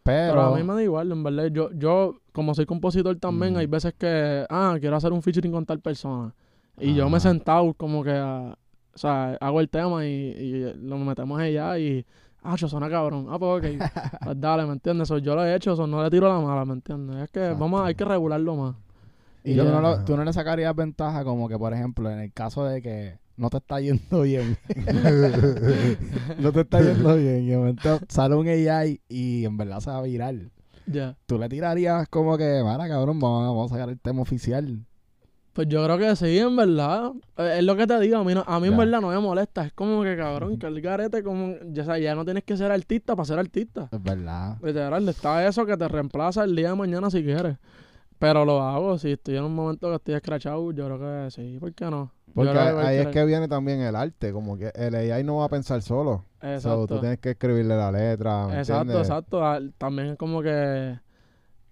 Pero, 0.02 0.32
Pero 0.34 0.42
a 0.42 0.56
mí 0.56 0.62
me 0.62 0.74
da 0.74 0.82
igual, 0.82 1.12
en 1.12 1.22
verdad. 1.22 1.46
Yo, 1.52 1.70
yo 1.72 2.20
como 2.32 2.54
soy 2.54 2.64
compositor 2.66 3.16
también, 3.16 3.56
hay 3.56 3.66
veces 3.66 3.94
que, 3.94 4.46
ah, 4.48 4.76
quiero 4.80 4.96
hacer 4.96 5.12
un 5.12 5.22
featuring 5.22 5.52
con 5.52 5.66
tal 5.66 5.80
persona. 5.80 6.34
Y 6.78 6.94
yo 6.94 7.10
me 7.10 7.18
he 7.18 7.20
sentado 7.20 7.74
como 7.74 8.02
que, 8.02 8.12
a- 8.12 8.56
o 8.94 8.98
sea, 8.98 9.36
hago 9.40 9.60
el 9.60 9.68
tema 9.68 10.06
y, 10.06 10.10
y 10.10 10.72
lo 10.82 10.96
metemos 10.98 11.38
allá 11.38 11.78
y, 11.78 12.04
ah, 12.42 12.54
eso 12.54 12.68
suena 12.68 12.88
cabrón. 12.88 13.26
Ah, 13.28 13.38
pues 13.38 13.58
ok, 13.58 13.84
pues 14.24 14.40
dale, 14.40 14.64
¿me 14.64 14.72
entiendes? 14.72 15.08
So, 15.08 15.18
yo 15.18 15.34
lo 15.34 15.44
he 15.44 15.54
hecho, 15.54 15.76
so, 15.76 15.86
no 15.86 16.02
le 16.02 16.08
tiro 16.10 16.28
la 16.28 16.40
mala, 16.40 16.64
¿me 16.64 16.72
entiendes? 16.72 17.16
Es 17.24 17.30
que 17.30 17.40
Exacto. 17.40 17.60
vamos, 17.60 17.82
hay 17.82 17.94
que 17.94 18.04
regularlo 18.06 18.56
más. 18.56 18.76
Y 19.44 19.52
Y 19.52 19.56
tú, 19.56 19.64
no 19.64 19.80
lo- 19.80 20.04
tú 20.04 20.16
no 20.16 20.24
le 20.24 20.32
sacarías 20.32 20.74
ventaja 20.76 21.24
como 21.24 21.48
que, 21.48 21.58
por 21.58 21.72
ejemplo, 21.72 22.10
en 22.10 22.20
el 22.20 22.32
caso 22.32 22.64
de 22.64 22.82
que 22.82 23.18
no 23.36 23.48
te 23.50 23.56
está 23.58 23.80
yendo 23.80 24.20
bien. 24.22 24.56
no 26.38 26.52
te 26.52 26.60
está 26.60 26.80
yendo 26.80 27.16
bien. 27.16 27.44
Y 27.44 27.46
de 27.48 27.56
momento 27.56 27.98
sale 28.08 28.34
un 28.34 28.46
AI 28.48 29.00
y 29.08 29.44
en 29.44 29.56
verdad 29.56 29.80
se 29.80 29.90
va 29.90 29.98
a 29.98 30.02
viral. 30.02 30.50
Ya. 30.86 31.16
Tú 31.26 31.38
le 31.38 31.48
tirarías 31.48 32.08
como 32.08 32.36
que, 32.36 32.62
mara, 32.64 32.88
cabrón, 32.88 33.18
vamos, 33.20 33.46
vamos 33.46 33.70
a 33.70 33.74
sacar 33.74 33.88
el 33.90 33.98
tema 34.00 34.22
oficial. 34.22 34.84
Pues 35.52 35.66
yo 35.68 35.84
creo 35.84 35.98
que 35.98 36.14
sí, 36.16 36.38
en 36.38 36.54
verdad. 36.56 37.10
Eh, 37.36 37.56
Es 37.58 37.64
lo 37.64 37.76
que 37.76 37.86
te 37.86 37.98
digo, 38.00 38.18
a 38.18 38.24
mí, 38.24 38.34
no- 38.34 38.44
a 38.46 38.60
mí 38.60 38.68
en 38.68 38.76
verdad 38.76 39.00
no 39.00 39.08
me 39.08 39.18
molesta. 39.18 39.66
Es 39.66 39.72
como 39.72 40.02
que, 40.02 40.16
cabrón, 40.16 40.58
que 40.58 40.66
el 40.66 40.80
garete, 40.80 41.22
como, 41.22 41.54
ya, 41.72 41.84
sabes, 41.84 42.02
ya 42.02 42.14
no 42.14 42.24
tienes 42.24 42.44
que 42.44 42.56
ser 42.56 42.70
artista 42.70 43.14
para 43.16 43.26
ser 43.26 43.38
artista. 43.38 43.88
Es 43.92 44.02
verdad. 44.02 44.56
Literal, 44.62 45.08
está 45.08 45.46
eso 45.46 45.66
que 45.66 45.76
te 45.76 45.88
reemplaza 45.88 46.44
el 46.44 46.54
día 46.56 46.70
de 46.70 46.76
mañana 46.76 47.10
si 47.10 47.22
quieres. 47.24 47.56
Pero 48.20 48.44
lo 48.44 48.62
hago, 48.62 48.98
si 48.98 49.12
estoy 49.12 49.36
en 49.38 49.44
un 49.44 49.54
momento 49.56 49.88
que 49.90 49.96
estoy 49.96 50.14
escrachado, 50.14 50.72
yo 50.72 50.86
creo 50.86 50.98
que 51.24 51.30
sí, 51.32 51.58
¿por 51.58 51.74
qué 51.74 51.86
no? 51.90 52.12
Porque 52.34 52.58
ahí 52.58 52.98
es 52.98 53.08
que 53.08 53.24
viene 53.24 53.48
también 53.48 53.80
el 53.80 53.96
arte, 53.96 54.32
como 54.32 54.56
que 54.58 54.70
el 54.74 54.94
AI 54.94 55.24
no 55.24 55.38
va 55.38 55.46
a 55.46 55.48
pensar 55.48 55.82
solo. 55.82 56.26
So, 56.54 56.86
Exacto, 56.86 56.86
tú 56.86 57.00
tienes 57.00 57.18
que 57.18 57.30
escribirle 57.30 57.76
la 57.76 57.90
letra, 57.92 58.46
¿me 58.48 58.58
exacto, 58.58 58.82
entiendes? 58.82 59.08
exacto. 59.08 59.44
Ah, 59.44 59.60
También 59.78 60.08
es 60.10 60.16
como 60.18 60.42
que 60.42 60.98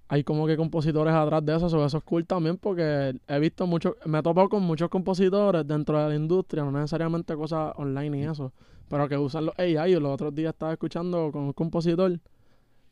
hay 0.09 0.25
como 0.25 0.47
que 0.47 0.57
compositores 0.57 1.15
atrás 1.15 1.45
de 1.45 1.57
eso, 1.57 1.69
so, 1.69 1.85
eso 1.85 1.99
es 1.99 2.05
cool 2.05 2.27
también 2.27 2.59
porque 2.59 3.15
he 3.29 3.39
visto 3.41 3.67
mucho, 3.67 3.97
me 4.07 4.19
he 4.21 4.23
topado 4.23 4.49
con 4.49 4.63
muchos 4.63 4.89
compositores 4.91 5.67
dentro 5.67 6.03
de 6.03 6.09
la 6.11 6.15
industria, 6.17 6.65
no 6.65 6.73
necesariamente 6.73 7.37
cosas 7.37 7.73
online 7.77 8.19
y 8.21 8.25
eso, 8.25 8.53
pero 8.89 9.09
que 9.09 9.19
usan 9.19 9.47
los 9.47 9.59
AI. 9.59 9.95
Los 10.01 10.13
otros 10.15 10.35
días 10.35 10.55
estaba 10.55 10.73
escuchando 10.73 11.31
con 11.33 11.43
un 11.45 11.53
compositor 11.53 12.19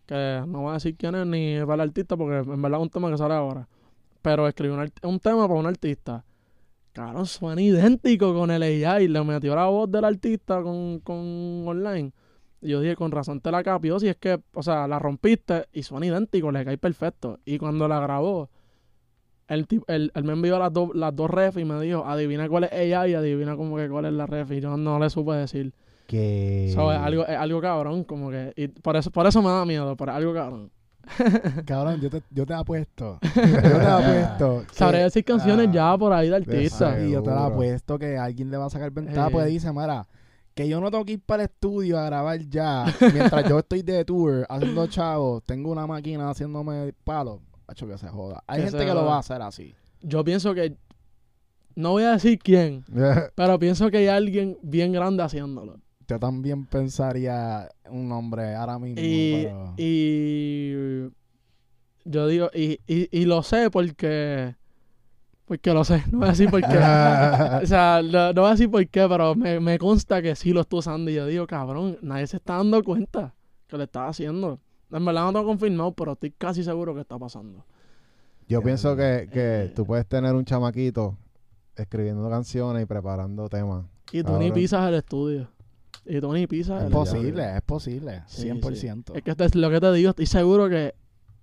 que 0.06 0.42
no 0.46 0.62
voy 0.62 0.70
a 0.70 0.74
decir 0.74 0.96
quién 0.96 1.14
es 1.16 1.26
ni 1.26 1.58
para 1.60 1.74
el 1.74 1.80
artista 1.90 2.16
porque 2.16 2.38
en 2.38 2.62
verdad 2.62 2.80
es 2.80 2.82
un 2.84 2.90
tema 2.90 3.10
que 3.10 3.18
sale 3.18 3.34
ahora. 3.34 3.68
Pero 4.22 4.48
escribió 4.48 4.74
un, 4.76 4.92
un 5.04 5.20
tema 5.20 5.48
para 5.48 5.60
un 5.60 5.66
artista. 5.66 6.24
Claro, 6.92 7.24
suena 7.26 7.60
idéntico 7.62 8.34
con 8.34 8.50
el 8.50 8.62
AI. 8.62 9.08
Le 9.08 9.22
metió 9.24 9.54
la 9.54 9.66
voz 9.66 9.90
del 9.90 10.04
artista 10.04 10.62
con, 10.62 11.00
con 11.00 11.66
online. 11.68 12.12
Y 12.62 12.70
yo 12.70 12.80
dije, 12.80 12.96
con 12.96 13.12
razón 13.12 13.40
te 13.40 13.50
la 13.50 13.62
capió. 13.62 14.00
Si 14.00 14.08
es 14.08 14.16
que, 14.16 14.40
o 14.54 14.62
sea, 14.62 14.88
la 14.88 14.98
rompiste 14.98 15.66
y 15.72 15.82
suena 15.82 16.06
idéntico, 16.06 16.50
le 16.52 16.64
cae 16.64 16.78
perfecto. 16.78 17.38
Y 17.44 17.58
cuando 17.58 17.86
la 17.88 18.00
grabó, 18.00 18.50
el 19.48 19.66
tip- 19.68 19.84
él, 19.88 20.10
me 20.24 20.32
envió 20.32 20.58
las, 20.58 20.72
dos 20.72 20.90
las 20.94 21.14
dos 21.14 21.30
refs 21.30 21.58
y 21.58 21.64
me 21.64 21.80
dijo, 21.80 22.04
adivina 22.06 22.48
cuál 22.48 22.64
es 22.64 22.72
AI 22.72 23.12
y 23.12 23.14
adivina 23.14 23.56
como 23.56 23.76
que 23.76 23.88
cuál 23.88 24.06
es 24.06 24.12
la 24.12 24.26
ref. 24.26 24.50
Y 24.52 24.60
yo 24.60 24.76
no 24.76 24.98
le 24.98 25.10
supe 25.10 25.32
decir. 25.32 25.72
Que... 26.06 26.70
So, 26.74 26.92
es, 26.92 26.98
algo, 26.98 27.26
es 27.26 27.36
algo 27.36 27.60
cabrón, 27.60 28.04
como 28.04 28.30
que. 28.30 28.52
Y 28.56 28.68
por 28.68 28.96
eso, 28.96 29.10
por 29.10 29.26
eso 29.26 29.42
me 29.42 29.48
da 29.50 29.64
miedo, 29.64 29.96
pero 29.96 30.12
es 30.12 30.16
algo 30.16 30.34
cabrón. 30.34 30.70
Cabrón, 31.66 32.00
yo 32.00 32.10
te, 32.10 32.22
yo 32.30 32.44
te 32.44 32.54
apuesto. 32.54 33.18
Yo 33.34 33.78
te 33.78 33.86
apuesto. 33.86 34.64
que- 34.68 34.74
Sabré 34.74 34.98
decir 35.04 35.24
canciones 35.24 35.68
ah, 35.68 35.72
ya 35.72 35.98
por 35.98 36.12
ahí 36.12 36.28
de 36.28 36.36
artistas. 36.36 37.00
Y 37.02 37.12
yo 37.12 37.22
te 37.22 37.30
la 37.30 37.46
apuesto 37.46 37.98
que 37.98 38.18
alguien 38.18 38.50
le 38.50 38.56
va 38.56 38.66
a 38.66 38.70
sacar 38.70 38.90
ventaja. 38.90 39.28
Eh. 39.28 39.30
Pues 39.30 39.46
dice, 39.46 39.72
Mara, 39.72 40.06
que 40.54 40.68
yo 40.68 40.80
no 40.80 40.90
tengo 40.90 41.04
que 41.04 41.12
ir 41.12 41.20
para 41.20 41.44
el 41.44 41.48
estudio 41.50 41.98
a 41.98 42.06
grabar 42.06 42.40
ya. 42.48 42.86
mientras 43.00 43.48
yo 43.48 43.58
estoy 43.58 43.82
de 43.82 44.04
tour 44.04 44.46
haciendo 44.48 44.86
chavos, 44.88 45.44
tengo 45.44 45.70
una 45.70 45.86
máquina 45.86 46.30
haciéndome 46.30 46.92
palos. 47.04 47.40
Hacho 47.68 47.86
que 47.86 47.98
se 47.98 48.08
joda. 48.08 48.42
Hay 48.46 48.62
Que 48.62 48.70
gente 48.70 48.86
que 48.86 48.94
lo 48.94 49.04
va 49.04 49.16
a 49.16 49.18
hacer 49.20 49.42
así. 49.42 49.74
Yo 50.00 50.24
pienso 50.24 50.54
que. 50.54 50.76
No 51.74 51.90
voy 51.90 52.04
a 52.04 52.12
decir 52.12 52.38
quién, 52.38 52.84
pero 53.34 53.58
pienso 53.58 53.90
que 53.90 53.98
hay 53.98 54.08
alguien 54.08 54.58
bien 54.62 54.92
grande 54.92 55.22
haciéndolo. 55.22 55.78
Yo 56.08 56.18
también 56.20 56.66
pensaría 56.66 57.68
un 57.90 58.08
nombre 58.08 58.54
ahora 58.54 58.78
mismo. 58.78 59.00
Y, 59.02 59.42
pero- 59.44 59.74
y 59.76 61.08
yo 62.04 62.26
digo, 62.28 62.50
y, 62.54 62.78
y, 62.86 63.08
y 63.10 63.24
lo 63.24 63.42
sé 63.42 63.70
porque, 63.70 64.54
porque 65.46 65.72
lo 65.72 65.82
sé, 65.84 66.04
no 66.12 66.18
voy 66.18 66.28
a 66.28 66.30
decir 66.30 66.48
por 66.50 66.60
qué. 66.60 66.66
o 67.62 67.66
sea, 67.66 68.00
no, 68.04 68.32
no 68.32 68.40
voy 68.42 68.48
a 68.48 68.52
decir 68.52 68.70
por 68.70 68.86
qué, 68.86 69.06
pero 69.08 69.34
me, 69.34 69.58
me 69.58 69.78
consta 69.78 70.22
que 70.22 70.36
sí 70.36 70.52
lo 70.52 70.60
estoy 70.60 70.78
usando. 70.78 71.10
Y 71.10 71.14
yo 71.14 71.26
digo, 71.26 71.46
cabrón, 71.46 71.98
nadie 72.02 72.26
se 72.28 72.36
está 72.36 72.56
dando 72.58 72.82
cuenta 72.84 73.34
que 73.66 73.76
lo 73.76 73.82
está 73.82 74.06
haciendo. 74.06 74.60
En 74.92 75.04
verdad 75.04 75.24
no 75.24 75.32
tengo 75.32 75.46
confirmado, 75.46 75.92
pero 75.92 76.12
estoy 76.12 76.30
casi 76.30 76.62
seguro 76.62 76.94
que 76.94 77.00
está 77.00 77.18
pasando. 77.18 77.64
Yo 78.48 78.62
pienso 78.62 78.94
que, 78.94 79.28
que 79.32 79.64
Eh. 79.64 79.72
tú 79.74 79.84
puedes 79.84 80.06
tener 80.06 80.32
un 80.36 80.44
chamaquito 80.44 81.16
escribiendo 81.74 82.30
canciones 82.30 82.84
y 82.84 82.86
preparando 82.86 83.48
temas. 83.48 83.84
Y 84.12 84.22
tú 84.22 84.38
ni 84.38 84.52
pisas 84.52 84.86
el 84.88 84.94
estudio. 84.94 85.48
Y 86.08 86.20
tú 86.20 86.32
ni 86.32 86.46
pisas 86.46 86.84
Es 86.84 86.90
posible, 86.90 87.56
es 87.56 87.62
posible. 87.62 88.22
Sí, 88.26 88.48
100%. 88.48 89.16
Es 89.16 89.22
que 89.22 89.30
este 89.32 89.44
es 89.44 89.54
lo 89.54 89.68
que 89.70 89.80
te 89.80 89.92
digo, 89.92 90.10
estoy 90.10 90.26
seguro 90.26 90.68
que 90.68 90.94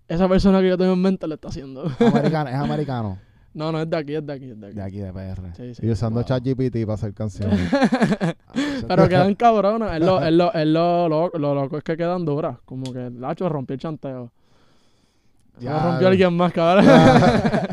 esa 0.07 0.27
persona 0.29 0.61
que 0.61 0.69
yo 0.69 0.77
tengo 0.77 0.93
en 0.93 1.01
mente 1.01 1.27
lo 1.27 1.35
está 1.35 1.49
haciendo. 1.49 1.91
Americano, 1.99 2.49
es 2.49 2.55
americano. 2.55 3.17
no, 3.53 3.71
no, 3.71 3.81
es 3.81 3.89
de 3.89 3.97
aquí, 3.97 4.15
es 4.15 4.25
de 4.25 4.33
aquí, 4.33 4.49
es 4.51 4.59
de 4.59 4.67
aquí. 4.67 4.75
De 4.75 4.81
aquí, 4.81 4.97
de 4.99 5.11
PR. 5.13 5.55
Sí, 5.55 5.75
sí. 5.75 5.85
Y 5.85 5.89
usando 5.91 6.19
Wow. 6.21 6.27
ChatGPT 6.27 6.81
para 6.85 6.93
hacer 6.93 7.13
canciones. 7.13 7.59
Pero 8.87 9.07
quedan 9.09 9.35
cabronas. 9.35 9.93
Es 9.95 10.01
lo, 10.05 10.21
es 10.23 10.31
lo, 10.33 10.53
es 10.53 10.65
lo, 10.67 11.09
lo, 11.09 11.29
lo 11.37 11.55
loco 11.55 11.77
es 11.77 11.83
que 11.83 11.97
quedan 11.97 12.23
duras. 12.25 12.57
Como 12.65 12.91
que 12.93 13.07
el 13.07 13.23
hacho 13.25 13.49
rompió 13.49 13.73
el 13.73 13.79
chanteo. 13.79 14.31
Ya 15.59 15.71
Ya. 15.71 15.83
rompió 15.83 16.07
alguien 16.07 16.33
más, 16.35 16.51
cabrón. 16.53 16.85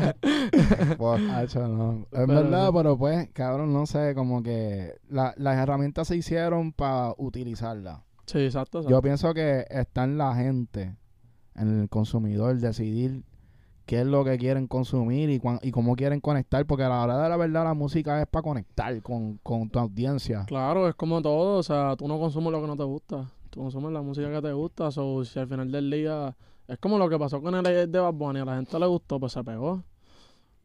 Hacho, 1.31 1.67
no. 1.67 2.05
Es 2.11 2.27
verdad, 2.27 2.71
pero 2.73 2.97
pues, 2.97 3.29
cabrón, 3.33 3.73
no 3.73 3.85
sé, 3.85 4.13
como 4.15 4.41
que 4.43 4.93
la- 5.09 5.33
las 5.37 5.57
herramientas 5.57 6.07
se 6.07 6.15
hicieron 6.17 6.71
para 6.73 7.13
utilizarlas. 7.17 7.99
sí, 8.25 8.39
exacto. 8.39 8.79
exacto. 8.79 8.89
Yo 8.89 9.01
pienso 9.01 9.33
que 9.33 9.65
está 9.69 10.03
en 10.03 10.17
la 10.17 10.35
gente, 10.35 10.95
en 11.55 11.81
el 11.81 11.89
consumidor, 11.89 12.57
decidir 12.57 13.23
qué 13.85 14.01
es 14.01 14.05
lo 14.07 14.23
que 14.23 14.37
quieren 14.37 14.67
consumir 14.67 15.29
y, 15.29 15.39
cuán- 15.39 15.59
y 15.61 15.71
cómo 15.71 15.95
quieren 15.95 16.21
conectar, 16.21 16.65
porque 16.65 16.83
a 16.83 16.89
la 16.89 17.01
hora 17.03 17.21
de 17.21 17.27
la 17.29 17.35
verdad 17.35 17.63
la 17.65 17.73
música 17.73 18.21
es 18.21 18.27
para 18.27 18.43
conectar 18.43 19.01
con, 19.01 19.37
con 19.43 19.69
tu 19.69 19.79
audiencia. 19.79 20.45
Claro, 20.47 20.87
es 20.87 20.95
como 20.95 21.21
todo. 21.21 21.57
O 21.57 21.63
sea, 21.63 21.95
tú 21.97 22.07
no 22.07 22.17
consumes 22.19 22.51
lo 22.53 22.61
que 22.61 22.67
no 22.67 22.77
te 22.77 22.83
gusta. 22.83 23.29
Tú 23.49 23.59
consumes 23.61 23.91
la 23.91 24.01
música 24.01 24.31
que 24.31 24.41
te 24.41 24.53
gusta. 24.53 24.89
O 24.95 25.25
si 25.25 25.39
al 25.39 25.47
final 25.47 25.69
del 25.71 25.91
día. 25.91 26.37
Es 26.69 26.77
como 26.77 26.97
lo 26.97 27.09
que 27.09 27.19
pasó 27.19 27.41
con 27.41 27.53
el 27.53 27.91
de 27.91 27.99
Bad 27.99 28.13
Bunny. 28.13 28.39
A 28.39 28.45
la 28.45 28.55
gente 28.55 28.79
le 28.79 28.85
gustó, 28.85 29.19
pues 29.19 29.33
se 29.33 29.43
pegó. 29.43 29.83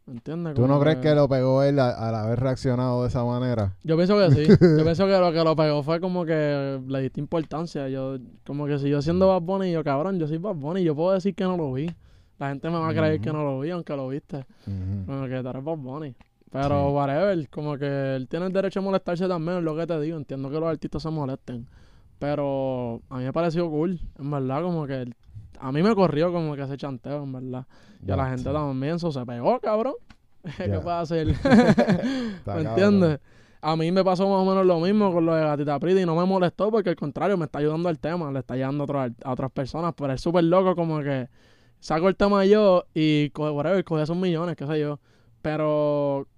¿Me 0.07 0.13
entiendes? 0.13 0.55
¿Tú 0.55 0.69
no 0.69 0.79
crees 0.79 0.99
que 0.99 1.15
lo 1.17 1.29
pegó 1.29 1.65
él 1.65 1.81
a- 1.81 1.91
al 2.09 2.15
haber 2.15 2.39
reaccionado 2.39 3.03
de 3.03 3.09
esa 3.09 3.25
manera? 3.25 3.75
Yo 3.83 3.97
pienso 3.97 4.17
que 4.17 4.31
sí. 4.31 4.45
Yo 4.79 4.85
pienso 4.85 5.05
que 5.07 5.19
lo 5.19 5.33
que 5.33 5.43
lo 5.43 5.57
pegó 5.57 5.83
fue 5.83 6.01
como 6.01 6.25
que 6.25 6.81
le 6.87 7.01
diste 7.03 7.21
importancia. 7.21 7.89
Yo, 7.89 8.17
como 8.47 8.67
que 8.67 8.79
si 8.79 8.89
yo 8.89 9.03
siendo 9.03 9.27
Bad 9.29 9.43
Bunny, 9.43 9.73
yo 9.73 9.83
cabrón, 9.83 10.19
yo 10.21 10.29
soy 10.29 10.39
Bad 10.39 10.55
Bunny, 10.55 10.85
yo 10.85 10.95
puedo 10.95 11.13
decir 11.13 11.35
que 11.35 11.43
no 11.43 11.57
lo 11.57 11.73
vi. 11.73 11.91
La 12.39 12.51
gente 12.51 12.71
me 12.71 12.79
va 12.79 12.89
a 12.89 12.93
creer 12.95 13.21
que 13.21 13.31
Ujú. 13.31 13.39
no 13.39 13.45
lo 13.45 13.61
vi, 13.61 13.71
aunque 13.71 13.97
lo 13.97 14.07
viste. 14.09 14.37
Ujú. 14.67 15.07
Como 15.07 15.27
que 15.27 15.43
tú 15.43 15.49
eres 15.49 15.65
Bad 15.65 15.77
Bunny. 15.77 16.15
Pero 16.53 16.87
Sí. 16.89 16.95
whatever, 16.95 17.49
como 17.51 17.77
que 17.77 18.15
él 18.15 18.29
tiene 18.29 18.47
el 18.47 18.53
derecho 18.53 18.79
a 18.79 18.83
molestarse 18.83 19.27
también, 19.27 19.59
es 19.59 19.65
lo 19.65 19.75
que 19.77 19.87
te 19.89 20.01
digo. 20.01 20.17
Entiendo 20.17 20.49
que 20.51 20.61
los 20.61 20.69
artistas 20.69 21.03
se 21.03 21.11
molesten. 21.11 21.67
Pero 22.21 23.01
a 23.11 23.19
mí 23.19 23.25
me 23.25 23.33
pareció 23.33 23.69
cool, 23.69 24.01
en 24.19 24.31
verdad, 24.31 24.63
como 24.63 24.87
que 24.87 25.03
él- 25.03 25.15
a 25.61 25.73
mí 25.73 25.83
me 25.83 25.95
corrió 25.95 26.33
como 26.33 26.55
que 26.57 26.63
ese 26.63 26.77
chanteo, 26.77 27.23
en 27.25 27.33
verdad. 27.33 27.67
Y 28.07 28.11
a 28.11 28.17
la 28.17 28.29
gente 28.31 28.45
sí. 28.45 28.53
también, 28.53 28.97
eso 28.97 29.11
se 29.11 29.25
pegó, 29.27 29.59
cabrón. 29.61 29.95
¿Qué 30.57 30.69
puede 30.81 30.97
hacer? 30.97 31.27
¿Me 32.47 32.61
entiendes? 32.61 33.21
A 33.61 33.75
mí 33.75 33.91
me 33.91 34.05
pasó 34.05 34.29
más 34.29 34.39
o 34.39 34.45
menos 34.45 34.65
lo 34.65 34.79
mismo 34.79 35.13
con 35.13 35.27
lo 35.27 35.35
de 35.35 35.43
Gatita 35.43 35.79
Prida 35.81 36.01
y 36.01 36.07
no 36.07 36.15
me 36.15 36.25
molestó 36.25 36.71
porque 36.71 36.91
al 36.91 36.97
contrario 36.97 37.37
me 37.37 37.47
está 37.47 37.59
ayudando 37.59 37.89
al 37.89 37.99
tema, 37.99 38.31
le 38.31 38.39
está 38.39 38.55
ayudando 38.55 38.83
a, 38.83 38.85
otros 38.85 39.03
art- 39.03 39.23
a 39.27 39.33
otras 39.33 39.51
personas, 39.51 39.93
pero 39.97 40.13
es 40.13 40.21
súper 40.21 40.45
loco 40.45 40.77
como 40.77 41.01
que 41.01 41.29
saco 41.81 42.09
el 42.09 42.15
tema 42.17 42.45
yo 42.45 42.85
y 42.95 43.33
whatever, 43.37 43.83
cogí 43.85 44.03
esos 44.03 44.17
millones, 44.17 44.55
qué 44.57 44.67
sé 44.67 44.79
yo. 44.79 45.01
Pero 45.43 46.29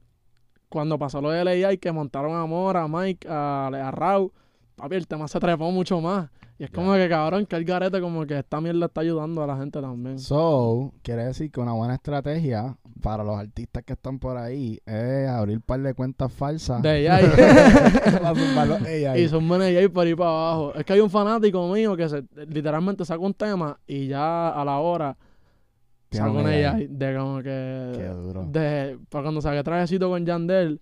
cuando 0.68 0.98
pasó 0.98 1.20
lo 1.20 1.30
de 1.30 1.64
AI 1.64 1.78
que 1.78 1.92
montaron 1.92 2.34
a 2.34 2.46
Mora, 2.46 2.84
a 2.84 2.88
Mike, 2.88 3.28
a, 3.28 3.66
a 3.68 3.90
Rau, 3.90 4.32
papi, 4.76 4.96
el 4.96 5.06
tema 5.06 5.28
se 5.28 5.38
trepó 5.40 5.70
mucho 5.70 6.00
más. 6.00 6.30
Y 6.58 6.64
es 6.64 6.70
como 6.70 6.92
que 6.94 7.08
cabrón, 7.08 7.46
que 7.46 7.54
el 7.54 7.64
garete 7.64 8.00
como 8.00 8.26
que 8.26 8.36
esta 8.36 8.60
mierda 8.60 8.86
está 8.86 9.02
ayudando 9.02 9.44
a 9.44 9.46
la 9.46 9.56
gente 9.56 9.80
también. 9.80 10.18
So, 10.18 10.92
quiere 11.02 11.26
decir 11.26 11.52
que 11.52 11.60
una 11.60 11.72
buena 11.72 11.94
estrategia 11.94 12.76
para 13.00 13.22
los 13.22 13.38
artistas 13.38 13.84
que 13.84 13.92
están 13.92 14.18
por 14.18 14.36
ahí 14.36 14.80
es 14.84 15.28
abrir 15.28 15.58
un 15.58 15.62
par 15.62 15.80
de 15.80 15.94
cuentas 15.94 16.32
falsas. 16.32 16.82
De 16.82 17.08
AI. 17.08 19.04
AI. 19.06 19.22
Y 19.22 19.28
son 19.28 19.50
ahí 19.62 19.86
por 19.86 20.04
ahí 20.04 20.16
para 20.16 20.30
abajo. 20.30 20.74
Es 20.74 20.84
que 20.84 20.94
hay 20.94 21.00
un 21.00 21.10
fanático 21.10 21.72
mío 21.72 21.96
que 21.96 22.08
se, 22.08 22.24
literalmente 22.48 23.04
saca 23.04 23.20
un 23.20 23.34
tema 23.34 23.78
y 23.86 24.08
ya 24.08 24.48
a 24.48 24.64
la 24.64 24.78
hora 24.78 25.16
saca 26.10 26.30
un 26.30 26.38
un 26.38 26.46
AI. 26.46 26.64
AI 26.64 26.86
de 26.88 27.16
como 27.16 27.36
Qué 27.38 27.94
que... 27.96 28.08
duro. 28.08 28.46
De, 28.50 28.98
para 29.08 29.22
cuando 29.22 29.40
saqué 29.40 29.62
trajecito 29.62 30.08
con 30.08 30.26
Yandel, 30.26 30.80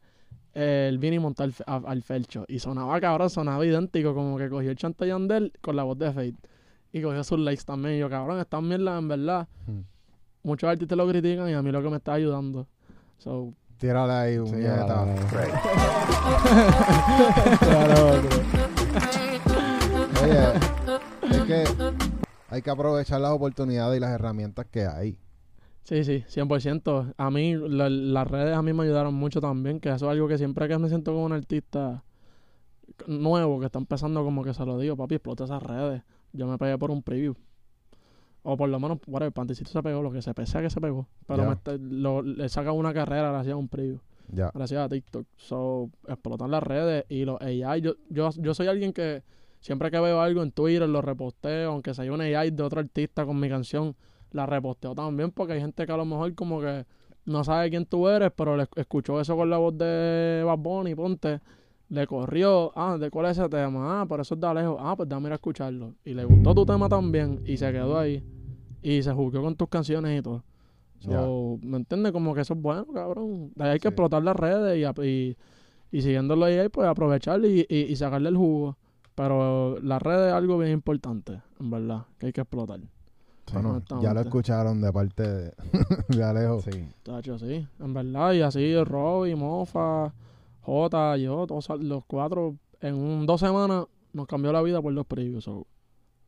él 0.88 0.98
vino 0.98 1.16
y 1.16 1.18
montó 1.18 1.42
al, 1.42 1.54
a- 1.66 1.82
al 1.86 2.02
felcho. 2.02 2.44
Y 2.48 2.58
sonaba 2.58 2.98
cabrón, 3.00 3.28
sonaba 3.30 3.64
idéntico, 3.66 4.14
como 4.14 4.38
que 4.38 4.48
cogió 4.48 4.70
el 4.70 4.76
chante 4.76 5.04
de 5.04 5.10
Yandel 5.10 5.52
con 5.60 5.76
la 5.76 5.82
voz 5.82 5.98
de 5.98 6.12
Fate. 6.12 6.36
Y 6.92 7.02
cogió 7.02 7.22
sus 7.24 7.38
likes 7.38 7.64
también. 7.64 7.96
Y 7.96 7.98
yo, 7.98 8.08
cabrón, 8.08 8.40
estas 8.40 8.62
mierdas 8.62 8.98
en 8.98 9.08
verdad. 9.08 9.48
Hmm. 9.66 9.80
Muchos 10.42 10.70
artistas 10.70 10.96
lo 10.96 11.06
critican 11.08 11.48
y 11.50 11.54
a 11.54 11.62
mí 11.62 11.70
lo 11.70 11.82
que 11.82 11.90
me 11.90 11.96
está 11.96 12.14
ayudando. 12.14 12.66
So, 13.18 13.52
Tírale 13.78 14.12
ahí 14.12 14.38
un 14.38 14.50
dale. 14.62 15.14
Oye, 20.22 20.52
es 21.30 21.42
que 21.44 21.64
hay 22.50 22.62
que 22.62 22.70
aprovechar 22.70 23.20
las 23.20 23.32
oportunidades 23.32 23.96
y 23.96 24.00
las 24.00 24.10
herramientas 24.12 24.66
que 24.70 24.86
hay. 24.86 25.18
Sí, 25.88 26.02
sí, 26.04 26.24
100%. 26.26 27.14
A 27.16 27.30
mí, 27.30 27.54
la- 27.54 27.88
las 27.88 28.26
redes 28.28 28.56
a 28.56 28.62
mí 28.62 28.72
me 28.72 28.82
ayudaron 28.82 29.14
mucho 29.14 29.40
también, 29.40 29.78
que 29.78 29.88
eso 29.88 30.06
es 30.06 30.10
algo 30.12 30.26
que 30.26 30.36
siempre 30.36 30.66
que 30.66 30.76
me 30.78 30.88
siento 30.88 31.12
como 31.12 31.24
un 31.24 31.32
artista 31.32 32.02
nuevo 33.06 33.60
que 33.60 33.66
está 33.66 33.78
empezando 33.78 34.24
como 34.24 34.42
que 34.44 34.54
se 34.54 34.64
lo 34.64 34.78
digo, 34.78 34.96
papi, 34.96 35.16
explota 35.16 35.44
esas 35.44 35.62
redes. 35.62 36.02
Yo 36.32 36.46
me 36.46 36.58
pegué 36.58 36.76
por 36.78 36.90
un 36.90 37.02
preview. 37.02 37.34
O 38.42 38.56
por 38.56 38.68
lo 38.68 38.78
menos, 38.78 38.98
whatever, 39.06 39.28
el 39.28 39.32
panticito 39.32 39.70
se 39.70 39.82
pegó, 39.82 40.02
lo 40.02 40.12
que 40.12 40.22
se 40.22 40.32
pese 40.34 40.60
que 40.60 40.70
se 40.70 40.80
pegó. 40.80 41.08
Pero 41.26 41.42
me 41.48 41.78
lo- 41.78 42.22
le 42.22 42.48
saca 42.48 42.72
una 42.72 42.92
carrera 42.94 43.30
gracias 43.30 43.54
a 43.54 43.56
un 43.56 43.68
preview, 43.68 43.98
gracias 44.54 44.80
a 44.80 44.88
TikTok. 44.88 45.26
So, 45.36 45.90
explotan 46.06 46.50
las 46.50 46.62
redes 46.62 47.04
y 47.08 47.24
los 47.24 47.40
AI. 47.40 47.80
Yo, 47.80 47.94
yo, 48.08 48.30
yo 48.36 48.54
soy 48.54 48.68
alguien 48.68 48.92
que 48.92 49.22
siempre 49.60 49.90
que 49.90 49.98
veo 49.98 50.20
algo 50.20 50.42
en 50.42 50.52
Twitter 50.52 50.88
lo 50.88 51.02
reposteo, 51.02 51.72
aunque 51.72 51.92
sea 51.94 52.12
un 52.12 52.20
AI 52.20 52.50
de 52.52 52.62
otro 52.62 52.80
artista 52.80 53.26
con 53.26 53.38
mi 53.40 53.48
canción, 53.48 53.96
la 54.32 54.46
reposteo 54.46 54.94
también 54.94 55.30
porque 55.30 55.54
hay 55.54 55.60
gente 55.60 55.86
que 55.86 55.92
a 55.92 55.96
lo 55.96 56.04
mejor 56.04 56.34
como 56.34 56.60
que 56.60 56.84
no 57.24 57.42
sabe 57.44 57.70
quién 57.70 57.86
tú 57.86 58.08
eres, 58.08 58.30
pero 58.36 58.56
le 58.56 58.66
escuchó 58.76 59.20
eso 59.20 59.36
con 59.36 59.50
la 59.50 59.58
voz 59.58 59.76
de 59.76 60.42
Bad 60.44 60.58
Bunny, 60.58 60.94
ponte, 60.94 61.40
le 61.88 62.06
corrió, 62.06 62.72
ah, 62.76 62.96
¿de 62.98 63.10
cuál 63.10 63.26
es 63.26 63.38
ese 63.38 63.48
tema? 63.48 64.00
Ah, 64.00 64.06
por 64.06 64.20
eso 64.20 64.34
es 64.34 64.40
de 64.40 64.46
Alejo, 64.46 64.76
ah, 64.78 64.94
pues 64.96 65.08
dame 65.08 65.28
ir 65.28 65.32
a 65.32 65.36
escucharlo. 65.36 65.94
Y 66.04 66.14
le 66.14 66.24
gustó 66.24 66.54
tu 66.54 66.64
tema 66.66 66.88
también 66.88 67.40
y 67.44 67.56
se 67.56 67.70
quedó 67.72 67.98
ahí 67.98 68.22
y 68.82 69.02
se 69.02 69.12
jugó 69.12 69.42
con 69.42 69.56
tus 69.56 69.68
canciones 69.68 70.18
y 70.18 70.22
todo. 70.22 70.44
So, 71.00 71.58
¿Me 71.62 71.76
entiendes? 71.76 72.12
Como 72.12 72.34
que 72.34 72.40
eso 72.40 72.54
es 72.54 72.60
bueno, 72.60 72.86
cabrón. 72.92 73.52
De 73.54 73.64
ahí 73.64 73.70
hay 73.72 73.78
que 73.78 73.88
Sí. 73.88 73.88
explotar 73.88 74.22
las 74.22 74.34
redes 74.36 74.78
y, 74.78 75.02
y, 75.06 75.36
y 75.92 76.02
siguiéndolo 76.02 76.44
ahí, 76.46 76.68
pues 76.68 76.88
aprovechar 76.88 77.44
y, 77.44 77.66
y, 77.68 77.76
y 77.82 77.96
sacarle 77.96 78.28
el 78.30 78.36
jugo. 78.36 78.76
Pero 79.14 79.78
las 79.80 80.00
redes 80.02 80.28
es 80.28 80.32
algo 80.34 80.58
bien 80.58 80.72
importante, 80.72 81.40
en 81.60 81.70
verdad, 81.70 82.04
que 82.18 82.26
hay 82.26 82.32
que 82.32 82.40
explotar. 82.42 82.80
Bueno, 83.52 83.82
ya 84.02 84.12
lo 84.12 84.20
escucharon 84.20 84.80
de 84.80 84.92
parte 84.92 85.22
de, 85.22 85.52
de 86.08 86.24
Alejo. 86.24 86.60
Sí. 86.62 86.88
Tacho, 87.02 87.38
sí, 87.38 87.66
en 87.78 87.94
verdad. 87.94 88.32
Y 88.32 88.42
así, 88.42 88.82
Robbie, 88.82 89.36
Mofa, 89.36 90.12
Jota, 90.62 91.16
yo, 91.16 91.46
todos 91.46 91.68
los 91.80 92.04
cuatro, 92.06 92.56
en 92.80 92.94
un, 92.94 93.26
dos 93.26 93.40
semanas 93.40 93.86
nos 94.12 94.26
cambió 94.26 94.52
la 94.52 94.62
vida 94.62 94.82
por 94.82 94.92
los 94.92 95.06
previews. 95.06 95.44
So, 95.44 95.66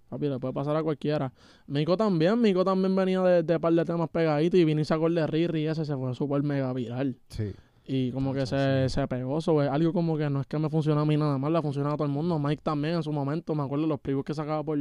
papi, 0.09 0.29
le 0.29 0.39
puede 0.39 0.55
pasar 0.55 0.77
a 0.77 0.83
cualquiera. 0.83 1.33
Mico 1.67 1.97
también, 1.97 2.41
Mico 2.41 2.65
también 2.65 2.95
venía 2.95 3.21
de, 3.23 3.43
de 3.43 3.59
par 3.59 3.73
de 3.73 3.85
temas 3.85 4.09
pegaditos 4.11 4.61
y 4.61 4.65
vino 4.65 4.81
y 4.81 4.85
sacó 4.85 5.09
el 5.09 5.15
de 5.15 5.27
Riri 5.27 5.63
y 5.63 5.67
ese 5.67 5.85
se 5.85 5.97
fue 5.97 6.15
súper 6.15 6.43
mega 6.43 6.73
viral. 6.73 7.19
Sí. 7.29 7.53
Y 7.91 8.13
como 8.13 8.35
que 8.35 8.45
se, 8.45 8.89
se 8.91 9.09
pegó. 9.09 9.41
So, 9.41 9.63
es 9.63 9.71
algo 9.71 9.95
como 9.95 10.19
que 10.19 10.29
no 10.29 10.43
es 10.43 10.47
que 10.47 10.59
me 10.59 10.69
funciona 10.69 11.01
a 11.01 11.05
mí 11.07 11.17
nada 11.17 11.39
más, 11.39 11.51
le 11.51 11.63
funciona 11.63 11.91
a 11.91 11.97
todo 11.97 12.05
el 12.05 12.13
mundo. 12.13 12.39
Mike 12.39 12.63
también 12.63 12.97
en 12.97 13.03
su 13.03 13.13
momento, 13.13 13.55
me 13.55 13.63
acuerdo 13.63 13.87
los 13.87 13.99
previews 13.99 14.27
que 14.27 14.35
sacaba 14.35 14.63
por, 14.63 14.79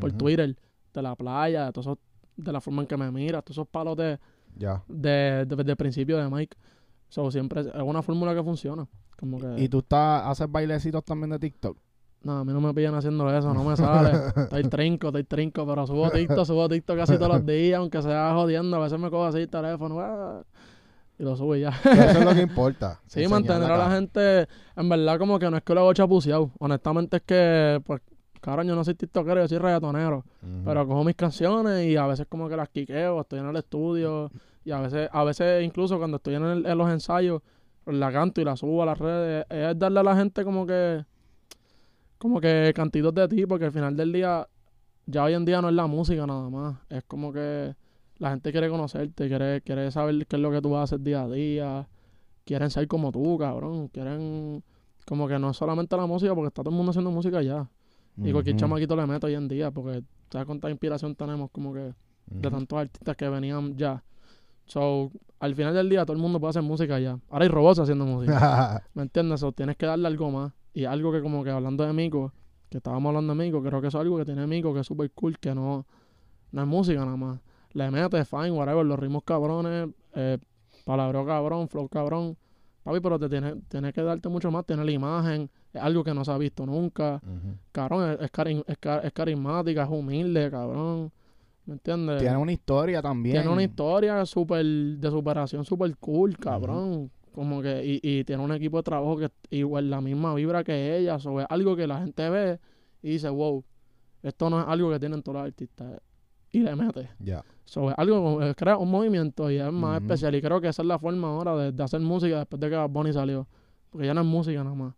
por. 0.00 0.10
Twitter, 0.12 0.56
de 0.92 1.02
la 1.02 1.14
playa, 1.16 1.66
de, 1.66 1.72
todos 1.72 1.86
esos- 1.86 1.98
de 2.36 2.52
la 2.52 2.60
forma 2.60 2.82
en 2.82 2.88
que 2.88 2.96
me 2.96 3.10
mira, 3.10 3.42
todos 3.42 3.56
esos 3.56 3.68
palos 3.68 3.96
de 3.96 4.18
Ya. 4.56 4.82
de, 4.88 5.44
de- 5.46 5.56
desde 5.56 5.70
el 5.70 5.76
principio 5.76 6.16
de 6.18 6.28
Mike. 6.28 6.56
So, 7.08 7.30
siempre 7.30 7.62
es 7.62 7.66
una 7.82 8.02
fórmula 8.02 8.34
que 8.34 8.42
funciona. 8.42 8.86
Como 9.18 9.38
que, 9.38 9.62
¿Y 9.62 9.68
tú 9.68 9.80
estás, 9.80 10.22
haces 10.26 10.50
bailecitos 10.50 11.04
también 11.04 11.30
de 11.30 11.38
TikTok? 11.38 11.76
no, 12.22 12.40
a 12.40 12.44
mí 12.44 12.52
no 12.52 12.60
me 12.60 12.74
pillan 12.74 12.94
haciendo 12.94 13.34
eso, 13.34 13.52
no 13.54 13.64
me 13.64 13.74
sale. 13.76 14.10
estoy 14.36 14.62
trinco, 14.64 15.06
estoy 15.08 15.24
trinco, 15.24 15.66
pero 15.66 15.86
subo 15.86 16.10
TikTok, 16.10 16.44
subo 16.44 16.68
TikTok 16.68 16.96
casi 16.98 17.16
todos 17.16 17.28
los 17.32 17.46
días, 17.46 17.78
aunque 17.78 18.02
sea 18.02 18.32
jodiendo. 18.34 18.76
A 18.76 18.80
veces 18.80 18.98
me 18.98 19.08
cojo 19.10 19.24
así 19.24 19.38
el 19.38 19.48
teléfono 19.48 19.98
ah, 20.00 20.42
y 21.18 21.22
lo 21.22 21.34
subo 21.36 21.56
y 21.56 21.60
ya. 21.62 21.72
Pero 21.82 22.02
eso 22.02 22.18
es 22.18 22.24
lo 22.24 22.34
que 22.34 22.42
importa. 22.42 23.00
Sí, 23.06 23.26
mantener 23.26 23.70
a 23.72 23.76
la 23.78 23.90
gente, 23.90 24.46
en 24.76 24.88
verdad, 24.88 25.18
como 25.18 25.38
que 25.38 25.50
no 25.50 25.56
es 25.56 25.62
que 25.62 25.72
lo 25.74 25.80
hago 25.80 25.94
chapuceado. 25.94 26.50
Honestamente 26.58 27.16
es 27.18 27.22
que, 27.22 27.80
pues, 27.86 28.02
cabrón, 28.40 28.66
yo 28.66 28.74
no 28.74 28.84
soy 28.84 28.94
tiktokero, 28.94 29.40
yo 29.42 29.48
soy 29.48 29.58
reggaetonero. 29.58 30.18
Ujú. 30.42 30.62
Pero 30.64 30.86
cojo 30.86 31.04
mis 31.04 31.16
canciones 31.16 31.86
y 31.86 31.96
a 31.96 32.06
veces 32.06 32.26
como 32.28 32.48
que 32.48 32.56
las 32.56 32.68
quiqueo, 32.68 33.20
estoy 33.20 33.40
en 33.40 33.46
el 33.46 33.56
estudio 33.56 34.30
y 34.64 34.70
a 34.70 34.80
veces, 34.80 35.08
a 35.12 35.24
veces 35.24 35.64
incluso 35.64 35.98
cuando 35.98 36.16
estoy 36.18 36.34
en, 36.34 36.44
el- 36.44 36.66
en 36.66 36.78
los 36.78 36.90
ensayos, 36.90 37.42
pues 37.84 37.96
la 37.96 38.12
canto 38.12 38.40
y 38.40 38.44
la 38.44 38.56
subo 38.56 38.82
a 38.82 38.86
las 38.86 38.98
redes. 38.98 39.46
Es 39.48 39.78
darle 39.78 40.00
a 40.00 40.02
la 40.02 40.16
gente 40.16 40.44
como 40.44 40.66
que, 40.66 41.04
como 42.18 42.40
que 42.40 42.72
cantitos 42.74 43.14
de 43.14 43.28
ti, 43.28 43.46
porque 43.46 43.66
al 43.66 43.72
final 43.72 43.96
del 43.96 44.12
día, 44.12 44.46
ya 45.06 45.24
hoy 45.24 45.34
en 45.34 45.44
día 45.44 45.62
no 45.62 45.68
es 45.68 45.74
la 45.74 45.86
música 45.86 46.26
nada 46.26 46.48
más. 46.50 46.76
Es 46.90 47.02
como 47.04 47.32
que 47.32 47.74
la 48.18 48.30
gente 48.30 48.52
quiere 48.52 48.68
conocerte, 48.68 49.28
quiere, 49.28 49.62
quiere 49.62 49.90
saber 49.90 50.26
qué 50.26 50.36
es 50.36 50.42
lo 50.42 50.50
que 50.50 50.60
tú 50.60 50.76
haces 50.76 51.02
día 51.02 51.22
a 51.22 51.28
día. 51.28 51.88
quieren 52.44 52.70
ser 52.70 52.86
como 52.88 53.10
tú, 53.12 53.38
cabrón. 53.38 53.88
Quieren 53.88 54.62
como 55.06 55.26
que 55.28 55.38
no 55.38 55.50
es 55.50 55.56
solamente 55.56 55.96
la 55.96 56.06
música, 56.06 56.34
porque 56.34 56.48
está 56.48 56.62
todo 56.62 56.70
el 56.70 56.76
mundo 56.76 56.90
haciendo 56.90 57.10
música 57.10 57.40
ya. 57.42 57.66
Y 58.16 58.32
cualquier 58.32 58.56
chamaquito 58.56 58.96
le 58.96 59.06
mete 59.06 59.26
hoy 59.26 59.34
en 59.34 59.48
día, 59.48 59.70
porque 59.70 60.02
¿sabes 60.30 60.46
cuánta 60.46 60.70
inspiración 60.70 61.14
tenemos 61.14 61.50
como 61.50 61.72
que 61.72 61.94
de 62.26 62.50
tantos 62.50 62.78
artistas 62.78 63.16
que 63.16 63.28
venían 63.28 63.76
ya? 63.76 64.02
So, 64.66 65.10
al 65.40 65.54
final 65.54 65.74
del 65.74 65.88
día 65.88 66.04
todo 66.04 66.12
el 66.12 66.22
mundo 66.22 66.38
puede 66.38 66.50
hacer 66.50 66.62
música 66.62 66.98
ya. 67.00 67.18
Ahora 67.28 67.44
hay 67.44 67.48
robots 67.48 67.80
haciendo 67.80 68.04
música. 68.04 68.84
¿Me 68.94 69.02
entiendes? 69.02 69.40
So, 69.40 69.52
tienes 69.52 69.76
que 69.76 69.86
darle 69.86 70.06
algo 70.06 70.30
más. 70.30 70.52
Y 70.72 70.84
algo 70.84 71.10
que 71.10 71.20
como 71.20 71.42
que 71.42 71.50
hablando 71.50 71.84
de 71.84 71.92
Mico, 71.92 72.32
que 72.68 72.76
estábamos 72.76 73.10
hablando 73.10 73.34
de 73.34 73.44
Mico, 73.44 73.62
creo 73.62 73.80
que 73.80 73.88
eso 73.88 73.98
es 73.98 74.02
algo 74.02 74.18
que 74.18 74.24
tiene 74.24 74.46
Mico 74.46 74.72
que 74.72 74.80
es 74.80 74.86
súper 74.86 75.10
cool, 75.12 75.38
que 75.38 75.54
no, 75.54 75.86
no 76.52 76.62
es 76.62 76.68
música 76.68 77.04
nada 77.04 77.16
más. 77.16 77.40
Le 77.72 77.90
mete, 77.90 78.24
fine, 78.24 78.52
whatever, 78.52 78.84
los 78.84 78.98
ritmos 78.98 79.24
cabrones, 79.24 79.88
eh, 80.14 80.38
palabreo 80.84 81.26
cabrón, 81.26 81.68
flow 81.68 81.88
cabrón. 81.88 82.36
Papi, 82.84 83.00
pero 83.00 83.18
te 83.18 83.28
tiene, 83.28 83.56
tiene 83.68 83.92
que 83.92 84.02
darte 84.02 84.28
mucho 84.28 84.50
más, 84.50 84.64
tiene 84.64 84.84
la 84.84 84.90
imagen, 84.90 85.50
es 85.72 85.80
algo 85.82 86.02
que 86.04 86.12
no 86.14 86.24
se 86.24 86.30
ha 86.32 86.38
visto 86.38 86.66
nunca. 86.66 87.20
Ujú. 87.24 87.54
Cabrón, 87.72 88.10
es, 88.12 88.20
es, 88.22 88.32
cari- 88.32 88.64
es, 88.66 88.76
es 89.04 89.12
carismática, 89.12 89.82
es 89.84 89.88
humilde, 89.90 90.50
cabrón. 90.50 91.12
¿Me 91.66 91.74
entiendes? 91.74 92.18
Tiene 92.18 92.36
una 92.36 92.52
historia 92.52 93.00
también. 93.02 93.36
Tiene 93.36 93.48
una 93.48 93.62
historia 93.62 94.26
super, 94.26 94.64
de 94.64 95.10
superación 95.10 95.64
súper 95.64 95.96
cool, 95.98 96.36
cabrón. 96.38 97.10
Como 97.32 97.62
que, 97.62 97.84
y, 97.84 98.00
y 98.02 98.24
tiene 98.24 98.42
un 98.42 98.50
equipo 98.52 98.78
de 98.78 98.82
trabajo 98.82 99.16
que 99.16 99.30
igual 99.50 99.88
la 99.88 100.00
misma 100.00 100.34
vibra 100.34 100.64
que 100.64 100.96
ella. 100.98 101.18
sobre 101.20 101.46
algo 101.48 101.76
que 101.76 101.86
la 101.86 102.00
gente 102.00 102.28
ve 102.28 102.58
y 103.02 103.10
dice, 103.10 103.28
wow, 103.28 103.62
esto 104.22 104.50
no 104.50 104.60
es 104.60 104.66
algo 104.66 104.90
que 104.90 104.98
tienen 104.98 105.22
todos 105.22 105.36
los 105.38 105.46
artistas. 105.46 106.00
Y 106.50 106.60
le 106.60 106.74
mete. 106.74 107.08
Ya. 107.20 107.44
sobre 107.64 107.94
algo, 107.96 108.16
como- 108.20 108.42
eh, 108.42 108.52
crea 108.56 108.76
un 108.76 108.90
movimiento 108.90 109.48
y 109.48 109.58
es 109.58 109.70
más 109.72 110.00
especial. 110.02 110.34
Y 110.34 110.42
creo 110.42 110.60
que 110.60 110.66
esa 110.66 110.82
es 110.82 110.88
la 110.88 110.98
forma 110.98 111.28
ahora 111.28 111.54
de, 111.56 111.70
de 111.70 111.82
hacer 111.84 112.00
música 112.00 112.38
después 112.38 112.58
de 112.58 112.68
que 112.68 112.74
Bad 112.74 112.90
Bunny 112.90 113.12
salió. 113.12 113.46
Porque 113.90 114.06
ya 114.08 114.14
no 114.14 114.22
es 114.22 114.26
música 114.26 114.64
nada 114.64 114.74
más. 114.74 114.94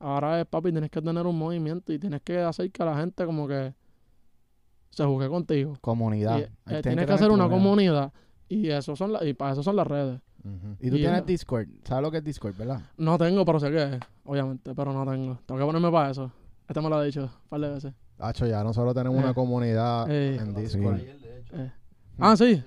Ahora 0.00 0.40
es, 0.40 0.46
papi, 0.46 0.72
tienes 0.72 0.90
que 0.90 1.00
tener 1.02 1.26
un 1.26 1.38
movimiento 1.38 1.92
y 1.92 1.98
tienes 1.98 2.22
que 2.22 2.38
hacer 2.40 2.70
que 2.72 2.84
la 2.84 2.96
gente 2.96 3.24
como 3.26 3.46
que 3.46 3.74
se 4.90 5.04
juegue 5.04 5.28
contigo. 5.28 5.76
Comunidad. 5.80 6.38
Y, 6.38 6.42
eh, 6.42 6.48
tienes 6.64 6.82
tienes 6.82 7.06
que 7.06 7.12
hacer 7.12 7.30
una 7.30 7.44
comunidad. 7.48 8.10
comunidad 8.10 8.12
y 8.48 8.68
eso 8.70 8.96
son 8.96 9.12
la- 9.12 9.24
y 9.24 9.34
para 9.34 9.52
eso 9.52 9.62
son 9.62 9.76
las 9.76 9.86
redes. 9.86 10.20
Y 10.80 10.88
tú 10.88 10.96
y 10.96 11.00
tienes 11.00 11.20
ya. 11.20 11.20
Discord. 11.20 11.66
¿Sabes 11.84 12.02
lo 12.02 12.10
que 12.10 12.16
es 12.18 12.24
Discord, 12.24 12.56
verdad? 12.56 12.80
No 12.96 13.18
tengo, 13.18 13.44
pero 13.44 13.60
sé 13.60 13.70
que 13.70 13.82
es, 13.82 14.00
obviamente, 14.24 14.74
pero 14.74 14.92
no 14.92 15.04
tengo. 15.10 15.38
Tengo 15.44 15.60
que 15.60 15.66
ponerme 15.66 15.90
para 15.92 16.10
eso. 16.10 16.32
Este 16.66 16.80
me 16.80 16.88
lo 16.88 16.96
ha 16.96 17.04
dicho 17.04 17.24
un 17.24 17.48
par 17.50 17.60
de 17.60 17.68
veces. 17.68 17.92
Hacho, 18.18 18.46
ya 18.46 18.64
nosotros 18.64 18.94
tenemos 18.94 19.18
Eh. 19.20 19.22
una 19.24 19.34
comunidad 19.34 20.10
Eh. 20.10 20.36
en 20.40 20.54
Discord. 20.54 20.98
Sí. 20.98 21.06
Eh. 21.52 21.72
Ah, 22.18 22.36
sí. 22.36 22.62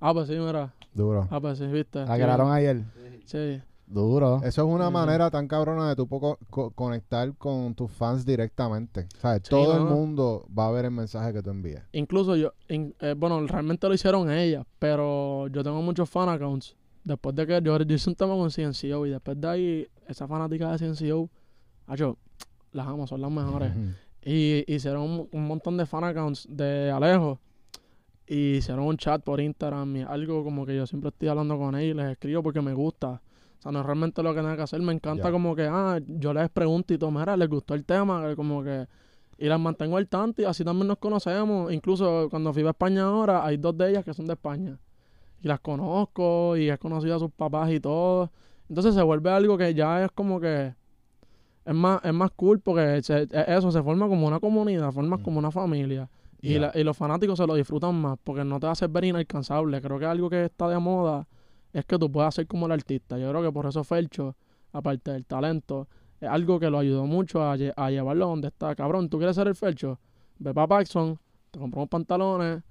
Ah, 0.00 0.12
pues 0.12 0.26
sí, 0.28 0.34
mira. 0.36 0.74
Duro. 0.92 1.28
Ah, 1.30 1.40
pues 1.40 1.58
sí, 1.58 1.66
viste. 1.68 2.00
La 2.04 2.16
crearon 2.16 2.50
ayer. 2.50 2.82
Sí. 3.24 3.62
Duro. 3.92 4.40
Eso 4.42 4.62
es 4.62 4.68
una 4.68 4.90
manera 4.90 5.30
tan 5.30 5.46
cabrona 5.48 5.88
de 5.88 5.96
tú 5.96 6.06
poco 6.06 6.38
co- 6.50 6.70
conectar 6.70 7.34
con 7.36 7.74
tus 7.74 7.90
fans 7.92 8.24
directamente. 8.26 9.06
O 9.16 9.20
sea, 9.20 9.38
todo 9.40 9.76
el 9.76 9.84
no. 9.84 9.90
mundo 9.90 10.46
va 10.56 10.68
a 10.68 10.70
ver 10.72 10.86
el 10.86 10.90
mensaje 10.90 11.32
que 11.32 11.42
tú 11.42 11.50
envíes. 11.50 11.82
Incluso 11.92 12.34
yo, 12.36 12.52
in- 12.68 12.94
eh, 13.00 13.14
bueno, 13.16 13.46
realmente 13.46 13.86
lo 13.88 13.94
hicieron 13.94 14.30
ellas, 14.30 14.64
pero 14.78 15.46
yo 15.48 15.62
tengo 15.62 15.80
muchos 15.82 16.08
fan 16.08 16.28
accounts. 16.28 16.74
Después 17.04 17.34
de 17.34 17.46
que 17.46 17.60
yo, 17.62 17.78
yo 17.78 17.94
hice 17.94 18.08
un 18.10 18.16
tema 18.16 18.34
con 18.34 18.50
CNCO 18.50 19.06
y 19.06 19.10
después 19.10 19.40
de 19.40 19.48
ahí, 19.48 19.88
esa 20.08 20.26
fanática 20.28 20.70
de 20.70 20.78
CNCO, 20.78 21.28
yo 21.96 22.16
las 22.72 22.86
amo, 22.86 23.06
son 23.06 23.20
las 23.20 23.30
mejores. 23.30 23.72
Y 24.24 24.64
hicieron 24.72 25.02
un, 25.02 25.28
un 25.32 25.46
montón 25.46 25.76
de 25.76 25.84
fan 25.84 26.04
accounts 26.04 26.46
de 26.48 26.90
Alejo. 26.90 27.40
Y 28.26 28.56
hicieron 28.58 28.84
un 28.86 28.96
chat 28.96 29.22
por 29.22 29.40
Instagram 29.40 29.96
y 29.96 30.02
algo 30.02 30.44
como 30.44 30.64
que 30.64 30.76
yo 30.76 30.86
siempre 30.86 31.08
estoy 31.10 31.28
hablando 31.28 31.58
con 31.58 31.74
ellos 31.74 31.96
y 31.96 31.98
les 31.98 32.12
escribo 32.12 32.42
porque 32.42 32.62
me 32.62 32.72
gusta. 32.72 33.20
O 33.62 33.66
sea, 33.66 33.70
no 33.70 33.78
es 33.78 33.86
realmente 33.86 34.24
lo 34.24 34.34
que 34.34 34.40
tenga 34.40 34.56
que 34.56 34.62
hacer. 34.62 34.82
Me 34.82 34.92
encanta 34.92 35.30
como 35.30 35.54
que, 35.54 35.68
ah, 35.70 36.00
yo 36.08 36.34
les 36.34 36.48
pregunto 36.50 36.92
y 36.94 36.98
todo, 36.98 37.12
mira, 37.12 37.36
les 37.36 37.48
gustó 37.48 37.74
el 37.74 37.84
tema, 37.84 38.26
que 38.26 38.34
como 38.34 38.60
que... 38.64 38.88
Y 39.38 39.46
las 39.46 39.60
mantengo 39.60 39.96
al 39.98 40.08
tanto 40.08 40.42
y 40.42 40.44
así 40.46 40.64
también 40.64 40.88
nos 40.88 40.98
conocemos. 40.98 41.72
Incluso 41.72 42.26
cuando 42.28 42.52
fui 42.52 42.64
a 42.66 42.70
España 42.70 43.04
ahora, 43.04 43.44
hay 43.46 43.58
dos 43.58 43.78
de 43.78 43.90
ellas 43.90 44.04
que 44.04 44.12
son 44.14 44.26
de 44.26 44.32
España. 44.32 44.78
Y 45.42 45.46
las 45.46 45.60
conozco 45.60 46.56
y 46.56 46.70
he 46.70 46.76
conocido 46.78 47.14
a 47.14 47.18
sus 47.20 47.30
papás 47.30 47.70
y 47.70 47.78
todo. 47.78 48.32
Entonces 48.68 48.94
se 48.96 49.02
vuelve 49.02 49.30
algo 49.30 49.56
que 49.56 49.72
ya 49.74 50.04
es 50.04 50.10
como 50.10 50.40
que... 50.40 50.74
Es 51.64 51.74
más, 51.74 52.00
es 52.04 52.12
más 52.12 52.32
cool 52.32 52.58
porque 52.58 53.00
se- 53.02 53.22
e- 53.30 53.44
eso 53.46 53.70
se 53.70 53.80
forma 53.80 54.08
como 54.08 54.26
una 54.26 54.40
comunidad, 54.40 54.90
formas 54.90 55.20
Mm. 55.20 55.22
como 55.22 55.38
una 55.38 55.52
familia. 55.52 56.08
Y, 56.40 56.58
la- 56.58 56.72
y 56.74 56.82
los 56.82 56.96
fanáticos 56.96 57.38
se 57.38 57.46
lo 57.46 57.54
disfrutan 57.54 57.94
más 57.94 58.18
porque 58.24 58.42
no 58.44 58.58
te 58.58 58.66
hacer 58.66 58.88
ver 58.88 59.04
inalcanzable. 59.04 59.80
Creo 59.80 60.00
que 60.00 60.06
algo 60.06 60.28
que 60.28 60.46
está 60.46 60.68
de 60.68 60.80
moda 60.80 61.28
es 61.72 61.84
que 61.84 61.98
tú 61.98 62.10
puedas 62.10 62.34
ser 62.34 62.46
como 62.46 62.66
el 62.66 62.72
artista. 62.72 63.18
Yo 63.18 63.28
creo 63.30 63.42
que 63.42 63.52
por 63.52 63.66
eso 63.66 63.82
Felcho, 63.84 64.36
aparte 64.72 65.10
del 65.12 65.24
talento, 65.24 65.88
es 66.20 66.28
algo 66.28 66.60
que 66.60 66.70
lo 66.70 66.78
ayudó 66.78 67.06
mucho 67.06 67.42
a, 67.42 67.56
lle- 67.56 67.72
a 67.76 67.90
llevarlo 67.90 68.26
donde 68.26 68.48
está. 68.48 68.74
Cabrón, 68.74 69.08
¿tú 69.08 69.18
quieres 69.18 69.36
ser 69.36 69.48
el 69.48 69.54
Felcho? 69.54 69.98
Ve 70.38 70.52
para 70.54 70.66
Paxson, 70.66 71.18
te 71.50 71.58
compras 71.58 71.78
unos 71.78 71.88
pantalones, 71.88 72.62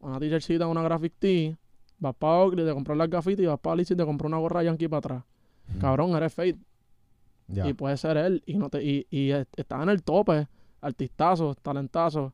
una 0.00 0.18
t-shirtcita, 0.18 0.66
una 0.66 0.82
graphic 0.82 1.12
tee, 1.18 1.56
vas 1.98 2.14
para 2.16 2.38
Oakley, 2.44 2.64
te 2.64 2.72
compras 2.72 2.96
las 2.98 3.10
gafitas 3.10 3.42
y 3.42 3.46
vas 3.46 3.58
para 3.60 3.74
Alice 3.74 3.92
y 3.92 3.96
te 3.96 4.04
compras 4.04 4.28
una 4.28 4.38
gorra 4.38 4.62
yankee 4.62 4.88
para 4.88 4.98
atrás. 4.98 5.24
Cabrón, 5.80 6.10
eres 6.16 6.32
Fate 6.34 6.58
Ya. 7.48 7.68
y 7.68 7.72
puede 7.74 7.96
ser 7.96 8.16
él 8.16 8.42
y 8.46 8.56
no 8.58 8.68
te 8.70 8.82
y, 8.82 9.06
y 9.10 9.30
es- 9.30 9.46
está 9.56 9.82
en 9.82 9.88
el 9.88 10.02
tope 10.02 10.46
artistazo 10.80 11.54
talentazo 11.56 12.32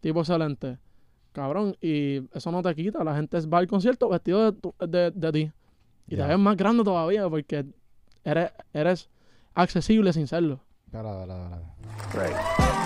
tipo 0.00 0.20
excelente 0.20 0.78
cabrón 1.32 1.76
y 1.80 2.22
eso 2.36 2.52
no 2.52 2.62
te 2.62 2.74
quita 2.74 3.02
la 3.02 3.16
gente 3.16 3.38
va 3.46 3.58
al 3.58 3.66
concierto 3.66 4.08
vestido 4.08 4.52
de, 4.52 4.86
de, 4.86 5.10
de 5.12 5.32
ti 5.32 5.52
y 6.10 6.16
Ya. 6.16 6.24
te 6.24 6.28
ves 6.30 6.38
más 6.38 6.56
grande 6.56 6.84
todavía 6.84 7.26
porque 7.30 7.64
eres 8.24 8.50
eres 8.74 9.08
accesible 9.54 10.12
sin 10.12 10.26
serlo 10.26 10.60
Dale, 10.92 11.08
dale, 11.08 11.32
dale. 11.34 11.62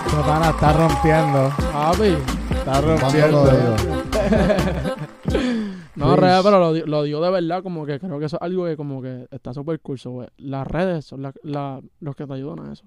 Ese 0.05 0.15
pana 0.27 0.49
está 0.51 0.73
rompiendo. 0.73 1.51
papi 1.73 2.15
Está 2.55 2.81
¿Cuándo 2.99 3.27
lo 3.27 3.51
digo? 3.51 3.75
no 5.95 6.15
real 6.15 6.41
pero 6.43 6.59
lo, 6.59 6.85
lo 6.85 7.03
dio 7.03 7.21
de 7.21 7.31
verdad 7.31 7.63
como 7.63 7.85
que 7.85 7.99
creo 7.99 8.19
que 8.19 8.25
eso 8.25 8.35
es 8.37 8.41
algo 8.41 8.65
que 8.65 8.77
como 8.77 9.01
que 9.01 9.27
está 9.31 9.53
súper 9.53 9.79
cool 9.81 9.97
so, 9.99 10.11
güey. 10.11 10.27
las 10.37 10.67
redes 10.67 11.05
son 11.05 11.21
la- 11.23 11.33
la- 11.43 11.81
los 11.99 12.15
que 12.15 12.25
te 12.27 12.33
ayudan 12.33 12.67
a 12.67 12.73
eso 12.73 12.85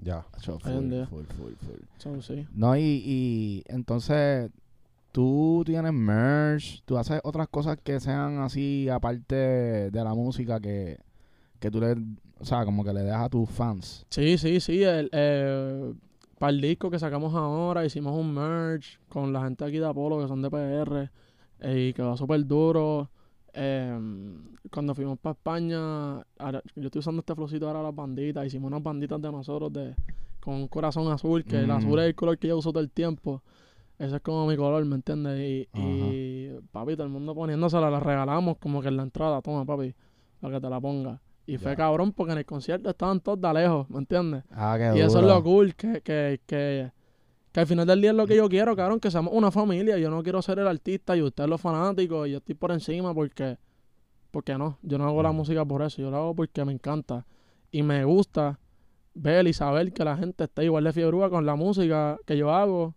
Ya. 0.00 0.24
Full, 0.42 0.60
full, 0.60 1.24
full, 1.36 1.52
full. 1.56 1.80
So, 1.98 2.20
sí 2.22 2.46
No, 2.52 2.76
y, 2.76 2.82
y 3.04 3.64
entonces 3.68 4.50
tú 5.18 5.64
tienes 5.66 5.92
merch, 5.92 6.80
tú 6.84 6.96
haces 6.96 7.20
otras 7.24 7.48
cosas 7.48 7.76
que 7.82 7.98
sean 7.98 8.38
así 8.38 8.88
aparte 8.88 9.34
de 9.90 10.04
la 10.04 10.14
música 10.14 10.60
que, 10.60 10.96
que 11.58 11.72
tú 11.72 11.80
le, 11.80 11.96
o 12.38 12.44
sea, 12.44 12.64
como 12.64 12.84
que 12.84 12.92
le 12.92 13.02
dejas 13.02 13.22
a 13.24 13.28
tus 13.28 13.50
fans. 13.50 14.06
Sí, 14.10 14.38
sí, 14.38 14.60
sí. 14.60 14.84
El, 14.84 15.08
eh, 15.10 15.92
para 16.38 16.50
el 16.50 16.60
disco 16.60 16.88
que 16.88 17.00
sacamos 17.00 17.34
ahora, 17.34 17.84
hicimos 17.84 18.14
un 18.16 18.32
merch 18.32 19.00
con 19.08 19.32
la 19.32 19.42
gente 19.42 19.64
aquí 19.64 19.78
de 19.78 19.86
Apolo, 19.86 20.20
que 20.20 20.28
son 20.28 20.40
de 20.40 20.50
PR, 20.50 21.10
eh, 21.62 21.88
y 21.88 21.92
quedó 21.94 22.16
súper 22.16 22.46
duro. 22.46 23.10
Eh, 23.54 23.98
cuando 24.70 24.94
fuimos 24.94 25.18
para 25.18 25.32
España, 25.32 26.18
ahora- 26.38 26.62
yo 26.76 26.84
estoy 26.86 27.00
usando 27.00 27.18
este 27.22 27.34
flowcito 27.34 27.66
ahora 27.66 27.82
las 27.82 27.92
banditas. 27.94 28.46
Hicimos 28.46 28.68
unas 28.68 28.84
banditas 28.84 29.20
de 29.20 29.32
nosotros 29.32 29.72
de 29.72 29.96
con 30.40 30.54
un 30.54 30.68
corazón 30.68 31.10
azul, 31.12 31.44
que 31.44 31.56
el 31.58 31.66
Mm. 31.66 31.70
azul 31.72 31.98
es 31.98 32.06
el 32.06 32.14
color 32.14 32.38
que 32.38 32.46
yo 32.46 32.56
uso 32.56 32.70
todo 32.70 32.84
el 32.84 32.90
tiempo. 32.90 33.42
Ese 33.98 34.16
es 34.16 34.22
como 34.22 34.46
mi 34.46 34.56
color, 34.56 34.84
¿me 34.84 34.94
entiendes? 34.94 35.40
Y, 35.40 35.68
y 35.74 36.50
papi, 36.70 36.94
todo 36.94 37.04
el 37.04 37.12
mundo 37.12 37.34
poniéndosela, 37.34 37.90
la 37.90 37.98
regalamos 37.98 38.56
como 38.58 38.80
que 38.80 38.88
en 38.88 38.96
la 38.96 39.02
entrada, 39.02 39.42
toma 39.42 39.64
papi, 39.64 39.94
para 40.40 40.54
que 40.54 40.60
te 40.60 40.70
la 40.70 40.80
ponga. 40.80 41.20
Y 41.46 41.56
fue 41.56 41.74
cabrón 41.74 42.12
porque 42.12 42.32
en 42.32 42.38
el 42.38 42.44
concierto 42.44 42.90
estaban 42.90 43.20
todos 43.20 43.40
de 43.40 43.52
lejos, 43.54 43.88
¿me 43.88 43.98
entiendes? 43.98 44.44
Ah, 44.50 44.76
qué 44.78 44.98
Y 44.98 45.00
eso 45.00 45.18
es 45.18 45.24
lo 45.24 45.42
cool, 45.42 45.74
que, 45.74 46.02
que, 46.02 46.40
que, 46.46 46.92
que 47.50 47.60
al 47.60 47.66
final 47.66 47.86
del 47.86 48.02
día 48.02 48.10
es 48.10 48.16
lo 48.16 48.26
que 48.26 48.36
yo 48.36 48.48
quiero, 48.48 48.76
cabrón, 48.76 49.00
que 49.00 49.10
seamos 49.10 49.32
una 49.32 49.50
familia. 49.50 49.98
Yo 49.98 50.10
no 50.10 50.22
quiero 50.22 50.42
ser 50.42 50.58
el 50.58 50.68
artista 50.68 51.16
y 51.16 51.22
ustedes 51.22 51.48
los 51.48 51.60
fanáticos 51.60 52.28
y 52.28 52.32
yo 52.32 52.38
estoy 52.38 52.54
por 52.54 52.70
encima 52.70 53.14
porque, 53.14 53.56
porque 54.30 54.58
no, 54.58 54.78
yo 54.82 54.98
no 54.98 55.06
hago 55.06 55.22
la 55.22 55.32
música 55.32 55.64
por 55.64 55.82
eso, 55.82 56.02
yo 56.02 56.10
la 56.10 56.18
hago 56.18 56.34
porque 56.34 56.64
me 56.64 56.72
encanta. 56.72 57.24
Y 57.70 57.82
me 57.82 58.04
gusta 58.04 58.60
ver 59.14 59.46
y 59.46 59.54
saber 59.54 59.92
que 59.92 60.04
la 60.04 60.16
gente 60.16 60.44
está 60.44 60.62
igual 60.62 60.84
de 60.84 60.92
fiebrúa 60.92 61.30
con 61.30 61.46
la 61.46 61.56
música 61.56 62.18
que 62.26 62.36
yo 62.36 62.52
hago, 62.52 62.94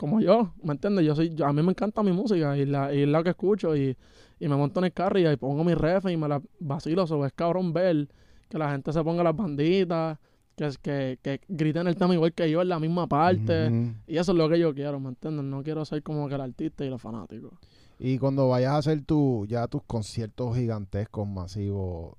como 0.00 0.18
yo, 0.20 0.54
¿me 0.62 0.72
entiendes? 0.72 1.04
Yo 1.04 1.14
soy, 1.14 1.34
yo- 1.34 1.44
a 1.46 1.52
mí 1.52 1.62
me 1.62 1.72
encanta 1.72 2.02
mi 2.02 2.10
música 2.12 2.56
y 2.56 2.64
la, 2.64 2.90
y 2.94 3.04
la 3.04 3.22
que 3.22 3.28
escucho 3.30 3.76
y, 3.76 3.94
y 4.38 4.48
me 4.48 4.56
monto 4.56 4.80
en 4.80 4.86
el 4.86 4.92
carro 4.94 5.18
y 5.18 5.26
ahí 5.26 5.36
pongo 5.36 5.62
mi 5.62 5.74
ref 5.74 6.06
y 6.06 6.16
me 6.16 6.26
la 6.26 6.40
vacilo, 6.58 7.06
sobre 7.06 7.26
es 7.28 7.34
cabrón 7.34 7.74
ver 7.74 8.08
que 8.48 8.56
la 8.56 8.70
gente 8.70 8.94
se 8.94 9.04
ponga 9.04 9.22
las 9.22 9.36
banditas, 9.36 10.18
que, 10.56 10.70
que, 10.82 11.18
que 11.22 11.40
griten 11.48 11.86
el 11.86 11.96
tema 11.96 12.14
igual 12.14 12.32
que 12.32 12.50
yo 12.50 12.62
en 12.62 12.68
la 12.70 12.78
misma 12.80 13.06
parte. 13.06 13.68
Y 14.06 14.16
eso 14.16 14.32
es 14.32 14.38
lo 14.38 14.48
que 14.48 14.58
yo 14.58 14.74
quiero, 14.74 14.98
¿me 14.98 15.10
entiendes? 15.10 15.44
No 15.44 15.62
quiero 15.62 15.84
ser 15.84 16.02
como 16.02 16.28
que 16.28 16.34
el 16.34 16.40
artista 16.40 16.82
y 16.84 16.88
los 16.88 17.00
fanáticos. 17.00 17.52
Y 17.98 18.16
cuando 18.18 18.48
vayas 18.48 18.72
a 18.72 18.76
hacer 18.78 19.04
tu, 19.04 19.44
ya 19.46 19.68
tus 19.68 19.82
conciertos 19.84 20.56
gigantescos, 20.56 21.28
masivos, 21.28 22.14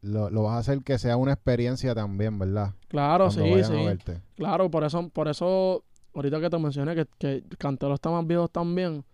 lo, 0.00 0.30
lo 0.30 0.44
vas 0.44 0.54
a 0.54 0.58
hacer 0.58 0.82
que 0.82 0.98
sea 0.98 1.16
una 1.18 1.32
experiencia 1.34 1.94
también, 1.94 2.38
¿verdad? 2.38 2.72
Claro, 2.88 3.26
Cuando 3.30 3.44
sí, 3.44 3.64
sí. 3.64 4.14
Claro, 4.36 4.70
por 4.70 4.84
eso, 4.84 5.08
por 5.10 5.28
eso, 5.28 5.84
ahorita 6.18 6.40
que 6.40 6.50
te 6.50 6.58
mencioné 6.58 6.94
que, 6.94 7.06
que 7.18 7.44
canté 7.58 7.86
los 7.86 8.00
temas 8.00 8.26
viejos 8.26 8.50
también, 8.50 9.04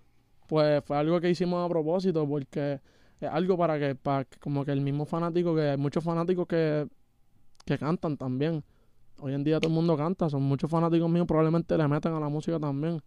pues 0.47 0.83
fue 0.85 0.97
algo 0.97 1.21
que 1.21 1.31
hicimos 1.31 1.65
a 1.65 1.69
propósito, 1.69 2.27
porque 2.27 2.81
es 3.21 3.29
algo 3.29 3.57
para 3.57 3.79
que, 3.79 3.95
para 3.95 4.27
como 4.41 4.65
que 4.65 4.73
el 4.73 4.81
mismo 4.81 5.05
fanático, 5.05 5.55
que 5.55 5.71
hay 5.71 5.77
muchos 5.77 6.03
fanáticos 6.03 6.47
que, 6.47 6.89
que 7.65 7.79
cantan 7.79 8.17
también. 8.17 8.65
Hoy 9.21 9.35
en 9.35 9.45
día 9.45 9.61
todo 9.61 9.69
el 9.69 9.75
mundo 9.75 9.97
canta, 9.97 10.29
son 10.29 10.43
muchos 10.43 10.71
fanáticos 10.71 11.09
míos 11.09 11.27
probablemente 11.27 11.77
le 11.79 11.87
meten 11.89 12.13
a 12.15 12.21
la 12.21 12.29
música 12.29 12.59
también. 12.59 13.01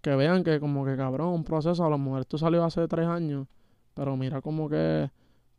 Que 0.00 0.16
vean 0.16 0.42
que 0.42 0.58
como 0.60 0.84
que 0.84 0.96
cabrón, 0.96 1.34
un 1.34 1.44
proceso, 1.44 1.84
a 1.84 1.90
lo 1.90 1.98
mejor 1.98 2.20
esto 2.22 2.38
salió 2.38 2.64
hace 2.64 2.88
tres 2.88 3.06
años, 3.06 3.46
pero 3.94 4.16
mira 4.16 4.40
como 4.40 4.68
que 4.68 5.10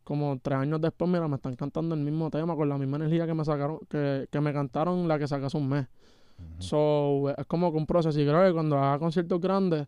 como 0.02 0.38
tres 0.42 0.58
años 0.58 0.80
después, 0.80 1.08
mira, 1.08 1.28
me 1.28 1.36
están 1.36 1.54
cantando 1.54 1.94
el 1.94 2.00
mismo 2.00 2.28
tema 2.30 2.56
con 2.56 2.68
la 2.68 2.76
misma 2.76 2.96
energía 2.96 3.26
que 3.26 3.34
me 3.34 3.44
sacaron, 3.44 3.78
que, 3.88 4.26
que 4.30 4.40
me 4.40 4.52
cantaron 4.52 5.06
la 5.06 5.18
que 5.18 5.24
hace 5.24 5.56
un 5.56 5.68
mes. 5.68 5.86
So, 6.58 7.30
es 7.36 7.46
como 7.46 7.70
que 7.72 7.78
un 7.78 7.86
proceso. 7.86 8.18
Y 8.20 8.24
creo 8.26 8.44
que 8.46 8.52
cuando 8.52 8.78
haga 8.78 8.98
conciertos 8.98 9.40
grandes, 9.40 9.86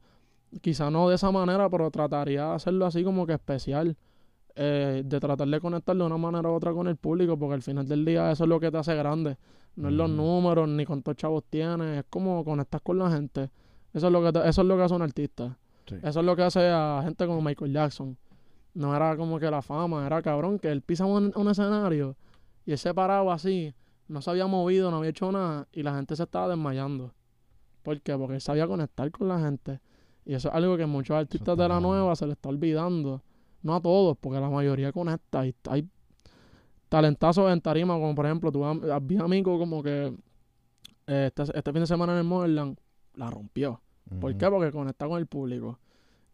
quizá 0.61 0.91
no 0.91 1.09
de 1.09 1.15
esa 1.17 1.31
manera, 1.31 1.69
pero 1.71 1.91
trataría 1.91 2.47
de 2.49 2.55
hacerlo 2.55 2.87
así 2.87 3.05
como 3.05 3.27
que 3.27 3.35
especial. 3.35 3.97
eh, 4.57 5.03
de 5.05 5.19
tratar 5.19 5.49
de 5.49 5.59
conectar 5.61 5.97
de 5.97 6.03
una 6.05 6.17
manera 6.17 6.49
u 6.49 6.53
otra 6.55 6.73
con 6.73 6.87
el 6.87 6.95
público, 6.97 7.37
porque 7.37 7.55
al 7.55 7.63
final 7.63 7.89
del 7.89 8.05
día 8.05 8.31
eso 8.31 8.45
es 8.45 8.49
lo 8.49 8.61
que 8.61 8.71
te 8.71 8.79
hace 8.79 8.95
grande. 8.95 9.37
No 9.75 9.89
es 9.89 9.95
los 9.95 10.09
números, 10.09 10.69
ni 10.69 10.87
cuántos 10.87 11.17
chavos 11.17 11.43
tienes, 11.51 11.99
es 11.99 12.05
como 12.09 12.45
conectas 12.45 12.81
con 12.81 12.97
la 12.99 13.11
gente. 13.11 13.51
Eso 13.93 14.07
es 14.07 14.13
lo 14.13 14.23
que 14.23 14.31
te- 14.33 14.49
eso 14.49 14.63
es 14.63 14.69
lo 14.69 14.77
que 14.77 14.83
hace 14.85 14.95
un 14.95 15.03
artista. 15.03 15.57
Sí. 15.87 15.97
Eso 16.01 16.21
es 16.21 16.25
lo 16.27 16.37
que 16.37 16.43
hace 16.45 16.69
a 16.69 17.01
gente 17.03 17.27
como 17.27 17.43
Michael 17.43 17.73
Jackson. 17.73 18.17
No 18.75 18.95
era 18.95 19.17
como 19.17 19.41
que 19.41 19.51
la 19.51 19.61
fama, 19.61 20.07
era 20.07 20.23
cabrón, 20.23 20.61
que 20.61 20.69
él 20.71 20.83
pisa 20.83 21.05
un, 21.05 21.33
un 21.35 21.49
escenario 21.49 22.15
y 22.65 22.71
él 22.71 22.79
se 22.79 22.95
paraba 22.95 23.35
así, 23.35 23.75
no 24.09 24.21
se 24.21 24.31
había 24.31 24.47
movido, 24.47 24.91
no 24.91 24.99
había 24.99 25.11
hecho 25.11 25.33
nada 25.33 25.67
y 25.73 25.83
la 25.83 25.95
gente 25.95 26.17
se 26.17 26.23
estaba 26.23 26.49
desmayando. 26.49 27.13
¿Por 27.83 28.01
qué? 28.01 28.17
Porque 28.17 28.35
él 28.35 28.41
sabía 28.41 28.67
conectar 28.67 29.11
con 29.11 29.29
la 29.29 29.41
gente. 29.41 29.81
Y 30.25 30.35
eso 30.35 30.49
es 30.49 30.55
algo 30.55 30.77
que 30.77 30.87
muchos 30.87 31.17
artistas 31.17 31.57
de 31.57 31.69
la 31.69 31.81
nueva 31.81 32.17
se 32.17 32.27
le 32.27 32.33
está 32.33 32.49
olvidando. 32.49 33.23
No 33.63 33.75
a 33.75 33.81
todos, 33.81 34.17
porque 34.19 34.41
la 34.41 34.49
mayoría 34.49 34.93
conecta. 34.93 35.47
Y 35.47 35.55
hay 35.69 35.89
talentazos 36.89 37.53
en 37.53 37.61
tarima, 37.61 37.95
como 37.95 38.15
por 38.15 38.27
ejemplo, 38.27 38.51
tú 38.51 38.65
vi 39.03 39.17
amigos 39.17 39.59
como 39.59 39.83
que 39.83 40.15
eh, 41.07 41.33
este, 41.35 41.43
este 41.43 41.73
fin 41.73 41.81
de 41.81 41.87
semana 41.87 42.13
en 42.13 42.19
el 42.19 42.25
Motherland 42.25 42.79
la 43.15 43.31
rompió. 43.31 43.81
¿Por 44.21 44.37
qué? 44.37 44.49
Porque 44.49 44.71
conecta 44.71 45.07
con 45.07 45.19
el 45.19 45.27
público. 45.27 45.79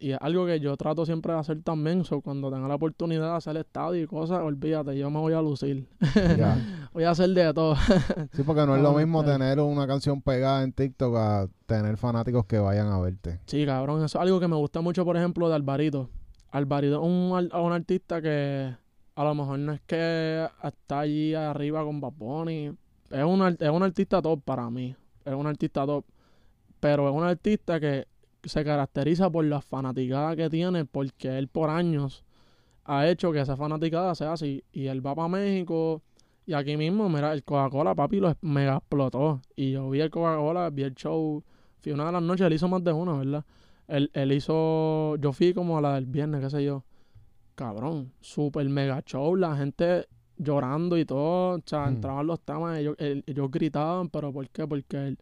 Y 0.02 0.12
es 0.12 0.18
algo 0.22 0.46
que 0.46 0.58
yo 0.60 0.74
trato 0.78 1.04
siempre 1.04 1.32
de 1.34 1.38
hacer 1.40 1.62
también. 1.62 2.04
So, 2.04 2.22
cuando 2.22 2.50
tenga 2.50 2.66
la 2.66 2.74
oportunidad 2.76 3.32
de 3.32 3.36
hacer 3.36 3.56
estadio 3.58 4.02
y 4.02 4.06
cosas, 4.06 4.40
olvídate, 4.40 4.96
yo 4.96 5.10
me 5.10 5.18
voy 5.20 5.34
a 5.34 5.42
lucir. 5.42 5.86
Voy 6.92 7.04
a 7.04 7.10
hacer 7.10 7.28
de 7.30 7.52
todo. 7.54 7.76
Sí, 8.32 8.42
porque 8.42 8.64
no 8.66 8.74
es 8.76 8.82
lo 8.82 8.92
mismo 8.94 9.20
está- 9.20 9.32
tener 9.38 9.60
una 9.60 9.86
canción 9.86 10.22
pegada 10.22 10.62
en 10.62 10.72
TikTok 10.72 11.14
a 11.16 11.48
tener 11.66 11.96
fanáticos 11.98 12.46
que 12.46 12.58
vayan 12.58 12.88
a 12.88 12.98
verte. 12.98 13.40
sí, 13.46 13.64
cabrón. 13.66 13.98
Eso 13.98 14.06
es 14.06 14.16
algo 14.16 14.40
que 14.40 14.48
me 14.48 14.56
gusta 14.56 14.80
mucho, 14.80 15.04
por 15.04 15.16
ejemplo, 15.16 15.48
de 15.48 15.54
Alvarito. 15.54 16.08
Alvarito 16.50 16.94
es 16.96 17.02
un, 17.06 17.50
un 17.52 17.72
artista 17.72 18.20
que 18.22 18.74
a 19.14 19.24
lo 19.24 19.34
mejor 19.34 19.58
no 19.58 19.72
es 19.72 19.80
que 19.82 20.48
está 20.64 21.00
allí 21.00 21.34
arriba 21.34 21.84
con 21.84 22.00
Bad 22.00 22.12
Bunny. 22.16 22.72
Es 23.10 23.24
un, 23.24 23.42
es 23.60 23.70
un 23.70 23.82
artista 23.82 24.20
top 24.22 24.40
para 24.42 24.68
mí. 24.70 24.96
Es 25.24 25.34
un 25.34 25.46
artista 25.46 25.84
top. 25.84 26.04
Pero 26.80 27.08
es 27.08 27.14
un 27.14 27.22
artista 27.24 27.78
que 27.78 28.06
se 28.44 28.64
caracteriza 28.64 29.30
por 29.30 29.44
la 29.44 29.60
fanaticada 29.60 30.34
que 30.36 30.48
tiene, 30.50 30.84
porque 30.84 31.38
él 31.38 31.48
por 31.48 31.70
años 31.70 32.24
ha 32.84 33.08
hecho 33.08 33.32
que 33.32 33.40
esa 33.40 33.56
fanaticada 33.56 34.14
sea 34.14 34.32
así. 34.32 34.64
Y 34.72 34.86
él 34.86 35.04
va 35.06 35.14
para 35.14 35.28
México. 35.28 36.02
Y 36.46 36.54
aquí 36.54 36.76
mismo, 36.76 37.08
mira, 37.08 37.32
el 37.32 37.44
Coca-Cola, 37.44 37.94
papi, 37.94 38.18
lo 38.20 38.34
mega 38.40 38.76
explotó. 38.78 39.40
Y 39.54 39.72
yo 39.72 39.88
vi 39.90 40.00
el 40.00 40.10
Coca-Cola, 40.10 40.70
vi 40.70 40.82
el 40.82 40.94
show. 40.94 41.44
Fui 41.78 41.92
una 41.92 42.06
de 42.06 42.12
las 42.12 42.22
noches, 42.22 42.46
él 42.46 42.52
hizo 42.52 42.66
más 42.68 42.82
de 42.82 42.92
una, 42.92 43.12
¿verdad? 43.18 43.44
Él, 43.88 44.10
él 44.14 44.32
hizo. 44.32 45.16
Yo 45.16 45.32
fui 45.32 45.54
como 45.54 45.78
a 45.78 45.80
la 45.80 45.94
del 45.94 46.06
viernes, 46.06 46.40
qué 46.40 46.50
sé 46.50 46.64
yo. 46.64 46.84
Cabrón, 47.54 48.12
super 48.20 48.66
mega 48.68 49.02
show, 49.04 49.36
la 49.36 49.54
gente 49.56 50.06
llorando 50.38 50.96
y 50.96 51.04
todo. 51.04 51.56
O 51.58 51.62
sea, 51.64 51.88
entraban 51.88 52.26
los 52.26 52.40
temas, 52.40 52.78
ellos, 52.78 52.96
el- 52.98 53.22
ellos 53.26 53.50
gritaban, 53.50 54.08
pero 54.08 54.32
¿por 54.32 54.48
qué? 54.48 54.66
Porque 54.66 54.96
él, 55.08 55.18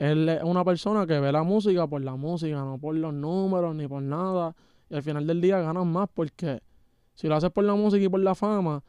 él 0.00 0.30
es 0.30 0.42
una 0.42 0.64
persona 0.64 1.06
que 1.06 1.20
ve 1.20 1.30
la 1.30 1.42
música 1.42 1.86
por 1.86 2.00
la 2.02 2.16
música, 2.16 2.56
no 2.56 2.78
por 2.78 2.94
los 2.94 3.12
números 3.12 3.76
ni 3.76 3.86
por 3.86 4.02
nada. 4.02 4.56
Y 4.88 4.94
al 4.94 5.02
final 5.02 5.26
del 5.26 5.42
día 5.42 5.60
ganas 5.60 5.84
más 5.84 6.08
porque 6.14 6.62
si 7.14 7.28
lo 7.28 7.34
haces 7.34 7.50
por 7.50 7.64
la 7.64 7.74
música 7.74 8.02
y 8.02 8.08
por 8.08 8.20
la 8.20 8.34
fama, 8.34 8.82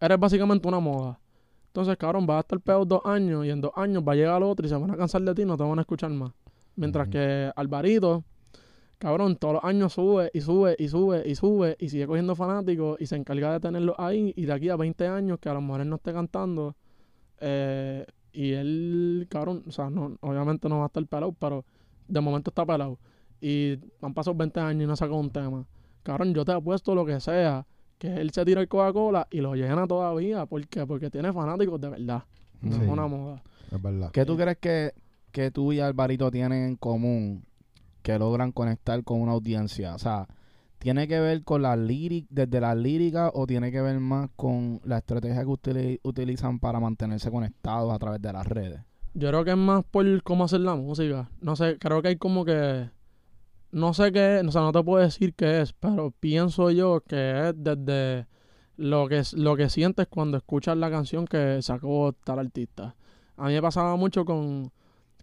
eres 0.00 0.18
básicamente 0.18 0.66
una 0.66 0.80
moda. 0.80 1.20
Entonces, 1.68 1.96
cabrón, 1.96 2.26
vas 2.26 2.38
a 2.38 2.40
estar 2.40 2.58
peor 2.58 2.84
dos 2.84 3.00
años 3.04 3.46
y 3.46 3.50
en 3.50 3.60
dos 3.60 3.70
años 3.76 4.02
va 4.02 4.14
a 4.14 4.16
llegar 4.16 4.42
otro 4.42 4.66
y 4.66 4.68
se 4.68 4.74
van 4.74 4.90
a 4.90 4.96
cansar 4.96 5.22
de 5.22 5.36
ti 5.36 5.42
y 5.42 5.44
no 5.44 5.56
te 5.56 5.62
van 5.62 5.78
a 5.78 5.82
escuchar 5.82 6.10
más. 6.10 6.32
Mientras 6.74 7.06
Ujú. 7.06 7.12
que 7.12 7.52
Alvarito, 7.54 8.24
cabrón, 8.98 9.36
todos 9.36 9.54
los 9.54 9.64
años 9.64 9.92
sube 9.92 10.32
y 10.34 10.40
sube 10.40 10.74
y 10.80 10.88
sube 10.88 11.22
y 11.24 11.36
sube 11.36 11.76
y 11.78 11.90
sigue 11.90 12.08
cogiendo 12.08 12.34
fanáticos 12.34 13.00
y 13.00 13.06
se 13.06 13.14
encarga 13.14 13.52
de 13.52 13.60
tenerlos 13.60 13.94
ahí 13.98 14.34
y 14.34 14.46
de 14.46 14.52
aquí 14.52 14.68
a 14.68 14.74
20 14.74 15.06
años 15.06 15.38
que 15.38 15.48
a 15.48 15.54
lo 15.54 15.60
mejor 15.60 15.82
él 15.82 15.88
no 15.88 15.94
esté 15.94 16.12
cantando 16.12 16.74
eh, 17.38 18.04
y 18.36 18.52
él, 18.52 19.26
cabrón, 19.30 19.62
o 19.66 19.70
sea, 19.70 19.88
no, 19.90 20.16
obviamente 20.20 20.68
no 20.68 20.78
va 20.78 20.84
a 20.84 20.86
estar 20.88 21.04
pelado, 21.06 21.32
pero 21.32 21.64
de 22.06 22.20
momento 22.20 22.50
está 22.50 22.64
pelado 22.66 22.98
y 23.40 23.78
han 24.02 24.12
pasado 24.14 24.36
20 24.36 24.60
años 24.60 24.84
y 24.84 24.86
no 24.86 24.94
sacó 24.96 25.16
un 25.16 25.30
tema. 25.30 25.64
Cabrón, 26.02 26.34
yo 26.34 26.44
te 26.44 26.52
apuesto 26.52 26.94
lo 26.94 27.04
que 27.04 27.18
sea 27.20 27.66
que 27.98 28.08
él 28.14 28.30
se 28.30 28.44
tira 28.44 28.60
el 28.60 28.68
Coca-Cola 28.68 29.26
y 29.30 29.40
lo 29.40 29.54
llena 29.54 29.86
todavía. 29.86 30.44
¿Por 30.46 30.66
qué? 30.68 30.86
Porque 30.86 31.10
tiene 31.10 31.32
fanáticos 31.32 31.80
de 31.80 31.88
verdad. 31.88 32.24
No 32.60 32.72
Sí. 32.76 32.82
es 32.82 32.88
una 32.88 33.06
moda. 33.06 33.42
Es 33.72 33.80
verdad. 33.82 34.10
¿Qué 34.12 34.24
tú 34.26 34.36
crees 34.36 34.58
que, 34.58 34.92
que 35.32 35.50
tú 35.50 35.72
y 35.72 35.80
Alvarito 35.80 36.30
tienen 36.30 36.64
en 36.64 36.76
común 36.76 37.42
que 38.02 38.18
logran 38.18 38.52
conectar 38.52 39.02
con 39.02 39.20
una 39.22 39.32
audiencia? 39.32 39.94
O 39.94 39.98
sea, 39.98 40.26
¿tiene 40.78 41.08
que 41.08 41.18
ver 41.20 41.42
con 41.42 41.62
la 41.62 41.76
lírica, 41.76 42.26
desde 42.30 42.60
la 42.60 42.74
lírica 42.74 43.30
o 43.34 43.46
tiene 43.46 43.70
que 43.72 43.80
ver 43.80 43.98
más 44.00 44.30
con 44.36 44.80
la 44.84 44.98
estrategia 44.98 45.40
que 45.42 45.46
utili- 45.48 46.00
utilizan 46.02 46.58
para 46.58 46.80
mantenerse 46.80 47.30
conectados 47.30 47.92
a 47.92 47.98
través 47.98 48.20
de 48.22 48.32
las 48.32 48.46
redes? 48.46 48.80
Yo 49.14 49.28
creo 49.28 49.44
que 49.44 49.52
es 49.52 49.56
más 49.56 49.84
por 49.84 50.22
cómo 50.22 50.44
hacer 50.44 50.60
la 50.60 50.74
música. 50.74 51.30
No 51.40 51.56
sé, 51.56 51.78
creo 51.78 52.02
que 52.02 52.08
hay 52.08 52.16
como 52.16 52.44
que. 52.44 52.90
No 53.72 53.92
sé 53.94 54.12
qué, 54.12 54.42
o 54.46 54.50
sea, 54.52 54.62
no 54.62 54.72
te 54.72 54.82
puedo 54.82 55.02
decir 55.02 55.34
qué 55.34 55.60
es, 55.60 55.72
pero 55.72 56.12
pienso 56.20 56.70
yo 56.70 57.00
que 57.00 57.48
es 57.48 57.54
desde 57.56 58.26
lo 58.76 59.08
que, 59.08 59.22
lo 59.34 59.56
que 59.56 59.68
sientes 59.68 60.06
cuando 60.06 60.36
escuchas 60.36 60.76
la 60.76 60.90
canción 60.90 61.26
que 61.26 61.60
sacó 61.62 62.14
tal 62.24 62.38
artista. 62.38 62.94
A 63.36 63.48
mí 63.48 63.54
me 63.54 63.62
pasaba 63.62 63.96
mucho 63.96 64.24
con, 64.24 64.70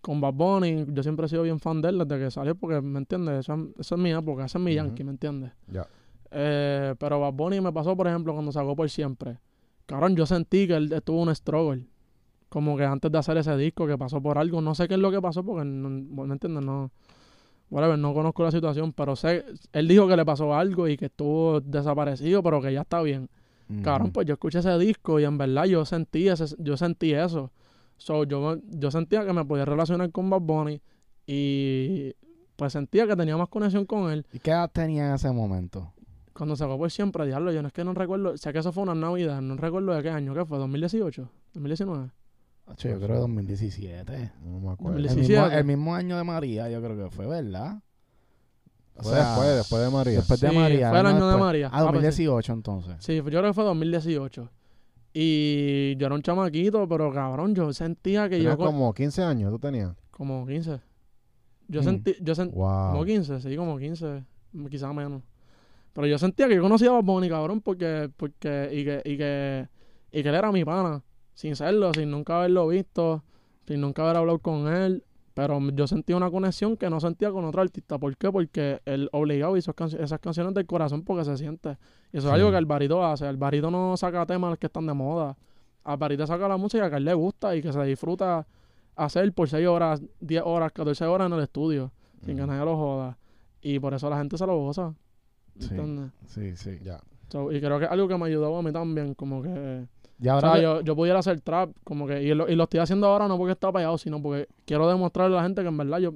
con 0.04 0.20
Bad 0.20 0.34
Bunny, 0.34 0.86
yo 0.90 1.02
siempre 1.02 1.28
he 1.28 1.30
sido 1.30 1.44
bien 1.44 1.62
fan 1.62 1.82
de 1.82 1.88
él 1.88 1.98
desde 1.98 2.26
que 2.26 2.30
salió, 2.30 2.56
porque, 2.56 2.82
¿me 2.82 3.00
entiendes? 3.00 3.40
Esa, 3.40 3.58
esa 3.80 3.96
es 3.96 4.02
mi 4.02 4.12
época, 4.12 4.44
ese 4.44 4.58
es 4.58 4.64
mi. 4.64 4.74
Yankee, 4.74 5.06
¿me 5.06 5.12
entiendes? 5.12 5.54
Ya. 5.72 5.88
Eh, 6.30 6.94
pero 7.00 7.22
Bad 7.22 7.32
Bunny 7.32 7.62
me 7.62 7.72
pasó, 7.72 7.96
por 7.96 8.08
ejemplo, 8.08 8.34
cuando 8.34 8.52
sacó 8.52 8.76
Por 8.76 8.90
Siempre. 8.90 9.38
Cabrón, 9.86 10.18
yo 10.18 10.26
sentí 10.26 10.68
que 10.68 10.76
él 10.76 10.92
estuvo 10.92 11.22
un 11.22 11.34
struggle. 11.34 11.86
Como 12.50 12.76
que 12.76 12.84
antes 12.84 13.10
de 13.10 13.18
hacer 13.18 13.38
ese 13.38 13.56
disco, 13.56 13.88
que 13.88 13.98
pasó 13.98 14.22
por 14.22 14.38
algo. 14.38 14.60
No 14.60 14.76
sé 14.76 14.90
qué 14.90 14.96
es 14.96 15.00
lo 15.00 15.10
que 15.10 15.22
pasó, 15.22 15.42
porque 15.42 15.64
no, 15.64 15.90
¿me 15.90 16.34
entiendes? 16.34 16.66
No, 16.66 16.92
whatever, 17.70 17.98
no 17.98 18.14
conozco 18.14 18.44
la 18.44 18.52
situación, 18.52 18.92
pero 18.92 19.16
sé, 19.16 19.46
él 19.72 19.88
dijo 19.88 20.06
que 20.08 20.18
le 20.18 20.26
pasó 20.26 20.54
algo 20.54 20.90
y 20.90 20.98
que 20.98 21.06
estuvo 21.06 21.62
desaparecido, 21.62 22.44
pero 22.44 22.62
que 22.62 22.74
ya 22.74 22.82
está 22.82 23.02
bien. 23.02 23.30
Cabrón, 23.82 24.08
Ujú. 24.08 24.14
pues 24.14 24.28
yo 24.28 24.34
escuché 24.34 24.60
ese 24.60 24.78
disco 24.78 25.20
y 25.22 25.24
en 25.24 25.38
verdad 25.38 25.64
yo 25.64 25.86
sentí 25.86 26.28
ese, 26.28 26.54
yo 26.60 26.76
sentí 26.76 27.14
eso. 27.14 27.52
So, 28.04 28.26
yo, 28.26 28.58
yo 28.70 28.92
sentía 28.92 29.26
que 29.26 29.32
me 29.32 29.46
podía 29.46 29.64
relacionar 29.64 30.12
con 30.12 30.30
Bad 30.30 30.42
Bunny 30.42 30.82
y 31.26 32.14
pues 32.58 32.74
sentía 32.74 33.08
que 33.08 33.16
tenía 33.16 33.38
más 33.38 33.48
conexión 33.48 33.86
con 33.86 34.12
él. 34.12 34.26
¿Y 34.34 34.40
qué 34.40 34.52
edad 34.52 34.70
tenía 34.70 35.08
en 35.08 35.16
ese 35.16 35.32
momento? 35.32 35.94
Cuando 36.34 36.58
sacó 36.58 36.78
por 36.78 36.92
siempre, 36.92 37.26
diablo, 37.26 37.54
yo 37.54 37.62
no 37.62 37.70
es 37.70 37.74
que 37.74 37.86
no 37.86 37.94
recuerdo, 37.94 38.36
sé 38.36 38.52
que 38.52 38.60
eso 38.60 38.74
fue 38.74 38.84
una 38.84 38.94
Navidad, 38.94 39.40
no 39.42 39.56
recuerdo 39.56 39.94
de 39.94 40.04
qué 40.04 40.10
año, 40.10 40.34
¿qué 40.34 40.44
fue? 40.44 40.58
¿2018? 40.58 41.30
¿2019? 41.56 42.12
Acho, 42.68 42.90
yo 42.90 42.96
creo 42.98 43.08
que 43.08 43.14
2017. 43.22 44.32
No 44.44 44.60
me 44.60 44.72
acuerdo. 44.74 44.98
El 44.98 45.04
2017. 45.04 45.42
mismo, 45.42 45.58
el 45.58 45.64
mismo 45.66 45.96
año 45.96 46.18
de 46.18 46.24
María, 46.26 46.70
yo 46.70 46.82
creo 46.82 46.98
que 47.06 47.10
fue, 47.16 47.26
¿verdad? 47.26 47.82
O 48.98 49.04
Fue 49.04 49.14
sea, 49.14 49.28
después, 49.30 49.56
después 49.56 49.82
de 49.82 49.90
María. 49.90 50.16
Después 50.18 50.40
de 50.42 50.50
Sí, 50.50 50.56
María. 50.58 50.90
fue 50.90 50.98
el 50.98 51.04
¿no? 51.06 51.10
año 51.10 51.28
de. 51.30 51.38
María. 51.38 51.68
Ah, 51.68 51.78
Ah, 51.78 51.80
pues. 51.84 51.94
2018 52.04 52.52
entonces. 52.54 52.96
Sí, 53.00 53.16
yo 53.16 53.24
creo 53.24 53.44
que 53.44 53.54
fue 53.54 53.64
2018. 53.64 54.50
Y 55.14 55.96
yo 55.98 56.08
era 56.08 56.16
un 56.16 56.22
chamaquito, 56.24 56.88
pero 56.88 57.12
cabrón, 57.14 57.54
yo 57.54 57.72
sentía 57.72 58.28
que 58.30 58.42
yo... 58.42 58.58
co- 58.58 58.66
como 58.66 58.94
15 58.94 59.22
años, 59.22 59.52
¿tú 59.52 59.60
tenías? 59.60 59.94
Como 60.12 60.46
15. 60.48 60.80
Yo 61.68 61.82
Mm. 61.82 61.84
sentí... 61.84 62.16
Yo 62.22 62.34
sent- 62.34 62.52
Wow. 62.52 62.92
Como 62.92 63.06
15, 63.06 63.40
sí, 63.42 63.56
como 63.56 63.78
15, 63.78 64.24
quizás 64.70 64.94
menos. 64.94 65.22
Pero 65.94 66.08
yo 66.08 66.18
sentía 66.18 66.48
que 66.48 66.56
yo 66.56 66.62
conocía 66.64 66.90
a 66.90 66.94
Bad 66.94 67.04
Bunny, 67.04 67.30
cabrón, 67.30 67.62
porque, 67.62 68.10
porque, 68.18 68.70
y 68.72 68.84
que, 68.84 69.02
y 69.06 69.18
que, 69.18 69.68
y 70.12 70.24
que 70.24 70.30
él 70.30 70.36
era 70.36 70.52
mi 70.52 70.66
pana, 70.66 71.04
sin 71.36 71.56
serlo, 71.56 71.92
sin 71.94 72.10
nunca 72.10 72.38
haberlo 72.40 72.68
visto, 72.68 73.24
sin 73.68 73.82
nunca 73.82 74.02
haber 74.04 74.18
hablado 74.18 74.40
con 74.40 74.68
él. 74.74 75.04
Pero 75.34 75.60
yo 75.72 75.88
sentía 75.88 76.16
una 76.16 76.30
conexión 76.30 76.78
que 76.78 76.90
no 76.90 77.00
sentía 77.00 77.32
con 77.32 77.44
otro 77.46 77.62
artista. 77.62 77.98
¿Por 77.98 78.16
qué? 78.18 78.32
Porque 78.32 78.82
él 78.86 79.10
obligado 79.12 79.58
hizo 79.58 79.74
esas 80.00 80.20
canciones 80.20 80.54
del 80.54 80.66
corazón 80.68 81.04
porque 81.04 81.26
se 81.26 81.38
siente. 81.38 81.78
Y 82.12 82.18
eso 82.18 82.28
es 82.28 82.34
algo 82.34 82.52
que 82.52 82.58
Alvarito 82.58 83.04
hace. 83.04 83.26
Alvarito 83.26 83.72
no 83.72 83.98
saca 83.98 84.26
temas 84.26 84.58
que 84.60 84.68
están 84.68 84.86
de 84.86 84.94
moda. 84.94 85.36
Alvarito 85.84 86.28
saca 86.28 86.48
la 86.48 86.58
música 86.58 86.88
que 86.90 86.96
a 86.96 86.98
él 87.00 87.06
le 87.06 87.14
gusta 87.16 87.56
y 87.56 87.62
que 87.62 87.74
se 87.74 87.84
disfruta 87.84 88.46
hacer 88.96 89.34
por 89.34 89.50
6 89.50 89.68
horas, 89.68 90.04
10 90.20 90.44
horas, 90.46 90.72
14 90.72 91.06
horas 91.06 91.28
en 91.28 91.34
el 91.34 91.40
estudio 91.42 91.92
sin 92.24 92.38
que 92.38 92.46
nadie 92.46 92.64
lo 92.64 92.78
joda. 92.78 93.18
Y 93.62 93.80
por 93.80 93.94
eso 93.94 94.10
la 94.10 94.18
gente 94.18 94.38
se 94.38 94.46
lo 94.46 94.58
goza. 94.58 94.94
Sí. 95.58 95.70
¿entiendes? 95.72 96.12
Sí, 96.28 96.56
sí. 96.56 96.80
Ya. 96.84 97.02
So, 97.30 97.52
y 97.52 97.60
creo 97.60 97.80
que 97.80 97.86
es 97.86 97.92
algo 97.92 98.08
que 98.08 98.18
me 98.18 98.28
ayudó 98.28 98.56
a 98.56 98.62
mí 98.62 98.72
también, 98.72 99.16
como 99.16 99.42
que... 99.42 99.88
O 100.20 100.40
sea, 100.40 100.62
yo, 100.62 100.82
yo 100.82 100.96
pudiera 100.96 101.20
hacer 101.20 101.42
trap, 101.42 101.72
como 101.84 102.08
que... 102.08 102.24
Y 102.24 102.34
lo, 102.34 102.50
y 102.50 102.56
lo 102.56 102.64
estoy 102.64 102.80
haciendo 102.80 103.08
ahora 103.08 103.28
no 103.28 103.38
porque 103.38 103.54
está 103.54 103.72
pegado, 103.72 103.98
sino 103.98 104.22
porque 104.22 104.48
quiero 104.66 104.88
demostrarle 104.88 105.36
a 105.36 105.40
la 105.40 105.44
gente 105.44 105.62
que 105.62 105.68
en 105.68 105.78
verdad 105.78 106.00
yo 106.00 106.14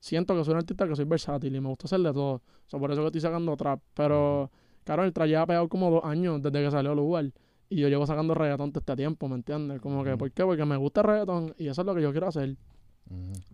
siento 0.00 0.36
que 0.36 0.44
soy 0.44 0.52
un 0.52 0.58
artista 0.58 0.86
que 0.86 0.96
soy 0.96 1.06
versátil 1.06 1.54
y 1.54 1.60
me 1.60 1.68
gusta 1.68 1.86
hacer 1.86 2.00
de 2.00 2.12
todo. 2.12 2.34
O 2.34 2.42
sea, 2.66 2.78
por 2.78 2.90
eso 2.92 3.00
que 3.00 3.06
estoy 3.06 3.20
sacando 3.20 3.56
trap. 3.56 3.80
Pero, 3.94 4.50
claro, 4.84 5.04
el 5.04 5.12
trap 5.12 5.28
ya 5.28 5.42
ha 5.42 5.46
pegado 5.46 5.68
como 5.68 5.90
dos 5.90 6.04
años 6.04 6.42
desde 6.42 6.64
que 6.64 6.70
salió 6.70 6.92
el 6.92 6.96
lugar. 6.96 7.30
Y 7.70 7.76
yo 7.76 7.88
llevo 7.88 8.06
sacando 8.06 8.34
reggaetón 8.34 8.72
todo 8.72 8.80
este 8.80 8.96
tiempo, 8.96 9.28
¿me 9.28 9.36
entiendes? 9.36 9.80
Como 9.80 10.04
que. 10.04 10.16
¿por 10.16 10.30
qué? 10.30 10.44
Porque 10.44 10.64
me 10.64 10.76
gusta 10.76 11.00
el 11.00 11.06
reggaetón 11.06 11.54
y 11.58 11.68
eso 11.68 11.80
es 11.80 11.86
lo 11.86 11.94
que 11.94 12.02
yo 12.02 12.12
quiero 12.12 12.28
hacer. 12.28 12.56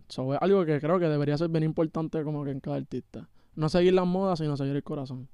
So, 0.07 0.33
es 0.33 0.41
algo 0.41 0.65
que 0.65 0.79
creo 0.79 0.99
que 0.99 1.07
debería 1.07 1.37
ser 1.37 1.49
bien 1.49 1.63
importante 1.63 2.23
como 2.23 2.43
que 2.43 2.51
en 2.51 2.59
cada 2.59 2.77
artista. 2.77 3.29
No 3.55 3.69
seguir 3.69 3.93
las 3.93 4.07
modas, 4.07 4.39
sino 4.39 4.55
seguir 4.57 4.75
el 4.75 4.83
corazón. 4.83 5.27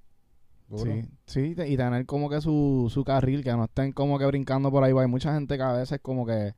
Duro. 0.69 0.91
Sí, 0.91 1.01
sí, 1.25 1.55
y 1.65 1.77
tener 1.77 2.05
como 2.05 2.29
que 2.29 2.41
su, 2.41 2.89
su 2.93 3.03
carril, 3.03 3.43
que 3.43 3.51
no 3.51 3.65
estén 3.65 3.93
como 3.93 4.19
que 4.19 4.25
brincando 4.25 4.69
por 4.69 4.83
ahí. 4.83 4.93
Hay 4.97 5.07
mucha 5.07 5.33
gente 5.33 5.55
que 5.55 5.63
a 5.63 5.71
veces 5.71 5.99
como 6.01 6.25
que, 6.25 6.53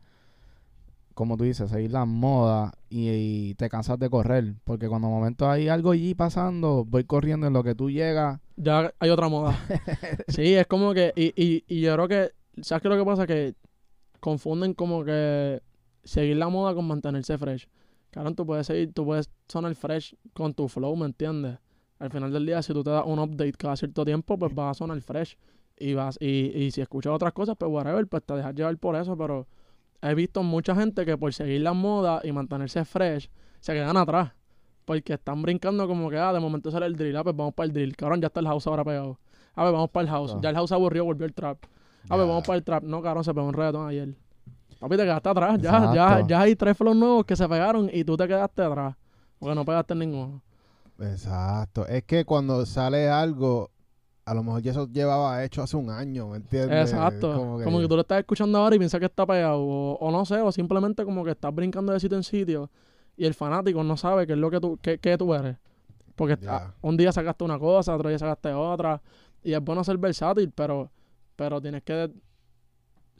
como 1.13 1.37
tú 1.37 1.43
dices, 1.43 1.69
seguir 1.69 1.91
las 1.91 2.07
modas 2.07 2.73
y, 2.89 3.09
y 3.09 3.55
te 3.55 3.69
cansas 3.69 3.99
de 3.99 4.09
correr. 4.09 4.55
Porque 4.63 4.87
cuando 4.87 5.07
de 5.09 5.13
momento 5.13 5.49
hay 5.49 5.67
algo 5.67 5.91
allí 5.91 6.15
pasando, 6.15 6.85
voy 6.85 7.03
corriendo 7.03 7.45
en 7.45 7.53
lo 7.53 7.63
que 7.63 7.75
tú 7.75 7.91
llegas. 7.91 8.39
Ya 8.55 8.91
hay 8.99 9.09
otra 9.11 9.29
moda. 9.29 9.57
sí, 10.27 10.55
es 10.55 10.65
como 10.65 10.93
que... 10.93 11.13
Y, 11.15 11.27
y, 11.41 11.63
y 11.67 11.81
yo 11.81 11.93
creo 11.93 12.07
que... 12.07 12.31
¿Sabes 12.63 12.81
qué 12.81 12.89
lo 12.89 12.97
que 12.97 13.05
pasa? 13.05 13.27
Que 13.27 13.53
confunden 14.19 14.73
como 14.73 15.03
que 15.05 15.61
seguir 16.03 16.37
la 16.37 16.49
moda 16.49 16.73
con 16.73 16.87
mantenerse 16.87 17.37
fresh. 17.37 17.67
Claro, 18.09 18.33
tú 18.33 18.45
puedes 18.45 18.65
seguir, 18.65 18.91
tú 18.91 19.05
puedes 19.05 19.29
sonar 19.47 19.75
fresh 19.75 20.15
con 20.33 20.53
tu 20.53 20.67
flow, 20.67 20.95
¿me 20.95 21.05
entiendes? 21.05 21.59
Al 21.99 22.09
final 22.09 22.31
del 22.31 22.45
día, 22.45 22.61
si 22.61 22.73
tú 22.73 22.83
te 22.83 22.89
das 22.89 23.03
un 23.05 23.19
update 23.19 23.53
cada 23.53 23.75
cierto 23.75 24.05
tiempo, 24.05 24.37
pues 24.37 24.53
vas 24.55 24.71
a 24.71 24.73
sonar 24.73 24.99
fresh. 25.01 25.37
Y 25.77 25.93
vas, 25.93 26.17
y, 26.19 26.51
y 26.55 26.71
si 26.71 26.81
escuchas 26.81 27.13
otras 27.13 27.33
cosas, 27.33 27.55
pues 27.57 27.71
whatever, 27.71 28.05
pues 28.07 28.23
te 28.23 28.33
dejas 28.33 28.53
llevar 28.55 28.77
por 28.77 28.95
eso, 28.95 29.17
pero 29.17 29.47
he 30.01 30.13
visto 30.15 30.43
mucha 30.43 30.75
gente 30.75 31.05
que 31.05 31.17
por 31.17 31.33
seguir 31.33 31.61
la 31.61 31.73
moda 31.73 32.21
y 32.23 32.31
mantenerse 32.31 32.83
fresh, 32.85 33.29
se 33.59 33.73
quedan 33.73 33.97
atrás. 33.97 34.31
Porque 34.85 35.13
están 35.13 35.41
brincando 35.41 35.87
como 35.87 36.09
que, 36.09 36.17
ah, 36.17 36.33
de 36.33 36.39
momento 36.39 36.71
sale 36.71 36.85
el 36.85 36.95
drill, 36.95 37.15
ah, 37.17 37.23
pues 37.23 37.35
vamos 37.35 37.53
para 37.53 37.67
el 37.67 37.73
drill. 37.73 37.95
Cabrón, 37.95 38.21
ya 38.21 38.27
está 38.27 38.39
el 38.39 38.47
house 38.47 38.65
ahora 38.67 38.83
pegado. 38.83 39.19
A 39.55 39.63
ver, 39.63 39.73
vamos 39.73 39.89
para 39.89 40.03
el 40.03 40.09
house. 40.09 40.33
Ah. 40.35 40.39
Ya 40.41 40.49
el 40.49 40.55
house 40.55 40.71
aburrió, 40.71 41.05
volvió 41.05 41.25
el 41.25 41.33
trap. 41.33 41.57
A 42.09 42.17
ver, 42.17 42.27
vamos 42.27 42.43
para 42.47 42.57
el 42.57 42.63
trap. 42.63 42.83
No, 42.83 43.01
cabrón, 43.01 43.23
se 43.23 43.33
pegó 43.33 43.45
un 43.47 43.53
reggaetón 43.53 43.87
ayer. 43.87 44.15
Papi, 44.79 44.95
te 44.97 45.03
quedaste 45.03 45.29
atrás. 45.29 45.61
Ya, 45.61 45.71
ya, 45.71 46.03
Exacto. 46.03 46.27
ya 46.27 46.41
hay 46.41 46.55
tres 46.55 46.77
flows 46.77 46.95
nuevos 46.95 47.25
que 47.25 47.35
se 47.35 47.47
pegaron 47.47 47.89
y 47.91 48.03
tú 48.03 48.15
te 48.17 48.27
quedaste 48.27 48.63
atrás. 48.63 48.95
Porque 49.37 49.53
no 49.53 49.65
pegaste 49.65 49.93
ninguno. 49.93 50.41
Exacto. 51.01 51.87
Es 51.87 52.03
que 52.03 52.25
cuando 52.25 52.65
sale 52.65 53.09
algo, 53.09 53.71
a 54.25 54.33
lo 54.33 54.43
mejor 54.43 54.61
ya 54.61 54.71
eso 54.71 54.87
llevaba 54.87 55.43
hecho 55.43 55.61
hace 55.61 55.77
un 55.77 55.89
año, 55.89 56.27
¿me 56.27 56.37
entiendes? 56.37 56.91
Exacto. 56.91 57.33
Como 57.63 57.79
que... 57.79 57.87
tú 57.87 57.95
lo 57.95 58.01
estás 58.01 58.19
escuchando 58.19 58.57
ahora 58.57 58.75
y 58.75 58.79
piensas 58.79 58.99
que 58.99 59.05
está 59.05 59.25
pegado. 59.25 59.61
O, 59.61 59.93
o 59.93 60.11
no 60.11 60.25
sé, 60.25 60.41
o 60.41 60.51
simplemente 60.51 61.03
como 61.03 61.23
que 61.23 61.31
estás 61.31 61.53
brincando 61.53 61.93
de 61.93 61.99
sitio 61.99 62.17
en 62.17 62.23
sitio 62.23 62.69
y 63.19 63.25
el 63.25 63.33
fanático 63.33 63.83
no 63.83 63.97
sabe 63.97 64.25
qué 64.25 64.33
es 64.33 64.39
lo 64.39 64.49
que 64.49 64.59
tú, 64.59 64.79
qué, 64.81 64.97
qué 64.97 65.17
tú 65.17 65.33
eres. 65.33 65.57
Porque 66.15 66.37
un 66.81 66.97
día 66.97 67.11
sacaste 67.11 67.43
una 67.43 67.59
cosa, 67.59 67.95
otro 67.95 68.09
día 68.09 68.19
sacaste 68.19 68.53
otra. 68.53 69.01
Y 69.43 69.53
es 69.53 69.61
bueno 69.61 69.83
ser 69.83 69.97
versátil, 69.97 70.51
pero, 70.53 70.91
pero 71.35 71.61
tienes 71.61 71.83
que 71.83 72.11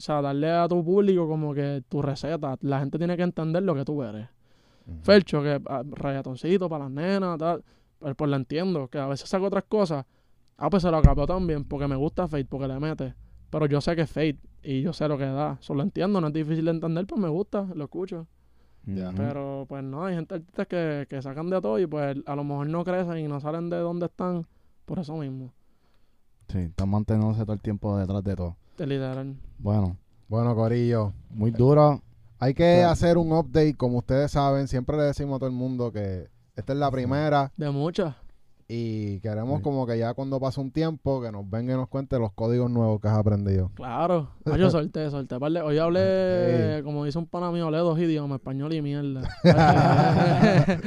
sea, 0.02 0.22
darle 0.22 0.50
a 0.50 0.66
tu 0.66 0.82
público 0.82 1.28
como 1.28 1.52
que 1.52 1.82
tu 1.88 2.00
receta. 2.00 2.56
La 2.62 2.80
gente 2.80 2.96
tiene 2.96 3.16
que 3.18 3.22
entender 3.22 3.62
lo 3.62 3.74
que 3.74 3.84
tú 3.84 4.02
eres. 4.02 4.28
Ujú. 4.90 5.00
Fercho, 5.02 5.42
que 5.42 5.60
ah, 5.66 5.82
reggaetoncito 5.84 6.68
para 6.68 6.84
las 6.84 6.92
nenas, 6.92 7.38
tal. 7.38 7.64
Pues, 7.98 8.14
pues 8.16 8.30
la 8.30 8.36
entiendo, 8.36 8.88
que 8.88 8.98
a 8.98 9.06
veces 9.06 9.28
saco 9.28 9.46
otras 9.46 9.64
cosas. 9.64 10.06
Ah, 10.56 10.68
pues 10.68 10.82
se 10.82 10.90
lo 10.90 10.96
acabó 10.98 11.26
también, 11.26 11.64
porque 11.64 11.86
me 11.88 11.96
gusta 11.96 12.28
Fate, 12.28 12.44
porque 12.44 12.68
le 12.68 12.78
mete. 12.78 13.14
Pero 13.50 13.66
yo 13.66 13.80
sé 13.80 13.96
que 13.96 14.02
es 14.02 14.10
Fate 14.10 14.38
y 14.62 14.82
yo 14.82 14.92
sé 14.92 15.08
lo 15.08 15.16
que 15.16 15.24
da. 15.24 15.58
Solo 15.60 15.82
entiendo, 15.82 16.20
no 16.20 16.28
es 16.28 16.32
difícil 16.32 16.64
de 16.66 16.70
entender, 16.72 17.06
pues 17.06 17.20
me 17.20 17.28
gusta, 17.28 17.66
lo 17.74 17.84
escucho. 17.84 18.26
Pero 19.16 19.66
pues 19.68 19.84
no, 19.84 20.04
hay 20.04 20.14
gente 20.16 20.36
artistas 20.36 20.66
que, 20.66 21.06
que 21.08 21.22
sacan 21.22 21.50
de 21.50 21.60
todo 21.60 21.78
y 21.78 21.86
pues 21.86 22.16
a 22.26 22.34
lo 22.34 22.44
mejor 22.44 22.66
no 22.68 22.82
crecen 22.84 23.18
y 23.18 23.28
no 23.28 23.40
salen 23.40 23.70
de 23.70 23.76
donde 23.76 24.06
están 24.06 24.46
por 24.84 24.98
eso 24.98 25.16
mismo. 25.16 25.52
Sí, 26.48 26.58
están 26.58 26.88
manteniéndose 26.88 27.42
todo 27.42 27.52
el 27.52 27.60
tiempo 27.60 27.96
detrás 27.96 28.24
de 28.24 28.34
todo. 28.34 28.56
De 28.76 28.86
literal. 28.86 29.36
Bueno, 29.58 29.96
Bueno, 30.28 30.54
Corillo, 30.54 31.12
muy 31.30 31.50
duro. 31.50 32.00
Hay 32.40 32.54
que 32.54 32.76
Claro. 32.78 32.90
hacer 32.90 33.18
un 33.18 33.32
update, 33.32 33.74
como 33.76 33.98
ustedes 33.98 34.32
saben, 34.32 34.66
siempre 34.66 34.96
le 34.96 35.04
decimos 35.04 35.36
a 35.36 35.38
todo 35.40 35.48
el 35.50 35.54
mundo 35.54 35.92
que 35.92 36.28
esta 36.56 36.72
es 36.72 36.78
la 36.78 36.90
primera 36.90 37.52
De 37.56 37.70
muchas. 37.70 38.14
y 38.68 39.20
queremos 39.20 39.58
Sí. 39.58 39.62
como 39.62 39.86
que 39.86 39.98
ya 39.98 40.14
cuando 40.14 40.38
pase 40.40 40.60
un 40.60 40.70
tiempo 40.70 41.20
que 41.22 41.30
nos 41.32 41.48
venga 41.48 41.74
y 41.74 41.76
nos 41.76 41.88
cuente 41.88 42.18
los 42.18 42.32
códigos 42.32 42.70
nuevos 42.70 43.00
que 43.00 43.08
has 43.08 43.18
aprendido. 43.18 43.70
Claro. 43.74 44.28
Ah, 44.46 44.56
yo 44.56 44.70
solté, 44.70 45.10
solté. 45.10 45.36
Hoy 45.36 45.78
hablé, 45.78 46.80
como 46.84 47.04
dice 47.04 47.18
un 47.18 47.26
pana 47.26 47.50
mío, 47.52 47.66
hablé 47.66 47.78
dos 47.78 47.98
idiomas, 47.98 48.36
español 48.38 48.72
y 48.72 48.82
mierda. 48.82 49.22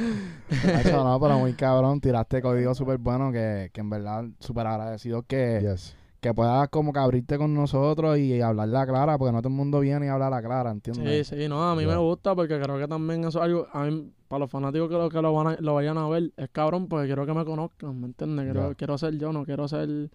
Eso 0.50 1.04
no, 1.04 1.18
pero 1.20 1.38
muy 1.38 1.52
cabrón. 1.54 2.00
Tiraste 2.00 2.42
código 2.42 2.74
súper 2.74 2.98
bueno 2.98 3.32
que, 3.32 3.70
que 3.72 3.80
en 3.80 3.90
verdad 3.90 4.24
súper 4.40 4.66
agradecido 4.66 5.22
que, 5.22 5.60
Yes. 5.62 5.96
Que 6.24 6.32
puedas 6.34 6.68
como 6.70 6.90
que 6.92 6.98
abrirte 6.98 7.36
con 7.36 7.52
nosotros 7.54 8.16
y 8.18 8.40
hablar 8.40 8.68
la 8.68 8.86
clara, 8.86 9.18
porque 9.18 9.30
no 9.32 9.40
todo 9.42 9.48
el 9.50 9.54
mundo 9.56 9.80
viene 9.80 10.06
y 10.06 10.08
habla 10.08 10.30
la 10.30 10.40
clara, 10.42 10.70
Sí, 10.70 10.76
¿entiendes? 10.76 11.26
sí, 11.28 11.48
no, 11.48 11.62
a 11.70 11.74
mí 11.76 11.84
me 11.84 11.96
gusta 11.96 12.34
porque 12.34 12.58
creo 12.58 12.78
que 12.78 12.88
también 12.88 13.20
eso 13.24 13.38
es 13.40 13.44
algo, 13.44 13.66
a 13.72 13.84
mí, 13.84 14.10
para 14.26 14.40
los 14.40 14.50
fanáticos 14.50 14.88
que 14.88 14.94
lo, 14.94 15.10
que 15.10 15.20
lo, 15.20 15.34
van 15.34 15.46
a- 15.48 15.56
lo 15.60 15.74
vayan 15.74 15.98
a 15.98 16.08
ver, 16.08 16.32
es 16.36 16.48
cabrón 16.50 16.88
porque 16.88 17.06
quiero 17.06 17.26
que 17.26 17.34
me 17.34 17.44
conozcan, 17.44 18.00
¿me 18.00 18.06
entiendes? 18.06 18.46
Quiero, 18.46 18.74
quiero 18.74 18.96
ser 18.96 19.18
yo, 19.18 19.32
no 19.34 19.44
quiero 19.44 19.68
ser 19.68 20.10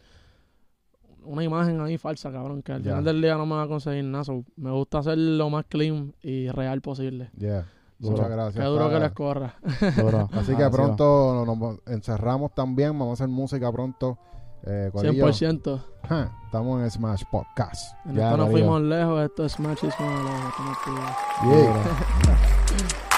una 1.25 1.43
imagen 1.43 1.79
ahí 1.81 1.97
falsa, 1.97 2.31
cabrón, 2.31 2.63
que 2.63 2.71
al 2.71 2.81
final 2.81 3.03
del 3.03 3.21
día 3.21 3.35
no 3.37 3.45
me 3.45 3.55
va 3.55 3.63
a 3.63 3.67
conseguir 3.67 4.03
nada. 4.05 4.23
so, 4.23 4.43
me 4.55 4.71
gusta 4.71 5.03
ser 5.03 5.17
lo 5.17 5.49
más 5.49 5.65
clean 5.69 6.15
y 6.23 6.49
real 6.49 6.81
posible. 6.81 7.29
Yeah. 7.37 7.65
Duro. 7.99 8.15
Muchas 8.15 8.29
gracias. 8.31 8.63
Qué 8.63 8.69
duro 8.71 8.89
que 8.89 8.99
les 8.99 9.11
corra. 9.11 9.55
Duro. 9.97 10.29
Así 10.31 10.55
que 10.57 10.69
pronto 10.69 11.43
nos, 11.45 11.57
nos 11.57 11.79
encerramos 11.85 12.55
también. 12.55 12.97
Vamos 12.97 13.09
a 13.09 13.13
hacer 13.23 13.27
música 13.27 13.69
pronto. 13.71 14.17
Eh, 14.63 14.89
Corillo, 14.91 15.27
100%. 15.27 15.81
ja, 16.09 16.31
estamos 16.45 16.81
en 16.81 16.91
Smash 16.91 17.23
Podcast. 17.31 17.93
En 18.05 18.15
Ya, 18.15 18.25
esto 18.31 18.37
no 18.37 18.47
fuimos 18.47 18.81
lejos, 18.81 19.21
esto 19.23 19.45
es 19.45 19.59
machismo. 19.59 20.05
Lo, 20.09 20.51
como 20.55 20.71
tú- 20.85 21.49
Yeah. 21.49 23.08